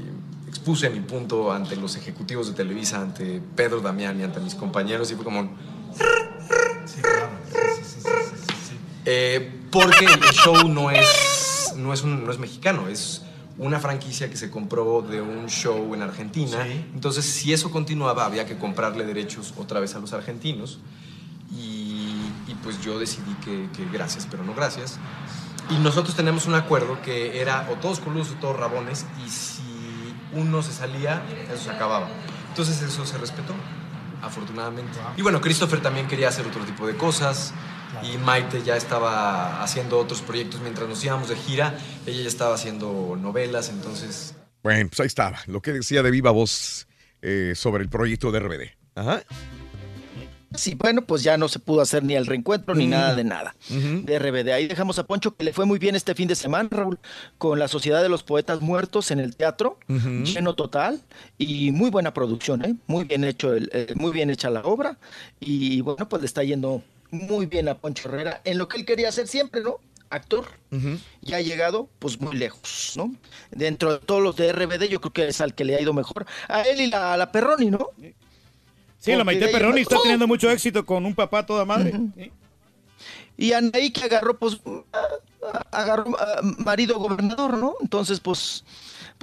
[0.48, 5.10] expuse mi punto ante los ejecutivos de Televisa, ante Pedro Damián y ante mis compañeros,
[5.10, 5.40] y fue como...
[5.40, 5.50] un-
[9.06, 13.22] Eh, porque el show no es, no, es un- no es mexicano, es
[13.58, 16.58] una franquicia que se compró de un show en Argentina.
[16.94, 20.78] Entonces, si eso continuaba, había que comprarle derechos otra vez a los argentinos.
[21.52, 22.16] Y,
[22.48, 24.98] y pues yo decidí que, que gracias, pero no gracias.
[25.70, 30.14] Y nosotros tenemos un acuerdo que era o todos coludos o todos rabones, y si
[30.32, 32.08] uno se salía, eso se acababa.
[32.48, 33.54] Entonces eso se respetó,
[34.22, 34.98] afortunadamente.
[35.16, 37.54] Y bueno, Christopher también quería hacer otro tipo de cosas.
[38.02, 41.78] Y Maite ya estaba haciendo otros proyectos mientras nos íbamos de gira.
[42.06, 44.34] Ella ya estaba haciendo novelas, entonces
[44.64, 46.88] Bueno, pues ahí estaba, lo que decía de viva voz
[47.22, 48.62] eh, sobre el proyecto de RBD.
[48.96, 49.22] Ajá.
[50.56, 53.54] Sí, bueno, pues ya no se pudo hacer ni el reencuentro ni nada de nada
[53.68, 54.52] de RBD.
[54.52, 56.98] Ahí dejamos a Poncho que le fue muy bien este fin de semana, Raúl,
[57.38, 59.78] con la Sociedad de los Poetas Muertos en el teatro,
[60.24, 61.00] lleno total
[61.38, 62.74] y muy buena producción, ¿eh?
[62.86, 64.96] muy bien hecho, el- eh, muy bien hecha la obra
[65.40, 68.84] y bueno, pues le está yendo muy bien a Poncho Herrera en lo que él
[68.84, 69.76] quería hacer siempre, ¿no?
[70.10, 70.46] Actor.
[71.22, 73.12] Y ha llegado pues muy lejos, ¿no?
[73.50, 75.92] Dentro de todos los de RBD yo creo que es al que le ha ido
[75.92, 76.26] mejor.
[76.48, 77.88] A él y la, a la Perroni, ¿no?
[79.04, 81.92] Sí, la Maite Perroni está teniendo mucho éxito con un papá toda madre.
[82.16, 82.32] Sí.
[83.36, 84.58] Y Anaí que agarró, pues,
[85.70, 87.74] agarró a marido gobernador, ¿no?
[87.82, 88.64] Entonces, pues,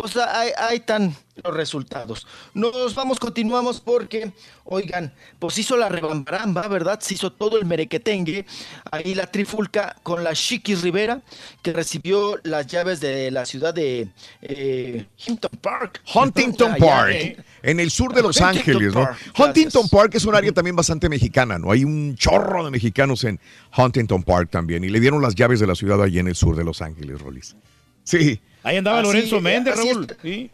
[0.02, 2.26] pues ahí, ahí están los resultados.
[2.56, 4.32] Nos vamos, continuamos porque,
[4.64, 7.00] oigan, pues hizo la rebambaramba, ¿verdad?
[7.02, 8.48] Se hizo todo el merequetengue.
[8.92, 11.22] Ahí la trifulca con la Chiquis Rivera,
[11.62, 14.10] que recibió las llaves de la ciudad de
[14.42, 16.02] eh, Hinton Park.
[16.16, 19.08] Huntington Allá, Park, eh, en el sur de Los Huntington Ángeles, ¿no?
[19.38, 21.72] Huntington Park es un área también bastante mexicana, ¿no?
[21.72, 23.40] Hay un chorro de mexicanos en
[23.78, 26.56] Huntington Park también y le dieron las llaves de la ciudad allí en el sur
[26.56, 27.56] de Los Ángeles, Rolis.
[28.04, 28.42] Sí.
[28.64, 29.95] Ahí andaba Así- Lorenzo Méndez, así es.
[29.95, 30.07] Raúl.
[30.22, 30.51] Sí.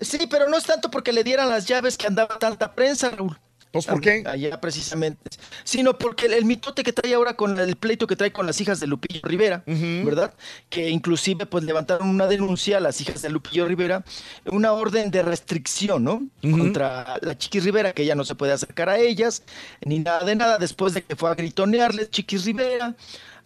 [0.00, 3.38] Sí, pero no es tanto porque le dieran las llaves que andaba tanta prensa, Raúl.
[3.66, 4.22] ¿Entonces por qué?
[4.26, 5.30] Allá precisamente.
[5.64, 8.60] Sino porque el, el mitote que trae ahora con el pleito que trae con las
[8.60, 10.32] hijas de Lupillo Rivera, ¿verdad?
[10.68, 14.04] Que inclusive pues levantaron una denuncia a las hijas de Lupillo Rivera,
[14.46, 16.22] una orden de restricción, ¿no?
[16.40, 19.42] Contra la Chiquis Rivera, que ya no se puede acercar a ellas,
[19.84, 22.94] ni nada de nada, después de que fue a gritonearles Chiquis Rivera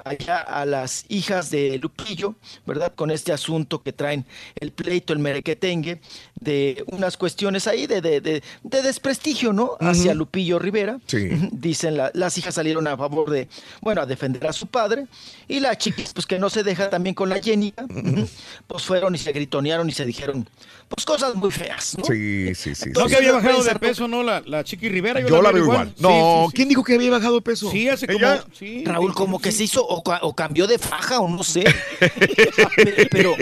[0.05, 2.35] allá a las hijas de Lupillo,
[2.67, 2.93] ¿verdad?
[2.95, 4.25] Con este asunto que traen
[4.61, 6.01] el pleito, el merequetengue,
[6.41, 9.77] de unas cuestiones ahí de, de, de- de desprestigio, ¿no?
[9.81, 10.99] Hacia Lupillo Rivera.
[11.07, 11.29] Sí.
[11.53, 13.49] Dicen, la- las hijas salieron a favor de,
[13.81, 15.07] bueno, a defender a su padre.
[15.49, 18.29] Y la chiquis, pues que no se deja también con la ujú,
[18.67, 20.49] pues fueron y se gritonearon y se dijeron,
[20.89, 22.05] pues cosas muy feas, ¿no?
[22.05, 22.91] Sí, sí, sí.
[22.95, 23.11] No sí.
[23.11, 24.23] que había la bajado de peso, ¿no?
[24.23, 25.21] La, la Chiqui Rivera.
[25.21, 25.95] Yo la veo igual.
[25.99, 26.57] No, sí, sí.
[26.57, 27.71] ¿quién dijo que había bajado de peso?
[27.71, 28.27] Sí, hace como.
[28.85, 29.59] Raúl, como que sí.
[29.59, 31.65] se hizo o, ca- o cambió de faja o no sé.
[33.11, 33.35] pero,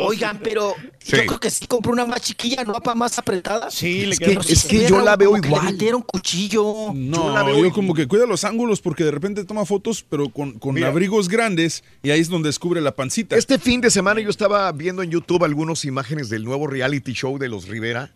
[0.00, 1.16] oigan, pero Sí.
[1.16, 2.74] yo creo que sí compró una más chiquilla, ¿no?
[2.74, 3.70] Para más apretada.
[3.70, 5.64] Sí, le Es que, es que yo la veo que le igual.
[5.64, 6.92] metieron cuchillo.
[6.94, 7.72] No, la veo yo igual.
[7.72, 10.88] como que cuida los ángulos porque de repente toma fotos, pero con, con Mira.
[10.88, 13.36] abrigos grandes y ahí es donde descubre la pancita.
[13.36, 17.38] Este fin de semana yo estaba viendo en YouTube algunas imágenes del nuevo reality show
[17.38, 18.12] de los Rivera.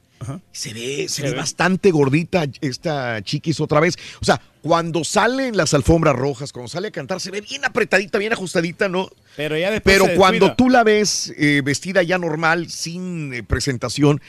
[0.53, 1.36] Se ve, se, ve, ve.
[1.36, 3.97] bastante gordita esta chiquis otra vez.
[4.20, 7.65] O sea, cuando sale en las alfombras rojas, cuando sale a cantar, se ve bien
[7.65, 9.11] apretadita, bien ajustadita, ¿no?
[9.36, 9.81] Pero ya.
[9.81, 14.20] Pero cuando tú la ves eh, vestida ya normal, sin eh, presentación,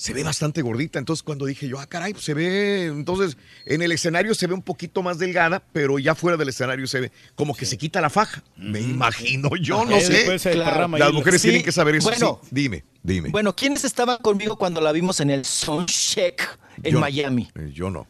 [0.00, 0.98] se ve bastante gordita.
[0.98, 4.54] Entonces cuando dije yo, ah, caray, pues se ve, entonces en el escenario se ve
[4.54, 8.00] un poquito más delgada, pero ya fuera del escenario se ve como que se quita
[8.00, 8.42] la faja.
[8.56, 10.24] Me imagino, yo no sé.
[10.52, 10.88] Claro.
[10.88, 12.08] Las la- mujeres Sí, tienen que saber eso.
[12.08, 12.40] bueno.
[12.42, 12.48] sí.
[12.50, 13.28] Dime, dime.
[13.28, 17.50] Bueno, ¿quiénes estaban conmigo cuando la vimos en el Soundcheck en Yo- Miami?
[17.54, 18.06] Eh, Yo no.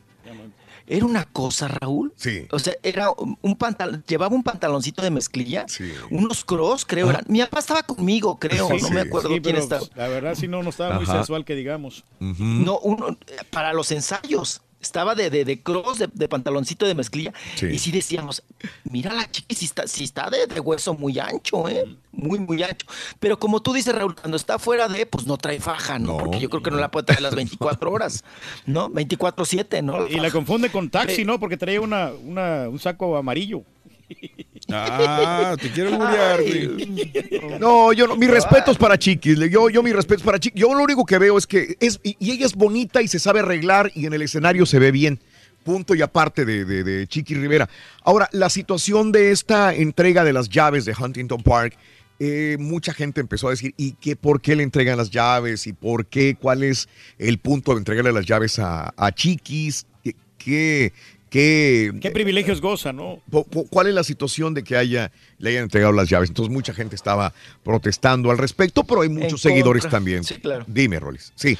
[0.92, 2.12] Era una cosa, Raúl.
[2.16, 2.48] Sí.
[2.50, 3.10] O sea, era
[3.42, 5.90] un pantalón, llevaba un pantaloncito de mezclilla, Sí.
[6.10, 7.08] unos cross, creo.
[7.08, 7.24] eran.
[7.28, 8.94] Mi papá estaba conmigo, creo, Sí, no sí.
[8.94, 9.82] me acuerdo Sí, quién pero estaba.
[9.94, 12.04] La verdad, sí, no, no estaba muy sensual que digamos.
[12.18, 13.16] No, uno,
[13.50, 14.62] para los ensayos.
[14.80, 17.32] Estaba de, de, de cross, de, de pantaloncito de mezclilla.
[17.56, 17.66] Sí.
[17.66, 18.42] Y sí decíamos,
[18.84, 21.84] mira la chiqui, si está, si está de, de hueso muy ancho, ¿eh?
[22.12, 22.86] Muy, muy ancho.
[23.18, 26.12] Pero como tú dices, Raúl, cuando está fuera de, pues no trae faja, ¿no?
[26.12, 28.24] No, Porque yo creo que no la puede traer las 24 horas,
[28.66, 28.90] ¿no?
[28.90, 30.06] 24-7, ¿no?
[30.08, 31.24] Y la confunde con taxi.
[31.24, 31.38] ¿no?
[31.38, 33.62] Porque traía una, una, un saco amarillo.
[34.72, 37.58] Ah, te quiero muriar, güey.
[37.58, 38.16] No, yo no.
[38.16, 39.38] Mis respetos para Chiquis.
[39.50, 40.60] Yo, yo mis respetos para Chiquis.
[40.60, 43.18] Yo lo único que veo es que es y, y ella es bonita y se
[43.18, 45.18] sabe arreglar y en el escenario se ve bien.
[45.64, 47.68] Punto y aparte de, de, de Chiqui Rivera.
[48.02, 51.76] Ahora, la situación de esta entrega de las llaves de Huntington Park,
[52.18, 55.66] eh, mucha gente empezó a decir, ¿y qué, por qué le entregan las llaves?
[55.66, 56.34] ¿Y por qué?
[56.40, 59.84] ¿Cuál es el punto de entregarle las llaves a, a Chiquis?
[60.02, 60.92] ¿Qué, qué-
[61.30, 63.20] qué, Qué privilegios goza, ¿no?
[63.70, 66.28] ¿Cuál es la situación de que haya, le hayan entregado las llaves?
[66.28, 69.98] Entonces mucha gente estaba protestando al respecto, pero hay muchos En seguidores contra.
[69.98, 70.24] también.
[70.24, 70.64] Sí, claro.
[70.68, 71.32] Dime, Rolis.
[71.36, 71.56] Sí.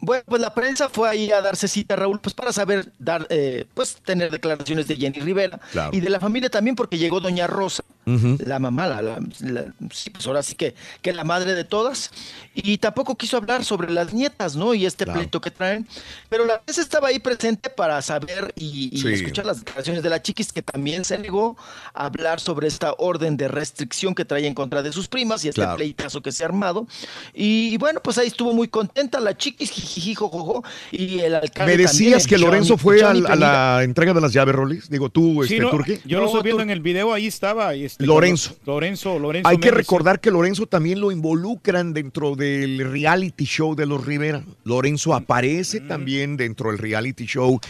[0.00, 3.64] Bueno, pues la prensa fue ahí a darse cita, Raúl, pues para saber, dar, eh,
[3.74, 5.90] pues tener declaraciones de Jenny Rivera Claro.
[5.92, 7.82] y de la familia también, porque llegó Doña Rosa,
[8.14, 8.38] Ujú.
[8.44, 12.10] la mamá, la, la- la- sí, pues ahora sí que, que la madre de todas,
[12.54, 14.74] y tampoco quiso hablar sobre las nietas, ¿no?
[14.74, 15.20] Y este Claro.
[15.20, 15.86] pleito que traen,
[16.28, 19.08] pero la prensa estaba ahí presente para saber y, y Sí.
[19.08, 21.56] escuchar las declaraciones de la chiquis, que también se negó
[21.94, 25.48] a hablar sobre esta orden de restricción que trae en contra de sus primas y
[25.48, 25.76] este Claro.
[25.76, 26.86] pleitazo que se ha armado.
[27.34, 31.84] Y, bueno, pues ahí estuvo muy contenta la chiquis, jijiji, jojojo, y el alcalde Me
[31.84, 34.88] también, decías el que Lorenzo Johnny- fue Johnny a, la entrega de las llaves, Rolis.
[34.90, 35.98] Digo, tú, Sí, este, no, Turki.
[36.04, 37.74] yo lo estoy viendo en el video, ahí estaba.
[37.74, 38.56] y este, Lorenzo.
[38.64, 39.48] Lorenzo, Lorenzo.
[39.48, 44.44] Hay que recordar que Lorenzo también lo involucran dentro del reality show de los Rivera.
[44.64, 45.88] Lorenzo aparece Mm.
[45.88, 47.60] también dentro del reality show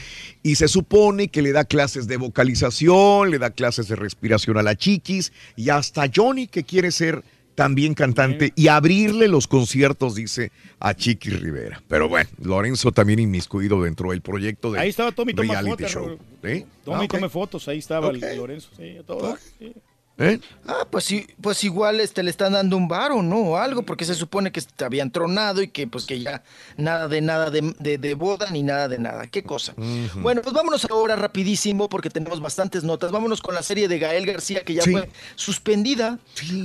[0.43, 4.63] y se supone que le da clases de vocalización, le da clases de respiración a
[4.63, 7.23] la chiquis y hasta Johnny que quiere ser
[7.55, 11.83] también cantante y abrirle los conciertos, dice a Chiquis Rivera.
[11.89, 15.91] Pero bueno, Lorenzo también inmiscuido dentro del proyecto de Ahí estaba Tommy, toma reality fotos.
[15.91, 16.19] show.
[16.45, 16.65] ¿Sí?
[16.85, 17.11] Tommy, Ah, ok.
[17.11, 18.21] tome fotos, ahí estaba el.
[18.37, 18.69] Lorenzo.
[18.77, 19.37] Sí, todo.
[19.59, 19.73] sí.
[20.21, 20.41] ¿Eh?
[20.67, 23.37] Ah, pues sí, pues igual este le están dando un varo, ¿no?
[23.39, 26.43] O algo, porque se supone que te habían tronado y que pues que ya
[26.77, 29.29] nada de nada de, de- de boda ni nada de nada.
[29.29, 29.75] Qué cosa.
[30.17, 33.13] Bueno, pues vámonos ahora rapidísimo porque tenemos bastantes notas.
[33.13, 34.91] Vámonos con la serie de Gael García que ya Sí.
[34.91, 36.19] fue suspendida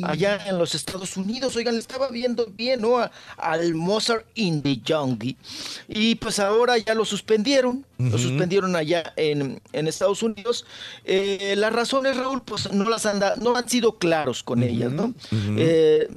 [0.04, 1.56] allá en los Estados Unidos.
[1.56, 2.98] Oigan, le estaba viendo bien, ¿no?
[2.98, 5.36] A- al Mozart in the Jungle.
[5.88, 7.86] Y pues ahora ya lo suspendieron.
[8.00, 10.66] Lo suspendieron allá en, en Estados Unidos.
[11.06, 14.92] Eh, las razones, Raúl, pues no las han da- no han sido claros con ellas,
[14.92, 15.14] ¿no?
[15.58, 16.08] Eh,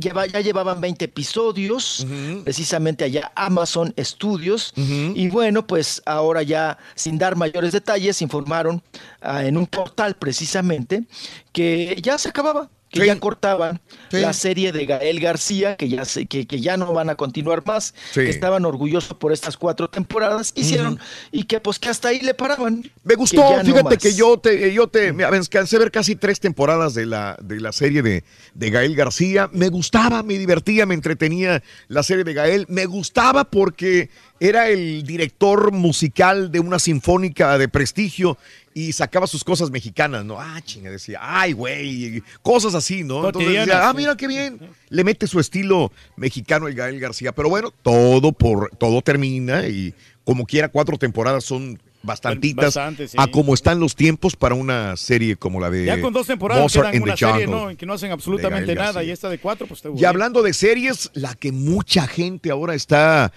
[0.00, 2.06] lleva- ya llevaban 20 episodios,
[2.44, 4.72] precisamente allá Amazon Studios.
[4.76, 8.82] Y bueno, pues ahora ya, sin dar mayores detalles, informaron
[9.20, 11.04] ah, en un portal precisamente
[11.52, 12.70] que ya se acababa.
[12.90, 16.92] Que ya cortaban la serie de Gael García, que ya se, que, que ya no
[16.92, 18.20] van a continuar más, Sí.
[18.20, 20.98] que estaban orgullosos por estas cuatro temporadas hicieron
[21.30, 22.90] y que pues que hasta ahí le paraban.
[23.04, 25.90] Me gustó, Que ya no fíjate que yo te, yo te, me alcancé a ver
[25.92, 29.48] casi tres temporadas de la, de la serie de, de Gael García.
[29.52, 32.66] Me gustaba, me divertía, me entretenía la serie de Gael.
[32.68, 34.10] Me gustaba porque
[34.40, 38.36] era el director musical de una sinfónica de prestigio
[38.72, 40.40] y sacaba sus cosas mexicanas, ¿no?
[40.40, 43.26] Ah, chinga, decía, ay, güey, cosas así, ¿no?
[43.26, 44.60] Entonces decía, ah, mira qué bien.
[44.88, 47.32] Le mete su estilo mexicano el Gael García.
[47.32, 53.16] Pero bueno, todo por, todo termina y como quiera, cuatro temporadas son bastantitas Bastante, sí.
[53.18, 56.62] a como están los tiempos para una serie como la de Ya con dos temporadas
[56.62, 57.46] Mozart quedan una serie.
[57.46, 57.70] ¿no?
[57.70, 59.02] En que no hacen absolutamente nada.
[59.02, 62.74] Y esta de cuatro, pues te Y hablando de series, la que mucha gente ahora
[62.74, 63.32] está,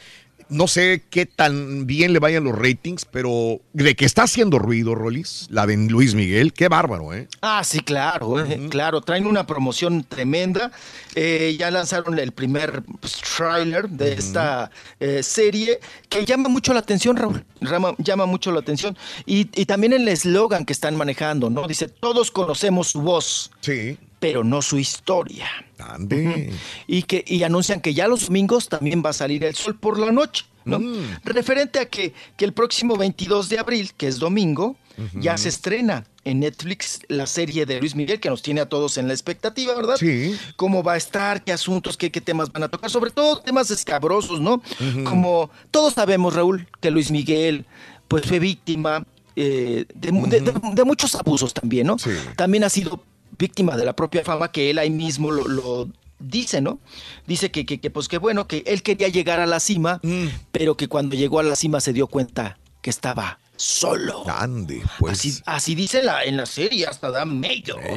[0.53, 4.95] no sé qué tan bien le vayan los ratings, pero de que está haciendo ruido,
[4.95, 7.27] Rolis, la de Luis Miguel, qué bárbaro, ¿eh?
[7.41, 10.71] Ah, sí, claro, eh, claro, traen una promoción tremenda.
[11.15, 16.79] Eh, ya lanzaron el primer pues, tráiler de esta eh, serie que llama mucho la
[16.79, 17.43] atención, Raúl.
[17.61, 18.97] Rama- llama mucho la atención.
[19.25, 21.67] Y, y también el eslogan que están manejando, ¿no?
[21.67, 23.97] Dice, todos conocemos su voz, Sí.
[24.23, 25.47] Pero no su historia.
[25.77, 26.51] Ande.
[26.87, 29.99] Y, que, y anuncian que ya los domingos también va a salir el sol por
[29.99, 30.45] la noche.
[30.65, 30.79] ¿no?
[31.25, 34.77] Referente a que, que el próximo 22 de abril, que es domingo,
[35.19, 38.97] ya se estrena en Netflix la serie de Luis Miguel, que nos tiene a todos
[38.97, 39.97] en la expectativa, ¿verdad?
[39.97, 40.37] Sí.
[40.55, 43.71] Cómo va a estar, qué asuntos, qué, qué temas van a tocar, sobre todo temas
[43.71, 44.61] escabrosos, ¿no?
[45.03, 47.65] Como todos sabemos, Raúl, que Luis Miguel
[48.07, 51.97] pues fue víctima eh, de, mu- de- de- de muchos abusos también, ¿no?
[52.37, 53.03] También ha sido
[53.43, 55.89] víctima de la propia fama que él ahí mismo lo, lo
[56.19, 56.79] dice, ¿no?
[57.27, 60.27] Dice que, que, que, pues que bueno, que él quería llegar a la cima, Mm.
[60.51, 64.23] pero que cuando llegó a la cima se dio cuenta que estaba solo.
[64.29, 65.19] Ande, pues.
[65.19, 67.25] Así, así dice en la, en la serie, hasta da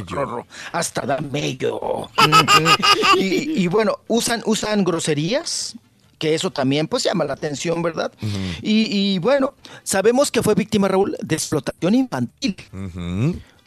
[0.09, 2.11] Rorro, hasta da mello.
[3.17, 5.77] y, y bueno, usan, usan groserías,
[6.19, 8.11] que eso también pues llama la atención, ¿verdad?
[8.63, 12.57] y, y bueno, sabemos que fue víctima, Raúl, de explotación infantil.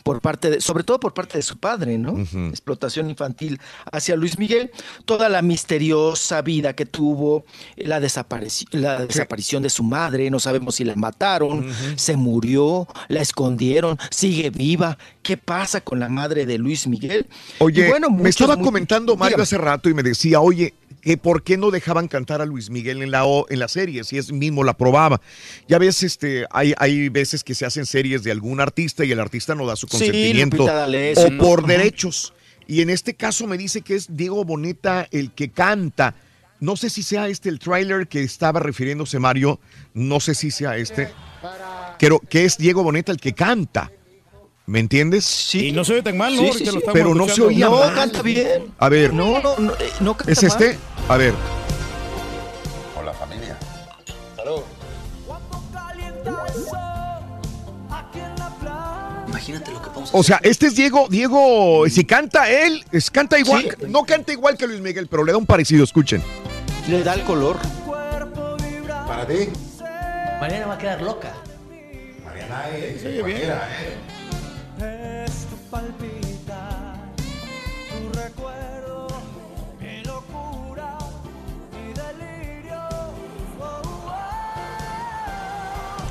[0.09, 2.17] Por parte de, sobre todo por parte de su padre, ¿no?
[2.49, 3.59] Explotación infantil
[3.91, 4.71] hacia Luis Miguel,
[5.05, 10.95] toda la misteriosa vida que tuvo, la, desaparición de su madre, no sabemos si la
[10.95, 14.97] mataron, se murió, la escondieron, sigue viva.
[15.21, 17.27] ¿Qué pasa con la madre de Luis Miguel?
[17.59, 19.43] Oye, Y bueno, me estaba comentando Mario dígame.
[19.43, 23.01] hace rato y me decía, oye, que por qué no dejaban cantar a Luis Miguel
[23.01, 25.21] en la, o- en la serie, si es mismo la probaba.
[25.67, 29.19] Ya ves, este, hay, hay veces que se hacen series de algún artista y el
[29.19, 32.33] artista no da su consentimiento D'Alessio, o por derechos.
[32.67, 36.15] Y en este caso me dice que es Diego Boneta el que canta.
[36.59, 39.59] No sé si sea este el tráiler que estaba refiriéndose Mario,
[39.93, 41.09] no sé si sea este.
[41.97, 43.91] Quiero, que es Diego Boneta el que canta.
[44.65, 45.25] ¿Me entiendes?
[45.25, 45.69] Sí.
[45.69, 46.53] Y no se oye tan mal, ¿no?
[46.53, 47.95] Sí, lo Pero no se oía No, mal.
[47.95, 48.65] canta bien.
[48.77, 50.77] A ver, No, no, no, eh, no canta ¿es este?
[51.07, 51.33] A ver.
[52.95, 53.57] Hola familia.
[54.35, 54.61] Salud.
[59.49, 63.39] Imagínate lo que vamos O sea, este es Diego, Diego, si canta él, es, canta
[63.39, 66.21] igual, no canta igual que Luis Miguel, pero le da un parecido, escuchen.
[66.87, 67.57] Le da el color.
[69.07, 69.49] Para ti.
[70.39, 71.33] Mariana va a quedar loca.
[72.23, 73.21] Mariana es Sí, bien.
[73.21, 75.25] cualquiera, ¿eh?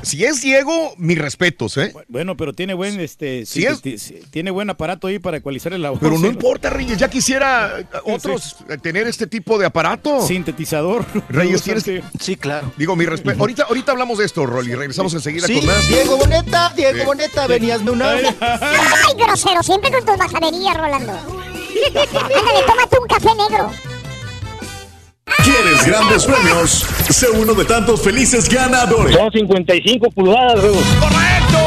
[0.09, 1.93] Si es Diego, mis respetos, ¿eh?
[2.07, 5.99] Bueno, pero tiene buen, este, es- tiene buen aparato ahí para ecualizar el audio.
[5.99, 7.73] Pero no importa, Reyes, ya quisiera
[8.05, 10.25] otros eh, tener este tipo de aparato.
[10.25, 11.05] Sintetizador.
[11.29, 12.01] Reyes, tienes que...
[12.19, 12.71] Sí, claro.
[12.77, 13.39] Digo, mi respeto.
[13.39, 14.73] Ahorita, ahorita hablamos de esto, Rolly.
[14.75, 15.87] Regresamos enseguida Sí, con más.
[15.87, 17.05] Diego Boneta, Diego Sí.
[17.05, 18.11] Boneta, venías de una.
[18.11, 18.23] Ay,
[19.17, 21.13] grosero, siempre con tus majaderías, Rolando.
[21.89, 23.71] Ándale, tómate un café negro.
[25.43, 26.85] ¿Quieres grandes premios?
[27.09, 29.15] Sé uno de tantos felices ganadores.
[29.15, 30.77] Son 55 pulgadas, Raúl.
[30.99, 31.57] ¡Correcto!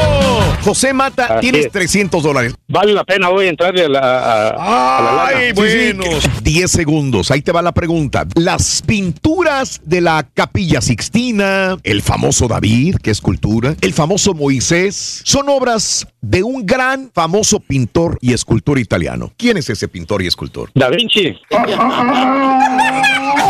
[0.63, 1.71] José Mata, Así tienes es.
[1.71, 2.53] 300 dólares.
[2.69, 5.27] Vale la pena hoy entrarle a la, a, a la lana.
[5.27, 6.03] Ay, Sí, sí, bueno.
[6.41, 7.31] 10 segundos.
[7.31, 8.25] Ahí te va la pregunta.
[8.35, 15.21] Las pinturas de la Capilla Sixtina, el famoso David, que es cultura, el famoso Moisés,
[15.25, 19.33] son obras de un gran famoso pintor y escultor italiano.
[19.37, 20.69] ¿Quién es ese pintor y escultor?
[20.73, 21.35] Da Vinci.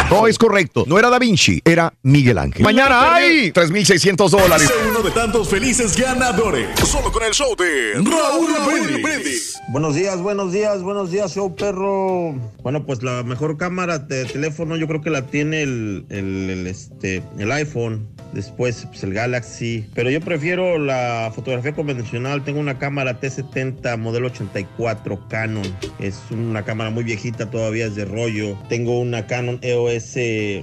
[0.10, 0.84] No, es correcto.
[0.88, 2.64] No era Da Vinci, era Miguel Ángel.
[2.64, 4.72] Mañana hay 3,600 dólares.
[4.90, 6.68] Uno de tantos felices ganadores.
[6.88, 9.60] Solo con el show de Raúl Brindis.
[9.70, 12.36] Buenos días, buenos días, buenos días, show perro.
[12.62, 16.68] Bueno, pues la mejor cámara de teléfono yo creo que la tiene el, el, el,
[16.68, 18.08] este, el iPhone.
[18.34, 19.86] Después pues, el Galaxy.
[19.94, 22.44] Pero yo prefiero la fotografía convencional.
[22.44, 25.64] Tengo una cámara T70 modelo 84 Canon.
[26.00, 28.58] Es una cámara muy viejita, todavía es de rollo.
[28.70, 30.16] Tengo una Canon EOS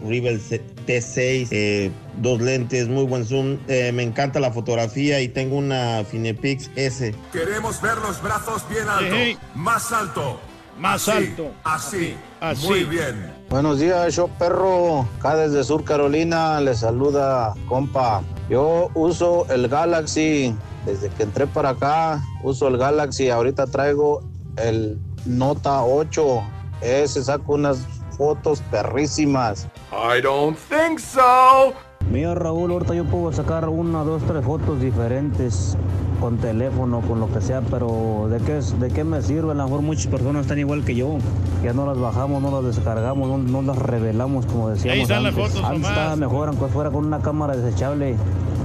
[0.08, 0.40] Rebel
[0.86, 1.48] T6.
[1.50, 3.58] eh, dos lentes, muy buen zoom.
[3.68, 7.14] Eh, me encanta la fotografía y tengo una Finepix S.
[7.32, 9.40] Queremos ver los brazos bien alto.
[9.54, 10.40] Más alto.
[10.78, 11.50] Más Así, alto.
[11.64, 12.14] Así.
[12.40, 12.66] Así.
[12.66, 13.32] Muy bien.
[13.50, 15.06] Buenos días, show perro.
[15.18, 18.22] Acá desde Sur Carolina les saluda, compa.
[18.48, 20.54] Yo uso el Galaxy.
[20.86, 23.28] Desde que entré para acá, uso el Galaxy.
[23.28, 24.22] Ahorita traigo
[24.56, 26.42] el Nota 8.
[26.80, 27.80] Ese saco unas
[28.20, 29.66] fotos perrísimas.
[29.90, 31.72] I don't think so.
[32.12, 35.74] Mira Raúl, ahorita yo puedo sacar una, dos, tres fotos diferentes
[36.20, 39.52] con teléfono, con lo que sea, pero ¿de qué, de qué me sirve?
[39.52, 41.16] A lo mejor muchas personas están igual que yo.
[41.64, 45.34] Ya no las bajamos, no las descargamos, no, no las revelamos como decíamos están las
[45.34, 45.52] antes.
[45.52, 48.16] fotos antes estaba mejor, aunque fuera con una cámara desechable,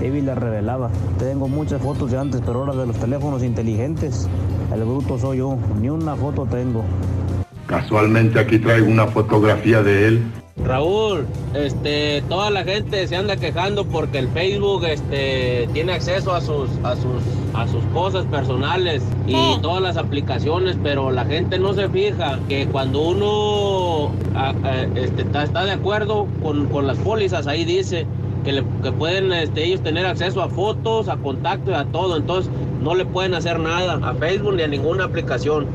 [0.01, 0.90] Evi las revelaba.
[1.17, 4.27] Tengo muchas fotos de antes, pero ahora de los teléfonos inteligentes,
[4.74, 6.84] el bruto soy yo, ni una foto tengo.
[7.68, 10.22] Casualmente aquí traigo una fotografía de él.
[10.64, 16.40] Raúl, este, toda la gente se anda quejando porque el Facebook, este, tiene acceso a
[16.42, 17.22] sus, a sus,
[17.53, 22.68] a sus cosas personales y todas las aplicaciones, pero la gente no se fija que
[22.68, 28.06] cuando uno a- a- este, está, está de acuerdo con, con las pólizas, ahí dice
[28.45, 32.16] que, le- que pueden este, ellos tener acceso a fotos, a contacto y a todo,
[32.16, 32.50] entonces
[32.82, 35.66] no le pueden hacer nada a Facebook ni a ninguna aplicación.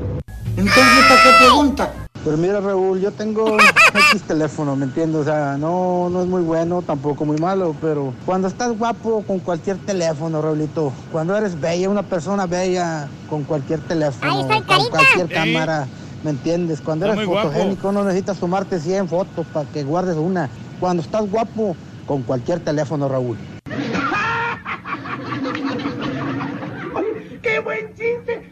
[0.56, 1.92] Entonces, ¿para qué pregunta?
[2.22, 3.56] Pues mira, Raúl, yo tengo
[4.12, 5.22] X teléfono, ¿me entiendes?
[5.22, 9.38] O sea, no, no es muy bueno, tampoco muy malo, pero cuando estás guapo con
[9.38, 15.32] cualquier teléfono, Raulito, cuando eres bella, una persona bella con cualquier teléfono, con cualquier Sí.
[15.34, 15.86] cámara,
[16.22, 16.82] ¿me entiendes?
[16.82, 17.48] Cuando Está eres guapo.
[17.48, 20.50] fotogénico no necesitas tomarte 100 fotos para que guardes una.
[20.78, 21.74] Cuando estás guapo
[22.06, 23.38] con cualquier teléfono, Raúl.
[27.42, 28.50] ¡Qué buen chiste!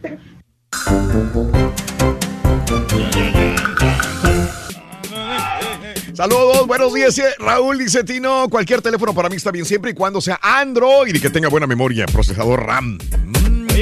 [6.19, 7.23] Saludos, buenos días.
[7.39, 11.21] Raúl dice Tino, cualquier teléfono para mí está bien siempre y cuando sea Android y
[11.21, 12.99] que tenga buena memoria, procesador RAM.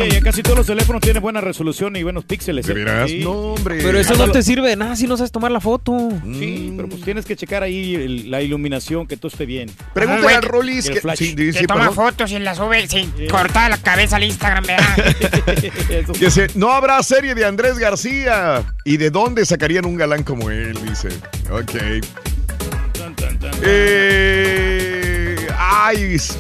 [0.03, 2.67] Oye, ya casi todos los teléfonos tienen buena resolución y buenos píxeles.
[2.67, 2.77] ¿De ¿eh?
[2.77, 3.11] veras?
[3.11, 3.21] Sí.
[3.25, 3.79] No, hombre.
[3.83, 4.33] Pero eso no Ándalo.
[4.33, 5.97] te sirve de nada si no sabes tomar la foto.
[6.25, 9.71] Sí, pero pues tienes que checar ahí el- la iluminación, que todo esté bien.
[9.95, 11.19] Pregúntale Ajá, al Rolis el que- flash.
[11.19, 11.95] sí, sí, Que sí, toma perdón.
[11.95, 15.17] fotos y las sube sin cortar la cabeza al Instagram, ¿verdad?
[16.19, 18.65] Dice, no habrá serie de Andrés García.
[18.85, 20.77] ¿Y de dónde sacarían un galán como él?
[20.89, 21.09] Dice.
[21.51, 21.75] Ok.
[23.63, 26.35] Eh, ay, s-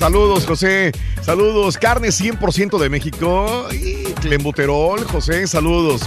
[0.00, 0.92] saludos, José.
[1.22, 1.76] Saludos.
[1.76, 3.68] Carne 100% de México.
[3.70, 6.00] Y Clembuterol, José, saludos.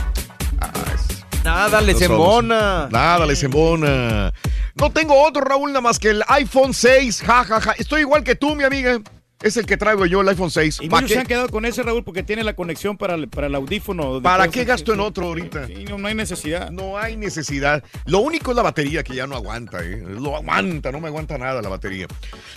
[1.44, 2.90] Nada, les No embona.
[2.92, 4.34] Nada, les embona.
[4.76, 7.22] No tengo otro, Raúl, nada más que el iPhone 6.
[7.22, 7.72] Ja, ja, ja.
[7.78, 9.00] Estoy igual que tú, mi amiga.
[9.44, 10.80] Es el que traigo yo, el iPhone 6.
[10.82, 13.28] Y ¿Para muchos se han quedado con ese, Raúl, porque tiene la conexión para el,
[13.28, 14.22] para el audífono.
[14.22, 15.68] ¿Para qué gasto en otro ahorita?
[15.68, 16.72] Sí, no, no hay necesidad.
[16.72, 17.84] No hay necesidad.
[18.06, 20.02] Lo único es la batería que ya no aguanta, ¿eh?
[20.08, 22.08] Lo aguanta, no me aguanta nada la batería.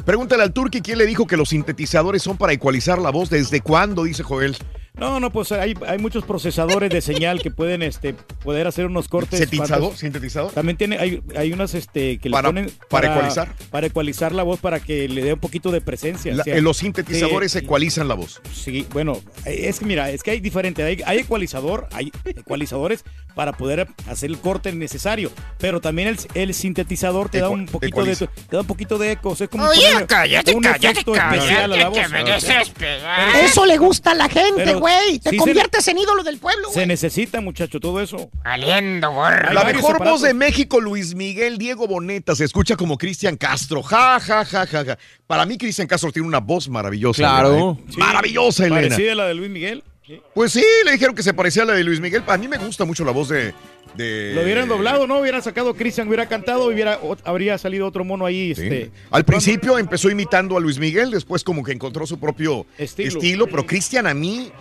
[0.04, 3.30] Pregúntale al Turki quién le dijo que los sintetizadores son para ecualizar la voz.
[3.30, 4.04] ¿Desde cuándo?
[4.04, 4.56] Dice Joel.
[4.96, 9.08] No, no, pues hay, hay muchos procesadores de señal que pueden este, poder hacer unos
[9.08, 9.40] cortes.
[9.40, 9.94] ¿Sintetizador?
[9.96, 10.52] ¿Sintetizador?
[10.52, 13.54] También tiene, hay, hay unas este, que Para- le ponen para ecualizar.
[13.70, 16.34] Para ecualizar la voz para que le dé un poquito de presencia.
[16.34, 18.40] La- o sea, eh, los sintetizadores sí, ecualizan la voz.
[18.54, 23.04] Sí, bueno, es que mira, es que hay diferente, hay, hay ecualizador, hay ecualizadores
[23.36, 28.02] para poder hacer el corte necesario, pero también el, el sintetizador te da un poquito
[28.02, 30.62] de te da un poquito de eco, o sea, es como Oye, ponerle cállate, un
[30.62, 31.98] cállate, efecto especial a la voz.
[32.10, 35.18] me Eso le gusta a la gente, güey.
[35.18, 38.30] Te sí se- conviertes en ídolo del pueblo, Se necesita, muchacho, todo eso.
[38.42, 39.52] Valiendo, gorro.
[39.52, 43.82] La mejor voz de México, Luis Miguel Diego Boneta, se escucha como Cristian Castro.
[43.82, 44.98] Ja, ja, ja, ja, ja.
[45.26, 47.18] Para mí, Cristian Castro tiene una voz maravillosa.
[47.18, 47.48] Claro.
[47.52, 47.84] Elena, ¿eh?
[47.90, 48.80] Sí, Maravillosa, Elena.
[48.88, 49.84] Parecida a la de Luis Miguel.
[50.06, 50.20] Sí.
[50.34, 52.22] Pues sí, le dijeron que se parecía a la de Luis Miguel.
[52.26, 53.52] A mí me gusta mucho la voz de.
[53.96, 55.18] de- Lo hubieran doblado, ¿no?
[55.20, 58.54] Hubieran sacado Cristian, hubiera cantado, hubiera, o- habría salido otro mono ahí.
[58.54, 58.62] Sí.
[58.62, 63.08] Este, Al principio empezó imitando a Luis Miguel, después como que encontró su propio Estilo.
[63.08, 64.52] estilo, pero Cristian a mí,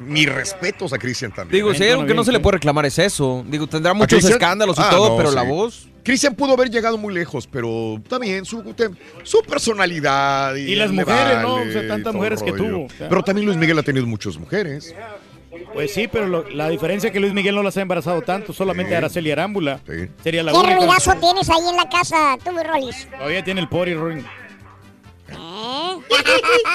[0.00, 1.52] mis respetos a Cristian también.
[1.64, 3.44] Digo, si hay algo que no se le puede reclamar es eso.
[3.46, 5.48] Digo, tendrá ¿A muchos escándalos y Ah, todo, no, pero la sí.
[5.48, 5.88] voz.
[6.02, 8.62] Cristian pudo haber llegado muy lejos, pero también su,
[9.48, 10.54] personalidad.
[10.56, 11.54] Y, Y las mujeres, ¿no?
[11.54, 12.88] O sea, tantas mujeres que tuvo.
[12.98, 14.94] Pero también Luis Miguel ha tenido muchas mujeres.
[15.72, 18.52] Pues sí, pero lo- la diferencia es que Luis Miguel no las ha embarazado tanto,
[18.52, 19.80] solamente Araceli Arámbula.
[20.22, 20.76] Sería la ¿Qué única.
[20.76, 23.08] ruidazo tienes ahí en la casa, tú, Rolis?
[23.10, 24.20] Todavía tiene el pori, Rory.
[24.20, 25.34] ¿Eh?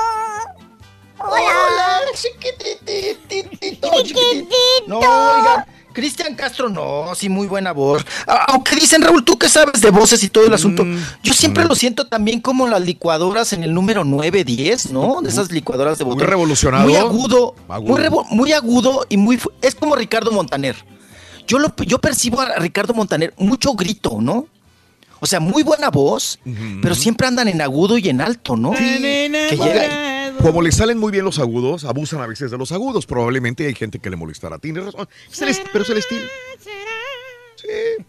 [1.21, 4.49] Hola, chiquititito, chiquitito.
[4.87, 8.05] No, oiga, Cristian Castro, no, sí, muy buena voz.
[8.49, 10.85] Aunque dicen, Raúl, tú que sabes de voces y todo el asunto,
[11.23, 15.21] yo siempre lo siento también como las licuadoras en el número 9, 10, ¿no?
[15.23, 16.27] De esas licuadoras de botón.
[16.27, 16.85] revolucionado.
[16.85, 17.93] Muy agudo, Agudo.
[17.97, 19.41] Muy, revo- muy agudo y muy...
[19.61, 20.77] Es como Ricardo Montaner.
[21.49, 24.47] Yo, lo, yo percibo a Ricardo Montaner mucho grito, ¿no?
[25.21, 26.39] O sea, muy buena voz,
[26.81, 28.71] pero siempre andan en agudo y en alto, ¿no?
[29.49, 30.18] Que llega...
[30.43, 33.07] Como le salen muy bien los agudos, abusan a veces de los agudos.
[33.07, 34.59] Probablemente hay gente que le molestará.
[34.59, 35.09] Tienes razón.
[35.31, 36.23] Es el est- pero es el estilo.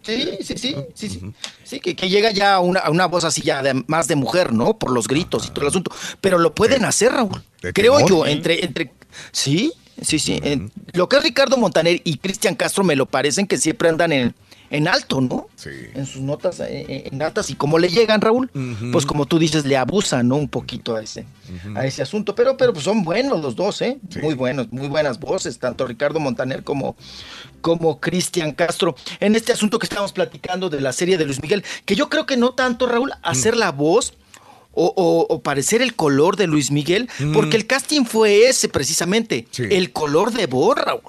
[0.02, 1.20] Sí, sí, sí, sí, sí.
[1.64, 4.14] Sí, que, que llega ya a una, a una voz así ya de- más de
[4.16, 4.78] mujer, ¿no?
[4.78, 5.90] Por los gritos y todo el asunto.
[6.20, 7.42] Pero lo pueden hacer, Raúl.
[7.74, 8.30] Creo yo, Sí.
[8.32, 8.92] entre, entre.
[9.32, 10.40] Sí, sí, sí.
[10.42, 14.12] En- lo que es Ricardo Montaner y Cristian Castro me lo parecen que siempre andan
[14.12, 14.34] en,
[14.70, 15.48] en alto, ¿no?
[15.56, 15.70] Sí.
[15.94, 17.50] En sus notas, eh, eh, en altas.
[17.50, 18.50] Y como le llegan, Raúl,
[18.92, 20.36] pues como tú dices, le abusan, ¿no?
[20.36, 21.26] Un poquito a ese,
[21.74, 22.34] a ese asunto.
[22.34, 23.98] Pero, pero pues son buenos los dos, ¿eh?
[24.22, 26.96] Muy buenos, muy buenas voces, tanto Ricardo Montaner como,
[27.60, 28.94] como Cristian Castro.
[29.18, 32.24] En este asunto que estamos platicando de la serie de Luis Miguel, que yo creo
[32.26, 34.14] que no tanto, Raúl, hacer la voz.
[34.72, 39.48] O, o- o parecer el color de Luis Miguel, porque el casting fue ese precisamente,
[39.76, 41.02] el color de voz, Raúl.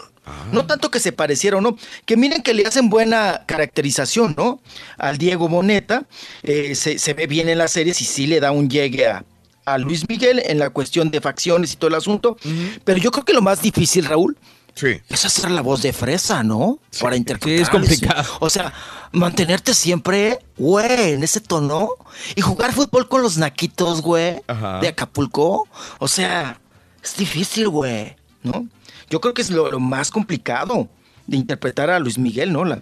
[0.52, 4.62] No tanto que se pareciera o no, que miren que le hacen buena caracterización, ¿no?
[4.98, 6.06] Al Diego Boneta,
[6.44, 9.26] eh, se, se ve bien en las series y sí le da un llegue a,
[9.66, 12.38] a Luis Miguel en la cuestión de facciones y todo el asunto.
[12.84, 14.38] Pero yo creo que lo más difícil, Raúl,
[15.10, 16.80] es hacer la voz de fresa, ¿no?
[17.02, 17.62] Para interpretar.
[17.62, 18.38] es complicado.
[18.40, 18.74] O sea,
[19.12, 21.90] mantenerte siempre, güey, en ese tono
[22.36, 24.42] y jugar fútbol con los naquitos, güey,
[24.82, 25.68] de Acapulco.
[26.00, 26.60] O sea,
[27.04, 28.68] es difícil, güey, ¿no?
[29.12, 30.88] Yo creo que es lo, lo más complicado
[31.28, 32.66] de interpretar a Luis Miguel, ¿no?
[32.66, 32.82] La,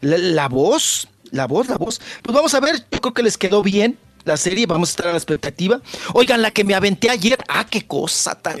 [0.00, 2.00] la, la voz, la voz, la voz.
[2.22, 5.06] Pues vamos a ver, yo creo que les quedó bien la serie, vamos a estar
[5.08, 5.80] a la expectativa.
[6.12, 8.58] Oigan, la que me aventé ayer, ah, qué cosa tan...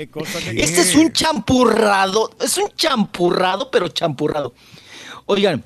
[0.62, 4.54] Este es un champurrado, es un champurrado, pero champurrado.
[5.26, 5.62] Oigan,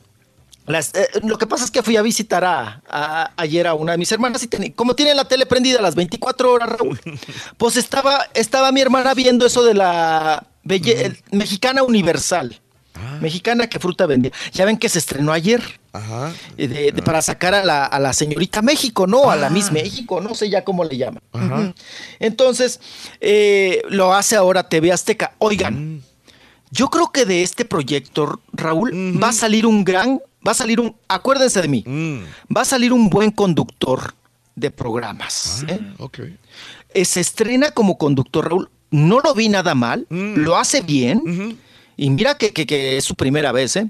[0.66, 3.92] las- eh, lo que pasa es que fui a visitar a, a- ayer a una
[3.92, 7.00] de mis hermanas y como tiene la tele prendida a las 24 horas, Raúl,
[7.56, 12.60] pues estaba, estaba mi hermana viendo eso de la belle- el- mexicana universal.
[13.20, 14.30] Mexicana que fruta vendía.
[14.52, 15.80] Ya ven que se estrenó ayer.
[16.56, 19.30] eh, de- de- para sacar a la, a la señorita México, ¿no?
[19.30, 21.22] A la Miss México, no sé ya cómo le llaman.
[22.18, 22.80] Entonces,
[23.20, 25.34] eh, lo hace ahora TV Azteca.
[25.38, 26.02] Oigan,
[26.70, 30.80] yo creo que de este proyecto, Raúl, va a salir un gran, va a salir
[30.80, 31.84] un, acuérdense de mí,
[32.54, 34.14] va a salir un buen conductor
[34.56, 35.64] de programas.
[35.68, 35.80] ¿eh?
[35.98, 36.20] Ok.
[36.92, 38.70] Eh, se estrena como conductor, Raúl.
[38.94, 41.58] No lo vi nada mal, lo hace bien.
[41.96, 43.86] Y mira que, que- que es su primera vez, ¿eh?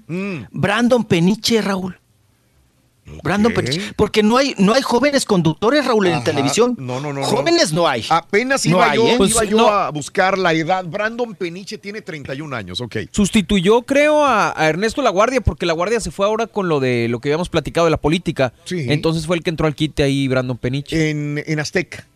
[0.50, 1.98] Brandon Peniche, Raúl.
[3.22, 3.92] Brandon Peniche.
[3.96, 6.24] Porque no hay, no hay jóvenes conductores, Raúl, en Ajá.
[6.24, 6.74] televisión.
[6.78, 7.20] No, no, no.
[7.20, 7.26] no.
[7.26, 8.02] Jóvenes no hay.
[8.08, 9.08] Apenas No iba hay, yo, ¿eh?
[9.10, 9.68] iba Pues, yo no.
[9.68, 10.86] a buscar la edad.
[10.86, 12.96] Brandon Peniche tiene 31 años, ok.
[13.10, 16.80] Sustituyó, creo, a, a Ernesto La Guardia, porque La Guardia se fue ahora con lo
[16.80, 18.54] de lo que habíamos platicado de la política.
[18.64, 18.86] Sí.
[18.88, 21.10] Entonces fue el que entró al quite ahí, Brandon Peniche.
[21.10, 22.06] En, en Azteca.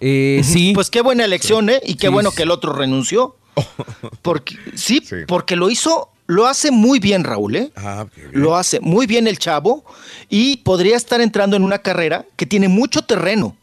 [0.00, 0.72] Eh, sí.
[0.74, 1.80] Pues qué buena elección, ¿eh?
[1.84, 3.36] Y qué Sí, bueno que el otro renunció.
[4.22, 7.72] Porque, sí, porque lo hizo, lo hace muy bien, Raúl, ¿eh?
[7.76, 9.82] Ah, Lo hace muy bien el chavo
[10.28, 13.56] y podría estar entrando en una carrera que tiene mucho terreno.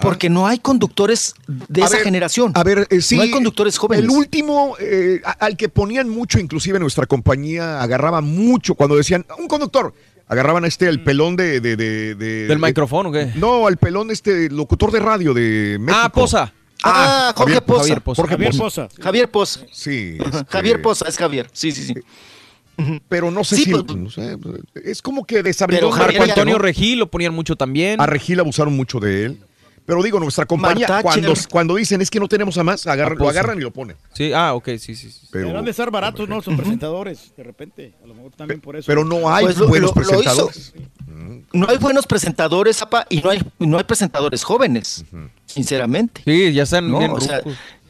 [0.00, 2.52] Porque no hay conductores de A esa ver, generación.
[2.54, 3.16] A ver, eh, sí.
[3.16, 4.04] No hay conductores jóvenes.
[4.04, 9.48] El último, eh, al que ponían mucho, inclusive nuestra compañía agarraba mucho cuando decían, un
[9.48, 9.92] conductor,
[10.28, 11.60] agarraban a este, el pelón de...
[11.60, 13.32] de, de- de- ¿Del de- micrófono qué?
[13.34, 16.00] No, al pelón este, locutor de radio de México.
[16.04, 16.52] Ah, Poza.
[16.84, 17.80] Ah, Jorge Javier- Poza.
[17.82, 18.22] Javier Poza.
[18.22, 18.88] Jorge Javier Poza.
[19.00, 19.60] Javier Poza.
[19.72, 20.18] Sí.
[20.24, 21.48] Este, Javier Poza, es Javier.
[21.52, 21.94] Sí, sí, sí.
[23.08, 23.70] Pero no sé Sí, si...
[23.72, 24.36] pues, no sé,
[24.84, 28.00] es como que desabridó Marco Marco Antonio Regil lo ponían mucho también.
[28.00, 29.40] A Regil abusaron mucho de él.
[29.88, 30.86] Pero digo, nuestra compañía,
[31.50, 33.96] cuando, dicen es que no tenemos a más, agarran- A lo agarran y lo ponen.
[34.12, 35.10] Sí, ah, ok, sí, sí.
[35.10, 35.26] sí.
[35.32, 36.42] Pero- Deberán de estar baratos, ¿no?
[36.42, 37.94] Son presentadores, de repente.
[38.04, 38.84] A lo mejor también por eso.
[38.86, 40.10] Pero no hay Pues lo- buenos lo- lo hizo.
[40.20, 40.74] presentadores.
[41.54, 45.06] No hay buenos presentadores, Zapa, y no hay, no hay presentadores jóvenes,
[45.46, 46.20] sinceramente.
[46.22, 47.40] Sí, ya están No, bien o sea,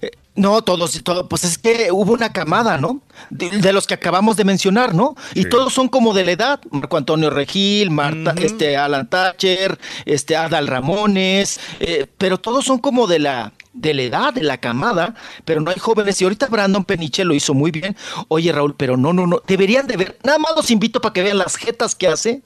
[0.00, 3.00] eh, no, todos, todo, pues es que hubo una camada, ¿no?
[3.30, 5.16] De, de los que acabamos de mencionar, ¿no?
[5.34, 6.60] Y todos son como de la edad.
[6.70, 13.06] Marco Antonio Regil, Marta, este, Alan Thatcher, este, Adal Ramones, eh, pero todos son como
[13.06, 16.20] de la de la edad, de la camada, pero no hay jóvenes.
[16.20, 17.96] Y ahorita Brandon Peniche lo hizo muy bien.
[18.28, 19.42] Oye, Raúl, pero no, no, no.
[19.46, 20.18] Deberían de ver.
[20.24, 22.42] Nada más los invito para que vean las jetas que hace.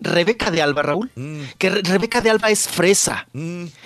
[0.00, 1.10] Rebeca de Alba, Raúl.
[1.58, 3.26] Que Rebeca de Alba es fresa.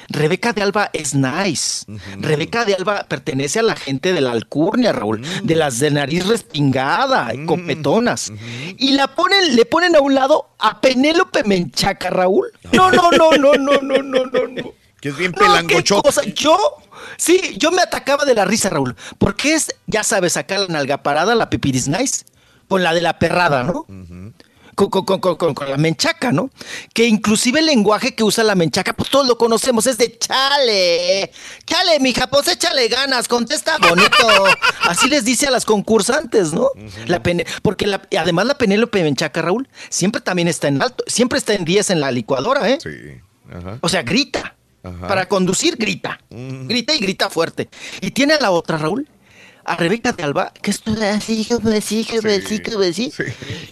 [0.08, 1.86] Rebeca de Alba es nice.
[2.18, 5.22] Rebeca de Alba pertenece a la gente de la alcurnia, Raúl.
[5.42, 8.32] De las de nariz respingada, copetonas.
[8.32, 8.76] -hmm.
[8.78, 12.52] Y la ponen, le ponen a un lado a Penélope Menchaca, Raúl.
[12.72, 14.24] no, no, no, no, no, no, no.
[14.26, 14.48] no.
[14.48, 14.83] no.
[15.05, 16.33] Que es bien No, pelangochote.
[16.33, 16.57] Yo,
[17.18, 18.97] sí, yo me atacaba de la risa, Raúl.
[19.18, 22.24] Porque es, ya sabes, acá la nalga parada, la pipiris nice,
[22.68, 23.84] con la de la perrada, ¿no?
[24.74, 26.49] Con, con- con- con- con- con la menchaca, ¿no?
[26.94, 31.31] Que inclusive el lenguaje que usa la menchaca, pues todos lo conocemos, es de chale,
[31.66, 34.08] chale, mija, pues échale ganas, contesta bonito.
[34.89, 36.70] Así les dice a las concursantes, ¿no?
[37.08, 37.23] La
[37.62, 41.66] porque la- además la Penélope Menchaca, Raúl, siempre también está en alto, siempre está en
[41.66, 42.78] 10 en la licuadora, ¿eh?
[42.83, 43.20] Sí.
[43.83, 44.57] O sea, grita.
[44.84, 45.08] Ajá.
[45.08, 46.20] Para conducir, grita.
[46.30, 47.68] Grita y grita fuerte.
[48.00, 49.08] Y tiene a la otra, Raúl,
[49.64, 53.10] a Rebeca de Alba, que es toda así, como así, como así, como así.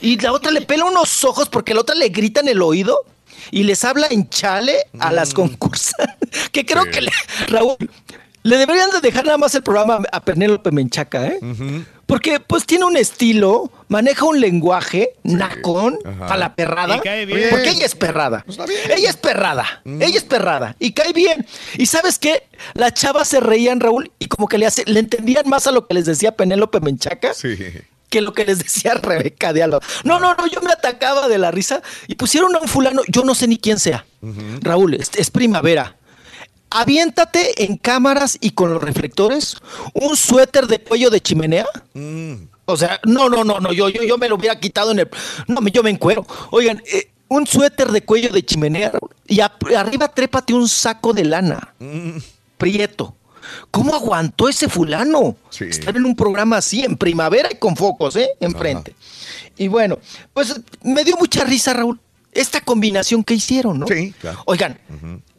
[0.00, 2.98] Y la otra le pela unos ojos porque la otra le grita en el oído
[3.50, 6.18] y les habla en chale a las concursantes.
[6.52, 7.10] Que creo que, le-
[7.48, 7.76] Raúl,
[8.42, 11.38] le deberían de dejar nada más el programa a Penélope Menchaca, ¿eh?
[12.12, 16.34] Porque pues tiene un estilo, maneja un lenguaje nacón Ajá.
[16.34, 16.96] a la perrada.
[16.96, 17.48] Y cae bien.
[17.48, 18.44] Porque ella es perrada.
[18.94, 19.80] Ella es perrada.
[19.86, 20.76] Ella es perrada.
[20.78, 21.46] Y cae bien.
[21.78, 22.42] Y sabes qué?
[22.74, 25.86] Las chavas se reían, Raúl, y como que le, hace, le entendían más a lo
[25.86, 27.56] que les decía Penélope Menchaca Sí.
[28.10, 29.80] que lo que les decía Rebeca de Alba.
[30.04, 33.24] No, no, no, yo me atacaba de la risa y pusieron a un fulano, yo
[33.24, 34.04] no sé ni quién sea.
[34.60, 35.96] Raúl, es, es primavera.
[36.74, 39.56] Aviéntate en cámaras y con los reflectores
[39.94, 41.66] un suéter de cuello de chimenea.
[42.64, 45.10] O sea, no, no, no, no, yo, yo, yo me lo hubiera quitado en el...
[45.48, 46.26] No, yo me encuero.
[46.50, 48.92] Oigan, eh, un suéter de cuello de chimenea
[49.26, 51.74] y a- arriba trépate un saco de lana.
[52.58, 53.14] Prieto.
[53.70, 55.36] ¿Cómo aguantó ese fulano?
[55.60, 58.28] Estar en un programa así, en primavera y con focos, ¿eh?
[58.40, 58.94] Enfrente.
[59.58, 59.98] Y bueno,
[60.32, 62.00] pues me dio mucha risa, Raúl,
[62.32, 63.86] esta combinación que hicieron, ¿no?
[63.88, 64.42] Sí, claro.
[64.46, 64.78] Oigan,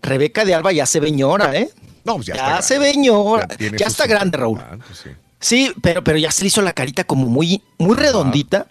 [0.03, 1.69] Rebeca de Alba ya se veñora, ¿eh?
[2.03, 3.47] No, pues ya, Ya, está se veñora.
[3.77, 4.59] Ya está grande, Raúl.
[4.93, 5.09] sí.
[5.39, 8.67] Sí, pero, pero ya se le hizo la carita como muy, muy redondita.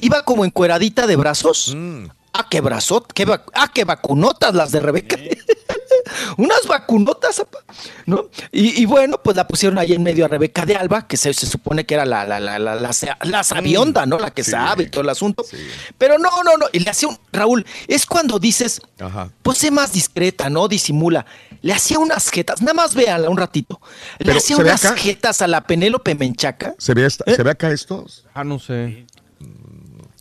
[0.00, 1.72] Iba como encueradita de brazos.
[1.74, 2.06] Mm.
[2.34, 5.16] Ah, qué brazot, qué vac- ah, qué vacunotas las de Rebeca.
[6.36, 7.58] Unas vacunotas, apa,
[8.06, 8.28] ¿no?
[8.52, 11.32] Y, y bueno, pues la pusieron ahí en medio a Rebeca de Alba, que se,
[11.34, 14.18] se supone que era la, la, la, la, la, sa- la sabionda, ¿no?
[14.18, 14.50] La que Sí.
[14.52, 15.44] sabe y todo el asunto.
[15.98, 16.66] Pero no, no, no.
[16.72, 17.18] Y le hacía un.
[17.32, 19.30] Raúl, es cuando dices, Ajá.
[19.42, 20.68] pues sé más discreta, ¿no?
[20.68, 21.26] Disimula.
[21.62, 23.80] Le hacía unas jetas, nada más véanla un ratito.
[24.18, 24.96] Le Pero, hacía ¿se ve unas acá?
[24.96, 26.74] jetas a la Penélope Menchaca.
[26.78, 28.04] ¿Se ve, esta- ¿Se ve acá esto?
[28.34, 29.06] Ah, no sé.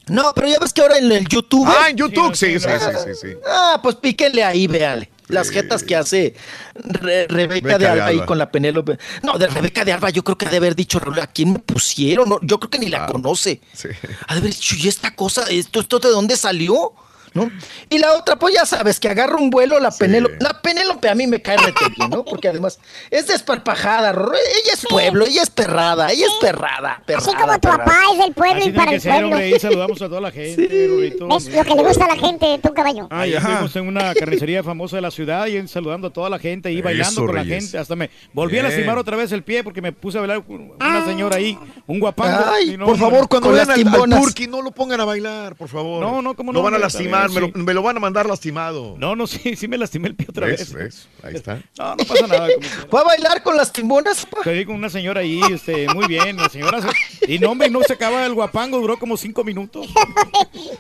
[0.08, 1.66] No, pero ya ves que ahora en el YouTube.
[1.68, 3.28] Ah, en YouTube, sí, sí, sí, sí, sí.
[3.48, 5.10] Ah, pues píquenle ahí, véanle.
[5.28, 6.36] Las jetas que hace
[6.76, 7.34] Re- Rebeca
[7.70, 8.26] Rebeca de de Alba ahí Alba.
[8.26, 8.98] con la Penélope.
[9.22, 11.60] No, de Rebeca de Alba, yo creo que ha de haber dicho, ¿a quién me
[11.60, 12.28] pusieron?
[12.30, 13.62] No, yo creo que ni la conoce.
[13.74, 13.90] Sí.
[14.28, 16.94] Ha de haber dicho, ¿y esta cosa, esto, esto de dónde salió?
[17.34, 17.50] ¿No?
[17.90, 20.38] Y la otra, pues ya sabes, que agarra un vuelo la Penélope.
[20.40, 22.24] La Penélope a mí me cae rete bien, ¿no?
[22.24, 22.80] Porque además
[23.10, 27.28] es desparpajada, ella es pueblo, ella es perrada, ella es perrada, perrada.
[27.28, 27.86] Así como tu perrada.
[27.86, 29.28] papá es del pueblo Así y tiene para que el ser, pueblo.
[29.30, 29.44] hombre.
[29.46, 31.38] Ahí saludamos a toda la gente, Rorrito.
[31.38, 33.08] Es lo que le gusta a la gente, tu caballo.
[33.10, 36.38] Ah, ya fuimos en una carnicería famosa de la ciudad y saludando a toda la
[36.40, 37.78] gente y bailando Eso, con la gente.
[37.78, 40.72] Hasta me volví a lastimar otra vez el pie porque me puse a bailar con
[40.80, 42.44] una señora ahí, un guapango.
[42.52, 44.22] Ay, y no, Por favor, cuando vean al, al.
[44.22, 46.02] Turqui, no lo pongan a bailar, por favor.
[46.02, 47.23] No, no, cómo Lo no, van a lastimar.
[47.28, 47.54] Mandar, me, lo, sí.
[47.64, 48.96] me lo van a mandar lastimado.
[48.98, 50.74] No, no, sí, sí me lastimé el pie otra ¿Ves?
[50.74, 50.74] vez.
[50.74, 51.08] ¿Ves?
[51.24, 51.62] Ahí está.
[51.78, 52.48] No, no pasa nada.
[52.90, 54.28] ¿Fue a bailar con las timonas?
[54.44, 57.82] Pedí con una señora ahí, este, muy bien, la señora se- y no, hombre, no
[57.82, 59.88] se acaba el guapango, duró como cinco minutos.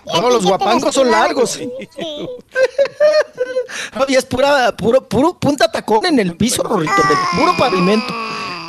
[0.06, 1.60] No, los guapangos son largos.
[3.96, 8.14] No, y es pura, puro, puro punta tacón en el piso, Rorrito, de puro pavimento.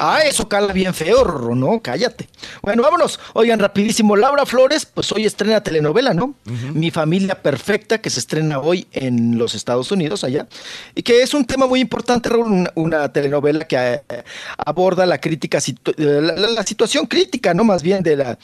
[0.00, 2.28] Ah, eso cala bien feo, Rorro, no, cállate.
[2.62, 3.20] Bueno, vámonos.
[3.34, 6.34] Oigan, rapidísimo, Laura Flores, pues hoy estrena telenovela, ¿no?
[6.74, 10.46] Mi familia perfecta, que se estrena hoy en los Estados Unidos, allá.
[10.94, 13.76] Y que es un tema muy importante, Raúl, una, una telenovela que
[14.08, 14.24] eh,
[14.58, 17.64] aborda la crítica, situ- eh, la, la- la situación crítica, ¿no?
[17.64, 18.38] Más bien de la,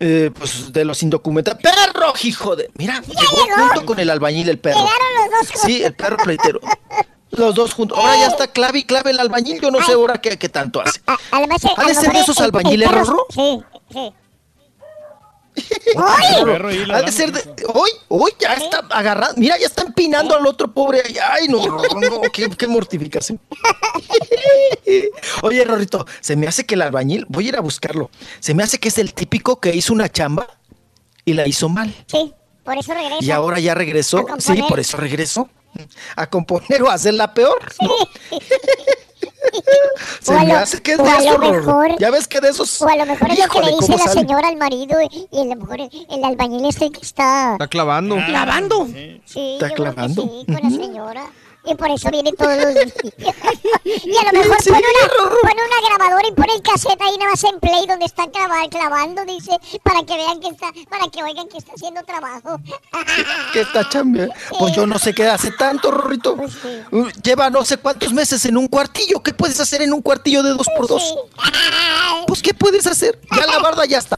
[0.00, 1.60] eh, pues, de los indocumentados.
[1.62, 2.70] ¡Perro, hijo de!
[2.78, 4.78] Mira, llegó junto con el albañil el perro.
[4.78, 6.60] Llegaron los dos Sí, el perro pleitero.
[7.32, 7.98] Los dos juntos.
[7.98, 9.60] Ahora ya está clave y clave el albañil.
[9.60, 11.00] Yo no sé ahora qué, qué tanto hace.
[11.30, 13.26] Además, ¿Ha de ser de esos albañiles, Rorro?
[13.30, 14.12] Sí, sí.
[15.96, 16.34] Ay,
[16.90, 17.66] ha de ser de.
[17.74, 19.34] Hoy, hoy ya está agarrado.
[19.36, 21.02] Mira, ya está empinando al otro pobre.
[21.30, 23.38] Ay, no, no, qué, qué mortificación.
[25.42, 28.10] Oye, Rorrito, se me hace que el albañil, voy a ir a buscarlo.
[28.40, 30.46] Se me hace que es el típico que hizo una chamba
[31.24, 31.94] y la hizo mal.
[32.06, 32.32] Sí,
[32.64, 33.22] por eso regresa.
[33.22, 34.26] Y ahora ya regresó.
[34.30, 35.48] A Sí, por eso regresó.
[36.16, 37.58] A componer o a hacerla peor.
[37.80, 37.90] ¿no?
[40.20, 42.80] Se O a me lo- hace que es de mejor- Ya ves que de esos.
[42.82, 44.20] O a lo mejor es lo que le dice ¿cómo la sale?
[44.20, 48.16] señora al marido y, a lo mejor el, albañil este que está Está clavando.
[48.26, 48.86] ¿Clavando?
[48.86, 50.22] Sí, ¿Está yo creo que clavando?
[50.22, 51.26] sí, con la señora.
[51.64, 52.74] Y por eso viene todos los
[53.84, 57.30] y a lo mejor pone, una, pone una grabadora y pone el cassette ahí nada
[57.30, 59.52] más en play donde está clava- clavando, dice,
[59.84, 62.58] para que vean que está, para que oigan que está haciendo trabajo.
[63.52, 64.34] que está chambeando.
[64.58, 66.34] Pues yo no sé qué hace tanto, Rorrito.
[66.90, 69.22] Uh, Lleva no sé cuántos meses en un cuartillo.
[69.22, 71.14] ¿Qué puedes hacer en un cuartillo de dos por dos?
[72.26, 73.20] Pues, ¿qué puedes hacer?
[73.36, 74.16] Ya la barda ya está.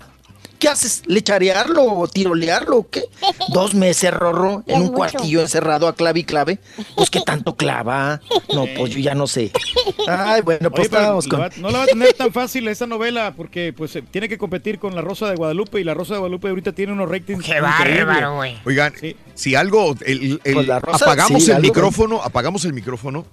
[0.64, 1.02] ¿Qué haces?
[1.06, 3.02] ¿Lecharearlo o tirolearlo o qué?
[3.52, 4.94] Dos meses, Rorro, en un mucho.
[4.94, 6.58] cuartillo encerrado a clave y clave.
[6.96, 8.22] Pues, ¿qué tanto clava?
[8.54, 9.52] No, pues yo ya no sé.
[10.08, 11.40] Ay, bueno, pues Oye, estábamos la con...
[11.42, 14.38] va- no la va a tener tan fácil esta novela porque pues eh, tiene que
[14.38, 17.44] competir con La Rosa de Guadalupe y La Rosa de Guadalupe ahorita tiene unos ratings
[17.44, 18.56] Qué bárbaro, güey.
[18.64, 18.94] Oigan,
[19.34, 23.26] si algo, el, el- Pues la rosa, apagamos sí, el algo, micrófono, apagamos el micrófono.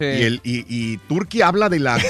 [0.00, 1.96] Y, el, y, y Turki habla de la.
[1.98, 2.02] ¿no?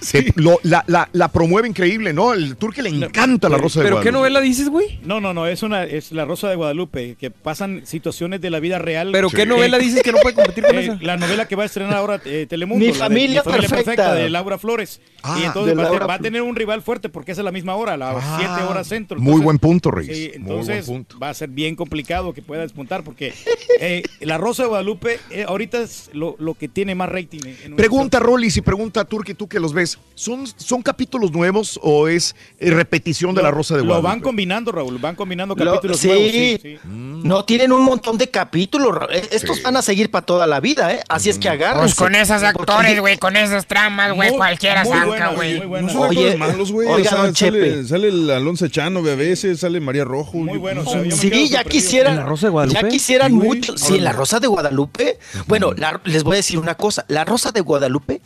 [0.00, 2.34] Se- lo- la, la- la promueve increíble, ¿no?
[2.34, 4.18] El Turki le encanta la Rosa de ¿Pero qué Guadalupe.
[4.18, 5.00] novela dices, güey?
[5.02, 8.60] No, no, no, es una es La Rosa de Guadalupe, que pasan situaciones de la
[8.60, 9.10] vida real.
[9.12, 10.98] ¿Pero qué novela dices que no puede competir con eh, esa?
[11.00, 12.84] La novela que va a estrenar ahora eh, Telemundo.
[12.84, 14.14] Mi la de familia perfecta.
[14.14, 15.00] de Laura Flores.
[15.22, 17.38] Ah, y entonces va a, te- Laura va a tener un rival fuerte porque es
[17.38, 19.18] a la misma hora, a las Ah, 7 horas centro.
[19.18, 20.14] muy buen punto, Reyes.
[20.16, 21.18] Sí, Muy buen entonces punto.
[21.18, 23.32] va a ser bien complicado que pueda despuntar porque
[23.80, 27.40] eh, La Rosa de Guadalupe eh, ahorita es lo, lo que tiene más rating.
[27.44, 29.98] en- en Pregunta Rollis y pregunta Turki, tú que los ves.
[30.14, 34.08] ¿Son, ¿Son capítulos nuevos o es eh, repetición de la Rosa de Lo Guadalupe?
[34.08, 36.06] van combinando, Raúl, van combinando Lo- capítulos sí.
[36.08, 36.30] nuevos.
[36.30, 36.78] Sí, sí.
[36.84, 38.96] No, tienen un montón de capítulos.
[39.10, 39.62] Eh, Estos Sí.
[39.62, 41.00] van a seguir para toda la vida, ¿eh?
[41.08, 41.80] Así es que agárrense.
[41.82, 45.60] Pues con esos actores, güey, con esas tramas, güey, cualquiera saca, güey.
[45.60, 46.88] No son Oye, malos, güey.
[46.88, 47.84] oiga, O sea, don sale, Chepe.
[47.88, 50.38] sale el Alonso Chano a veces, sale María Rojo.
[50.38, 52.12] Muy bueno, o sea, Sí, ya quisieran.
[52.14, 52.80] ¿En la Rosa de Guadalupe?
[52.82, 53.76] Ya quisieran mucho.
[53.76, 55.18] Sí, en la Rosa de Guadalupe.
[55.46, 57.04] Bueno, la- les voy a decir una cosa.
[57.14, 58.20] La Rosa de Guadalupe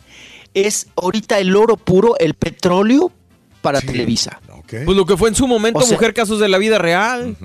[0.53, 3.11] es ahorita el oro puro, el petróleo
[3.61, 4.39] para Televisa.
[4.85, 7.35] Pues lo que fue en su momento, O sea- Mujer Casos de la Vida Real.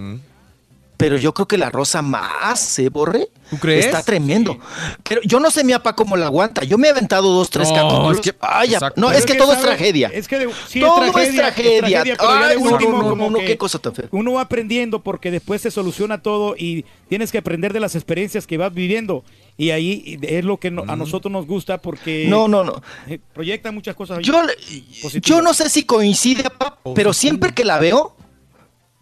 [0.97, 3.29] Pero yo creo que la Rosa más, ¿se borre?
[3.51, 3.85] ¿Tú crees?
[3.87, 4.57] Está tremendo.
[5.03, 6.63] Pero yo no sé mi apa cómo la aguanta.
[6.63, 8.13] Yo me he aventado dos, tres No, capítulos.
[8.15, 10.09] es que- Ay, no, es que todo es tragedia.
[10.15, 11.81] Es que de- sí, todo es tragedia, es tragedia.
[11.81, 12.17] pero ya de
[12.53, 14.07] Ay, último no, no, como no, que qué cosa tan fea.
[14.13, 18.47] Uno va aprendiendo porque después se soluciona todo y tienes que aprender de las experiencias
[18.47, 19.25] que vas viviendo.
[19.57, 22.83] Y ahí es lo que no- a nosotros nos gusta porque No, no, no.
[23.09, 24.21] eh, proyecta muchas cosas.
[24.23, 24.41] Yo,
[25.23, 26.45] yo no sé si coincide,
[26.95, 28.17] pero siempre que la veo,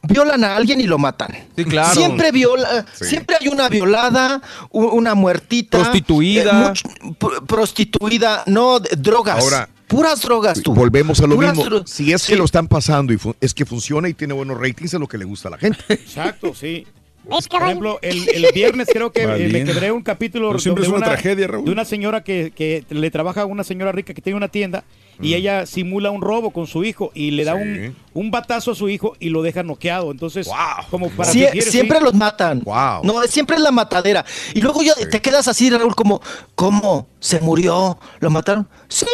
[0.02, 1.36] violan a alguien y lo matan.
[1.56, 1.94] Sí, claro.
[1.94, 4.40] Siempre viola, siempre hay una violada,
[4.70, 5.78] una muertita.
[5.78, 6.72] Prostituida.
[6.74, 6.74] eh,
[7.14, 9.38] much- prostituida, no, de- drogas.
[9.42, 10.74] Ahora, puras drogas tú.
[10.74, 11.82] Volvemos a lo Puras mismo.
[11.86, 15.00] Si es que lo están pasando y es que funciona y tiene buenos ratings, es
[15.00, 15.82] lo que le gusta a la gente.
[15.88, 16.86] Exacto, sí.
[17.24, 20.84] ¿Ves, Por ejemplo, el, el viernes creo que eh, me quebré un capítulo Pero siempre
[20.84, 21.64] donde es una tragedia, Raúl.
[21.64, 24.84] de una señora que, que le trabaja a una señora rica que tiene una tienda
[25.20, 27.60] y ella simula un robo con su hijo y le da Sí.
[27.62, 30.10] un, un batazo a su hijo y lo deja noqueado.
[30.10, 30.48] Entonces,
[30.90, 32.04] como para Sie- fingir, siempre sí.
[32.04, 32.60] los matan.
[32.64, 33.04] Wow.
[33.04, 34.24] No, siempre es la matadera.
[34.54, 36.20] Y luego ya te quedas así, Raúl, como,
[36.56, 37.06] ¿cómo?
[37.20, 37.98] ¿Se murió?
[38.18, 38.68] ¿Lo mataron?
[38.88, 39.06] Sí,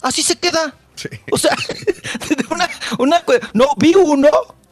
[0.00, 0.76] así se queda.
[0.94, 1.08] Sí.
[1.32, 1.56] O sea,
[2.50, 3.22] una, una
[3.52, 4.28] no, vi uno.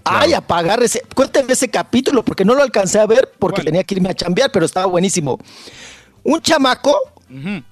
[0.08, 1.02] Ay, apagar ese.
[1.14, 4.50] Cuéntenme ese capítulo porque no lo alcancé a ver porque tenía que irme a chambear,
[4.52, 5.38] pero estaba buenísimo.
[6.22, 6.96] Un chamaco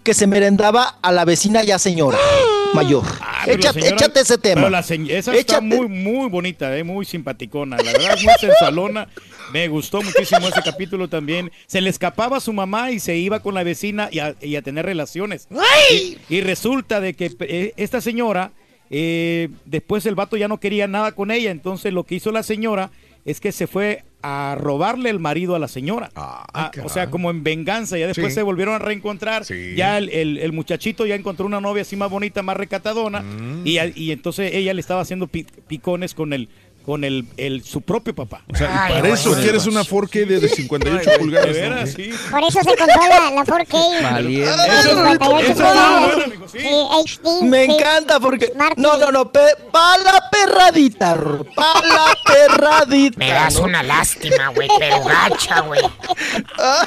[0.03, 2.19] que se merendaba a la vecina ya señora.
[2.75, 3.05] mayor.
[3.21, 4.63] Ah, échate, señora- échate ese tema.
[4.63, 7.77] pero la esa está Échate- muy, muy bonita, eh, muy simpaticona.
[7.77, 9.07] La verdad, muy sensualona.
[9.53, 11.53] Me gustó muchísimo ese capítulo también.
[11.67, 14.57] Se le escapaba a su mamá y se iba con la vecina y a, y
[14.57, 15.47] a tener relaciones.
[15.93, 18.51] Y, y resulta de que eh, esta señora,
[18.97, 21.51] eh, después el vato ya no quería nada con ella.
[21.51, 22.91] Entonces lo que hizo la señora
[23.25, 26.11] es que se fue a robarle el marido a la señora.
[26.15, 27.99] Ah, o sea, como en venganza.
[27.99, 28.37] Ya después Sí.
[28.37, 29.43] se volvieron a reencontrar.
[29.77, 33.21] Ya el, el- el muchachito ya encontró una novia así más bonita, más recatadona.
[33.23, 33.63] Mm.
[33.67, 36.49] Y, y entonces ella le estaba haciendo pi- picones con el
[36.85, 38.43] con el, el- su propio papá.
[38.53, 41.53] O sea, para eso quieres una 4K de, de 58 De pulgadas.
[41.53, 41.87] veras, ¿no?
[41.97, 42.11] sí.
[42.31, 44.03] Por eso se compró la, la 4K.
[44.03, 44.51] Valiente.
[44.51, 46.15] De Eso- 58 eso es pulgadas.
[46.17, 47.43] bueno, Sí, HD.
[47.45, 48.53] Me encanta porque.
[48.77, 49.33] No, no, no.
[49.33, 51.17] Pa la perradita,
[51.57, 53.19] pa la perradita.
[53.19, 53.65] Me das ¿no?
[53.65, 55.81] una lástima, güey, pero gacha, güey.
[56.59, 56.87] Ay,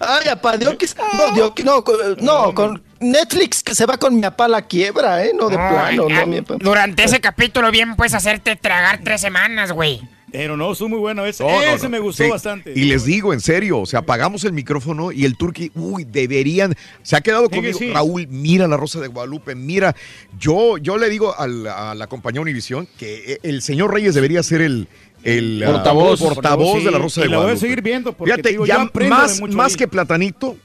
[0.00, 0.86] ay, apá, Dios que.
[1.16, 1.64] No, Dios que.
[1.64, 1.82] No,
[2.20, 5.32] no, con Netflix que se va con mi apá a la quiebra, ¿eh?
[5.34, 6.40] No, de No, plano, ya, no, mi.
[6.58, 10.00] Durante ese capítulo bien puedes hacerte tragar tres semanas, güey.
[10.30, 11.42] Pero no, estuvo muy bueno ese.
[11.42, 11.88] No, no, ese no.
[11.88, 12.28] me gustó Sí.
[12.30, 12.72] bastante.
[12.76, 16.76] Y les digo, en serio, o sea, apagamos el micrófono y el turqui, uy, deberían,
[17.02, 17.90] se ha quedado Sí que conmigo, sí.
[17.94, 19.96] Raúl, mira la Rosa de Guadalupe, mira,
[20.38, 24.42] yo, yo le digo al- a la compañía Univisión que eh, el señor Reyes debería
[24.42, 24.86] ser el,
[25.24, 26.20] el ah, Portavoz.
[26.20, 27.60] portavoz de la Rosa y de la voy a Guadalupe.
[27.60, 30.56] seguir viendo porque Fíjate, te digo, ya yo más, mucho más que Platanito,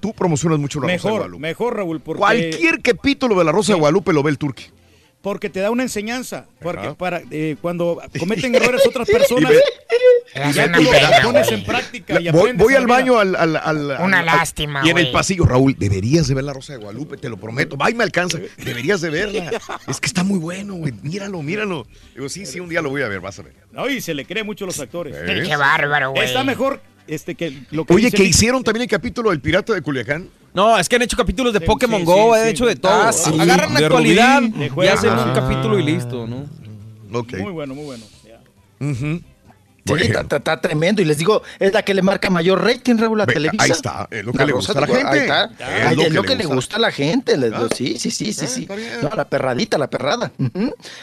[0.00, 1.40] tú promocionas mucho la Rosa de Mejor, Guadalupe.
[1.40, 2.18] mejor, Raúl, porque...
[2.20, 4.64] Cualquier capítulo de la Rosa de Guadalupe lo ve el turqui.
[5.28, 6.46] Porque te da una enseñanza.
[6.60, 11.64] Porque para eh, cuando cometen errores otras personas, Y ya tú y lo pones en
[11.64, 14.88] práctica y voy, voy al la baño al, al- al- al- Una al- lástima, Y
[14.90, 17.76] en el pasillo, Raúl, deberías de ver la Rosa de Guadalupe, te lo prometo.
[17.76, 18.38] Va y me alcanza.
[18.56, 19.50] Deberías de verla.
[19.86, 20.92] Es que está muy bueno, güey.
[21.02, 21.86] Míralo, míralo.
[22.14, 23.52] Digo, sí, sí, un día lo voy a ver, vas a ver.
[23.72, 25.14] No, y se le cree mucho a los actores.
[25.46, 26.24] Qué bárbaro, güey.
[26.24, 29.82] Está mejor este que lo que Oye, que hicieron también el capítulo del Pirata de
[29.82, 30.28] Culiacán.
[30.58, 32.50] No, es que han hecho capítulos de Pokémon sí, Go, sí, han sí.
[32.50, 32.90] hecho de todo.
[32.92, 33.30] Ah, sí.
[33.38, 35.32] Agarran la actualidad y hacen un Ah.
[35.32, 36.46] capítulo y listo, ¿no?
[37.16, 37.34] Ok.
[37.38, 38.04] Muy bueno, muy bueno.
[39.96, 41.00] Sí, está, está- está tremendo.
[41.02, 43.64] Y les digo, es la que le marca mayor rating, Raúl, a Ve, Televisa.
[43.64, 45.06] ahí está, es lo que La le gusta a la gente.
[45.06, 45.44] ahí está.
[45.44, 46.54] Es lo es que lo le que le gusta.
[46.54, 47.36] gusta a la gente.
[47.36, 47.68] les- Ah.
[47.74, 48.68] Sí, sí, sí, sí, Ah, sí.
[49.02, 50.32] No, la perradita, la perrada.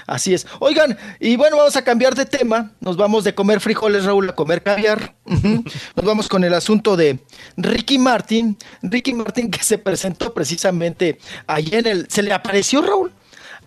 [0.07, 0.45] Así es.
[0.59, 2.71] Oigan, y bueno, vamos a cambiar de tema.
[2.79, 5.15] Nos vamos de comer frijoles, Raúl, a comer caviar.
[5.25, 7.19] Nos vamos con el asunto de
[7.57, 8.57] Ricky Martin.
[8.81, 12.07] Ricky Martin que se presentó precisamente allá en el...
[12.09, 13.11] Se le apareció, Raúl,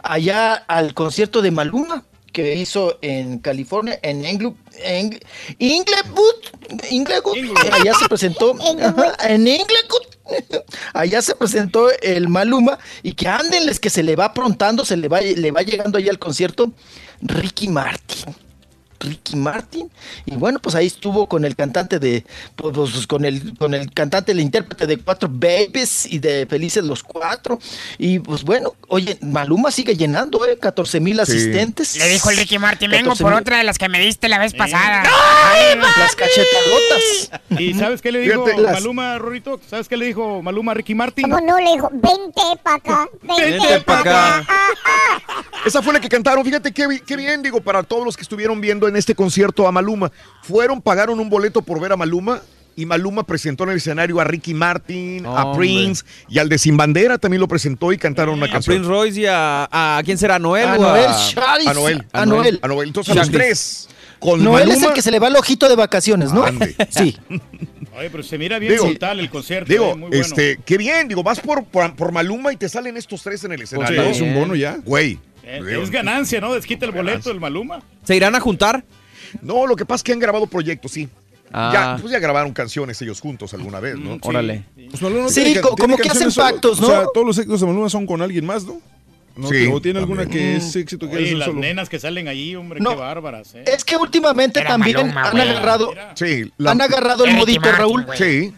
[0.03, 5.19] allá al concierto de Maluma que hizo en California, en Englu- en
[5.59, 6.35] Inglewood,
[6.91, 7.37] Inglewood,
[7.73, 8.57] allá se presentó,
[9.25, 10.07] en Inglewood,
[10.95, 15.09] allá se presentó el Maluma y que ándenles que se le va aprontando, se le
[15.09, 16.73] va, le va llegando allá al concierto
[17.21, 18.35] Ricky Martin.
[19.01, 19.91] Ricky Martin
[20.27, 22.25] y bueno pues ahí estuvo con el cantante de
[22.57, 26.85] pues, pues, con el con el cantante el intérprete de cuatro babies y de felices
[26.85, 27.59] los cuatro
[27.99, 32.59] y pues bueno oye Maluma sigue llenando eh 14 mil asistentes Le dijo el Ricky
[32.59, 33.25] Martin, vengo 14,000.
[33.33, 35.03] por otra de las que me diste la vez pasada.
[35.99, 39.61] las cachetadotas ¿Y sabes qué le dijo Fíjate, las- Maluma, Rorito?
[39.69, 41.31] ¿Sabes qué le dijo Maluma a Ricky Martin?
[41.31, 41.59] ¿Cómo no?
[41.59, 44.39] Le dijo, vente para acá, vente, pa' para acá.
[44.39, 44.55] acá.
[45.67, 46.45] Esa fue la que cantaron.
[46.45, 49.73] Fíjate qué, qué bien, digo, para todos los que estuvieron viendo en este concierto a
[49.73, 50.11] Maluma.
[50.43, 52.43] Fueron, pagaron un boleto por ver a Maluma.
[52.77, 55.59] Y Maluma presentó en el escenario a Ricky Martin, a Hombre.
[55.67, 58.77] Prince y al de Sin Bandera también lo presentó y cantaron una A canción.
[58.77, 60.37] Prince Royce y a, a ¿quién será?
[60.37, 60.69] ¿A Noel?
[60.69, 61.71] A o Noel a...
[61.71, 62.07] A Noel.
[62.13, 62.61] A Noel.
[62.63, 62.87] A Noel.
[62.89, 63.89] Entonces a los tres.
[64.21, 64.89] Con Noel es Maluma.
[64.89, 66.45] el que se le va el ojito de vacaciones ¿no?
[66.45, 66.75] Ande.
[66.91, 67.17] sí
[67.99, 69.73] Oye, pero se mira bien Digo, brutal el concierto.
[69.73, 70.25] Digo, eh, muy bueno.
[70.25, 73.53] este, qué bien, digo, vas por, por, por Maluma y te salen estos tres en
[73.53, 74.05] el escenario.
[74.05, 74.79] sí, es un bono ya.
[74.85, 75.19] Güey.
[75.49, 76.53] Eh, digo, es ganancia, ¿no?
[76.53, 77.81] Desquita el boleto el Maluma.
[78.05, 78.85] ¿Se irán a juntar?
[79.41, 81.09] No, lo que pasa es que han grabado proyectos, sí.
[81.53, 81.71] Ah.
[81.73, 84.19] Ya, pues ya grabaron canciones ellos juntos alguna vez, ¿no?
[84.23, 84.65] Órale.
[84.91, 86.87] Pues Maluma no Sí, tiene como tiene que hacen pactos, ¿no?
[86.87, 88.81] O sea, todos los éxitos de Maluma son con alguien más, ¿no?
[89.35, 89.49] ¿No?
[89.49, 91.61] Sí, ¿O tiene alguna que es éxito que Oye, las solo?
[91.61, 92.91] nenas que salen allí, hombre, No.
[92.91, 93.65] qué bárbaras, ¿eh?
[93.67, 96.53] es que últimamente Era también Maluma, han agarrado Sí.
[96.67, 98.05] han agarrado el modito Raúl.
[98.17, 98.53] Sí.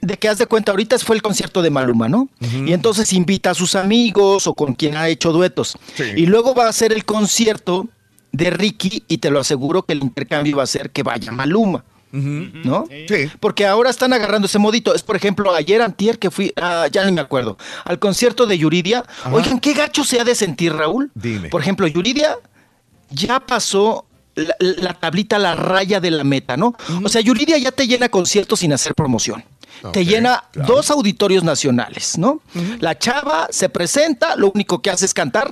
[0.00, 2.28] De que haz de cuenta, ahorita fue el concierto de Maluma, ¿no?
[2.40, 5.76] Y entonces invita a sus amigos o con quien ha hecho duetos.
[5.94, 6.04] Sí.
[6.16, 7.88] Y luego va a ser el concierto
[8.32, 11.84] de Ricky y te lo aseguro que el intercambio va a ser que vaya Maluma.
[12.12, 12.86] ¿No?
[13.06, 13.30] Sí.
[13.38, 14.94] Porque ahora están agarrando ese modito.
[14.94, 18.58] Es, por ejemplo, ayer antier que fui, ah, ya ni me acuerdo, al concierto de
[18.58, 19.04] Yuridia.
[19.30, 21.12] Oigan, qué gacho se ha de sentir, Raúl.
[21.14, 21.50] Dime.
[21.50, 22.36] Por ejemplo, Yuridia
[23.10, 26.74] ya pasó la, la tablita, la raya de la meta, ¿no?
[27.04, 29.44] O sea, Yuridia ya te llena conciertos sin hacer promoción.
[29.92, 30.74] Te llena claro.
[30.74, 32.40] dos auditorios nacionales, ¿no?
[32.80, 35.50] La chava se presenta, lo único que hace es cantar,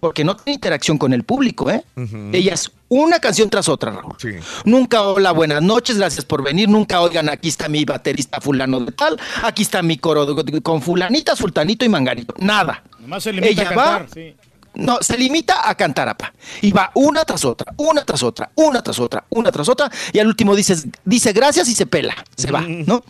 [0.00, 1.84] porque no tiene interacción con el público, ¿eh?
[2.32, 4.14] Ella es una canción tras otra, Raúl.
[4.18, 4.30] Sí.
[4.64, 6.68] Nunca hola, buenas noches, gracias por venir.
[6.68, 10.80] Nunca oigan, aquí está mi baterista fulano de tal, aquí está mi coro de- con
[10.82, 12.34] fulanita, sultanito y manganito.
[12.38, 12.82] Nada.
[13.00, 14.34] Nomás se limita Ella a va, cantar, sí.
[14.74, 16.32] No, se limita a cantar, apa.
[16.62, 19.90] Y va una tras otra, una tras otra, una tras otra, una tras otra.
[20.12, 23.04] Y al último dice, dice gracias y se pela, se va, ¿no?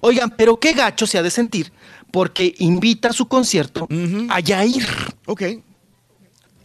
[0.00, 1.72] Oigan, pero qué gacho se ha de sentir
[2.10, 3.88] porque invita a su concierto
[4.28, 4.86] a Yair.
[5.26, 5.42] Ok.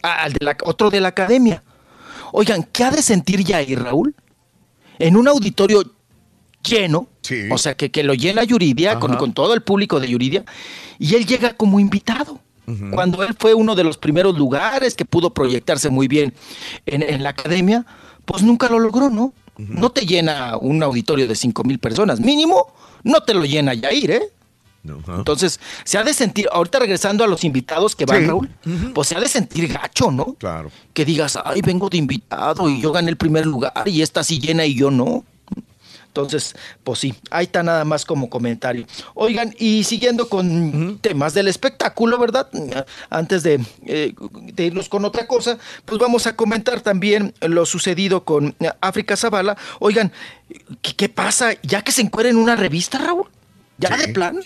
[0.02, 1.62] Al de la, otro de la academia.
[2.32, 4.14] Oigan, ¿qué ha de sentir Yair, Raúl?
[4.98, 5.82] En un auditorio
[6.62, 7.08] lleno,
[7.50, 10.44] o sea, que, que lo llena Yuridia, con, con todo el público de Yuridia,
[10.98, 12.40] y él llega como invitado.
[12.92, 16.32] Cuando él fue uno de los primeros lugares que pudo proyectarse muy bien
[16.86, 17.84] en, en la academia,
[18.24, 19.32] pues nunca lo logró, ¿no?
[19.56, 22.72] No te llena un auditorio de 5 mil personas, mínimo,
[23.04, 24.28] no te lo llena Yair, ¿eh?
[25.16, 28.26] Entonces, se ha de sentir, ahorita regresando a los invitados que van, Sí.
[28.26, 28.50] Raúl,
[28.94, 30.34] pues se ha de sentir gacho, ¿no?
[30.34, 30.70] Claro.
[30.92, 34.38] Que digas, ay, vengo de invitado y yo gané el primer lugar y esta sí
[34.40, 35.24] llena y yo no.
[36.14, 38.86] Entonces, pues sí, ahí está nada más como comentario.
[39.14, 42.48] Oigan, y siguiendo con temas del espectáculo, ¿verdad?
[43.10, 48.24] Antes de, eh, de irnos con otra cosa, pues vamos a comentar también lo sucedido
[48.24, 49.56] con África Zavala.
[49.80, 50.12] Oigan,
[50.82, 51.54] ¿qué, qué pasa?
[51.64, 53.26] ¿Ya que se encuentra en una revista, Raúl?
[53.76, 54.38] ¿Ya de plano?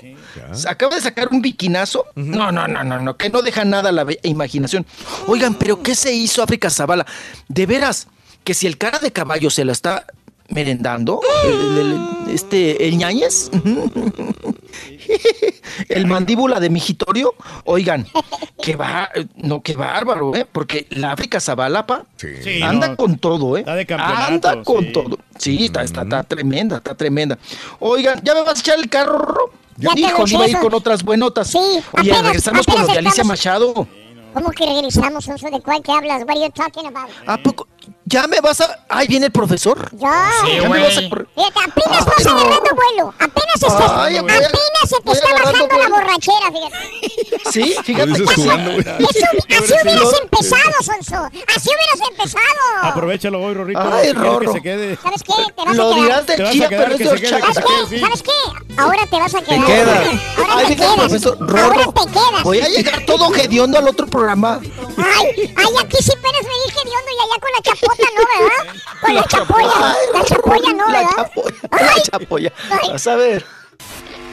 [0.52, 2.06] Se Acaba de sacar un biquinazo.
[2.14, 4.86] No, no, no, no, no, que no deja nada a la imaginación.
[5.26, 7.04] Oigan, pero ¿qué se hizo África Zavala?
[7.46, 8.06] De veras,
[8.42, 10.06] que si el cara de caballo se la está
[10.48, 13.50] merendando, el, el- este, el ñañez,
[15.88, 18.06] el mandíbula de mijitorio, oigan,
[18.62, 20.46] que va, no, qué bárbaro, ¿eh?
[20.50, 23.60] Porque la África Zavala, pa, Sí, anda no, con todo, ¿eh?
[23.60, 24.92] está de campeonato, anda con sí.
[24.92, 25.18] todo.
[25.38, 27.38] Sí, está, está, está tremenda, está tremenda.
[27.80, 29.50] Oigan, ¿ya me vas a echar el carro?
[29.76, 31.48] Ya Hijo, iba a ir con otras buenotas.
[31.48, 33.88] Sí, Oye, apenas- regresamos con los de Alicia estamos- Machado.
[34.34, 35.24] ¿Cómo que regresamos?
[35.26, 36.22] ¿De cuál que hablas?
[36.22, 37.08] What are you talking about?
[37.26, 37.66] ¿A poco?
[38.10, 38.78] ¿Ya me vas a...?
[38.88, 39.90] Ay, viene el profesor.
[39.92, 40.30] Ya.
[40.62, 41.26] ¿Ya me vas a correr?
[41.34, 43.14] Fíjate, apenas vas agarrando vuelo.
[43.18, 44.42] Apenas estás, Ay, a- apenas
[44.88, 45.90] se te está bajando la vuelo.
[45.96, 47.50] borrachera, fíjate.
[47.52, 48.14] Sí, fíjate.
[48.14, 48.24] Sí.
[48.36, 48.80] jugando, güey.
[48.80, 49.26] Eso,
[49.58, 51.16] así hubieras empezado, Sonso.
[51.54, 52.44] Así hubieras empezado.
[52.82, 53.80] Aprovechalo hoy, Rorrito.
[53.92, 54.38] Ay, Rorro.
[54.40, 54.96] que se quede.
[55.02, 55.32] ¿Sabes qué?
[55.54, 56.02] Te vas Lo a quedar.
[56.04, 57.86] dirás de Te vas a quedar, pero es que de se quede, ¿Sabes qué?
[57.96, 58.00] sí.
[58.00, 58.74] ¿Sabes qué?
[58.78, 59.66] Ahora te vas a quedar.
[59.66, 60.08] quedas.
[60.38, 60.94] Ahora Ay, te quedas.
[60.94, 62.42] profesor Ahora te quedas.
[62.44, 64.60] Voy a llegar todo hediondo al otro programa.
[64.62, 68.82] Ay, ay, aquí sí puedes venir hediondo y allá con la chapota, ¿no, verdad?
[69.00, 69.96] Con la chapolla.
[70.12, 71.16] La chapolla, ¿no, La verdad?
[71.32, 71.56] chapoya.
[71.70, 72.52] La chapoya.
[72.90, 73.44] Vas a ver.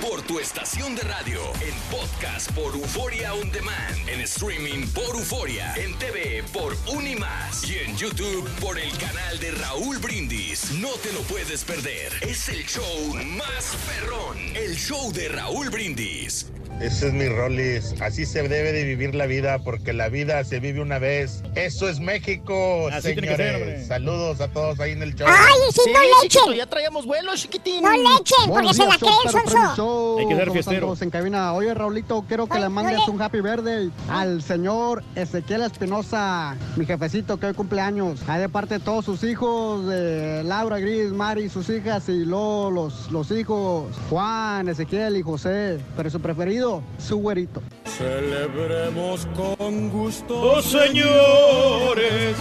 [0.01, 5.73] Por tu estación de radio, en podcast por Euforia On Demand, en streaming por Euforia,
[5.77, 10.71] en TV por Unimás y en YouTube por el canal de Raúl Brindis.
[10.73, 12.11] No te lo puedes perder.
[12.21, 16.47] Es el show más perrón, el show de Raúl Brindis.
[16.81, 17.95] Ese es mi Rollis.
[18.01, 21.41] Así se debe de vivir la vida, porque la vida se vive una vez.
[21.55, 23.87] Eso es México, Así tiene que ser, señores.
[23.87, 25.25] Saludos a todos ahí en el show.
[25.29, 26.57] Ay, si no le chiquito, echen.
[26.57, 27.81] ya traíamos vuelo, chiquitín.
[27.81, 29.75] No le echen, porque se la creen, Sonso.
[29.75, 30.19] show.
[30.19, 30.95] Hay que ser ¿Cómo están fiestero.
[31.01, 31.53] en cabina?
[31.53, 36.85] Oye, Raulito, quiero que Ay, le mandes un happy birthday al señor Ezequiel Espinosa, mi
[36.85, 38.21] jefecito que hoy cumpleaños.
[38.27, 42.69] Ahí de parte de todos sus hijos, de Laura Gris, Mari, sus hijas y luego
[42.69, 45.79] los, los hijos Juan, Ezequiel y José.
[45.95, 46.64] Pero su preferido,
[46.97, 47.61] su güerito.
[47.85, 52.35] Celebremos con gusto, oh señores,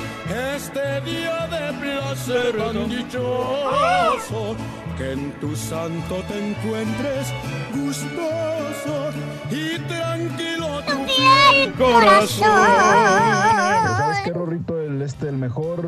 [0.57, 4.57] este día de placer tan dichoso,
[4.97, 7.33] que en tu santo te encuentres
[7.75, 9.11] gustoso
[9.51, 11.75] y tranquilo tu fiel
[12.39, 14.81] ¿Sabes qué, Rorrito?
[14.81, 15.87] El, este, el mejor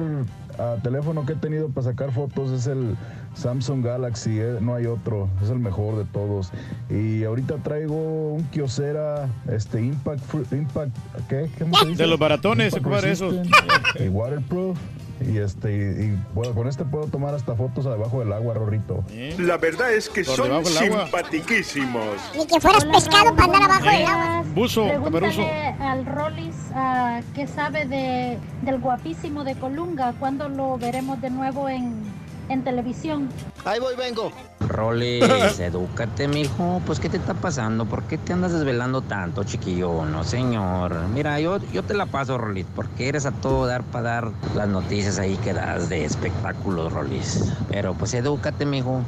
[0.58, 2.96] ah, teléfono que he tenido para sacar fotos es el
[3.34, 4.38] Samsung Galaxy.
[4.40, 5.28] eh, No hay otro.
[5.42, 6.50] Es el mejor de todos.
[6.90, 10.96] Y ahorita traigo un Kyocera este, Impact, Impact
[11.28, 11.50] ¿qué?
[11.56, 12.02] ¿Qué se dice?
[12.02, 13.34] De los baratones, compadre, esos.
[14.00, 14.78] Y waterproof.
[15.20, 19.04] Y este y, bueno, con este puedo tomar hasta fotos debajo del agua, Rorrito.
[19.38, 22.04] La verdad es que Por son simpatiquísimos.
[22.36, 24.44] Ni que fueras pescado para andar abajo del agua.
[24.54, 25.42] Buzo, caperuso.
[25.80, 30.12] Al Rollis ah, qué sabe de, del guapísimo de Colunga.
[30.18, 32.05] ¿Cuándo lo veremos de nuevo en,
[32.48, 33.28] en televisión?
[33.64, 34.32] Ahí voy, vengo.
[34.60, 35.24] Rolis,
[35.60, 36.80] edúcate, mijo.
[36.86, 37.84] Pues, ¿qué te está pasando?
[37.86, 40.04] ¿Por qué te andas desvelando tanto, chiquillo?
[40.04, 40.94] No, señor.
[41.08, 44.68] Mira, yo, yo te la paso, Rolis, porque eres a todo dar para dar las
[44.68, 47.52] noticias ahí que das de espectáculos, Rolis.
[47.70, 49.02] Pero, pues, edúcate, mijo.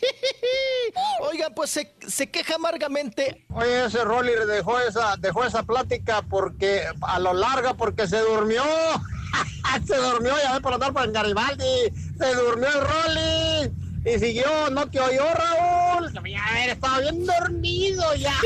[1.20, 3.44] Oigan, pues se, se queja amargamente.
[3.50, 8.62] Oye, ese Rolly dejó esa, dejó esa plática porque a lo larga porque se durmió.
[9.86, 11.92] se durmió, ya ve por andar por el Garibaldi.
[12.18, 13.72] Se durmió el Rolly.
[14.06, 16.12] Y siguió, no te oyó Raúl.
[16.12, 18.34] Ya haber estado bien dormido ya.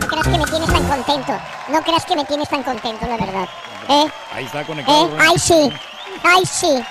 [0.00, 1.40] No creas que me tienes tan contento.
[1.68, 3.48] No creas que me tienes tan contento, la verdad.
[3.88, 4.06] ¿Eh?
[4.32, 5.08] Ahí está conectado.
[5.08, 5.18] ¿Eh?
[5.20, 5.72] Ay, sí.
[6.22, 6.84] Ay, sí.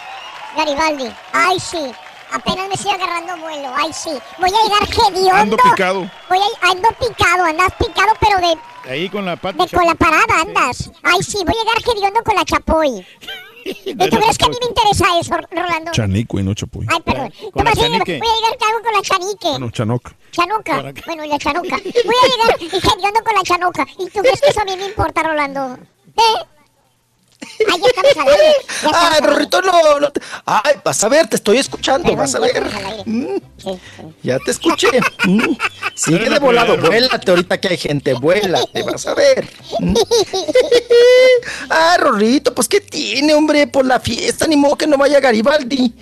[0.55, 1.11] Garibaldi.
[1.31, 1.91] Ay, sí.
[2.33, 3.71] Apenas me estoy agarrando vuelo.
[3.75, 4.11] Ay, sí.
[4.39, 5.35] Voy a llegar hediondo.
[5.41, 5.99] Ando picado.
[6.29, 9.63] Voy a, ando picado, andas picado, pero de, Ahí con la pata.
[9.63, 10.89] de con la parada andas.
[11.03, 13.05] Ay, sí, voy a llegar hediondo con la chapoy.
[13.65, 15.91] ¿Y tú crees que a mí me interesa eso, Rolando?
[15.91, 16.85] Chanico y no chapuy.
[16.89, 17.31] Ay, perdón.
[17.31, 17.75] Con ¿Qué la pasa?
[17.75, 18.13] Voy a chanique.
[18.13, 19.49] llegar cago con la chanique.
[19.51, 20.11] Bueno, chanoc.
[20.31, 20.81] Chanuca.
[21.05, 21.77] Bueno, la chanuca.
[21.77, 23.87] Voy a llegar hediondo con la chanuca.
[23.99, 25.77] ¿Y tú crees que eso a mí me importa, Rolando?
[26.17, 26.45] ¿Eh?
[27.71, 28.55] Ahí estamos al aire.
[28.93, 29.21] Ay.
[29.21, 32.63] Rorrito, no, no te- Ay, vas a ver, te estoy escuchando, Perdón, vas a ver.
[33.05, 34.03] Mm, Sí, sí.
[34.23, 34.87] ya te escuché.
[35.25, 35.55] Mm,
[35.95, 39.47] Sigue de la volado, vuélate ahorita que hay gente, vuélate, vas a ver.
[39.79, 39.93] Mm.
[41.69, 43.67] Ah, Rorrito, pues ¿qué tiene, hombre?
[43.67, 45.93] Por la fiesta, ni modo que no vaya Garibaldi.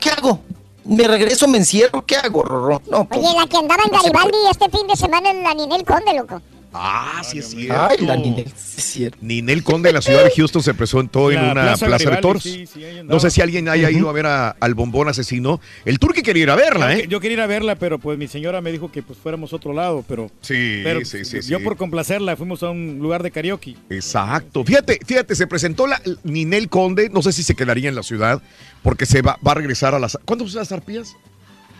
[0.00, 0.40] ¿qué hago?
[0.84, 2.04] ¿Me regreso, me encierro?
[2.06, 2.80] ¿Qué hago, Rorro?
[2.88, 5.84] No, pues, Oye, la que andaba en Garibaldi este fin de semana es la Ninel
[5.84, 6.40] Conde, loco.
[6.72, 7.88] Ah, sí es cierto.
[7.90, 9.18] Ay, la Ninel, sí es cierto.
[9.22, 12.42] Ninel Conde en la ciudad de Houston se presentó en una Plaza plaza, de toros.
[12.42, 15.60] sí, sí, no sé si alguien haya ido a ver a- al bombón asesino.
[15.86, 17.06] El turqui quería ir a verla, Yo, ¿eh?
[17.08, 19.56] yo quería ir a verla, pero pues mi señora me dijo que pues fuéramos a
[19.56, 21.64] otro lado, pero, Sí, pero sí, sí, yo sí.
[21.64, 23.74] por complacerla fuimos a un lugar de karaoke.
[23.88, 24.62] Exacto.
[24.64, 27.08] Fíjate, fíjate, se presentó la Ninel Conde.
[27.10, 28.42] No sé si se quedaría en la ciudad
[28.82, 30.18] porque se va, va a regresar a las.
[30.24, 31.16] ¿Cuándo son las arpías?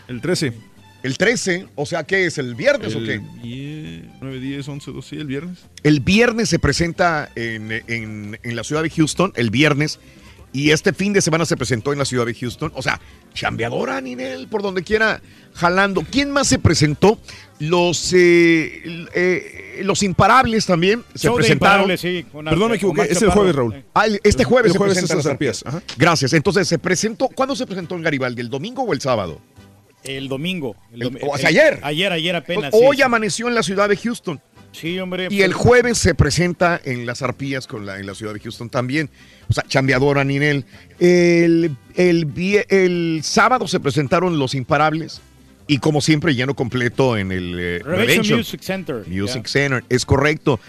[0.08, 0.52] El 13.
[1.06, 1.68] El 13.
[1.76, 2.36] O sea, ¿qué es?
[2.38, 3.20] ¿El viernes o qué?
[4.20, 5.58] 9, 10, 11, 12, sí, el viernes.
[5.84, 10.00] El viernes se presenta en, en- en la ciudad de Houston, el viernes,
[10.52, 12.72] y este fin de semana se presentó en la ciudad de Houston.
[12.74, 13.00] O sea,
[13.34, 15.20] chambeadora, Ninel, por donde quiera,
[15.54, 16.02] jalando.
[16.10, 17.20] ¿Quién más se presentó?
[17.60, 21.82] Los, eh, eh, los imparables también se Show presentaron.
[21.90, 23.02] Imparables, sí, con Perdón, me equivoqué.
[23.02, 23.84] Es el jueves, Raúl.
[23.94, 25.96] Ah, el- este jueves El se jueves presentan es las las arpías, arpías.
[25.98, 26.32] Gracias.
[26.32, 27.28] Entonces, se presentó.
[27.28, 28.40] ¿Cuándo se presentó en Garibaldi?
[28.40, 29.40] ¿El domingo o el sábado?
[30.06, 30.76] El domingo.
[30.92, 31.80] el El- domi- o sea, el- ayer.
[31.82, 32.70] Ayer, ayer apenas.
[32.70, 33.02] Pues, Hoy sí.
[33.02, 34.40] amaneció en la ciudad de Houston.
[34.72, 35.28] Sí, hombre.
[35.30, 38.68] Y el jueves se presenta en las arpías con la, en la ciudad de Houston
[38.68, 39.08] también.
[39.48, 40.66] O sea, chambeadora Ninel.
[40.98, 45.20] El, el, el sábado se presentaron Los Imparables.
[45.68, 49.02] Y como siempre, lleno completo en el eh, Music Center.
[49.08, 49.46] Music.
[49.46, 49.82] Center.
[49.88, 50.60] Es correcto.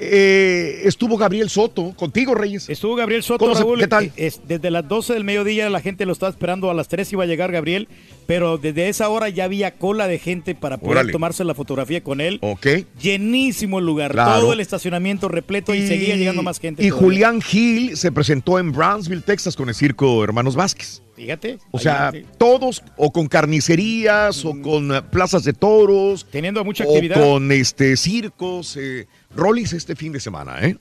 [0.00, 2.68] Eh, estuvo Gabriel Soto contigo, Reyes.
[2.68, 3.80] Estuvo Gabriel Soto, ¿Cómo se- Raúl.
[3.80, 4.04] qué tal?
[4.04, 6.70] eh, es- desde las 12 del mediodía la gente lo estaba esperando.
[6.70, 7.88] A las 3 iba a llegar Gabriel.
[8.26, 11.12] Pero desde esa hora ya había cola de gente para poder Órale.
[11.12, 12.38] tomarse la fotografía con él.
[12.42, 12.66] Ok.
[13.00, 14.12] Llenísimo el lugar.
[14.12, 14.40] Claro.
[14.42, 16.84] Todo el estacionamiento repleto y, seguía llegando más gente.
[16.84, 17.06] Y todavía.
[17.06, 21.02] Julián Gil se presentó en Brownsville, Texas, con el circo Hermanos Vázquez.
[21.16, 21.58] Fíjate.
[21.72, 26.26] O sea, todos o con carnicerías o con eh, plazas de toros.
[26.30, 27.20] Teniendo mucha o actividad.
[27.20, 28.76] con este circos.
[28.76, 30.78] Eh, Rollis este fin de semana, ¿eh?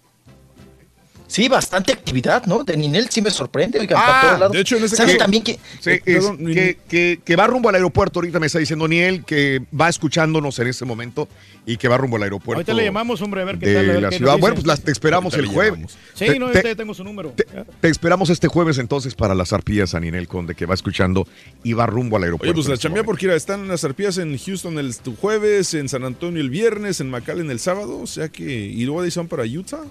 [1.28, 2.64] Sí, bastante actividad, ¿no?
[2.64, 4.54] De Ninel sí me sorprende, oigan, Ah, para todos lados.
[4.54, 7.36] de hecho, en ese ¿Sabe caso- también que Sí, Eh, es perdón, que, que- que
[7.36, 8.20] va rumbo al aeropuerto.
[8.20, 11.28] Ahorita me está diciendo Niel que va escuchándonos en este momento
[11.66, 12.60] y que va rumbo al aeropuerto.
[12.60, 13.90] Ahorita le llamamos, hombre, a ver qué de tal.
[13.90, 14.38] a ver la qué ciudad.
[14.38, 15.72] Bueno, pues las, te esperamos Ahorita el jueves.
[15.74, 15.98] llamamos.
[16.14, 17.34] Sí, Te- no, te- yo tengo su número.
[17.36, 17.46] te,
[17.82, 21.28] te esperamos este jueves entonces para las arpías a Ninel Conde que va escuchando
[21.62, 22.50] y va rumbo al aeropuerto.
[22.52, 25.74] Oye, pues en la este chambea porque están en las arpías en Houston el jueves,
[25.74, 29.10] en San Antonio el viernes, en McAllen el sábado, o sea que, y luego de
[29.28, 29.84] para Utah.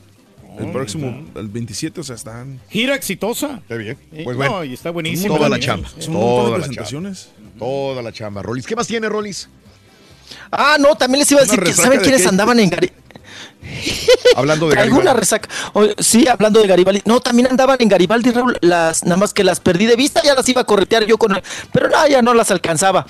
[0.59, 2.61] El próximo, el 27, o sea, están...
[2.71, 3.59] Gira exitosa.
[3.63, 3.99] Está bien.
[4.11, 5.37] Pues no, bueno, y está buenísimo.
[5.37, 5.89] toda la chamba.
[5.99, 6.57] Son de Toda la chamba.
[6.57, 7.29] presentaciones.
[7.59, 8.67] Toda la chamba, Rolis.
[8.67, 9.49] ¿Qué más tiene, Rolis?
[10.51, 12.29] Ah, no, también les iba a decir que ¿saben de quiénes qué?
[12.29, 13.03] andaban en Garibaldi?
[14.37, 15.09] Hablando de Garibaldi.
[15.21, 15.49] resaca.
[15.73, 17.03] O- sí, hablando de Garibaldi.
[17.05, 18.57] No, también andaban en Garibaldi, Raúl.
[18.61, 21.41] Las, nada más que las perdí de vista, ya las iba a corretear yo con.
[21.73, 23.07] Pero no, ya no las alcanzaba.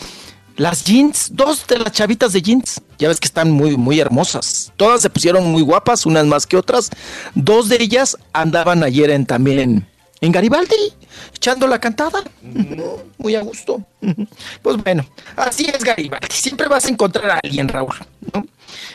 [0.56, 4.72] Las jeans, dos de las chavitas de jeans, ya ves que están muy, muy hermosas.
[4.78, 6.88] Todas se pusieron muy guapas, unas más que otras.
[7.34, 9.86] Dos de ellas andaban ayer en, también
[10.22, 10.94] en, Garibaldi,
[11.34, 12.24] echando la cantada.
[13.18, 13.84] Muy a gusto.
[14.62, 15.04] Pues bueno,
[15.36, 16.28] así es Garibaldi.
[16.30, 17.94] Siempre vas a encontrar a alguien, Raúl,
[18.32, 18.46] ¿no?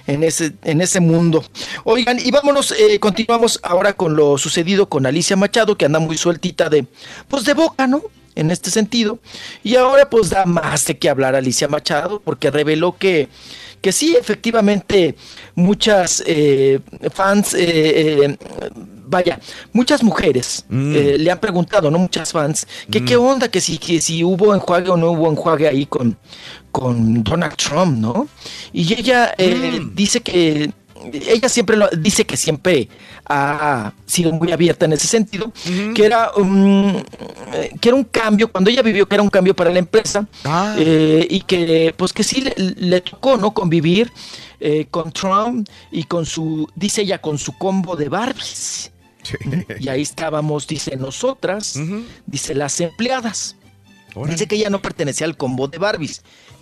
[0.08, 1.44] En ese, en ese mundo.
[1.84, 6.18] Oigan, y vámonos, eh, continuamos ahora con lo sucedido con Alicia Machado, que anda muy
[6.18, 6.86] sueltita de,
[7.28, 8.02] pues de boca, ¿no?
[8.36, 9.20] En este sentido.
[9.64, 13.28] Y ahora pues da más de qué hablar Alicia Machado, porque reveló que,
[13.82, 15.16] que sí, efectivamente,
[15.56, 16.80] muchas eh,
[17.14, 17.60] fans, eh,
[18.24, 18.38] eh,
[19.06, 19.40] vaya,
[19.74, 20.96] muchas mujeres Mm.
[20.96, 22.00] eh, le han preguntado, ¿no?
[22.00, 23.06] Muchas fans, que Mm.
[23.06, 26.18] qué onda, que si, que si hubo enjuague o no hubo enjuague ahí con,
[26.72, 28.30] con Donald Trump, ¿no?
[28.72, 29.94] Y ella eh, Mm.
[29.96, 30.72] dice que
[31.14, 32.88] ella siempre lo, dice que siempre
[33.26, 35.52] ha sido muy abierta en ese sentido,
[35.96, 36.32] que era
[37.54, 40.28] eh, que era un cambio cuando ella vivió que era un cambio para la empresa
[40.44, 40.76] Ah.
[40.78, 44.12] eh, y que pues que sí le, le tocó no convivir
[44.60, 48.92] eh, con Trump y con su dice ella con su combo de Barbies
[49.24, 49.36] Sí.
[49.80, 51.78] y ahí estábamos dice nosotras
[52.26, 53.56] dice las empleadas.
[54.28, 56.22] Dice que ella no pertenecía al combo de Barbies,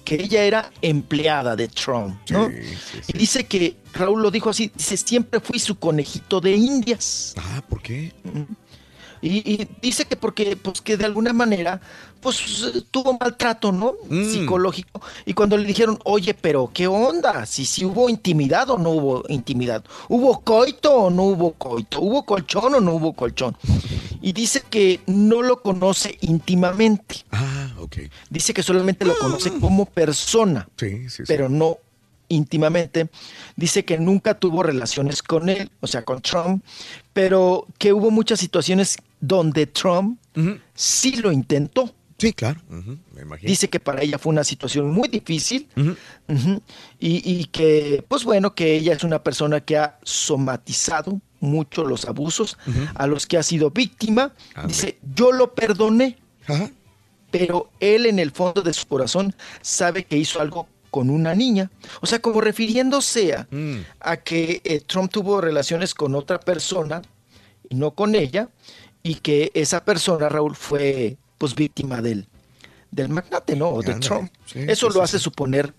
[0.10, 2.50] que ella era empleada de Trump, ¿no?
[2.50, 3.14] Sí, sí, sí.
[3.14, 7.36] Y dice que Raúl lo dijo así, dice, siempre fui su conejito de indias.
[7.38, 8.12] Ah, ¿por qué?
[9.22, 11.82] Y, y dice que porque, pues que de alguna manera,
[12.22, 12.38] pues
[12.92, 13.96] tuvo maltrato, ¿no?
[14.10, 14.30] Mm.
[14.32, 15.02] Psicológico.
[15.26, 17.46] Y cuando le dijeron, oye, pero ¿qué onda?
[17.46, 19.84] Si, si hubo intimidad o no hubo intimidad.
[20.08, 22.02] ¿Hubo coito o no hubo coito?
[22.02, 23.56] ¿Hubo colchón o no hubo colchón?
[24.22, 27.24] Y dice que no lo conoce íntimamente.
[27.32, 27.98] Ah, ok.
[28.30, 31.24] Dice que solamente lo conoce como persona, Sí, sí, sí.
[31.26, 31.78] pero no
[32.30, 33.10] íntimamente.
[33.56, 36.64] Dice que nunca tuvo relaciones con él, o sea, con Trump,
[37.12, 40.20] pero que hubo muchas situaciones donde Trump
[40.74, 41.94] sí lo intentó.
[42.18, 42.62] Sí, claro.
[43.14, 43.50] Me imagino.
[43.50, 45.68] Dice que para ella fue una situación muy difícil
[47.00, 52.58] y que, pues bueno, que ella es una persona que ha somatizado mucho los abusos
[52.96, 54.34] a los que ha sido víctima.
[54.68, 56.18] Dice, yo lo perdoné,
[57.32, 61.70] pero él en el fondo de su corazón sabe que hizo algo con una niña.
[62.02, 63.78] O sea, como refiriéndose a, Mm.
[64.00, 67.02] a que eh, Trump tuvo relaciones con otra persona
[67.70, 68.50] y no con ella,
[69.04, 72.28] y que esa persona, Raúl, fue pues víctima del,
[72.92, 73.70] del magnate, ¿no?
[73.70, 73.96] O de.
[73.96, 74.32] Trump.
[74.46, 75.74] Sí, Eso sí, lo sí, hace suponer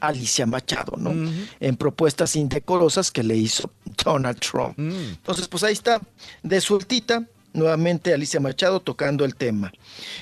[0.00, 1.14] Alicia Machado, ¿no?
[1.58, 3.70] En propuestas indecorosas que le hizo
[4.04, 4.74] Donald Trump.
[4.78, 4.90] Mm.
[4.90, 6.00] Entonces, pues ahí está,
[6.42, 7.24] de sueltita,
[7.56, 9.72] nuevamente Alicia Machado tocando el tema.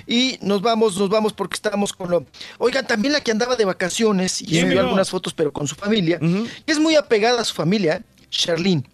[0.07, 2.27] Y nos vamos, nos vamos porque estamos con lo...
[2.59, 4.81] Oigan, también la que andaba de vacaciones y ¿Quién, subió amigo?
[4.87, 8.87] algunas fotos, pero con su familia, que es muy apegada a su familia, Sherlyn.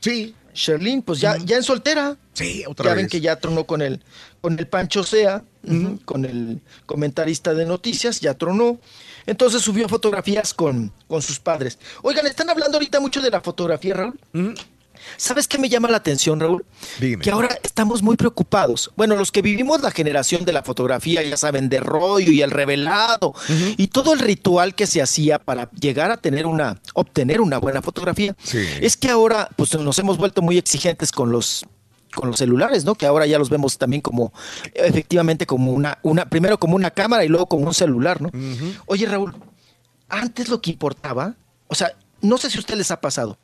[0.00, 0.34] Sí.
[0.54, 2.16] Sherlyn, pues ya, ya en soltera.
[2.32, 3.12] Sí, otra ya ven vez.
[3.12, 4.02] que ya tronó con el,
[4.40, 5.42] con el Pancho Sea,
[6.04, 8.78] con el comentarista de noticias, ya tronó.
[9.26, 11.78] Entonces subió fotografías con, con sus padres.
[12.02, 14.18] Oigan, están hablando ahorita mucho de la fotografía, Raúl.
[15.16, 16.64] ¿Sabes qué me llama la atención, Raúl?
[17.22, 18.90] Que ahora estamos muy preocupados.
[18.96, 22.50] Bueno, los que vivimos la generación de la fotografía, ya saben, de rollo y el
[22.50, 23.34] revelado
[23.76, 27.82] y todo el ritual que se hacía para llegar a tener una, obtener una buena
[27.82, 28.36] fotografía.
[28.42, 28.58] Sí.
[28.80, 31.66] Es que ahora, pues nos hemos vuelto muy exigentes con los
[32.14, 32.94] con los celulares, ¿no?
[32.94, 34.32] Que ahora ya los vemos también como,
[34.72, 38.30] efectivamente, como una, una, primero como una cámara y luego como un celular, ¿no?
[38.86, 39.34] Oye, Raúl,
[40.08, 41.36] antes lo que importaba,
[41.68, 43.38] o sea, no sé si a ustedes les ha pasado,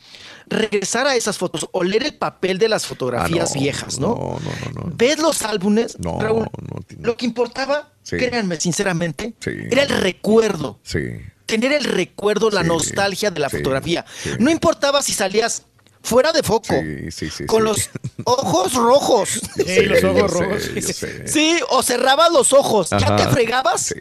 [0.47, 4.09] regresar a esas fotos o leer el papel de las fotografías Ah, no, viejas, ¿no?
[4.09, 4.39] No,
[4.75, 4.93] no, no.
[4.97, 8.17] Ves los álbumes, No, Raúl, no, lo que importaba, Sí.
[8.17, 9.51] créanme sinceramente, Sí.
[9.71, 11.01] era el recuerdo, Sí.
[11.47, 14.05] tener el recuerdo, la nostalgia de la fotografía.
[14.39, 15.65] No importaba si salías
[16.03, 17.47] fuera de foco, Sí, sí, sí.
[17.47, 17.65] con sí.
[17.69, 17.91] los
[18.25, 19.41] ojos rojos.
[19.57, 19.89] Yo sé,
[20.81, 21.29] yo sé.
[21.29, 23.17] Sí, o cerrabas los ojos, ya Ajá.
[23.17, 23.95] te fregabas,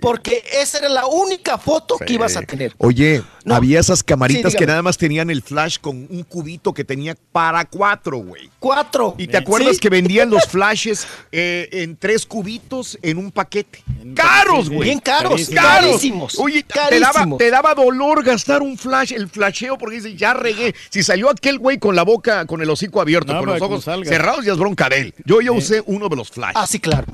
[0.00, 2.74] porque esa era la única foto que ibas a tener.
[2.78, 3.54] Oye, No.
[3.54, 7.16] había esas camaritas Sí, que nada más tenían el flash con un cubito que tenía
[7.32, 8.50] para cuatro, güey.
[8.58, 9.14] Cuatro.
[9.18, 9.80] ¿Y te acuerdas Sí.
[9.80, 13.82] que vendían los flashes eh, en tres cubitos en un paquete?
[14.14, 14.84] ¡Caros, güey!
[14.88, 15.88] Bien caros, ¡Caros!
[15.90, 17.38] carísimos, Oye, te daba, carísimos.
[17.38, 20.74] te daba dolor gastar un flash, el flasheo, porque dices, ya regué.
[20.90, 23.64] Si salió aquel güey con la boca, con el hocico abierto, No, con los que
[23.64, 25.14] ojos cerrados, ya es bronca de él.
[25.24, 26.52] Yo ya usé uno de los flash.
[26.54, 27.06] Ah, sí, claro.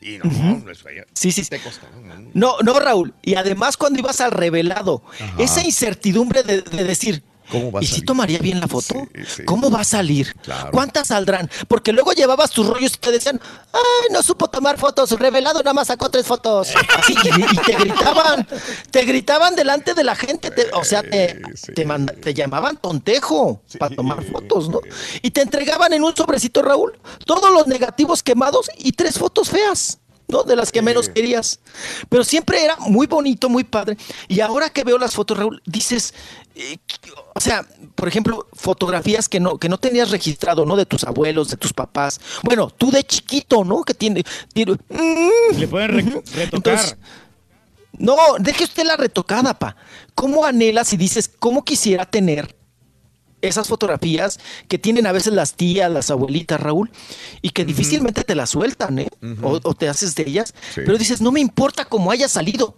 [0.00, 1.04] Y no, no, no es fea.
[1.14, 1.50] Sí, sí, sí.
[1.50, 1.86] Te costó.
[2.34, 3.14] No, no, Raúl.
[3.22, 5.42] Y además cuando ibas al revelado, Ajá.
[5.42, 9.06] esa incertidumbre de, de decir, ¿Cómo va a ¿y si tomaría bien la foto?
[9.26, 9.44] sí.
[9.44, 10.34] ¿Cómo va a salir?
[10.42, 10.70] Claro.
[10.72, 11.50] ¿Cuántas saldrán?
[11.68, 13.40] Porque luego llevabas tus rollos y te decían,
[13.72, 16.68] ay, no supo tomar fotos, revelado nada más sacó tres fotos.
[16.98, 18.46] Así, y, y te gritaban,
[18.90, 21.40] te gritaban delante de la gente, te- o sea, te,
[21.74, 24.80] te, manda- te llamaban tontejo para tomar fotos, ¿no?
[25.22, 29.98] Y te entregaban en un sobrecito, Raúl, todos los negativos quemados y tres fotos feas.
[30.28, 30.42] ¿No?
[30.42, 31.60] De las que menos querías.
[32.08, 33.96] Pero siempre era muy bonito, muy padre.
[34.28, 36.14] Y ahora que veo las fotos, Raúl, dices,
[36.54, 36.78] eh,
[37.34, 40.76] o sea, por ejemplo, fotografías que no, que no tenías registrado, ¿no?
[40.76, 42.20] De tus abuelos, de tus papás.
[42.42, 43.82] Bueno, tú de chiquito, ¿no?
[43.82, 44.24] Que tiene.
[44.52, 44.76] tiene-
[45.56, 46.02] Le pueden re-
[46.34, 46.44] retocar.
[46.52, 46.96] Entonces,
[47.98, 49.76] no, deje usted la retocada, pa.
[50.14, 52.56] ¿Cómo anhelas y dices, cómo quisiera tener
[53.48, 56.90] esas fotografías que tienen a veces las tías, las abuelitas, Raúl,
[57.42, 59.08] y que difícilmente te las sueltan, ¿eh?
[59.42, 60.82] o, o te haces de ellas, Sí.
[60.84, 62.76] pero dices, no me importa cómo haya salido.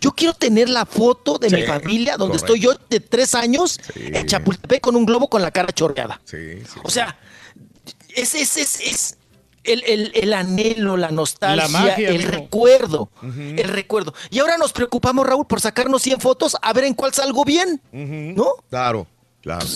[0.00, 2.54] Yo quiero tener la foto de mi Sí, familia donde correcto.
[2.54, 6.20] estoy yo de tres años en Chapultepec con un globo con la cara chorreada.
[6.24, 6.80] Sí, sí.
[6.82, 7.16] O sea,
[8.14, 9.16] es, es, es, es
[9.64, 12.30] el, el- el anhelo, la nostalgia, La magia, el amigo.
[12.32, 14.12] recuerdo, el recuerdo.
[14.30, 17.80] Y ahora nos preocupamos, Raúl, por sacarnos 100 fotos a ver en cuál salgo bien,
[17.92, 18.46] ¿no?
[18.68, 19.06] Claro,
[19.46, 19.66] claro.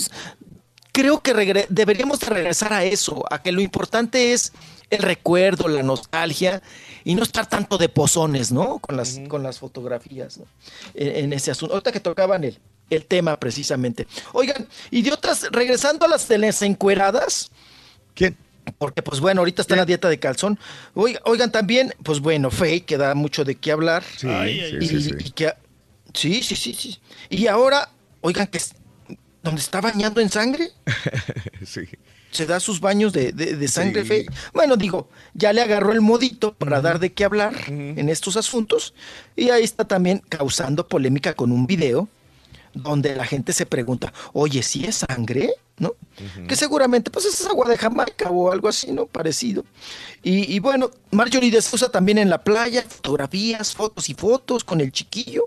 [0.93, 4.51] Creo que regre- deberíamos de regresar a eso, a que lo importante es
[4.89, 6.61] el recuerdo, la nostalgia
[7.05, 8.79] y no estar tanto de pozones, ¿no?
[8.79, 10.45] Con las, con las fotografías, ¿no?
[10.93, 11.75] En, en ese asunto.
[11.75, 12.59] Ahorita que tocaban el,
[12.89, 14.05] el tema precisamente.
[14.33, 17.51] Oigan, y de otras, regresando a las de las encueradas.
[18.13, 18.35] ¿Quién?
[18.77, 20.59] Porque, pues bueno, ahorita está en la dieta de calzón.
[20.93, 24.03] Oiga- Oigan, también, pues bueno, Faye, que da mucho de qué hablar.
[24.03, 25.11] Sí, sí, y, sí, sí.
[25.19, 25.53] y que-
[26.13, 26.99] sí, sí, sí, sí.
[27.29, 28.59] Y ahora, oigan, que
[29.43, 30.69] donde está bañando en sangre.
[31.65, 31.81] sí.
[32.31, 34.25] Se da sus baños de, de- de sangre fe.
[34.53, 38.93] Bueno, digo, ya le agarró el modito para dar de qué hablar en estos asuntos.
[39.35, 42.07] Y ahí está también causando polémica con un video
[42.73, 45.49] donde la gente se pregunta, oye, ¿si es sangre?
[45.81, 45.95] ¿No?
[46.47, 49.07] Que seguramente, pues es agua de Jamaica o algo así, ¿no?
[49.07, 49.65] Parecido.
[50.21, 54.79] Y, y bueno, Marjorie de Sousa también en la playa, fotografías, fotos y fotos con
[54.79, 55.45] el chiquillo,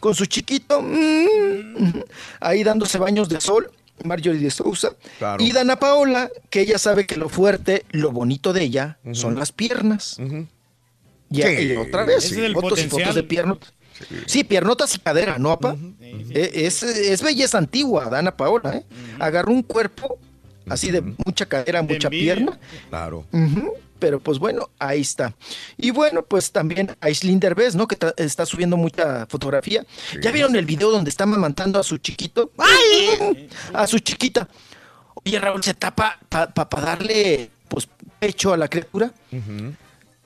[0.00, 2.00] con su chiquito, mm,
[2.40, 3.70] ahí dándose baños de sol.
[4.04, 4.90] Marjorie de Sousa.
[5.18, 5.42] Claro.
[5.42, 9.52] Y Dana Paola, que ella sabe que lo fuerte, lo bonito de ella son las
[9.52, 10.18] piernas.
[11.30, 13.72] Y, y otra vez, fotos y fotos de piernotas.
[14.26, 15.76] Sí, piernotas y cadera, ¿no, apa?
[16.00, 18.84] Eh, Es, es belleza antigua, Dana Paola, ¿eh?
[19.18, 20.18] Agarró un cuerpo
[20.68, 22.34] así de mucha cadera, mucha envidia.
[22.34, 22.58] pierna.
[22.90, 23.24] Claro.
[23.98, 25.34] Pero pues bueno, ahí está.
[25.78, 27.88] Y bueno, pues también Aislinn Derbez, ¿no?
[27.88, 29.86] Que está subiendo mucha fotografía.
[30.20, 32.50] ¿Ya vieron el video donde está mamantando a su chiquito?
[32.58, 33.48] ¡Ay!
[33.72, 34.48] A su chiquita.
[35.24, 39.10] Oye, Raúl, se tapa para darle, pues, pecho a la criatura.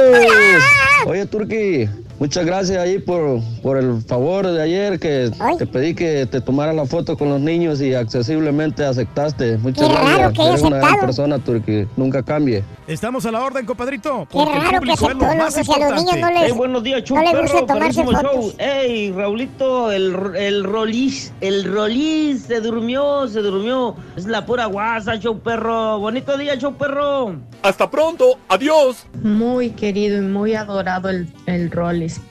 [1.07, 1.87] Oye, Turki,
[2.19, 6.73] muchas gracias ahí por, por el favor de ayer que te pedí que te tomara
[6.73, 9.57] la foto con los niños y accesiblemente aceptaste.
[9.59, 10.33] Muchas Qué raro gracias.
[10.33, 11.85] que haya Eres una gran persona, Turki.
[11.95, 12.63] Nunca cambie.
[12.87, 14.27] Estamos a la orden, compadrito.
[14.31, 17.17] Qué raro que aceptó, lo más a los niños no les, Hey, buenos días, show
[17.17, 18.55] no les perro, gusta tomarse fotos.
[18.57, 23.95] Hey, Raulito, el, el Rolis, el Rolis se durmió, se durmió.
[24.15, 25.99] Es la pura guasa, show perro.
[25.99, 27.35] Bonito día, show perro.
[27.61, 29.05] Hasta pronto, adiós.
[29.25, 32.21] Muy querido y muy adorado el, el Rollis.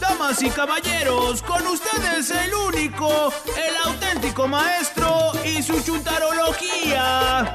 [0.00, 7.52] Damas y caballeros, con ustedes el único, el auténtico maestro y su chuntarología.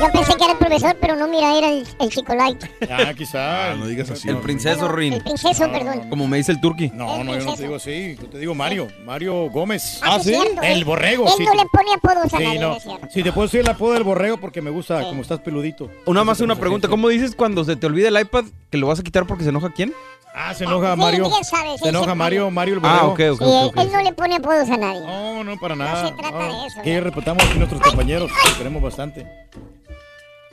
[0.00, 2.62] Yo pensé que era el profesor, pero no, mira, era el, el chico light.
[2.90, 3.74] Ah, quizá.
[3.74, 4.28] No digas así.
[4.28, 5.14] El princeso Rin.
[5.14, 6.08] El princeso, perdón.
[6.08, 6.90] Como me dice el turqui.
[6.94, 8.16] No, no, yo no te digo así.
[8.20, 8.88] Yo te digo Mario.
[9.04, 10.00] Mario Gómez.
[10.02, 11.26] Ah, sí, cierto, El borrego.
[11.26, 11.44] Él sí.
[11.44, 12.76] no le pone apodos a Sí, nadie, no.
[12.76, 13.06] es cierto.
[13.10, 15.90] Si te puedo decir el apodo del borrego porque me gusta como estás peludito.
[16.06, 16.88] Una más una pregunta.
[16.88, 19.50] ¿Cómo dices cuando se te olvida el iPad que lo vas a quitar porque se
[19.50, 19.92] enoja quién?
[20.32, 21.28] Ah, se enoja Sí, Mario.
[21.28, 23.34] bien sabes, Se sí, enoja sí, Mario, Mario el Ah, borrego.
[23.34, 23.62] ok, ok, Sí, ok.
[23.62, 23.76] él, ok.
[23.84, 25.00] él no le pone apodos a nadie.
[25.00, 26.06] No, no, para nada.
[26.08, 27.00] se trata de eso, Que ¿no?
[27.00, 28.30] respetamos aquí a nuestros compañeros.
[28.44, 29.26] que queremos bastante.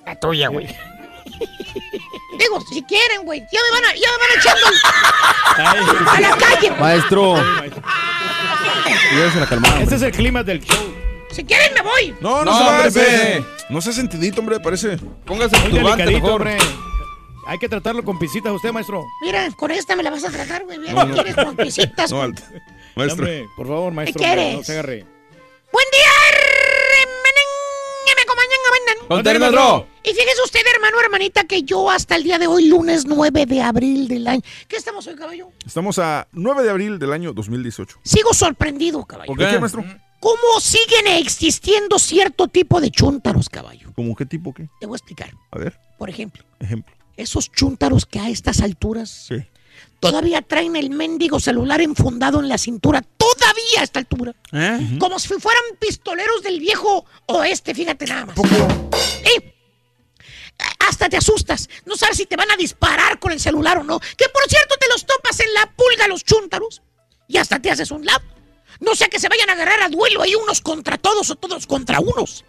[0.08, 0.66] La tuya, güey.
[2.40, 3.42] Digo, si quieren, güey.
[3.52, 4.68] Ya me van a, ya me van echando
[6.08, 6.72] a la calle.
[6.80, 7.36] Maestro.
[9.14, 9.82] Llévese la calmada.
[9.82, 10.94] Este es el clima del show.
[11.32, 12.16] Si quieren, me voy.
[12.22, 13.46] No, no, No, se va, hombre, espérese.
[13.70, 14.98] No seas sentidito, hombre, parece.
[15.26, 16.42] Póngase Muy turbante delicadito, mejor.
[16.48, 16.58] hombre.
[17.48, 19.04] Hay que tratarlo con pisitas usted, maestro.
[19.22, 20.78] Mira, con esta me la vas a tratar, güey.
[20.80, 21.14] No, no.
[21.14, 22.12] ¿Quieres con pisitas?
[22.12, 22.44] No, alto.
[22.96, 23.26] Maestro.
[23.26, 24.20] Hombre, por favor, maestro.
[24.20, 24.56] ¿Qué quieres?
[24.56, 25.06] No se agarre.
[25.72, 26.10] Buen día,
[29.08, 29.88] comañan, Contén, maestro.
[30.04, 33.62] Y fíjese usted, hermano, hermanita, que yo hasta el día de hoy, lunes 9 de
[33.62, 34.42] abril del año.
[34.68, 35.50] ¿Qué estamos hoy, caballo?
[35.66, 38.00] Estamos a 9 de abril del año 2018.
[38.04, 39.28] Sigo sorprendido, caballo.
[39.28, 39.84] ¿Por qué, maestro?
[40.20, 43.92] ¿Cómo siguen existiendo cierto tipo de chúntaros, caballo?
[43.96, 44.68] ¿Cómo qué tipo qué?
[44.80, 45.32] Te voy a explicar.
[45.52, 46.94] A ver, Por ejemplo, ejemplo.
[47.18, 49.36] esos chúntaros que a estas alturas Sí.
[50.00, 54.36] Todavía traen el mendigo celular enfundado en la cintura, todavía a esta altura.
[55.00, 58.38] Como si fueran pistoleros del viejo oeste, fíjate nada más.
[59.24, 59.54] Eh,
[60.80, 61.70] hasta te asustas.
[61.86, 64.00] No sabes si te van a disparar con el celular o no.
[64.00, 66.82] Que por cierto te los topas en la pulga los chúntaros
[67.28, 68.24] y hasta te haces un lado.
[68.80, 71.66] No sea que se vayan a agarrar a duelo ahí unos contra todos o todos
[71.66, 72.46] contra unos.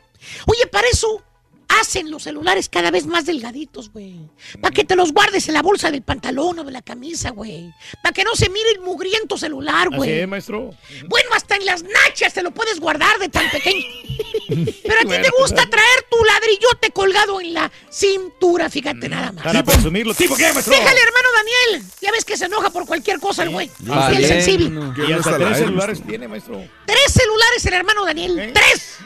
[0.47, 1.23] Oye, para eso
[1.69, 4.19] hacen los celulares cada vez más delgaditos, güey.
[4.61, 7.73] Para que te los guardes en la bolsa del pantalón o de la camisa, güey.
[8.03, 10.21] Para que no se mire el mugriento celular, güey.
[10.21, 10.71] es, maestro.
[11.07, 13.85] Bueno, hasta en las nachas te lo puedes guardar de tan pequeño.
[14.49, 19.33] Pero a ti Bueno, te gusta traer tu ladrillote colgado en la cintura, fíjate nada
[19.33, 19.45] más.
[19.45, 20.15] Para presumirlo.
[20.15, 20.75] ¿Tipo qué, maestro?
[20.75, 21.87] Déjale, hermano Daniel.
[22.01, 23.71] Ya ves que se enoja por cualquier cosa el güey.
[24.19, 24.71] Es sensible.
[25.07, 26.63] Y hasta tres celulares tiene, maestro.
[26.87, 28.53] Tres celulares el hermano Daniel.
[28.55, 28.99] Tres.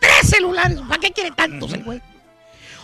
[0.00, 0.78] Tres celulares.
[0.88, 2.00] ¿Para qué quiere tantos el güey?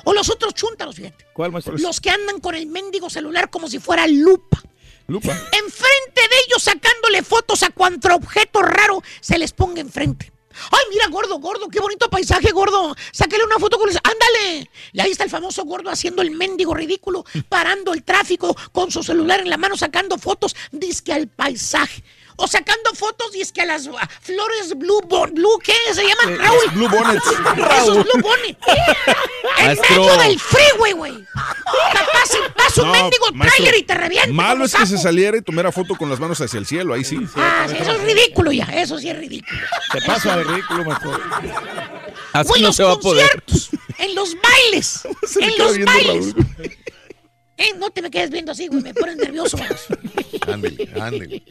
[0.04, 1.26] O los otros chúntaros, fíjate.
[1.32, 1.76] ¿Cuál, maestro?
[1.78, 4.62] Los que andan con el mendigo celular como si fuera lupa.
[5.06, 5.32] Lupa.
[5.32, 10.32] Enfrente de ellos sacándole fotos a cuanto objeto raro se les ponga enfrente.
[10.70, 12.94] Ay, mira, gordo, gordo, qué bonito paisaje, gordo.
[13.12, 13.96] Sáquele una foto con el...
[13.96, 14.70] ¡Ándale!
[14.92, 19.02] Y ahí está el famoso gordo haciendo el mendigo ridículo, parando el tráfico con su
[19.02, 22.04] celular en la mano, sacando fotos, disque al paisaje.
[22.36, 23.88] O sacando fotos, disque a las
[24.20, 26.34] flores blue, bon- blue, ¿qué se llaman?
[26.34, 26.70] Eh, Raúl.
[26.72, 27.26] blue bonnets.
[27.26, 28.02] Esos Raúl.
[28.04, 28.58] blue bonnets.
[29.58, 31.24] en medio del freeway, güey.
[31.92, 34.32] Capaz si pasa un No, mendigo trailer y te revienta.
[34.32, 37.04] Malo es que se saliera y tomara foto con las manos hacia el cielo, ahí
[37.04, 37.18] sí.
[37.36, 39.60] Ah, sí, eso es ridículo ya, eso sí es ridículo.
[39.92, 41.20] Se pasa de ridículo, maestro.
[42.32, 43.28] Así Güey, no los se va a poder.
[43.44, 45.00] conciertos, en los bailes,
[45.36, 46.34] le en los bailes.
[47.58, 49.56] Eh, no te me quedes viendo así, güey, me pones nervioso.
[49.58, 49.86] vamos.
[50.48, 51.42] Ándele, ándele.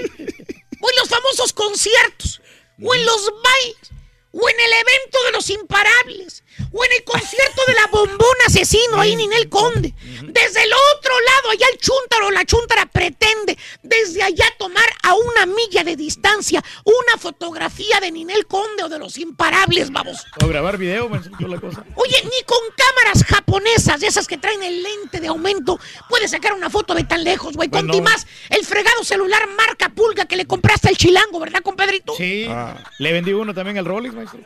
[0.82, 2.42] O en los famosos conciertos,
[2.84, 3.92] o en los bailes,
[4.34, 9.00] o en el evento de los imparables, o en el concierto de la bombona asesino
[9.00, 9.94] ahí en Ninel Conde.
[10.24, 15.16] Desde el otro lado, allá el chúntaro o la chúntara pretende desde allá tomar a
[15.16, 20.26] una milla de distancia una fotografía de Ninel Conde o de los imparables, vamos.
[20.42, 21.84] O grabar video, toda la cosa.
[21.96, 25.80] Oye, ni con cámaras japonesas, de esas que traen el lente de aumento,
[26.10, 27.70] puedes sacar una foto de tan lejos, güey.
[27.70, 28.04] Con Bueno.
[28.04, 32.14] más el fregado celular marca pulga que le compraste al chilango, ¿verdad, compadrito?
[32.16, 32.46] Sí.
[32.50, 32.78] Ah.
[33.00, 34.40] Le vendí uno también al Rolex, maestro.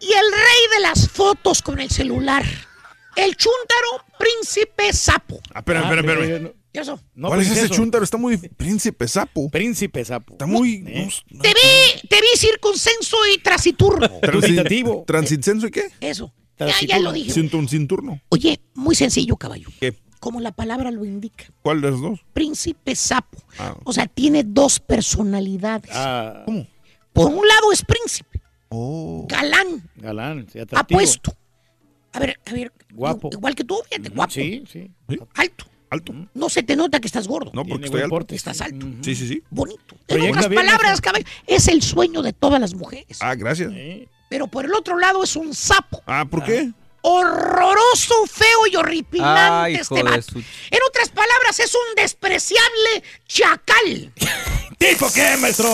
[0.00, 2.44] Y el rey de las fotos con el celular,
[3.16, 5.40] el chúntaro príncipe sapo.
[5.54, 6.52] Ah, espera, espera, pero- espera.
[6.72, 7.00] ¿Qué eso?
[7.14, 7.80] No, ¿Cuál es ese princeso.
[7.80, 8.04] chúntaro?
[8.04, 9.48] Está muy príncipe sapo.
[9.48, 10.34] Príncipe sapo.
[10.34, 10.84] Está muy...
[10.86, 11.08] ¿Eh?
[11.30, 14.06] no, Te vi, te vi circuncenso y trasiturno.
[14.20, 15.84] transi- ¿Transincenso y qué?
[16.00, 16.32] Eso.
[16.58, 17.30] Ya, ya lo dije.
[17.32, 18.20] sin turno.
[18.28, 19.68] Oye, muy sencillo, caballo.
[19.80, 19.96] ¿Qué?
[20.20, 21.44] Como la palabra lo indica.
[21.62, 22.20] ¿Cuál de los dos?
[22.34, 23.38] Príncipe sapo.
[23.58, 23.74] Ah.
[23.84, 25.90] O sea, tiene dos personalidades.
[25.94, 26.66] Ah, ¿Cómo?
[27.14, 29.26] Por un lado es príncipe, Oh.
[29.28, 30.98] galán, galán, sí, atractivo.
[30.98, 31.36] apuesto.
[32.12, 32.72] A ver, a ver.
[32.92, 33.30] Guapo.
[33.32, 34.32] Igual que tú, fíjate, guapo.
[34.32, 34.90] Sí, sí.
[35.34, 35.66] Alto.
[35.90, 36.12] Alto.
[36.34, 37.50] No se te nota que estás gordo.
[37.54, 38.26] No, porque estoy alto.
[38.34, 38.86] Estás alto.
[39.02, 39.42] Sí, sí, sí.
[39.50, 39.96] Bonito.
[40.08, 43.18] En otras palabras, caballo, es el sueño de todas las mujeres.
[43.20, 43.72] Ah, gracias.
[44.28, 46.02] Pero por el otro lado es un sapo.
[46.06, 46.72] Ah, ¿por qué?
[47.08, 50.22] Horroroso, feo y horripilante Ay, este vato.
[50.22, 54.12] su- En otras palabras, es un despreciable chacal.
[54.78, 55.68] ¿Tipo qué, maestro?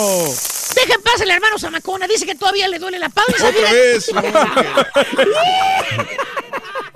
[0.75, 2.07] Deja en paz el hermano Zamacona.
[2.07, 3.49] Dice que todavía le duele la panza.
[3.49, 4.11] Otra vez.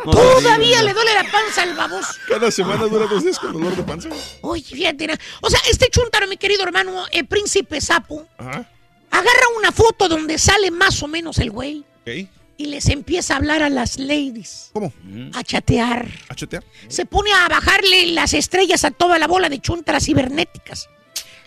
[0.04, 2.12] Todavía le duele la panza al baboso.
[2.28, 4.08] Cada semana dura dos días con dolor de panza.
[4.42, 5.08] Oye, fíjate.
[5.40, 8.68] O sea, este chuntaro, mi querido hermano, el príncipe sapo, Ajá.
[9.10, 12.28] agarra una foto donde sale más o menos el güey Ok.
[12.58, 14.92] Y les empieza a hablar a las ladies, ¿Cómo?
[15.34, 16.08] a chatear.
[16.28, 16.64] ¿A chatear?
[16.88, 20.88] Se pone a bajarle las estrellas a toda la bola de chuntaras cibernéticas.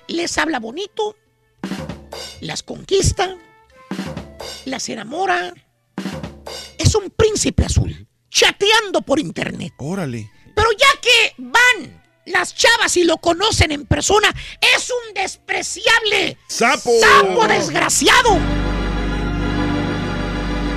[0.08, 1.16] Les habla bonito,
[2.42, 3.36] las conquista,
[4.66, 5.54] las enamora.
[6.78, 9.74] Es un príncipe azul, chateando por internet.
[9.78, 10.32] Órale.
[10.56, 14.34] Pero ya que van las chavas y lo conocen en persona,
[14.76, 16.92] es un despreciable ¡Sapo!
[17.00, 18.38] sapo desgraciado.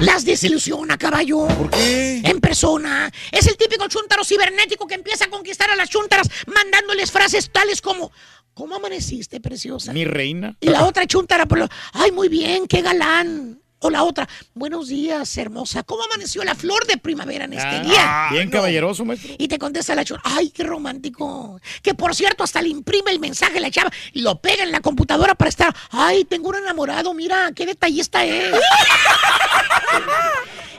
[0.02, 1.47] Las desilusiona, caballo.
[1.47, 2.20] ¿Por qué?
[2.24, 3.08] En persona.
[3.31, 7.81] Es el típico chuntaro cibernético que empieza a conquistar a las chuntaras mandándoles frases tales
[7.81, 8.10] como
[8.52, 9.92] ¿Cómo amaneciste, preciosa?
[9.92, 10.56] Mi reina.
[10.60, 13.61] Y la otra chuntara, por lo, ay, muy bien, qué galán.
[13.85, 15.83] O la otra, buenos días, hermosa.
[15.83, 18.28] ¿Cómo amaneció la flor de primavera en este Ah, día?
[18.31, 19.35] Bien caballeroso, maestro.
[19.39, 21.61] Y te contesta la chava, ay, qué romántico.
[21.83, 24.78] Que por cierto, hasta le imprime el mensaje la chava y lo pega en la
[24.81, 28.55] computadora para estar, ay, tengo un enamorado, mira, qué detallista es.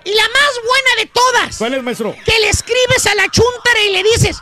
[0.05, 2.15] y la más buena de todas, ¿Cuál es, maestro?
[2.25, 4.37] que le escribes a la chuntara y le dices,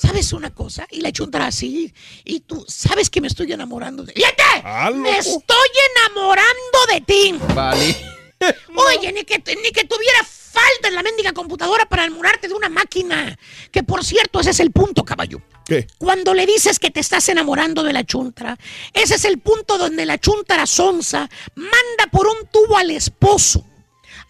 [0.00, 0.86] ¿sabes una cosa?
[0.90, 1.92] Y la chuntara así,
[2.24, 4.94] y tú, ¿sabes que me estoy enamorando de ¡Fíjate!
[4.96, 7.38] ¡Me estoy enamorando de ti!
[7.54, 7.96] Vale.
[8.74, 12.70] Oye, ni que, ni que tuviera falta en la mendiga computadora para enamorarte de una
[12.70, 13.38] máquina.
[13.70, 15.42] Que por cierto, ese es el punto, caballo.
[15.66, 15.86] ¿Qué?
[15.98, 18.58] Cuando le dices que te estás enamorando de la chuntara,
[18.94, 23.66] ese es el punto donde la chuntara sonza manda por un tubo al esposo,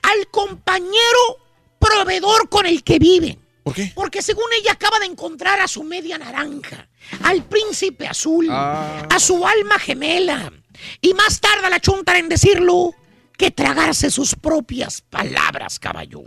[0.03, 1.39] al compañero
[1.79, 3.39] proveedor con el que vive.
[3.63, 3.93] ¿Por qué?
[3.95, 6.89] Porque según ella acaba de encontrar a su media naranja,
[7.23, 9.07] al príncipe azul, Ah.
[9.11, 10.53] a su alma gemela.
[11.01, 12.95] Y más tarda la chuntara en decirlo
[13.37, 16.23] que tragarse sus propias palabras, caballo.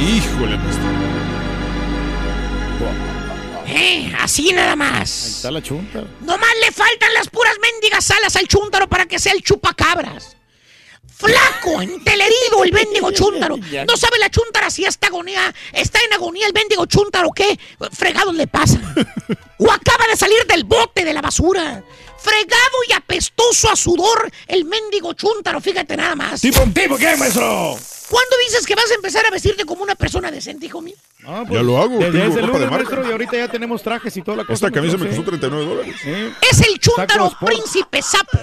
[0.00, 0.58] Híjole.
[3.66, 5.26] Eh, así nada Ahí más.
[5.36, 6.04] está la chunta.
[6.20, 10.36] Nomás le faltan las puras mendigas alas al chúntaro para que sea el chupacabras.
[11.16, 13.56] Flaco, entelerido el mendigo chúntaro.
[13.56, 17.58] No sabe la chúntara si está agonía, está en agonía el mendigo chúntaro qué.
[17.92, 18.78] Fregados le pasa.
[19.58, 21.82] O acaba de salir del bote de la basura.
[22.18, 26.40] Fregado y apestoso a sudor el mendigo chúntaro, fíjate nada más.
[26.40, 27.76] ¿Tipo, tipo qué, maestro?
[28.08, 30.94] ¿Cuándo dices que vas a empezar a vestirte como una persona decente, hijo mío?
[31.26, 32.90] Ah, Ya lo hago, Desde tengo ese ropa de lunes, marca.
[32.90, 34.66] maestro, y ahorita ya tenemos trajes y toda la cosa.
[34.66, 35.96] Esta camisa me costó 39 dólares.
[36.02, 36.10] Sí.
[36.50, 38.38] Es el chúntaro príncipe sapo.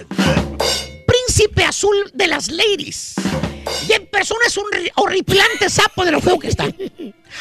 [1.40, 3.14] Príncipe azul de las ladies.
[3.88, 6.66] Y en persona es un ri- horripilante sapo de lo feo que está.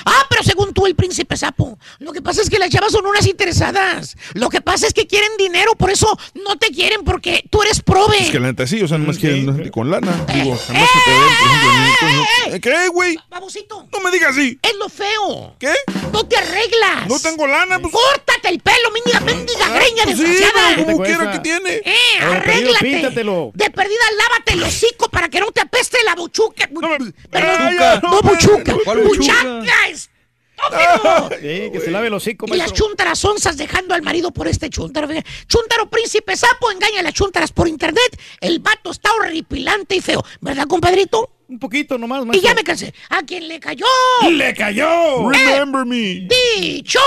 [0.05, 1.79] Ah, pero según tú, el príncipe sapo.
[1.99, 4.17] Lo que pasa es que las chavas son unas interesadas.
[4.35, 7.81] Lo que pasa es que quieren dinero, por eso no te quieren porque tú eres
[7.81, 8.19] prove.
[8.19, 10.13] Es que la neta sí, o sea, nomás Mm, quieren gente con lana.
[10.33, 13.19] Digo, jamás que te den, por ejemplo, ¿eh, ¿Qué, güey?
[13.31, 13.89] Babosito.
[13.93, 14.59] No me digas así.
[14.63, 15.55] Es lo feo.
[15.59, 15.73] ¿Qué?
[16.13, 17.09] No te arreglas.
[17.09, 17.93] No tengo lana, pues.
[17.93, 20.69] Córtate el pelo, mendiga, mendiga Ah, greña pues sí, desgraciada.
[20.77, 21.75] pero como quiera que tiene.
[21.77, 21.83] Eh,
[22.19, 22.85] perdido, arréglate.
[22.85, 23.51] píntatelo.
[23.55, 26.69] De perdida, lávate el hocico para que no te apeste la buchuca.
[26.69, 28.75] Perdón, Ay, ya, no, no, buchuca.
[28.85, 29.33] ¿Cuál buchuca?
[29.45, 31.31] Buchaca, estúpido.
[31.41, 34.69] Sí, que se lave el hocico, Y las chuntaras onzas dejando al marido por este
[34.71, 35.09] chuntaro.
[35.47, 38.19] Chuntaro príncipe sapo engaña a las chuntaras por internet.
[38.41, 40.25] El vato está horripilante y feo.
[40.41, 41.31] ¿Verdad, compadrito?
[41.49, 42.49] Un poquito nomás, Y maestro.
[42.51, 42.93] ya me cansé.
[43.09, 43.87] ¿A quién le cayó?
[44.31, 45.31] ¡Le cayó!
[45.31, 46.27] Remember me.
[46.29, 46.99] ¡Dicho!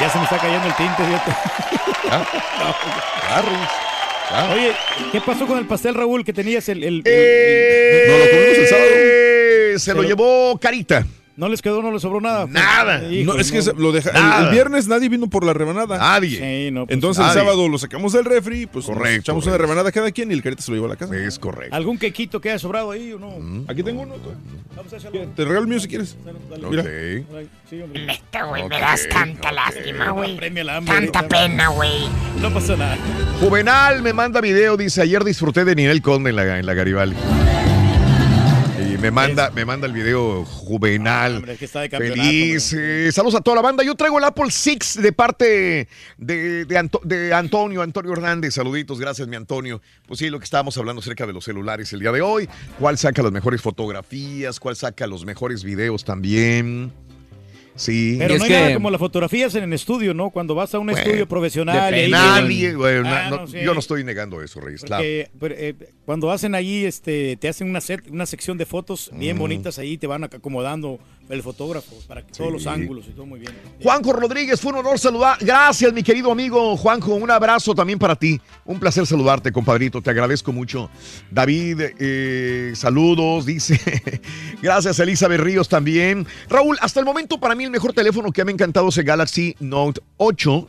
[0.00, 1.32] Ya se me está cayendo el tinte, fíjate.
[4.52, 4.72] Oye,
[5.12, 6.82] ¿qué pasó con el pastel, Raúl, que tenías el...
[6.82, 9.78] el- el- Eh, No, lo comimos el sábado.
[9.78, 11.06] Se lo llevó Carita.
[11.34, 12.46] ¿No les quedó, no les sobró nada?
[12.46, 13.10] Nada.
[13.10, 13.72] Hijo, No, es que no.
[13.78, 14.10] lo deja,
[14.44, 15.96] el- viernes nadie vino por la rebanada.
[15.96, 16.38] Nadie.
[16.66, 17.40] Sí, no, pues, Entonces nadie.
[17.40, 20.34] el sábado lo sacamos del refri, pues nos Correcto, echamos una rebanada cada quien y
[20.34, 21.16] el carita se lo llevó a la casa.
[21.16, 21.74] Es correcto.
[21.74, 23.64] ¿Algún quequito que haya sobrado ahí o no?
[23.66, 24.14] Aquí tengo uno.
[24.16, 24.30] tú.
[24.76, 25.20] Vamos a echarlo.
[25.34, 26.16] Te regalo el mío si quieres.
[26.50, 26.68] Dale.
[26.68, 26.82] Mira.
[26.82, 27.46] Ok.
[27.70, 28.06] Sí, hombre.
[28.06, 30.38] Neta, güey, me das tanta lástima, güey.
[30.84, 32.08] Tanta pena, güey.
[32.42, 32.98] No pasa nada.
[33.40, 37.16] Juvenal me manda video, dice, ayer disfruté de Ninel Conde en la, en la Garibaldi.
[39.02, 41.36] Me manda, me manda el video Juvenal.
[41.38, 42.72] Hombre, es que está de campeonato, Feliz.
[42.72, 43.82] eh, saludos a toda la banda.
[43.82, 48.54] Yo traigo el Apple Six de parte de, de Anto- de Antonio, Antonio Hernández.
[48.54, 49.82] Saluditos, gracias, mi Antonio.
[50.06, 52.48] Pues sí, lo que estábamos hablando acerca de los celulares el día de hoy.
[52.78, 54.60] ¿Cuál saca las mejores fotografías?
[54.60, 56.92] ¿Cuál saca los mejores videos también?
[57.74, 58.16] Sí.
[58.18, 60.30] Pero Y no es hay nada como las fotografías en el estudio, ¿no?
[60.30, 61.94] Cuando vas a un Bueno, estudio profesional.
[61.94, 63.64] y ahí Nadie, güey, Ah, no- no sé.
[63.64, 64.82] yo no estoy negando eso, Reyes.
[64.82, 65.02] claro.
[65.40, 69.36] Pero, eh, cuando hacen allí, este, te hacen una, set, una sección de fotos bien
[69.36, 69.40] Mm.
[69.40, 73.40] bonitas ahí, te van acomodando el fotógrafo para que todos los ángulos y todo muy
[73.40, 73.52] bien.
[73.82, 75.38] Juanjo Rodríguez, fue un honor saludar.
[75.40, 77.14] Gracias, mi querido amigo Juanjo.
[77.14, 78.40] Un abrazo también para ti.
[78.64, 80.02] Un placer saludarte, compadrito.
[80.02, 80.90] Te agradezco mucho.
[81.30, 83.80] David, eh, saludos, dice.
[84.62, 86.26] Gracias, Elizabeth Ríos también.
[86.48, 89.04] Raúl, hasta el momento para mí el mejor teléfono que me ha encantado es el
[89.04, 90.68] Galaxy Note 8.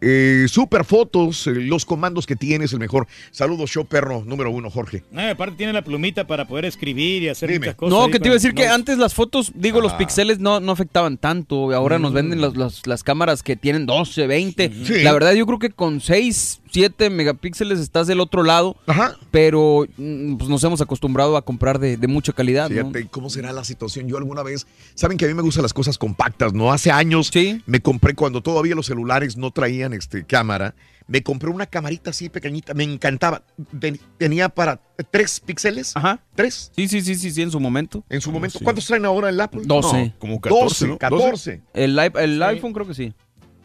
[0.00, 3.06] Eh, super fotos, eh, los comandos que tienes, el mejor.
[3.30, 5.02] Saludos, show perro número uno, Jorge.
[5.30, 7.60] Aparte tiene la plumita para poder escribir y hacer Dime.
[7.60, 7.98] muchas cosas.
[7.98, 8.74] No, que te iba a decir que no.
[8.74, 9.98] antes las fotos, digo, los Ah.
[9.98, 11.72] pixeles no, no afectaban tanto.
[11.74, 14.72] Ahora nos venden las, las- las cámaras que tienen 12, 20.
[14.84, 15.02] Sí.
[15.02, 18.76] La verdad, yo creo que con 6, 7 megapíxeles estás del otro lado.
[18.86, 19.16] Ajá.
[19.30, 22.68] Pero mm, pues nos hemos acostumbrado a comprar de, de mucha calidad.
[22.70, 22.76] ¿no?
[22.90, 24.06] Fíjate, ¿cómo será la situación?
[24.08, 26.72] Yo alguna vez, saben que a mí me gustan las cosas compactas, ¿no?
[26.72, 27.60] Hace años Sí.
[27.66, 30.74] me compré, cuando todavía los celulares no traían este, cámara,
[31.06, 33.42] me compré una camarita así pequeñita, me encantaba.
[33.80, 35.96] Ten- tenía para tres píxeles.
[35.96, 36.20] Ajá.
[36.34, 36.70] ¿Tres?
[36.76, 38.04] Sí, sí, sí, sí, sí, en su momento.
[38.10, 38.58] En su momento.
[38.58, 38.64] sí.
[38.64, 39.62] ¿Cuántos traen ahora el Apple?
[39.64, 40.14] 12.
[40.18, 40.98] Como 14, 12, ¿no?
[40.98, 41.62] 14.
[41.74, 43.14] El, el iPhone creo que sí.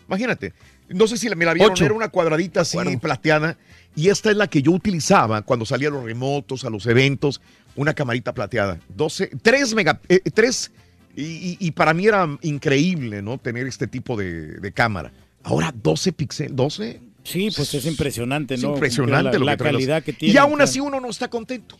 [0.07, 0.53] Imagínate.
[0.89, 1.85] No sé si la- me la vieron, Ocho.
[1.85, 3.57] era una cuadradita así plateada.
[3.95, 7.41] Y esta es la que yo utilizaba cuando salía a los remotos, a los eventos,
[7.75, 8.79] una camarita plateada.
[8.89, 10.71] 12, 3 mega, eh, 3,
[11.15, 13.37] y, y- y para mí era increíble, ¿no?
[13.37, 15.11] Tener este tipo de, de cámara.
[15.43, 17.01] Ahora 12 píxeles, 12.
[17.23, 18.73] Sí, pues es impresionante, Es ¿no?
[18.73, 20.33] impresionante la, lo la que calidad que tiene.
[20.33, 20.63] Y aún claro.
[20.65, 21.77] así uno no está contento.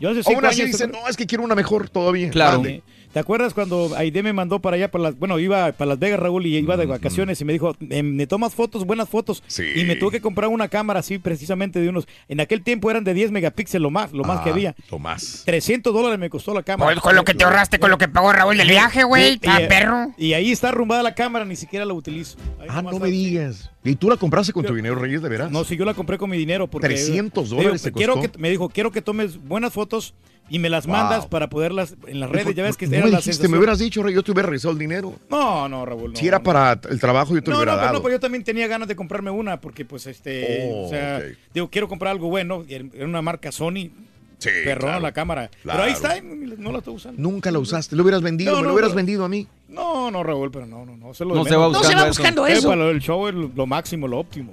[0.00, 2.30] Yo hace cinco Aún así años- dicen, no, es que quiero una mejor todavía.
[2.30, 2.58] Claro.
[2.58, 2.82] Dale.
[3.12, 6.18] ¿Te acuerdas cuando Aide me mandó para allá, para las, bueno, iba para Las Vegas,
[6.18, 9.42] Raúl, y iba de vacaciones y me dijo, "Em, me tomas fotos, buenas fotos?
[9.76, 13.04] Y me tuve que comprar una cámara así precisamente de unos, en aquel tiempo eran
[13.04, 14.74] de 10 megapíxeles lo más, lo más que Ah, había.
[14.90, 15.42] Lo más.
[15.44, 16.92] 300 dólares me costó la cámara.
[16.94, 19.34] Con, con lo que te ahorraste, con lo que pagó Raúl del viaje, güey.
[19.34, 20.12] Y- perro.
[20.16, 22.38] Y ahí está arrumbada la cámara, ni siquiera la utilizo.
[22.60, 23.70] Ahí Ah, no me digas.
[23.84, 25.50] ¿Y tú la compraste con tu dinero, Reyes, de veras?
[25.50, 26.68] No, si yo la compré con mi dinero.
[26.68, 28.32] Porque, 300 Digo, dólares te quiero costó.
[28.32, 30.14] que, Me dijo, quiero que tomes buenas fotos
[30.48, 30.96] y me las Wow.
[30.96, 32.54] mandas para poderlas en las redes.
[32.54, 33.50] Ya ves que no era me la dijiste, sensación.
[33.52, 35.14] me hubieras dicho, Rey, yo te hubiera regresado el dinero.
[35.28, 36.12] No, no, Raúl.
[36.12, 36.44] No, si era no.
[36.44, 37.94] para el trabajo, yo te No, no, hubiera pero dado.
[37.94, 41.20] no, pues yo también tenía ganas de comprarme una porque, pues, este, Oh, o sea,
[41.52, 43.90] digo, quiero comprar algo bueno, era una marca Sony,
[44.38, 45.78] Sí, claro, la cámara, claro.
[45.78, 46.22] pero ahí está, y
[46.58, 47.20] no la estoy usando.
[47.22, 49.46] Nunca la usaste, lo hubieras vendido, No, me no, lo hubieras pero- vendido a mí.
[49.72, 52.06] No, no, Raúl, pero no, no, no, se lo No se va No se va
[52.06, 52.68] buscando eso.
[52.68, 54.52] para el show es lo máximo, lo óptimo.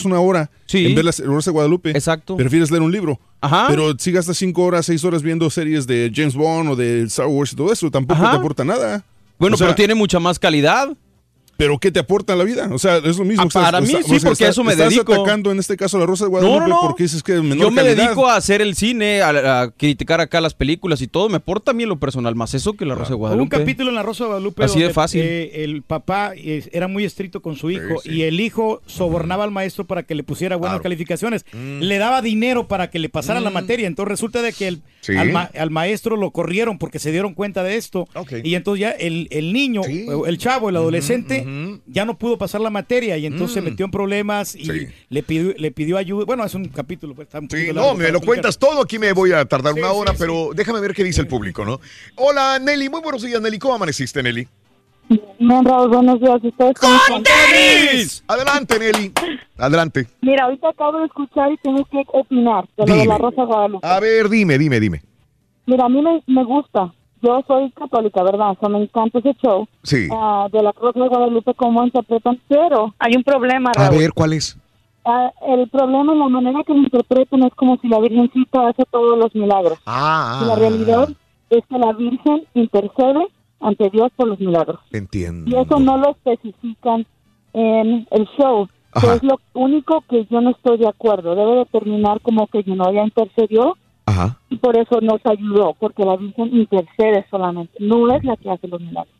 [0.05, 0.85] una hora Sí.
[0.85, 1.89] en ver la Rosa de Guadalupe.
[1.89, 2.37] Exacto.
[2.37, 3.19] Prefieres leer un libro.
[3.41, 3.65] Ajá.
[3.67, 7.27] Pero si gastas cinco horas, seis horas viendo series de James Bond o de Star
[7.27, 8.31] Wars y todo eso, tampoco Ajá.
[8.31, 9.03] te aporta nada.
[9.37, 10.95] Bueno, O sea, pero tiene mucha más calidad.
[11.57, 12.69] ¿Pero qué te aporta en la vida?
[12.71, 13.43] O sea, es lo mismo.
[13.43, 15.13] Ah, Estás- para mí está- sí, o sea, porque está- a eso me estás dedico.
[15.13, 16.81] atacando en este caso a la Rosa de No, Guadalupe no, no.
[16.81, 18.05] porque dices que es menor Yo me calidad.
[18.07, 21.29] dedico a hacer el cine, a, a criticar acá las películas y todo.
[21.29, 23.29] Me aporta a mí en lo personal más eso que la Rosa de Hubo un
[23.29, 23.57] Guadalupe.
[23.57, 25.21] capítulo en La Rosa de Guadalupe Así de fácil.
[25.23, 28.09] eh, el papá era muy estricto con su hijo sí.
[28.11, 30.83] y el hijo sobornaba al maestro para que le pusiera buenas Claro.
[30.83, 31.45] calificaciones.
[31.53, 31.79] Mm.
[31.79, 33.53] Le daba dinero para que le pasara la Mm.
[33.53, 33.87] materia.
[33.87, 35.15] Entonces resulta de que el, Sí.
[35.15, 38.07] al, ma- al maestro lo corrieron porque se dieron cuenta de esto.
[38.43, 41.44] Y entonces ya el, el niño, el chavo, el adolescente,
[41.87, 43.65] ya no pudo pasar la materia y entonces se Mm.
[43.65, 44.87] metió en problemas y Sí.
[45.09, 46.25] le, pidió, le pidió ayuda.
[46.25, 47.15] Bueno, es un capítulo.
[47.15, 48.25] Pues, está un Sí, no, me lo explicar.
[48.25, 51.27] cuentas todo, aquí me voy a tardar una hora, pero déjame ver qué dice el
[51.27, 51.79] público, ¿no?
[52.15, 53.59] Hola, Nelly, muy buenos días, Nelly.
[53.59, 54.47] ¿Cómo amaneciste, Nelly?
[55.07, 56.39] Bien, Raúl, buenos días.
[56.43, 57.23] ¿Ustedes cómo están?
[58.27, 59.11] Adelante, Nelly.
[59.57, 60.07] Adelante.
[60.21, 63.87] Mira, ahorita acabo de escuchar y tengo que opinar de lo de la Rosa Guadalupe.
[63.87, 65.01] A ver, dime, dime, dime.
[65.67, 66.91] Mira, a mí me, me gusta.
[67.25, 68.51] Yo soy católica, ¿verdad?
[68.51, 70.07] O sea, me encanta ese show Sí.
[70.11, 72.39] ah, de la Rosa de Guadalupe, cómo interpretan.
[72.47, 73.97] Pero hay un problema, A Raúl.
[73.97, 74.57] ver, ¿cuál es?
[75.03, 79.17] Ah, el problema, la manera que lo interpretan es como si la Virgencita hace todos
[79.17, 79.79] los milagros.
[79.85, 81.09] Ah, Y la realidad
[81.49, 83.27] es que la Virgen intercede
[83.59, 84.79] ante Dios por los milagros.
[84.91, 85.49] entiendo.
[85.49, 87.05] Y eso no lo especifican
[87.53, 88.67] en el show.
[88.99, 91.35] que es lo único que yo no estoy de acuerdo.
[91.35, 93.75] Debe de terminar como que ya intercedió
[94.07, 94.37] Ajá.
[94.49, 97.73] y por eso nos ayudó, porque la Virgen intercede solamente.
[97.79, 99.13] No es la que hace los milagros.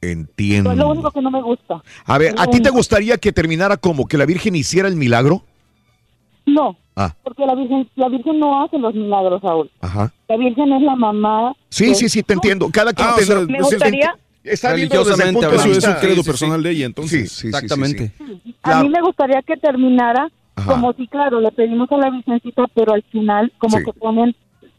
[0.00, 0.70] Entiendo.
[0.72, 1.82] Es lo único que no me gusta.
[2.04, 5.42] A ver, ¿a ti te gustaría que terminara como que la Virgen hiciera el milagro?
[6.46, 9.68] No, Ah, porque la Virgen, la Virgen no hace los milagros, Saúl.
[9.80, 10.12] ajá.
[10.28, 11.52] La Virgen es la mamá.
[11.68, 12.68] Sí, de- sí, sí, te entiendo.
[12.72, 15.68] Cada quien Ah, o tendrá- sea, Me gustaría- Está viendo desde el punto de Eso
[15.68, 16.64] es vista- un credo Sí, sí, personal sí.
[16.64, 17.20] de ella, entonces.
[17.22, 18.12] Sí, sí, sí, Exactamente.
[18.62, 20.72] A mí me gustaría que terminara Ajá.
[20.72, 23.84] como si, claro, le pedimos a la Virgencita, pero al final como Sí.
[23.84, 24.36] que ponen,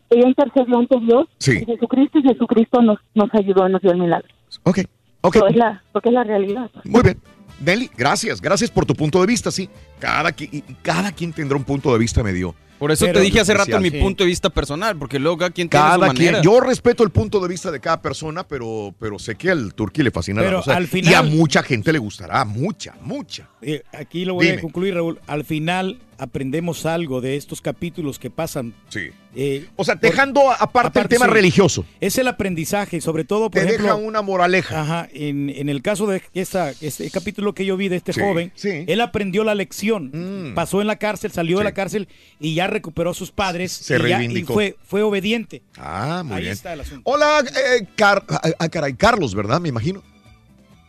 [0.09, 1.59] ella intercedió ante Dios Sí.
[1.61, 4.27] y Jesucristo y Jesucristo nos, nos ayudó, nos dio el milagro.
[4.63, 4.79] Ok,
[5.21, 5.35] ok.
[5.49, 6.69] Es la, porque es la realidad.
[6.85, 7.17] Muy bien.
[7.59, 8.41] Nelly, gracias.
[8.41, 9.69] Gracias por tu punto de vista, sí.
[9.99, 10.33] Cada,
[10.81, 12.53] cada quien tendrá un punto de vista medio.
[12.79, 13.99] Por eso Pero- te dije hace rato mi Sí.
[13.99, 16.31] punto de vista personal, porque luego cada quien tiene su Cada manera.
[16.41, 16.43] quien.
[16.43, 20.03] Yo respeto el punto de vista de cada persona, pero, pero sé que al turqui
[20.03, 20.75] le fascina Pero la cosa.
[20.75, 23.47] al final- Y a mucha gente le gustará, mucha, mucha.
[23.61, 24.57] Eh, aquí lo voy Dime.
[24.57, 25.19] a concluir, Raúl.
[25.25, 28.73] Al final aprendemos algo de estos capítulos que pasan.
[28.89, 29.09] Sí.
[29.37, 31.85] Eh, O sea, dejando aparte el tema religioso.
[31.99, 33.83] Es el aprendizaje, sobre todo, por Te ejemplo.
[33.87, 34.81] deja una moraleja.
[34.81, 38.21] Ajá, en, en el caso de esta, este capítulo que yo vi de este Sí,
[38.21, 38.69] joven, sí.
[38.69, 38.83] Mm.
[38.87, 40.53] él aprendió la lección.
[40.55, 42.07] Pasó en la cárcel, salió de la cárcel
[42.39, 43.71] y ya recuperó a sus padres.
[43.73, 44.53] Se y ya- y reivindicó.
[44.53, 45.61] fue, fue obediente.
[45.77, 46.53] Ah, muy Ahí bien.
[46.53, 47.01] está el asunto.
[47.03, 49.59] Hola, eh, Car- ah, ah, caray, Carlos, ¿verdad?
[49.59, 50.01] Me imagino.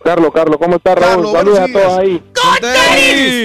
[0.06, 1.10] Carlos, Carlos, ¿cómo estás, Raúl?
[1.14, 2.22] Carlos, Saludos a todos ahí.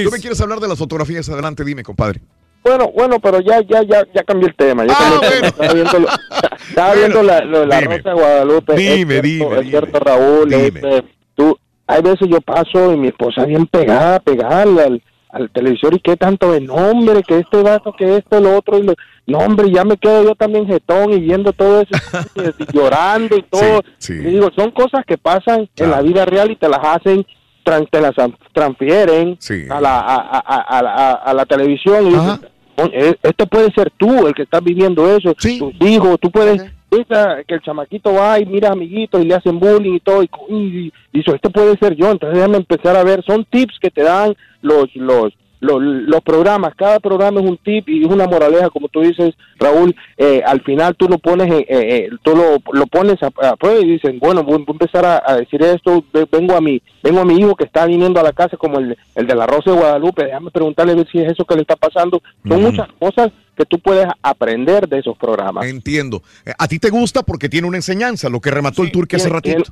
[0.06, 2.22] Tú me quieres hablar de las fotografías, adelante, dime, compadre.
[2.64, 4.86] Bueno, bueno, pero ya, ya, ya, ya cambié el tema.
[4.86, 5.58] Ya cambié el tema.
[5.58, 6.08] Estaba viendo, lo-
[6.70, 7.98] estaba viendo la, lo de la Dime.
[7.98, 8.76] Rosa de Guadalupe.
[8.76, 10.54] Dime, es cierto, dime, Es cierto, Raúl.
[10.54, 11.58] este, tú,
[11.88, 15.02] hay veces yo paso y mi esposa bien pegada, pegada al,
[15.32, 18.78] al, televisor y qué tanto de nombre, que este vaso, que esto, lo otro.
[18.78, 18.94] Y lo,
[19.28, 21.92] no, hombre, ya me quedo yo también jetón y viendo todo eso,
[22.60, 23.82] y llorando y todo.
[24.14, 27.26] Y digo, son cosas que pasan en la vida real y te las hacen,
[27.64, 28.14] te las
[28.54, 29.38] transfieren
[29.70, 32.08] a, la, a, a, a, a la- a la televisión.
[32.08, 36.18] Y dices, "Coño, e- este puede ser tú el que estás viviendo eso, tus hijos,
[36.20, 36.62] tú puedes...
[36.92, 40.30] esa- que el chamaquito va y mira amiguitos y le hacen bullying y todo y,
[40.50, 40.56] y,
[40.88, 44.04] y dice, este puede ser yo entonces déjame empezar a ver son tips que te
[44.04, 48.70] dan los los los, los programas, cada programa es un tip y es una moraleja,
[48.70, 52.86] como tú dices, Raúl, eh, al final tú lo pones, eh, eh, tú lo, lo
[52.88, 56.04] pones a, a prueba y dicen, bueno, voy, voy a empezar a, a decir esto,
[56.14, 58.80] ve- vengo a mi, vengo a mi hijo que está viniendo a la casa como
[58.80, 61.76] el, el de la Rosa de Guadalupe, déjame preguntarle si es eso que le está
[61.76, 62.22] pasando.
[62.48, 65.66] Son muchas cosas que tú puedes aprender de esos programas.
[65.68, 66.22] Entiendo.
[66.46, 69.30] Eh, A ti te gusta porque tiene una enseñanza, lo que remató el turque hace
[69.30, 69.72] tiene- ratito.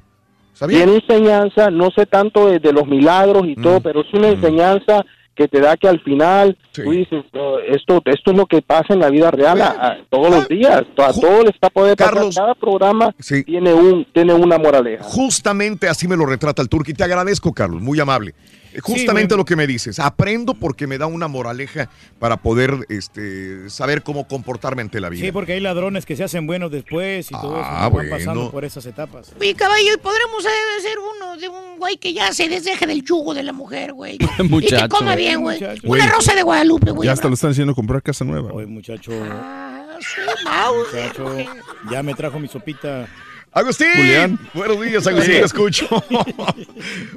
[0.53, 0.83] ¿Está bien?
[0.83, 5.05] Tiene enseñanza, no sé tanto de, de los milagros y todo, pero es una enseñanza
[5.39, 8.93] que te da que al final tú dices, "No, esto, esto es lo que pasa
[8.93, 12.13] en la vida real a- a- todos los días, a todo le está poder pasar,
[12.15, 15.01] Carlos, cada programa tiene un tiene una moraleja.
[15.05, 18.33] Justamente así me lo retrata el turque y te agradezco, Carlos, muy amable.
[18.81, 19.37] Justamente bueno.
[19.41, 19.99] lo que me dices.
[19.99, 21.89] Aprendo porque me da una moraleja
[22.19, 25.25] para poder este, saber cómo comportarme ante la vida.
[25.25, 27.65] Sí, porque hay ladrones que se hacen buenos después y todo eso.
[27.69, 27.79] Ah, ¿no?
[27.81, 28.09] Van bueno.
[28.11, 29.33] pasando por esas etapas.
[29.39, 33.03] Oye, caballo, ¿y podremos eh, ser uno de un güey que ya se desdeje del
[33.03, 34.17] yugo de la mujer, güey?
[34.39, 34.89] Y que Muchacho.
[34.89, 35.59] coma bien, güey.
[35.59, 35.81] Muchacho.
[35.83, 37.07] Una rosa de Guadalupe, güey.
[37.07, 38.51] Ya hasta lo están haciendo comprar casa nueva.
[38.51, 39.11] Oye, muchacho.
[40.45, 40.87] Mouse.
[40.93, 41.37] Muchacho,
[41.91, 43.07] ya me trajo mi sopita.
[43.51, 43.87] Agustín.
[43.95, 44.39] Julián.
[44.53, 45.87] Buenos días, Agustín, te escucho.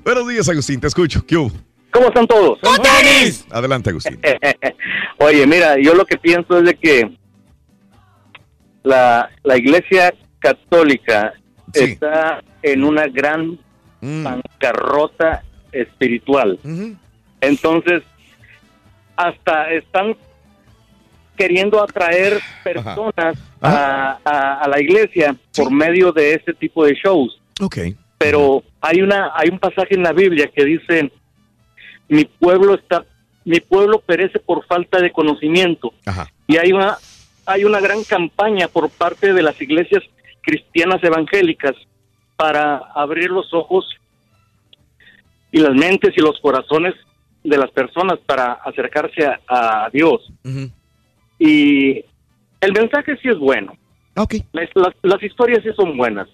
[0.04, 1.24] Buenos días, Agustín, te escucho.
[1.26, 1.52] ¿Qué hubo?
[1.92, 2.58] ¿Cómo están todos?
[3.50, 4.18] Adelante, Agustín.
[5.18, 7.16] Oye, mira, yo lo que pienso es de que
[8.82, 11.34] la, la iglesia católica
[11.72, 13.58] está en una gran
[14.04, 14.24] Mm.
[14.24, 16.58] bancarrota espiritual.
[17.40, 18.02] Entonces,
[19.14, 20.16] hasta están
[21.36, 27.40] queriendo atraer personas a, a- a la iglesia por medio de este tipo de shows.
[27.60, 27.78] Ok.
[28.18, 31.10] Pero hay una hay un pasaje en la Biblia que dice
[32.08, 33.04] mi pueblo está
[33.44, 35.92] mi pueblo perece por falta de conocimiento.
[36.46, 36.96] Y hay una
[37.46, 40.02] hay una gran campaña por parte de las iglesias
[40.42, 41.74] cristianas evangélicas
[42.36, 43.84] para abrir los ojos
[45.50, 46.94] y las mentes y los corazones
[47.44, 50.20] de las personas para acercarse a, a Dios.
[51.44, 52.04] Y
[52.60, 53.76] el mensaje sí es bueno.
[54.52, 56.28] Las, las- las historias sí son buenas.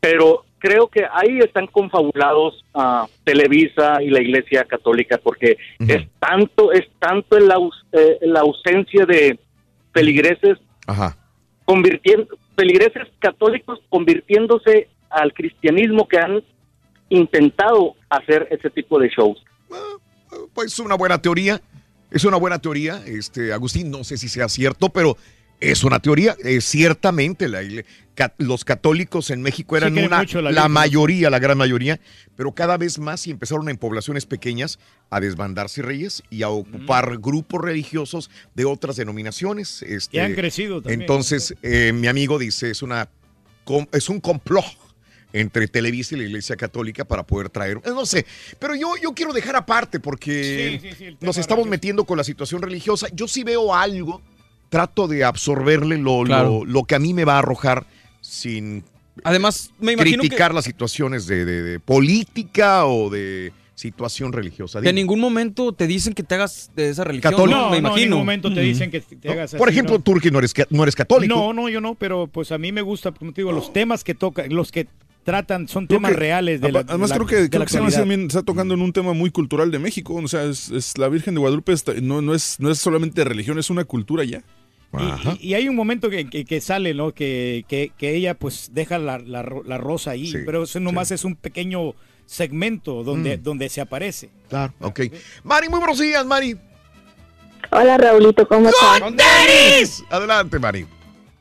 [0.00, 6.72] Pero creo que ahí están confabulados a Televisa y la Iglesia Católica porque es tanto
[6.72, 7.56] es tanto la,
[7.92, 9.38] eh, la ausencia de
[9.94, 11.16] feligreses Ajá.
[11.64, 12.26] convirtiendo
[12.56, 16.42] feligreses católicos convirtiéndose al cristianismo que han
[17.08, 19.42] intentado hacer ese tipo de shows.
[20.54, 21.60] Pues es una buena teoría.
[22.12, 23.90] Es una buena teoría, este Agustín.
[23.90, 25.16] No sé si sea cierto, pero
[25.60, 26.36] es una teoría.
[26.44, 27.62] Eh, ciertamente la
[28.38, 31.98] los católicos en México eran una, la mayoría, la gran mayoría,
[32.36, 34.78] pero cada vez más y empezaron en poblaciones pequeñas
[35.10, 39.82] a desbandarse reyes y a ocupar grupos religiosos de otras denominaciones.
[39.82, 41.00] Este, Y han crecido también.
[41.00, 43.08] Entonces, eh, mi amigo dice, es una
[43.92, 44.64] es un complot
[45.32, 48.26] entre Televisa y la Iglesia Católica para poder traer, eh, no sé,
[48.58, 52.24] pero yo, yo quiero dejar aparte porque Sí, sí, sí, nos estamos metiendo con la
[52.24, 53.06] situación religiosa.
[53.14, 54.20] Yo sí veo algo,
[54.68, 56.60] trato de absorberle lo, Claro.
[56.60, 57.86] lo, lo que a mí me va a arrojar
[58.20, 58.84] sin
[59.24, 64.80] Además, me imagino criticar las situaciones de, de- de política o de situación religiosa.
[64.80, 67.32] que en ningún momento te dicen que te hagas de esa religión.
[67.32, 67.58] Católico.
[67.58, 67.64] ¿no?
[67.66, 68.06] No, me no, en imagino.
[68.16, 70.02] ningún momento te dicen que te hagas Por así, ejemplo, ¿no?
[70.02, 71.34] tú que no eres, no eres católico.
[71.34, 74.02] No, no, yo no, pero pues a mí me gusta, como te digo, los temas
[74.04, 74.86] que toca, los que
[75.24, 77.66] tratan son Creo temas que- reales de la Además, la- creo que, de creo la
[77.66, 80.14] que también está tocando en un tema muy cultural de México.
[80.14, 83.24] O sea, es, es la Virgen de Guadalupe está- no, no, es, no es solamente
[83.24, 84.42] religión, es una cultura ya.
[85.40, 87.12] Y, y hay un momento que, que- que sale, ¿no?
[87.12, 90.80] Que, que- que ella pues deja la, la ro- la rosa ahí, Sí, pero eso
[90.80, 91.94] nomás es un pequeño
[92.26, 93.42] segmento donde, Mm.
[93.42, 94.28] donde se aparece.
[94.50, 95.00] Claro, ok.
[95.44, 96.56] Mari, muy buenos días, Mari.
[97.70, 99.00] Hola Raulito, ¿cómo estás?
[99.00, 100.04] Denis!
[100.10, 100.84] Adelante, Mari.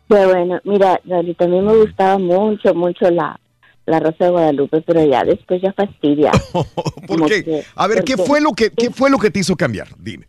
[0.07, 3.37] Qué bueno, mira, Raulito, a mí me gustaba mucho, mucho la,
[3.85, 6.31] la Rosa de Guadalupe, pero ya después ya fastidia.
[7.07, 7.63] ¿Por qué?
[7.75, 9.87] A ver, ¿qué fue lo que, qué fue lo que te hizo cambiar?
[9.97, 10.27] Dime.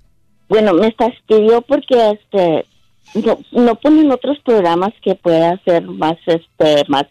[0.48, 2.66] Bueno, me fastidió porque este
[3.14, 7.04] no, no ponen otros programas que pueda ser más este más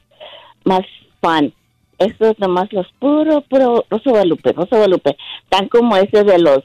[0.64, 0.82] más
[1.22, 1.53] fun.
[1.98, 5.18] Esto es nomás los puro puro Rosa de Guadalupe, Rosa Guadalupe,
[5.50, 6.60] tan como ese de los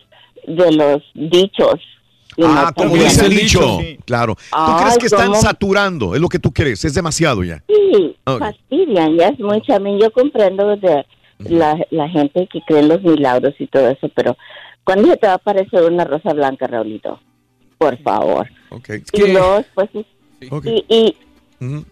[0.46, 1.80] de los dichos.
[2.44, 3.78] Ah, como dice el dicho.
[4.04, 4.34] Claro.
[4.34, 5.40] ¿Tú Ay, crees que están ¿cómo?
[5.40, 6.14] saturando?
[6.14, 6.84] Es lo que tú crees.
[6.84, 7.62] Es demasiado ya.
[7.68, 8.38] Sí, Ok.
[8.40, 9.74] fastidian, ya es mucho.
[9.74, 11.06] A mí yo comprendo de
[11.38, 14.36] la, la gente que cree en los milagros y todo eso, pero
[14.84, 17.20] ¿cuándo se te va a aparecer una rosa blanca, Raulito?
[17.78, 18.48] Por favor.
[18.70, 18.88] Ok.
[19.12, 19.90] Y luego, pues,
[20.88, 21.14] y,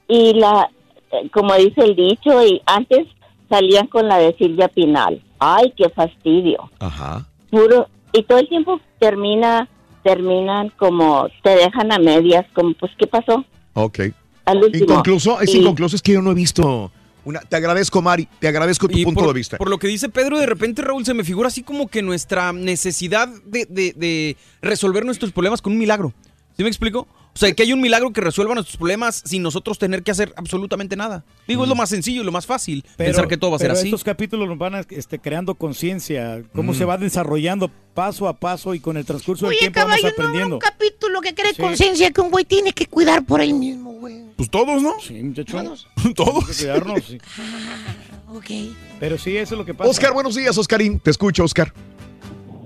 [0.09, 0.69] y la,
[1.13, 3.07] eh, como dice el dicho, y antes
[3.49, 5.23] salían con la de Silvia Pinal.
[5.39, 6.71] Ay, qué fastidio.
[6.79, 7.27] Ajá.
[7.51, 9.69] Puro, y todo el tiempo termina,
[10.05, 13.45] terminan como, te dejan a medias, como, pues, ¿qué pasó?
[13.73, 13.99] Ok.
[14.45, 14.85] Al último.
[14.85, 16.93] Inconcluso, es Y- inconcluso, es que yo no he visto
[17.25, 17.41] una.
[17.41, 19.57] Te agradezco, Mari, te agradezco tu Y punto por, de vista.
[19.57, 22.53] por lo que dice Pedro, de repente, Raúl, se me figura así como que nuestra
[22.53, 26.13] necesidad de, de- de resolver nuestros problemas con un milagro.
[26.57, 27.09] ¿Sí me explico?
[27.35, 30.33] O sea, que hay un milagro que resuelva nuestros problemas sin nosotros tener que hacer
[30.37, 31.25] absolutamente nada.
[31.49, 32.85] Digo, es lo más sencillo y lo más fácil.
[32.97, 33.89] pensar que todo va a ser pero así.
[33.89, 36.75] estos capítulos nos van a, este, creando conciencia, cómo Mm.
[36.77, 40.23] se va desarrollando paso a paso y con el transcurso del tiempo vamos caballo, no,
[40.25, 40.55] aprendiendo.
[40.57, 41.61] un capítulo que cree Sí.
[41.63, 44.23] conciencia que un güey tiene que cuidar por él mismo, güey.
[44.37, 44.95] Pues todos, ¿no?
[45.01, 45.61] Sí, muchacho.
[45.61, 45.89] Todos.
[46.15, 46.45] Todos.
[46.47, 47.19] Que cuidarnos, sí.
[48.29, 48.51] Ok.
[48.99, 49.89] Pero sí, eso es lo que pasa.
[49.91, 50.99] Oscar, buenos días, Oscarín.
[50.99, 51.73] Te escucho, Oscar.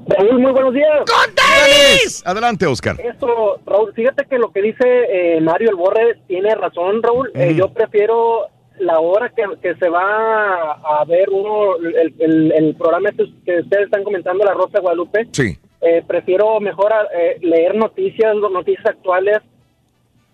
[0.09, 1.01] Raúl, muy buenos días.
[1.01, 1.35] ¡Con
[2.25, 2.97] Adelante, Oscar.
[3.01, 4.85] Esto, Raúl, fíjate que lo que dice
[5.37, 7.31] eh, Mario El Borre tiene razón, Raúl.
[7.35, 8.47] Eh, yo prefiero
[8.78, 13.61] la hora que, que se va a ver uno, el, el- el programa este que
[13.61, 15.27] ustedes están comentando, La Rosa de Guadalupe.
[15.33, 15.59] Sí.
[15.81, 19.39] Eh, prefiero mejor eh, leer noticias, noticias actuales,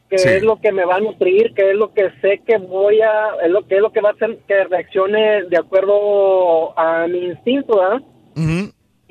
[0.09, 0.28] que Sí.
[0.28, 3.31] es lo que me va a nutrir, que es lo que sé que voy a,
[3.44, 7.19] es lo que es lo que va a hacer que reaccione de acuerdo a mi
[7.25, 8.03] instinto, ¿verdad?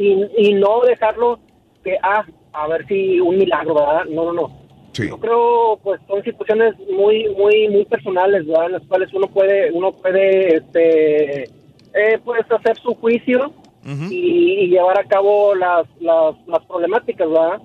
[0.04, 1.40] Y, y no dejarlo
[1.84, 4.06] que, ah, a ver si un milagro, ¿verdad?
[4.10, 4.64] No, no, no.
[4.94, 8.68] Yo creo, pues, son situaciones muy, muy, muy personales, ¿verdad?
[8.68, 13.52] En las cuales uno puede, uno puede, este, eh, pues, hacer su juicio
[14.10, 17.62] y, y llevar a cabo las, las, las problemáticas, ¿verdad?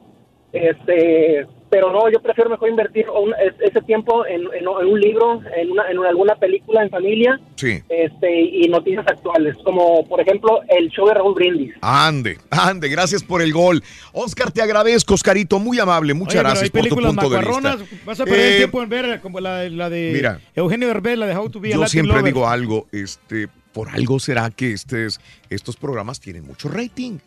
[0.53, 5.41] Este, pero no, yo prefiero mejor invertir un- ese tiempo en, en- en un libro,
[5.57, 7.83] en, una, en alguna película en familia, Sí.
[7.89, 11.75] este, y noticias actuales, como por ejemplo el show de Raúl Brindis.
[11.81, 13.83] Ande, ande, gracias por el gol.
[14.13, 17.79] Oscar, te agradezco, Oscarito, muy amable, muchas Oye, gracias por tu punto de vista.
[18.05, 20.41] Vas a perder el Eh, tiempo en ver como la, la de mira.
[20.55, 22.33] Eugenio Derbez, la de How to Be a Yo Latin siempre Lover.
[22.33, 27.19] digo algo, este, por algo será que estes- estos programas tienen mucho rating.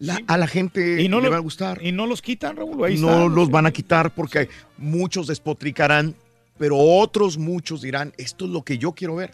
[0.00, 1.80] La- A la gente Y no le va a gustar.
[1.84, 2.82] Y no los quitan, Raúl.
[2.84, 3.34] Ahí no están.
[3.34, 4.48] los van a quitar porque
[4.78, 6.14] muchos despotricarán,
[6.58, 9.30] pero otros muchos dirán, esto es lo que yo quiero ver.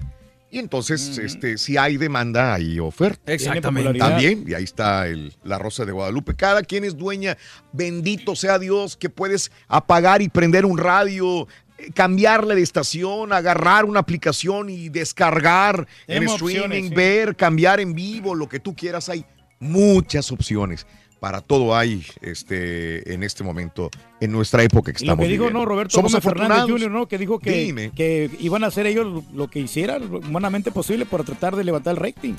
[0.50, 3.32] Y entonces, este, si hay demanda, hay oferta.
[3.32, 3.98] Exactamente.
[3.98, 6.34] También, y ahí está el- la Rosa de Guadalupe.
[6.34, 7.36] Cada quien es dueña,
[7.72, 11.46] bendito sea Dios, que puedes apagar y prender un radio,
[11.78, 16.94] eh, cambiarle de estación, agarrar una aplicación y descargar en streaming, opciones, sí.
[16.94, 19.08] ver, cambiar en vivo, lo que tú quieras.
[19.08, 19.24] Hay
[19.60, 20.86] muchas opciones.
[21.18, 25.32] Para todo hay este, en este momento, en nuestra época que Y lo estamos que
[25.32, 25.60] dijo, viviendo.
[25.60, 26.82] no, Roberto Somos Gómez Fernández afortunados.
[26.82, 27.08] Jr., ¿no?
[27.08, 31.56] Que dijo que, que iban a hacer ellos lo que hicieran humanamente posible para tratar
[31.56, 32.34] de levantar el rating.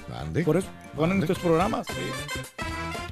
[0.46, 1.88] Por eso ponen estos programas.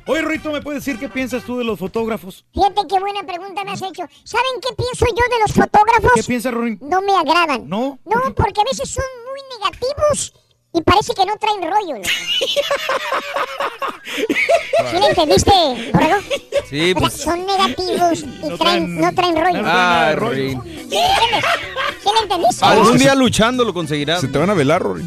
[0.08, 2.45] Oye, Rito, ¿me puedes decir qué piensas tú de los fotógrafos?
[2.53, 4.03] Fíjate qué buena pregunta me has hecho.
[4.24, 6.11] ¿Saben qué pienso yo de los fotógrafos?
[6.14, 6.77] ¿Qué piensas, Rorín?
[6.80, 7.67] No me agradan.
[7.67, 8.00] ¿No?
[8.06, 10.34] No, porque a veces son muy negativos
[10.75, 11.95] y parece que no traen rollo.
[11.95, 12.09] loco.
[14.91, 15.51] ¿Sí le entendiste,
[15.93, 16.17] Borrego?
[16.69, 17.13] Sí, O sea, pues.
[17.21, 19.61] son negativos y No traen, traen- no traen rollo.
[19.65, 20.61] Ah, Rorín.
[20.63, 20.97] ¿Sí?
[22.03, 22.65] ¿Sí le entendiste?
[22.65, 24.21] Algún día luchando lo conseguirás.
[24.21, 25.05] Se te van a velar, Rory.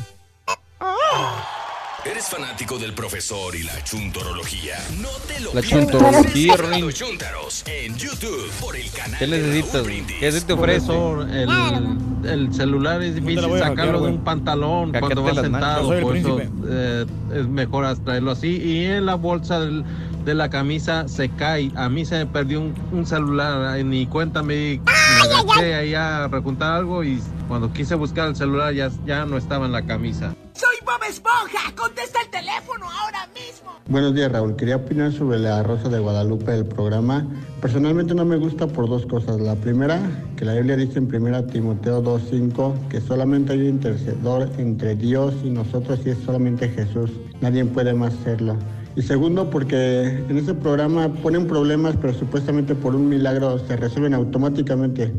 [2.04, 4.76] ¿Eres fanático del profesor y la chuntorología?
[5.00, 6.90] No te lo La chuntorología, Sábado Rin.
[6.92, 9.82] Chúntaros en YouTube por el canal ¿Qué necesitas?
[10.20, 10.86] ¿Qué se te ofrece?
[10.86, 16.16] Profesor, el, el celular es difícil sacarlo hackear, de un pantalón cuando vas sentado, por
[16.16, 17.04] eso eh,
[17.34, 18.56] es mejor traerlo así.
[18.56, 19.84] Y en la bolsa del-
[20.24, 21.70] de la camisa se cae.
[21.74, 24.80] A mí se me perdió un, un celular, ni cuenta me, di.
[24.80, 29.36] me agaché ahí a recuntar algo y cuando quise buscar el celular ya, ya no
[29.36, 30.34] estaba en la camisa.
[30.54, 31.72] ¡Soy Bob Esponja!
[31.76, 33.70] ¡Contesta el teléfono ahora mismo!
[33.88, 34.56] Buenos días, Raúl.
[34.56, 37.26] Quería opinar sobre la Rosa de Guadalupe del programa.
[37.62, 39.40] Personalmente no me gusta por dos cosas.
[39.40, 39.98] La primera,
[40.36, 45.34] que la Biblia dice en 1 Timoteo 2.5 que solamente hay un intercedor entre Dios
[45.42, 47.10] y nosotros y es solamente Jesús.
[47.40, 48.56] Nadie puede más serlo.
[48.96, 54.14] Y segundo, porque en ese programa ponen problemas, pero supuestamente por un milagro se resuelven
[54.14, 55.12] automáticamente.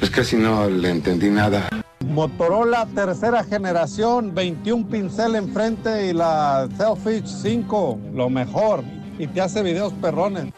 [0.00, 1.68] Es que si no le entendí nada.
[2.08, 8.84] Motorola tercera generación, 21 pincel enfrente y la Selfish 5, lo mejor.
[9.18, 10.52] Y te hace videos perrones.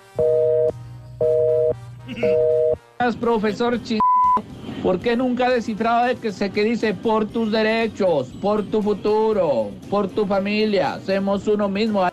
[3.21, 3.99] profesor ch...
[4.83, 8.83] ¿Por qué nunca ha descifrado de que se que dice por tus derechos, por tu
[8.83, 10.95] futuro, por tu familia?
[10.95, 12.07] Hacemos uno mismo.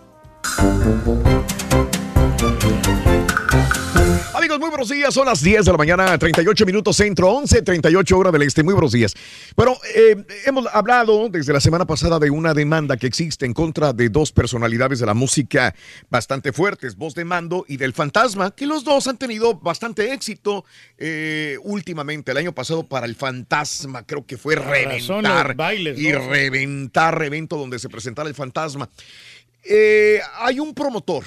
[4.34, 5.14] Amigos, muy buenos días.
[5.14, 8.62] Son las 10 de la mañana, 38 minutos centro, 11, 38 horas del este.
[8.62, 9.14] Muy buenos días.
[9.56, 13.94] Bueno, eh, hemos hablado desde la semana pasada de una demanda que existe en contra
[13.94, 15.74] de dos personalidades de la música
[16.10, 20.66] bastante fuertes, Voz de Mando y del Fantasma, que los dos han tenido bastante éxito
[20.98, 22.32] eh, últimamente.
[22.32, 26.20] El año pasado para el Fantasma creo que fue reventar bailes, y ¿no?
[26.28, 28.90] reventar evento donde se presentara el Fantasma.
[29.66, 31.24] Eh, hay un promotor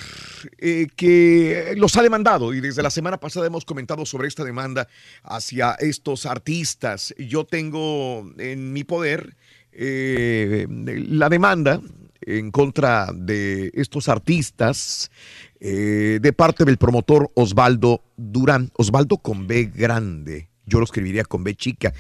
[0.59, 4.89] eh, que los ha demandado y desde la semana pasada hemos comentado sobre esta demanda
[5.23, 7.15] hacia estos artistas.
[7.17, 9.37] Yo tengo en mi poder
[9.73, 11.81] eh, la demanda
[12.21, 15.11] en contra de estos artistas
[15.59, 18.71] de parte del promotor Osvaldo Durán.
[18.77, 20.49] Osvaldo con B grande.
[20.67, 21.95] Yo lo escribiría con B chica.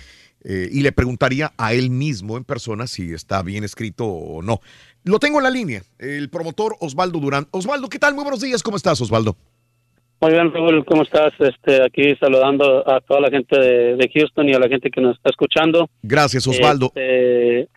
[0.44, 4.60] y le preguntaría a él mismo en persona si está bien escrito o no.
[5.06, 7.46] Lo tengo en la línea, el promotor Osvaldo Durán.
[7.52, 8.16] Osvaldo, ¿qué tal?
[8.16, 9.36] Muy buenos días, ¿cómo estás, Osvaldo?
[10.20, 11.32] Muy bien, Raúl, ¿cómo estás?
[11.38, 15.00] Este, aquí saludando a toda la gente de, de Houston y a la gente que
[15.00, 15.88] nos está escuchando.
[16.02, 16.86] Gracias, Osvaldo.
[16.86, 17.68] Este,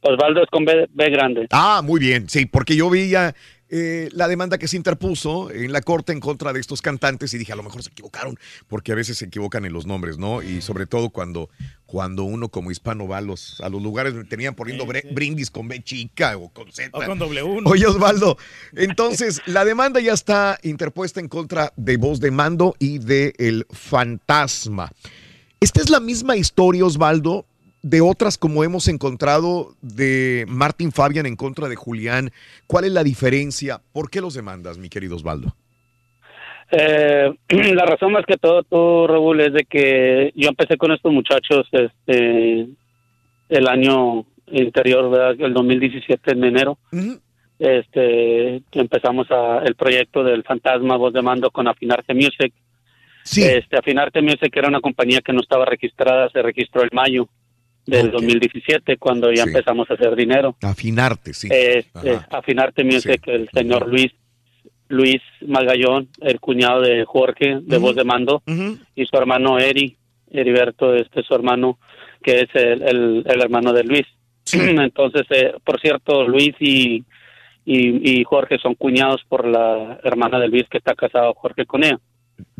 [0.00, 1.46] Osvaldo es con B, B grande.
[1.52, 3.36] Ah, muy bien, sí, porque yo veía
[3.76, 7.38] eh, la demanda que se interpuso en la corte en contra de estos cantantes y
[7.38, 8.38] dije, a lo mejor se equivocaron,
[8.68, 10.42] porque a veces se equivocan en los nombres, ¿no?
[10.42, 11.50] Y sobre todo cuando,
[11.84, 15.66] cuando uno como hispano va a los, a los lugares donde tenían poniendo brindis con
[15.66, 16.96] B chica o con Z.
[16.96, 17.62] O con W.
[17.64, 18.38] Oye, Osvaldo,
[18.76, 23.66] entonces la demanda ya está interpuesta en contra de Voz de Mando y de El
[23.72, 24.92] Fantasma.
[25.58, 27.44] Esta es la misma historia, Osvaldo,
[27.84, 32.30] de otras como hemos encontrado de Martin Fabian en contra de Julián.
[32.66, 33.78] ¿Cuál es la diferencia?
[33.92, 35.54] ¿Por qué los demandas, mi querido Osvaldo?
[36.70, 37.30] Eh,
[37.74, 41.68] la razón más que todo, tú, Raúl, es de que yo empecé con estos muchachos
[41.72, 42.68] este,
[43.50, 45.36] el año anterior, ¿verdad?
[45.38, 46.78] el 2017, en enero.
[47.58, 52.54] este empezamos a, el proyecto del Fantasma Voz de Mando con Afinarte Music.
[53.24, 57.28] Este, Afinarte Music era una compañía que no estaba registrada, se registró en mayo
[57.86, 60.56] del 2017, cuando ya empezamos a hacer dinero.
[60.62, 61.48] Afinarte, sí.
[62.30, 64.12] Afinarte Music, el señor Luis
[64.88, 68.42] Luis Magallón, el cuñado de Jorge, de Voz de Mando,
[68.94, 69.96] y su hermano Eri,
[70.30, 71.78] Heriberto, este su hermano,
[72.22, 74.06] que es el, el, el hermano de Luis.
[74.52, 77.04] Entonces, eh, por cierto, Luis y,
[77.64, 81.84] y, y Jorge son cuñados por la hermana de Luis que está casado Jorge con
[81.84, 81.98] ella.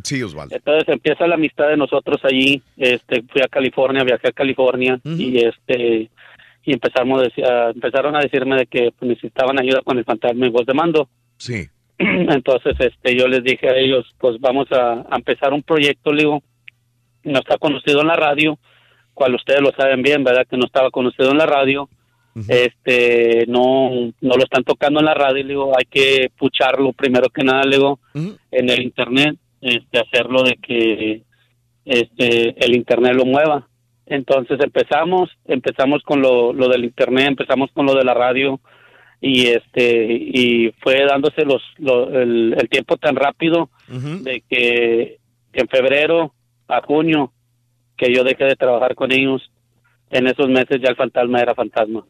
[0.03, 0.55] Sí, Osvaldo.
[0.55, 2.63] Entonces empieza la amistad de nosotros allí.
[2.77, 6.11] Este, fui a California, viajé a California y este
[6.67, 10.51] y empezamos a empezaron a decirme de que pues, necesitaban ayuda con el fantasma y
[10.51, 11.09] voz de mando.
[11.37, 11.67] Sí.
[11.99, 16.23] Entonces, este, yo les dije a ellos, pues vamos a, a empezar un proyecto, le
[16.23, 16.43] digo,
[17.23, 18.59] no está conocido en la radio,
[19.13, 20.47] cual ustedes lo saben bien, ¿verdad?
[20.49, 21.89] Que no estaba conocido en la radio,
[22.49, 27.29] este, no, no lo están tocando en la radio, le digo, hay que pucharlo primero
[27.29, 31.23] que nada, le digo, en el internet, este, hacerlo de que,
[31.85, 33.69] este, el internet lo mueva.
[34.07, 38.61] Entonces empezamos, empezamos con lo, lo del internet, empezamos con lo de la radio,
[39.21, 45.19] y este y fue dándose los, lo- el, el tiempo tan rápido de que
[45.55, 46.35] en febrero
[46.69, 47.33] a junio
[47.97, 49.51] que yo dejé de trabajar con ellos.
[50.11, 52.05] En esos meses ya el fantasma era fantasma.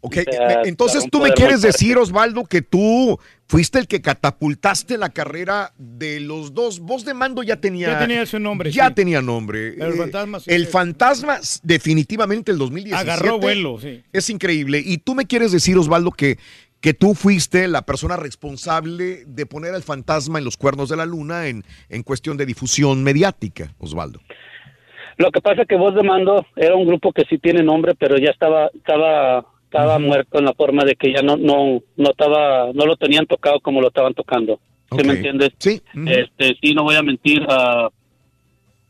[0.00, 0.16] Ok,
[0.64, 3.18] entonces tú me quieres decir, Osvaldo, que tú
[3.48, 6.80] fuiste el que catapultaste la carrera de los dos.
[6.80, 7.88] Voz de mando ya tenía.
[7.88, 8.94] Ya tenía su nombre, Ya sí.
[8.94, 9.68] tenía nombre.
[9.74, 10.70] El Eh, fantasma, sí, el sí.
[10.72, 13.10] fantasma, definitivamente el 2017.
[13.10, 14.02] Agarró vuelo, sí.
[14.12, 14.82] Es increíble.
[14.84, 16.38] Y tú me quieres decir, Osvaldo, que,
[16.80, 21.06] que tú fuiste la persona responsable de poner al fantasma en los cuernos de la
[21.06, 24.20] luna en, en cuestión de difusión mediática, Osvaldo.
[25.18, 27.94] Lo que pasa es que Voz de Mando era un grupo que sí tiene nombre,
[27.94, 32.10] pero ya estaba estaba estaba muerto en la forma de que ya no no no
[32.10, 34.58] estaba no lo tenían tocado como lo estaban tocando.
[34.96, 35.50] ¿Sí me entiendes?
[35.58, 35.80] Sí.
[36.06, 37.44] Este, sí, no voy a mentir.
[37.48, 37.88] ah,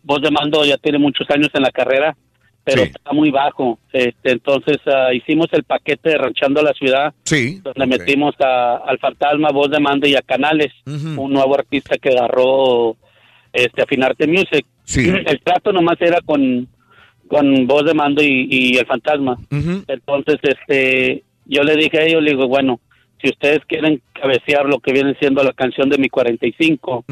[0.02, 2.16] Voz de Mando ya tiene muchos años en la carrera,
[2.62, 3.78] pero está muy bajo.
[3.92, 7.60] Este, entonces ah, hicimos el paquete de Ranchando la Ciudad, Sí.
[7.64, 12.10] donde metimos a- al Fantasma, Voz de Mando y a Canales, un nuevo artista que
[12.10, 12.96] agarró
[13.52, 14.64] este, Afinarte Music.
[14.94, 16.68] El trato nomás era con,
[17.28, 19.36] con Voz de Mando y, y el Fantasma.
[19.50, 22.80] Entonces, este, yo le dije a ellos, le digo, bueno,
[23.20, 27.04] si ustedes quieren cabecear lo que viene siendo la canción de mi 45,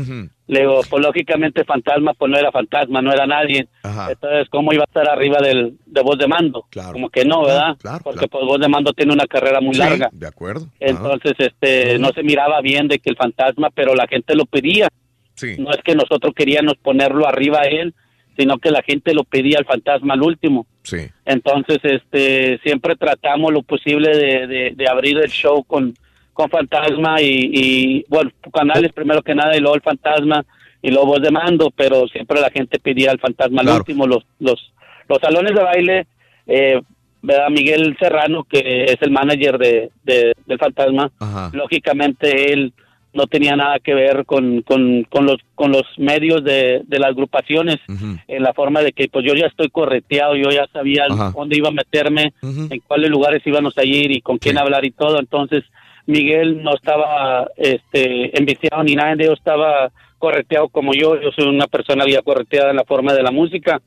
[0.46, 3.66] le digo, pues lógicamente Fantasma, pues no era Fantasma, no era nadie.
[3.82, 6.66] Entonces, ¿cómo iba a estar arriba del, de Voz de Mando?
[6.92, 7.76] Como que no, ¿verdad?
[8.02, 10.10] Porque pues Voz de Mando tiene una carrera muy Sí, larga.
[10.12, 10.68] De acuerdo.
[10.78, 14.88] Entonces, este, no se miraba bien de que el fantasma, pero la gente lo pedía.
[15.34, 15.56] Sí.
[15.58, 17.94] No es que nosotros queríamos ponerlo arriba a él,
[18.36, 20.66] sino que la gente lo pedía al fantasma al último.
[20.82, 20.98] Sí.
[21.24, 25.94] Entonces, este, siempre tratamos lo posible de, de- de abrir el show con,
[26.32, 30.44] con fantasma y, y, bueno, canales primero que nada y luego el fantasma
[30.82, 34.06] y luego voz de mando, pero siempre la gente pedía al fantasma al último.
[34.06, 34.72] Los, los,
[35.08, 36.06] los salones de baile,
[36.46, 36.82] eh,
[37.22, 37.48] ¿verdad?
[37.48, 41.10] Miguel Serrano, que es el manager de, de- del fantasma,
[41.54, 42.72] lógicamente él
[43.14, 47.10] no tenía nada que ver con, con, con los con los medios de, de las
[47.10, 47.78] agrupaciones
[48.26, 51.68] en la forma de que pues yo ya estoy correteado yo ya sabía dónde iba
[51.68, 55.20] a meterme en cuáles lugares íbamos a ir y con quién hablar y todo.
[55.20, 55.62] Entonces
[56.06, 61.46] Miguel no estaba este enviciado ni nada de ellos estaba correteado como yo yo soy
[61.46, 63.80] una persona ya correteada en la forma de la música.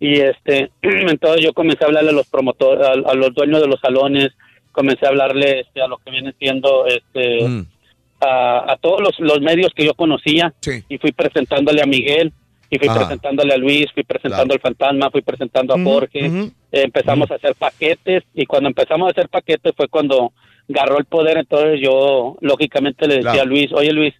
[0.00, 3.68] Y este entonces yo comencé a hablarle a los promotores a, a los dueños de
[3.68, 4.32] los salones
[4.72, 7.66] comencé a hablarle este, a lo que viene siendo este Mm.
[8.24, 10.54] A, a todos los, los medios que yo conocía.
[10.88, 12.32] Y fui presentándole a Miguel
[12.70, 13.00] y fui Ajá.
[13.00, 18.24] presentándole a Luis, fui presentando al Fantasma, fui presentando a Jorge, empezamos a hacer paquetes
[18.34, 20.32] y cuando empezamos a hacer paquetes fue cuando
[20.68, 23.42] agarró el poder, entonces yo lógicamente le decía Claro.
[23.42, 24.14] a Luis, oye Luis,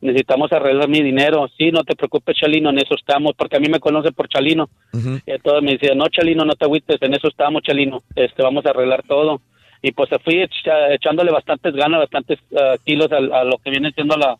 [0.00, 3.68] necesitamos arreglar mi dinero, sí, no te preocupes Chalino, en eso estamos, porque a mí
[3.68, 7.28] me conoce por Chalino, y entonces me decía, no, Chalino, no te agüites, en eso
[7.28, 9.42] estamos, Chalino, este, vamos a arreglar todo.
[9.82, 13.70] Y pues se fui echa- echándole bastantes ganas, bastantes ah, kilos al- a, lo que
[13.70, 14.36] viene siendo la,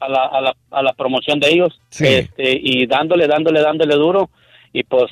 [0.00, 1.80] a, la, a, la, a la promoción de ellos.
[2.06, 4.30] Este, y dándole, dándole, dándole duro.
[4.72, 5.10] Y pues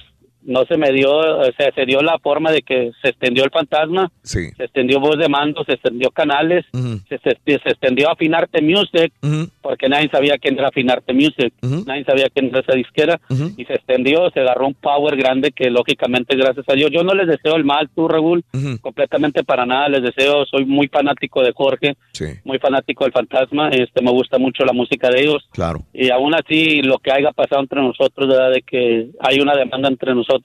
[0.49, 3.51] no se me dio, o sea, se dio la forma de que se extendió el
[3.51, 4.51] fantasma, Sí.
[4.57, 6.65] se extendió voz de mando, se extendió canales,
[7.09, 9.13] se, se, se extendió Afinarte Music,
[9.61, 11.53] porque nadie sabía quién era Afinarte Music,
[11.87, 13.21] nadie sabía quién era esa disquera,
[13.57, 17.13] y se extendió, se agarró un power grande que lógicamente gracias a Dios, yo no
[17.15, 18.43] les deseo el mal, tú Raúl,
[18.81, 21.97] completamente para nada, les deseo, soy muy fanático de Jorge,
[22.45, 25.83] muy fanático del fantasma, este me gusta mucho la música de ellos, Claro.
[25.93, 28.51] y aún así lo que haya pasado entre nosotros, ¿verdad?
[28.53, 30.38] de que hay una demanda entre nosotros,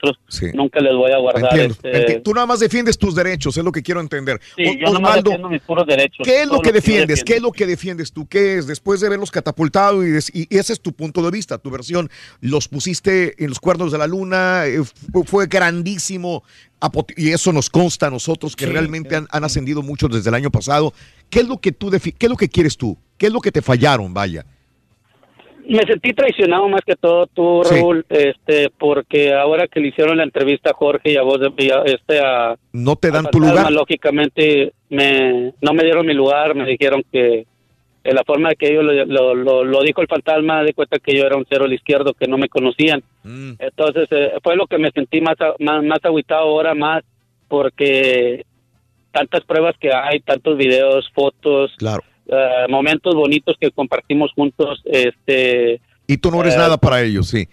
[0.54, 3.72] nunca les voy a guardar Entiendo, este, Tú nada más defiendes tus derechos, es lo
[3.72, 4.40] que quiero entender.
[4.56, 6.24] Sí, O- yo defiendo mis puros derechos.
[6.26, 7.24] ¿Qué es lo que defiendes?
[7.24, 8.26] ¿Qué es lo que defiendes tú?
[8.26, 8.66] ¿Qué es?
[8.66, 12.10] Después de verlos catapultado y, y ese es tu punto de vista, tu versión.
[12.40, 14.82] Los pusiste en los cuernos de la luna, eh,
[15.12, 16.42] fu- fue grandísimo
[17.16, 20.34] y eso nos consta a nosotros que Sí, realmente han, han ascendido mucho desde el
[20.34, 20.92] año pasado.
[21.30, 22.98] ¿Qué es lo que tú qué es lo que quieres tú?
[23.16, 24.44] ¿Qué es lo que te fallaron, vaya?
[25.66, 27.76] Me sentí traicionado más que todo tú, Sí.
[27.76, 31.70] Raúl, este, porque ahora que le hicieron la entrevista a Jorge y a vos, y
[31.70, 33.72] a- este, a, No te a dan tu Fantasma, lugar.
[33.72, 37.46] lógicamente me, no me dieron mi lugar, me dijeron que
[38.06, 40.98] en la forma de que ellos lo, lo, lo- lo dijo el fantasma, de cuenta
[40.98, 43.02] que yo era un cero al izquierdo, que no me conocían.
[43.22, 43.52] Mm.
[43.58, 47.02] Entonces eh, fue lo que me sentí más, a- más, más agüitado ahora, más
[47.48, 48.44] porque
[49.12, 52.02] tantas pruebas que hay, tantos videos, fotos, Claro.
[52.26, 55.80] Eh, momentos bonitos que compartimos juntos, este...
[56.06, 57.48] Y tú no eres eh, nada para ellos, sí.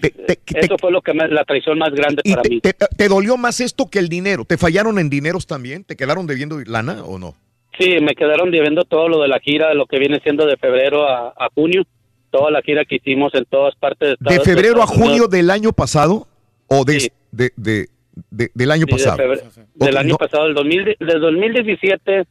[0.00, 2.60] Eso fue lo que me- la traición más grande para mí.
[2.60, 4.44] ¿Te, te dolió más esto que el dinero?
[4.44, 5.84] ¿Te fallaron en dineros también?
[5.84, 7.34] ¿Te quedaron debiendo lana o no?
[7.78, 11.08] Sí, me quedaron debiendo todo lo de la gira, lo que viene siendo de febrero
[11.08, 11.84] a, a junio,
[12.30, 14.90] toda la gira que hicimos en todas partes de ¿De Estados- febrero a Unidos.
[15.08, 16.26] junio del año pasado
[16.66, 17.88] o de, de, de-
[18.30, 19.16] de- del año Sí, de pasado?
[19.18, 19.42] febrero-
[19.74, 22.24] del año no- pasado, del, 2000, del 2017,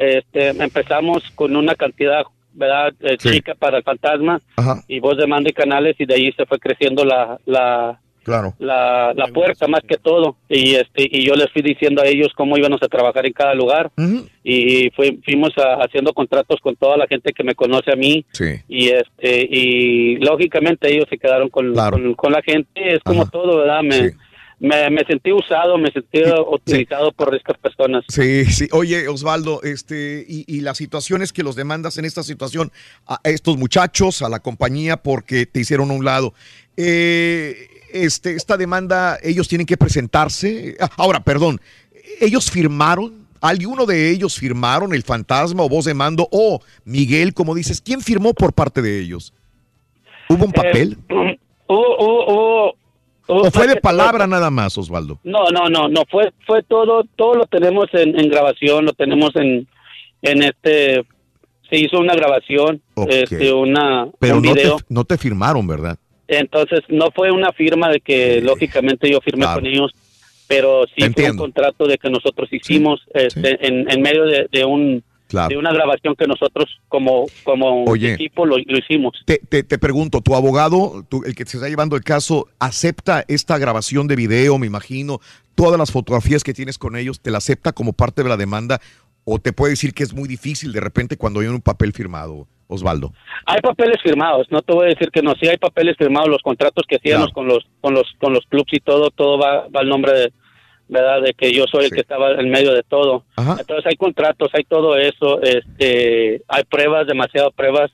[0.00, 2.22] este, empezamos con una cantidad,
[2.54, 3.30] ¿verdad?, eh, Sí.
[3.32, 6.46] chica para el fantasma Ajá, y voz de mando y canales y de ahí se
[6.46, 8.54] fue creciendo la, la, claro.
[8.58, 12.28] la, la puerta más que todo y este y yo les fui diciendo a ellos
[12.34, 13.90] cómo íbamos a trabajar en cada lugar
[14.42, 18.24] y fui- fuimos a- haciendo contratos con toda la gente que me conoce a mí
[18.32, 18.54] Sí.
[18.68, 21.92] y este y lógicamente ellos se quedaron con, Claro.
[21.98, 24.12] con, con la gente es como todo verdad me
[24.60, 28.04] me, me sentí usado, me sentí utilizado por estas personas.
[28.08, 28.68] Sí, sí.
[28.72, 32.70] Oye, Osvaldo, este, y, y las situaciones que los demandas en esta situación
[33.06, 36.34] a estos muchachos, a la compañía, porque te hicieron a un lado.
[36.76, 40.76] Eh, este, esta demanda, ellos tienen que presentarse.
[40.80, 41.60] Ah, Ahora, perdón,
[42.20, 43.18] ellos firmaron.
[43.42, 46.28] ¿Alguno de ellos firmaron el fantasma o voz de mando?
[46.30, 49.32] O Miguel, como dices, ¿quién firmó por parte de ellos?
[50.28, 50.98] ¿Hubo un papel?
[51.08, 52.74] Hubo, hubo, hubo-
[53.30, 55.20] ¿O fue de palabra nada más, Osvaldo?
[55.22, 59.34] No, no, no, no, fue, fue todo, todo lo tenemos en, en grabación, lo tenemos
[59.36, 59.68] en,
[60.22, 61.04] en este,
[61.68, 65.96] se hizo una grabación, este, una, Pero un no te, no te firmaron, ¿verdad?
[66.26, 69.60] Entonces, no fue una firma de que lógicamente yo firmé claro.
[69.60, 69.92] con ellos,
[70.48, 74.64] pero sí fue un contrato de que nosotros hicimos este, En, en medio de, de
[74.64, 75.48] un Claro.
[75.48, 78.14] de una grabación que nosotros como como Oye.
[78.14, 79.12] equipo lo, lo hicimos.
[79.24, 83.24] Te, te- te pregunto, ¿tu abogado, tu- el que se está llevando el caso, acepta
[83.28, 85.20] esta grabación de video, me imagino?
[85.54, 88.80] Todas las fotografías que tienes con ellos, ¿te la acepta como parte de la demanda?
[89.24, 92.48] ¿O te puede decir que es muy difícil de repente cuando hay un papel firmado,
[92.66, 93.12] Osvaldo?
[93.46, 96.42] Hay papeles firmados, no te voy a decir que no, sí hay papeles firmados, los
[96.42, 99.80] contratos que hacíamos con los con los con los clubs y todo, todo va, va
[99.80, 100.32] al nombre de
[100.90, 103.24] verdad de que yo soy el que estaba en medio de todo.
[103.36, 107.90] Entonces hay contratos, hay todo eso, este, hay pruebas, demasiadas pruebas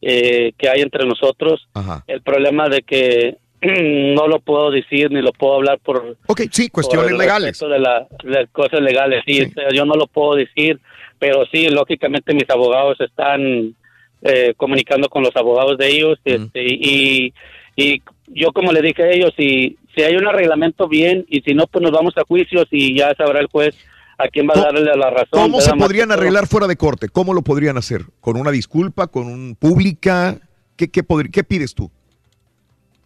[0.00, 1.68] eh, que hay entre nosotros.
[2.06, 6.68] El problema de que no lo puedo decir ni lo puedo hablar por Ok, sí,
[6.68, 7.58] cuestiones legales.
[7.58, 10.80] de la de cosas legales sí, yo no lo puedo decir
[11.20, 13.76] pero sí lógicamente mis abogados están
[14.22, 17.32] eh, comunicando con los abogados de ellos este, y
[17.76, 21.54] y yo como le dije a ellos si si hay un arreglamento bien y si
[21.54, 23.74] no pues nos vamos a juicios y ya sabrá el juez
[24.18, 27.08] a quién va a darle la razón ¿Cómo se podrían arreglar fuera de corte?
[27.08, 28.02] ¿Cómo lo podrían hacer?
[28.20, 29.06] ¿Con una disculpa?
[29.08, 30.38] ¿Con un pública?
[30.76, 31.90] ¿Qué, qué, qué pides tú?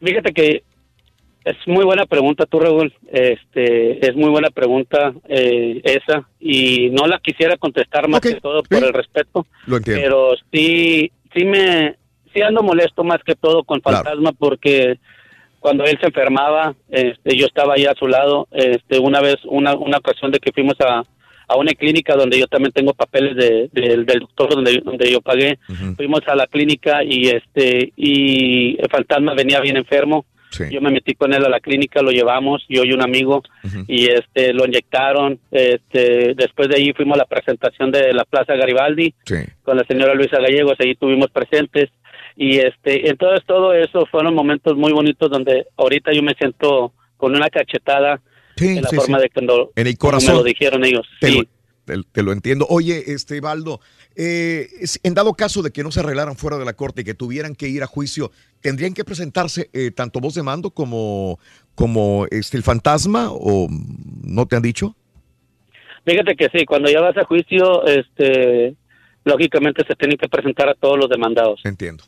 [0.00, 0.62] Fíjate que
[1.44, 2.92] es muy buena pregunta, tú, Raúl.
[3.06, 8.62] Este, es muy buena pregunta eh, esa y no la quisiera contestar más que todo
[8.64, 10.02] por el respeto, Lo entiendo.
[10.02, 11.96] pero sí, sí me,
[12.34, 14.98] sí ando molesto más que todo con Fantasma porque
[15.66, 18.46] cuando él se enfermaba, este, yo estaba ahí a su lado.
[18.52, 21.02] Este, una vez, una, una ocasión de que fuimos a,
[21.48, 25.20] a una clínica donde yo también tengo papeles de, del- del doctor donde, donde yo
[25.20, 25.58] pagué.
[25.96, 30.24] Fuimos a la clínica y este y el fantasma venía bien enfermo.
[30.70, 33.42] Yo me metí con él a la clínica, lo llevamos, yo y un amigo,
[33.88, 35.38] y este lo inyectaron.
[35.50, 39.12] Este, después de ahí fuimos a la presentación de la Plaza Garibaldi
[39.64, 41.90] con la señora Luisa Gallegos, ahí tuvimos presentes.
[42.36, 47.34] Y este, entonces todo eso fueron momentos muy bonitos donde ahorita yo me siento con
[47.34, 48.20] una cachetada
[48.56, 49.22] Sí, en la sí, forma sí.
[49.24, 50.34] de cuando En el corazón.
[50.34, 51.06] me lo dijeron ellos.
[51.20, 51.38] Te, Sí.
[51.38, 51.44] lo,
[52.02, 52.66] te- te lo entiendo.
[52.68, 53.80] Oye, este Baldo,
[54.16, 54.66] eh,
[55.02, 57.54] en dado caso de que no se arreglaran fuera de la corte y que tuvieran
[57.54, 61.38] que ir a juicio, ¿tendrían que presentarse eh, tanto voz de mando como,
[61.74, 63.68] como este, el fantasma o
[64.24, 64.94] no te han dicho?
[66.04, 68.74] Fíjate que sí, cuando ya vas a juicio, este,
[69.24, 71.60] lógicamente se tienen que presentar a todos los demandados.
[71.64, 72.04] Entiendo.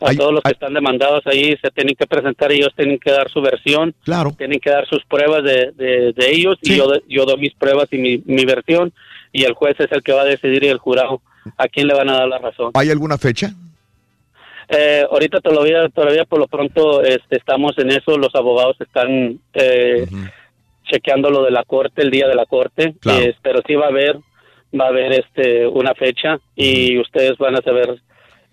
[0.00, 3.30] A todos los que están demandados ahí se tienen que presentar, ellos tienen que dar
[3.30, 4.32] su versión, Claro.
[4.36, 7.88] tienen que dar sus pruebas de, de, de ellos y yo, yo doy mis pruebas
[7.92, 8.92] y mi, mi versión
[9.32, 11.22] y el juez es el que va a decidir y el jurado
[11.58, 12.70] a quién le van a dar la razón.
[12.74, 13.52] ¿Hay alguna fecha?
[14.68, 20.06] Eh, ahorita todavía, todavía por lo pronto este, estamos en eso, los abogados están eh,
[20.84, 23.20] chequeando lo de la corte, el día de la corte, Claro.
[23.22, 24.16] eh, pero sí va a haber,
[24.78, 27.98] va a haber este, una fecha y ustedes van a saber,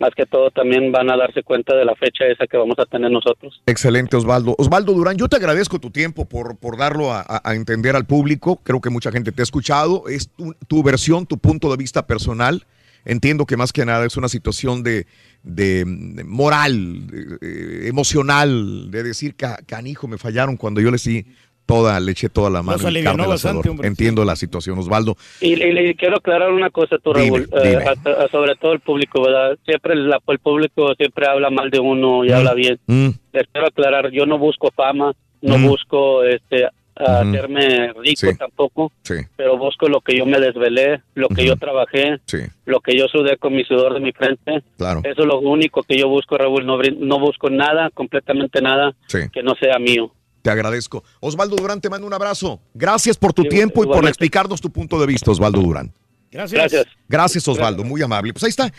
[0.01, 2.85] más que todo también van a darse cuenta de la fecha esa que vamos a
[2.85, 3.61] tener nosotros.
[3.67, 4.55] Excelente, Osvaldo.
[4.57, 8.59] Osvaldo Durán, yo te agradezco tu tiempo por, por darlo a, entender al público.
[8.63, 10.03] Creo que mucha gente te ha escuchado.
[10.09, 10.29] Es
[10.67, 12.65] tu, versión, tu punto de vista personal.
[13.05, 15.07] Entiendo que más que nada es una situación de,
[15.43, 15.85] de
[16.25, 21.25] moral, de- eh, emocional, de decir, "Ca- canijo, me fallaron cuando yo le di
[21.65, 22.77] toda, le eché toda la mano.
[22.81, 23.87] Nos carne bastante, hombre.
[23.87, 25.15] Entiendo la situación, Osvaldo.
[25.39, 27.83] Y, y le quiero aclarar una cosa, tú, Dime, Raúl, eh, dime.
[27.83, 29.57] a- a- sobre todo el público, ¿verdad?
[29.65, 32.79] Siempre la- el público siempre habla mal de uno y habla bien.
[32.87, 35.65] Mm, Les quiero aclarar, yo no busco fama, no Mm.
[35.67, 37.05] busco este Ujú.
[37.09, 38.37] hacerme rico Sí.
[38.37, 42.79] tampoco, sí, pero busco lo que yo me desvelé, lo que yo trabajé, sí, lo
[42.81, 44.61] que yo sudé con mi sudor de mi frente.
[44.77, 44.99] claro.
[45.03, 46.65] Eso es lo único que yo busco, Raúl.
[46.65, 49.19] No, brin- no busco nada, completamente nada Sí.
[49.31, 50.11] que no sea mío.
[50.41, 51.03] Te agradezco.
[51.19, 52.59] Osvaldo Durán, te mando un abrazo.
[52.73, 55.93] Gracias por tu Sí, tiempo y por explicarnos tu punto de vista, Osvaldo Durán.
[56.31, 56.57] Gracias.
[56.59, 56.85] Gracias.
[57.09, 58.31] Gracias, Osvaldo, muy amable.
[58.33, 58.71] Pues ahí está,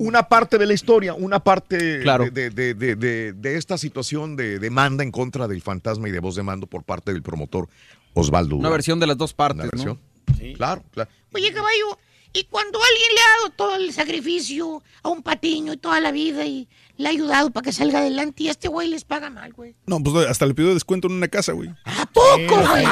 [0.00, 2.26] una parte de la historia, una parte Claro.
[2.30, 6.20] de, de- de- de- de esta situación de demanda en contra del fantasma y de
[6.20, 7.68] voz de mando por parte del promotor
[8.12, 8.60] Osvaldo Durán.
[8.60, 9.98] Una versión de las dos partes, Una ¿no?
[10.36, 10.54] versión.
[10.56, 11.10] Claro, claro.
[11.32, 11.98] Oye, caballo,
[12.32, 16.12] Y cuando alguien le ha dado todo el sacrificio a un patiño y toda la
[16.12, 19.52] vida y le ha ayudado para que salga adelante y este güey les paga mal,
[19.52, 19.74] güey.
[19.86, 21.70] No, pues hasta le pidió descuento en una casa, güey.
[21.84, 22.84] ¿A poco, güey?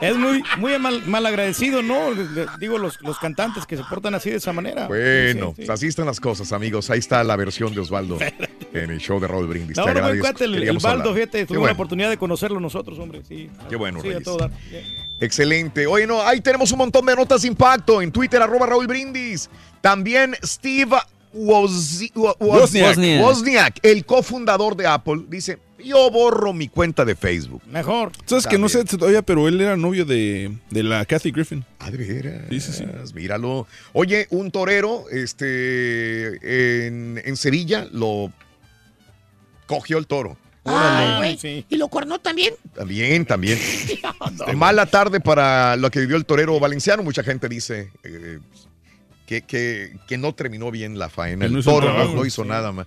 [0.00, 1.96] Es muy, muy mal, mal agradecido, ¿no?
[2.60, 4.86] Digo, los, los cantantes que se portan así de esa manera.
[4.86, 5.66] Bueno, Sí, sí.
[5.66, 6.90] pues así están las cosas, amigos.
[6.90, 8.18] Ahí está la versión de Osvaldo
[8.74, 9.76] en el show de Raúl Brindis.
[9.76, 10.44] No, Te no, agradezco.
[10.44, 11.14] el, hablar.
[11.14, 11.72] fíjate, Qué tuvimos la bueno.
[11.74, 13.48] oportunidad de conocerlo nosotros, hombre, sí.
[13.68, 14.24] Qué bueno, Sí, a Reyes.
[14.24, 14.50] todo dar.
[15.20, 15.86] Excelente.
[15.86, 19.50] Oye, no, ahí tenemos un montón de notas de impacto en Twitter, arroba Raúl Brindis.
[19.80, 20.96] También Steve
[21.32, 22.36] Wozniak.
[23.20, 27.62] Wozniak, el cofundador de Apple, dice, yo borro mi cuenta de Facebook.
[27.66, 28.12] Mejor.
[28.26, 31.64] Sabes que no sé todavía, pero él era novio de, de la Kathy Griffin.
[31.78, 32.42] Ah, de veras.
[32.50, 32.84] Sí, sí, sí.
[33.14, 33.66] Míralo.
[33.92, 38.32] Oye, un torero este, en, en Sevilla lo
[39.66, 40.36] cogió el toro.
[40.68, 41.66] Ay, güey.
[41.68, 42.54] ¿Y lo cornó también?
[42.74, 43.58] También, también.
[44.56, 47.02] Mala tarde para lo que vivió el torero valenciano.
[47.02, 48.38] Mucha gente dice eh,
[49.26, 51.46] que, que- que no terminó bien la faena.
[51.46, 52.28] Que no El hizo toro nada, no, no sí.
[52.28, 52.86] hizo nada más.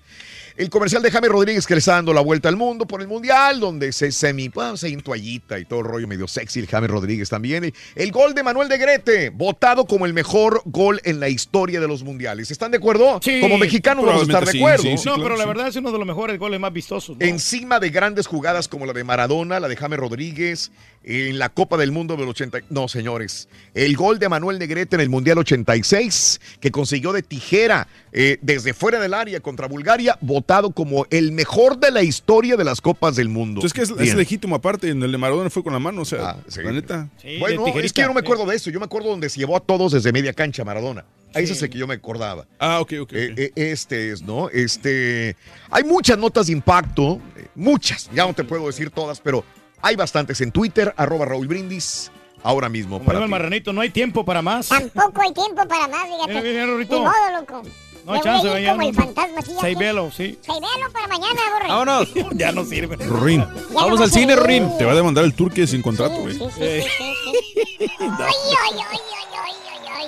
[0.61, 3.07] El comercial de Jaime Rodríguez que le está dando la vuelta al mundo por el
[3.07, 6.59] mundial, donde se semi, pues, ahí en toallita y todo el rollo medio sexy.
[6.59, 7.65] El Jaime Rodríguez también.
[7.65, 11.79] Y El gol de Manuel de Grete, votado como el mejor gol en la historia
[11.79, 12.51] de los mundiales.
[12.51, 13.19] ¿Están de acuerdo?
[13.23, 14.83] Sí, como mexicanos vamos a estar de acuerdo.
[15.03, 17.17] no, pero la verdad es uno de los mejores goles más vistosos.
[17.17, 17.25] ¿no?
[17.25, 20.71] Encima de grandes jugadas como la de Maradona, la de James Rodríguez,
[21.03, 22.59] en la Copa del Mundo del 80.
[22.69, 23.49] No, señores.
[23.73, 28.75] El gol de Manuel Negrete en el Mundial 86, que consiguió de tijera eh, desde
[28.75, 33.15] fuera del área contra Bulgaria, votado como el mejor de la historia de las Copas
[33.15, 33.61] del Mundo.
[33.61, 34.89] Entonces, que es, es legítimo aparte.
[34.89, 36.61] En el de Maradona fue con la mano, o sea, sí.
[36.61, 37.09] la neta.
[37.39, 38.69] bueno, es que yo no me acuerdo de eso.
[38.69, 41.05] Yo me acuerdo donde se llevó a todos desde media cancha Maradona.
[41.33, 42.45] Ahí ese es el que yo me acordaba.
[42.59, 43.13] Ah, ok, ok.
[43.13, 44.49] Eh, eh, este es, ¿no?
[44.49, 45.35] Este.
[45.69, 49.45] Hay muchas notas de impacto, eh, muchas, ya no te puedo decir todas, pero
[49.81, 52.11] hay bastantes en Twitter, arroba Raúl Brindis,
[52.43, 52.97] ahora mismo.
[52.97, 54.67] Como Para el marranito, no hay tiempo para más.
[54.67, 56.41] Tampoco hay tiempo para más, fíjate.
[56.41, 57.61] Mira, mira, Ni modo, loco.
[58.05, 59.51] No Me hay voy a chance, como el fantasma, así.
[59.59, 60.37] Seis velo, sí.
[60.41, 61.67] Seibelo para mañana, borre.
[61.67, 62.09] Vámonos.
[62.35, 62.95] ya no sirve.
[62.97, 63.45] Rin.
[63.73, 64.77] Vamos al cine, Rin.
[64.77, 66.33] Te va a demandar el turque sin contrato, güey.
[66.33, 67.33] Sí, sí, sí,
[67.77, 67.87] sí, sí.
[67.99, 70.07] Ay, ay, ay, ay, ay, ay,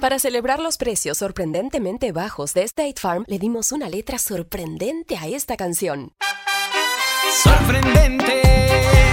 [0.00, 5.28] Para celebrar los precios sorprendentemente bajos de State Farm, le dimos una letra sorprendente a
[5.28, 6.12] esta canción.
[7.42, 8.42] Sorprendente,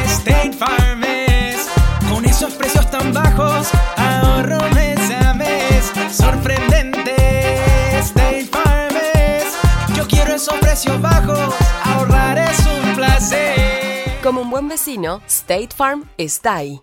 [0.05, 1.69] State Farm es.
[2.11, 4.98] Con esos precios tan bajos, ahorro mes.
[6.19, 7.15] Sorprendente,
[7.99, 9.45] State Farm es.
[9.95, 14.19] Yo quiero esos precios bajos, ahorrar es un placer.
[14.21, 16.81] Como un buen vecino, State Farm está ahí.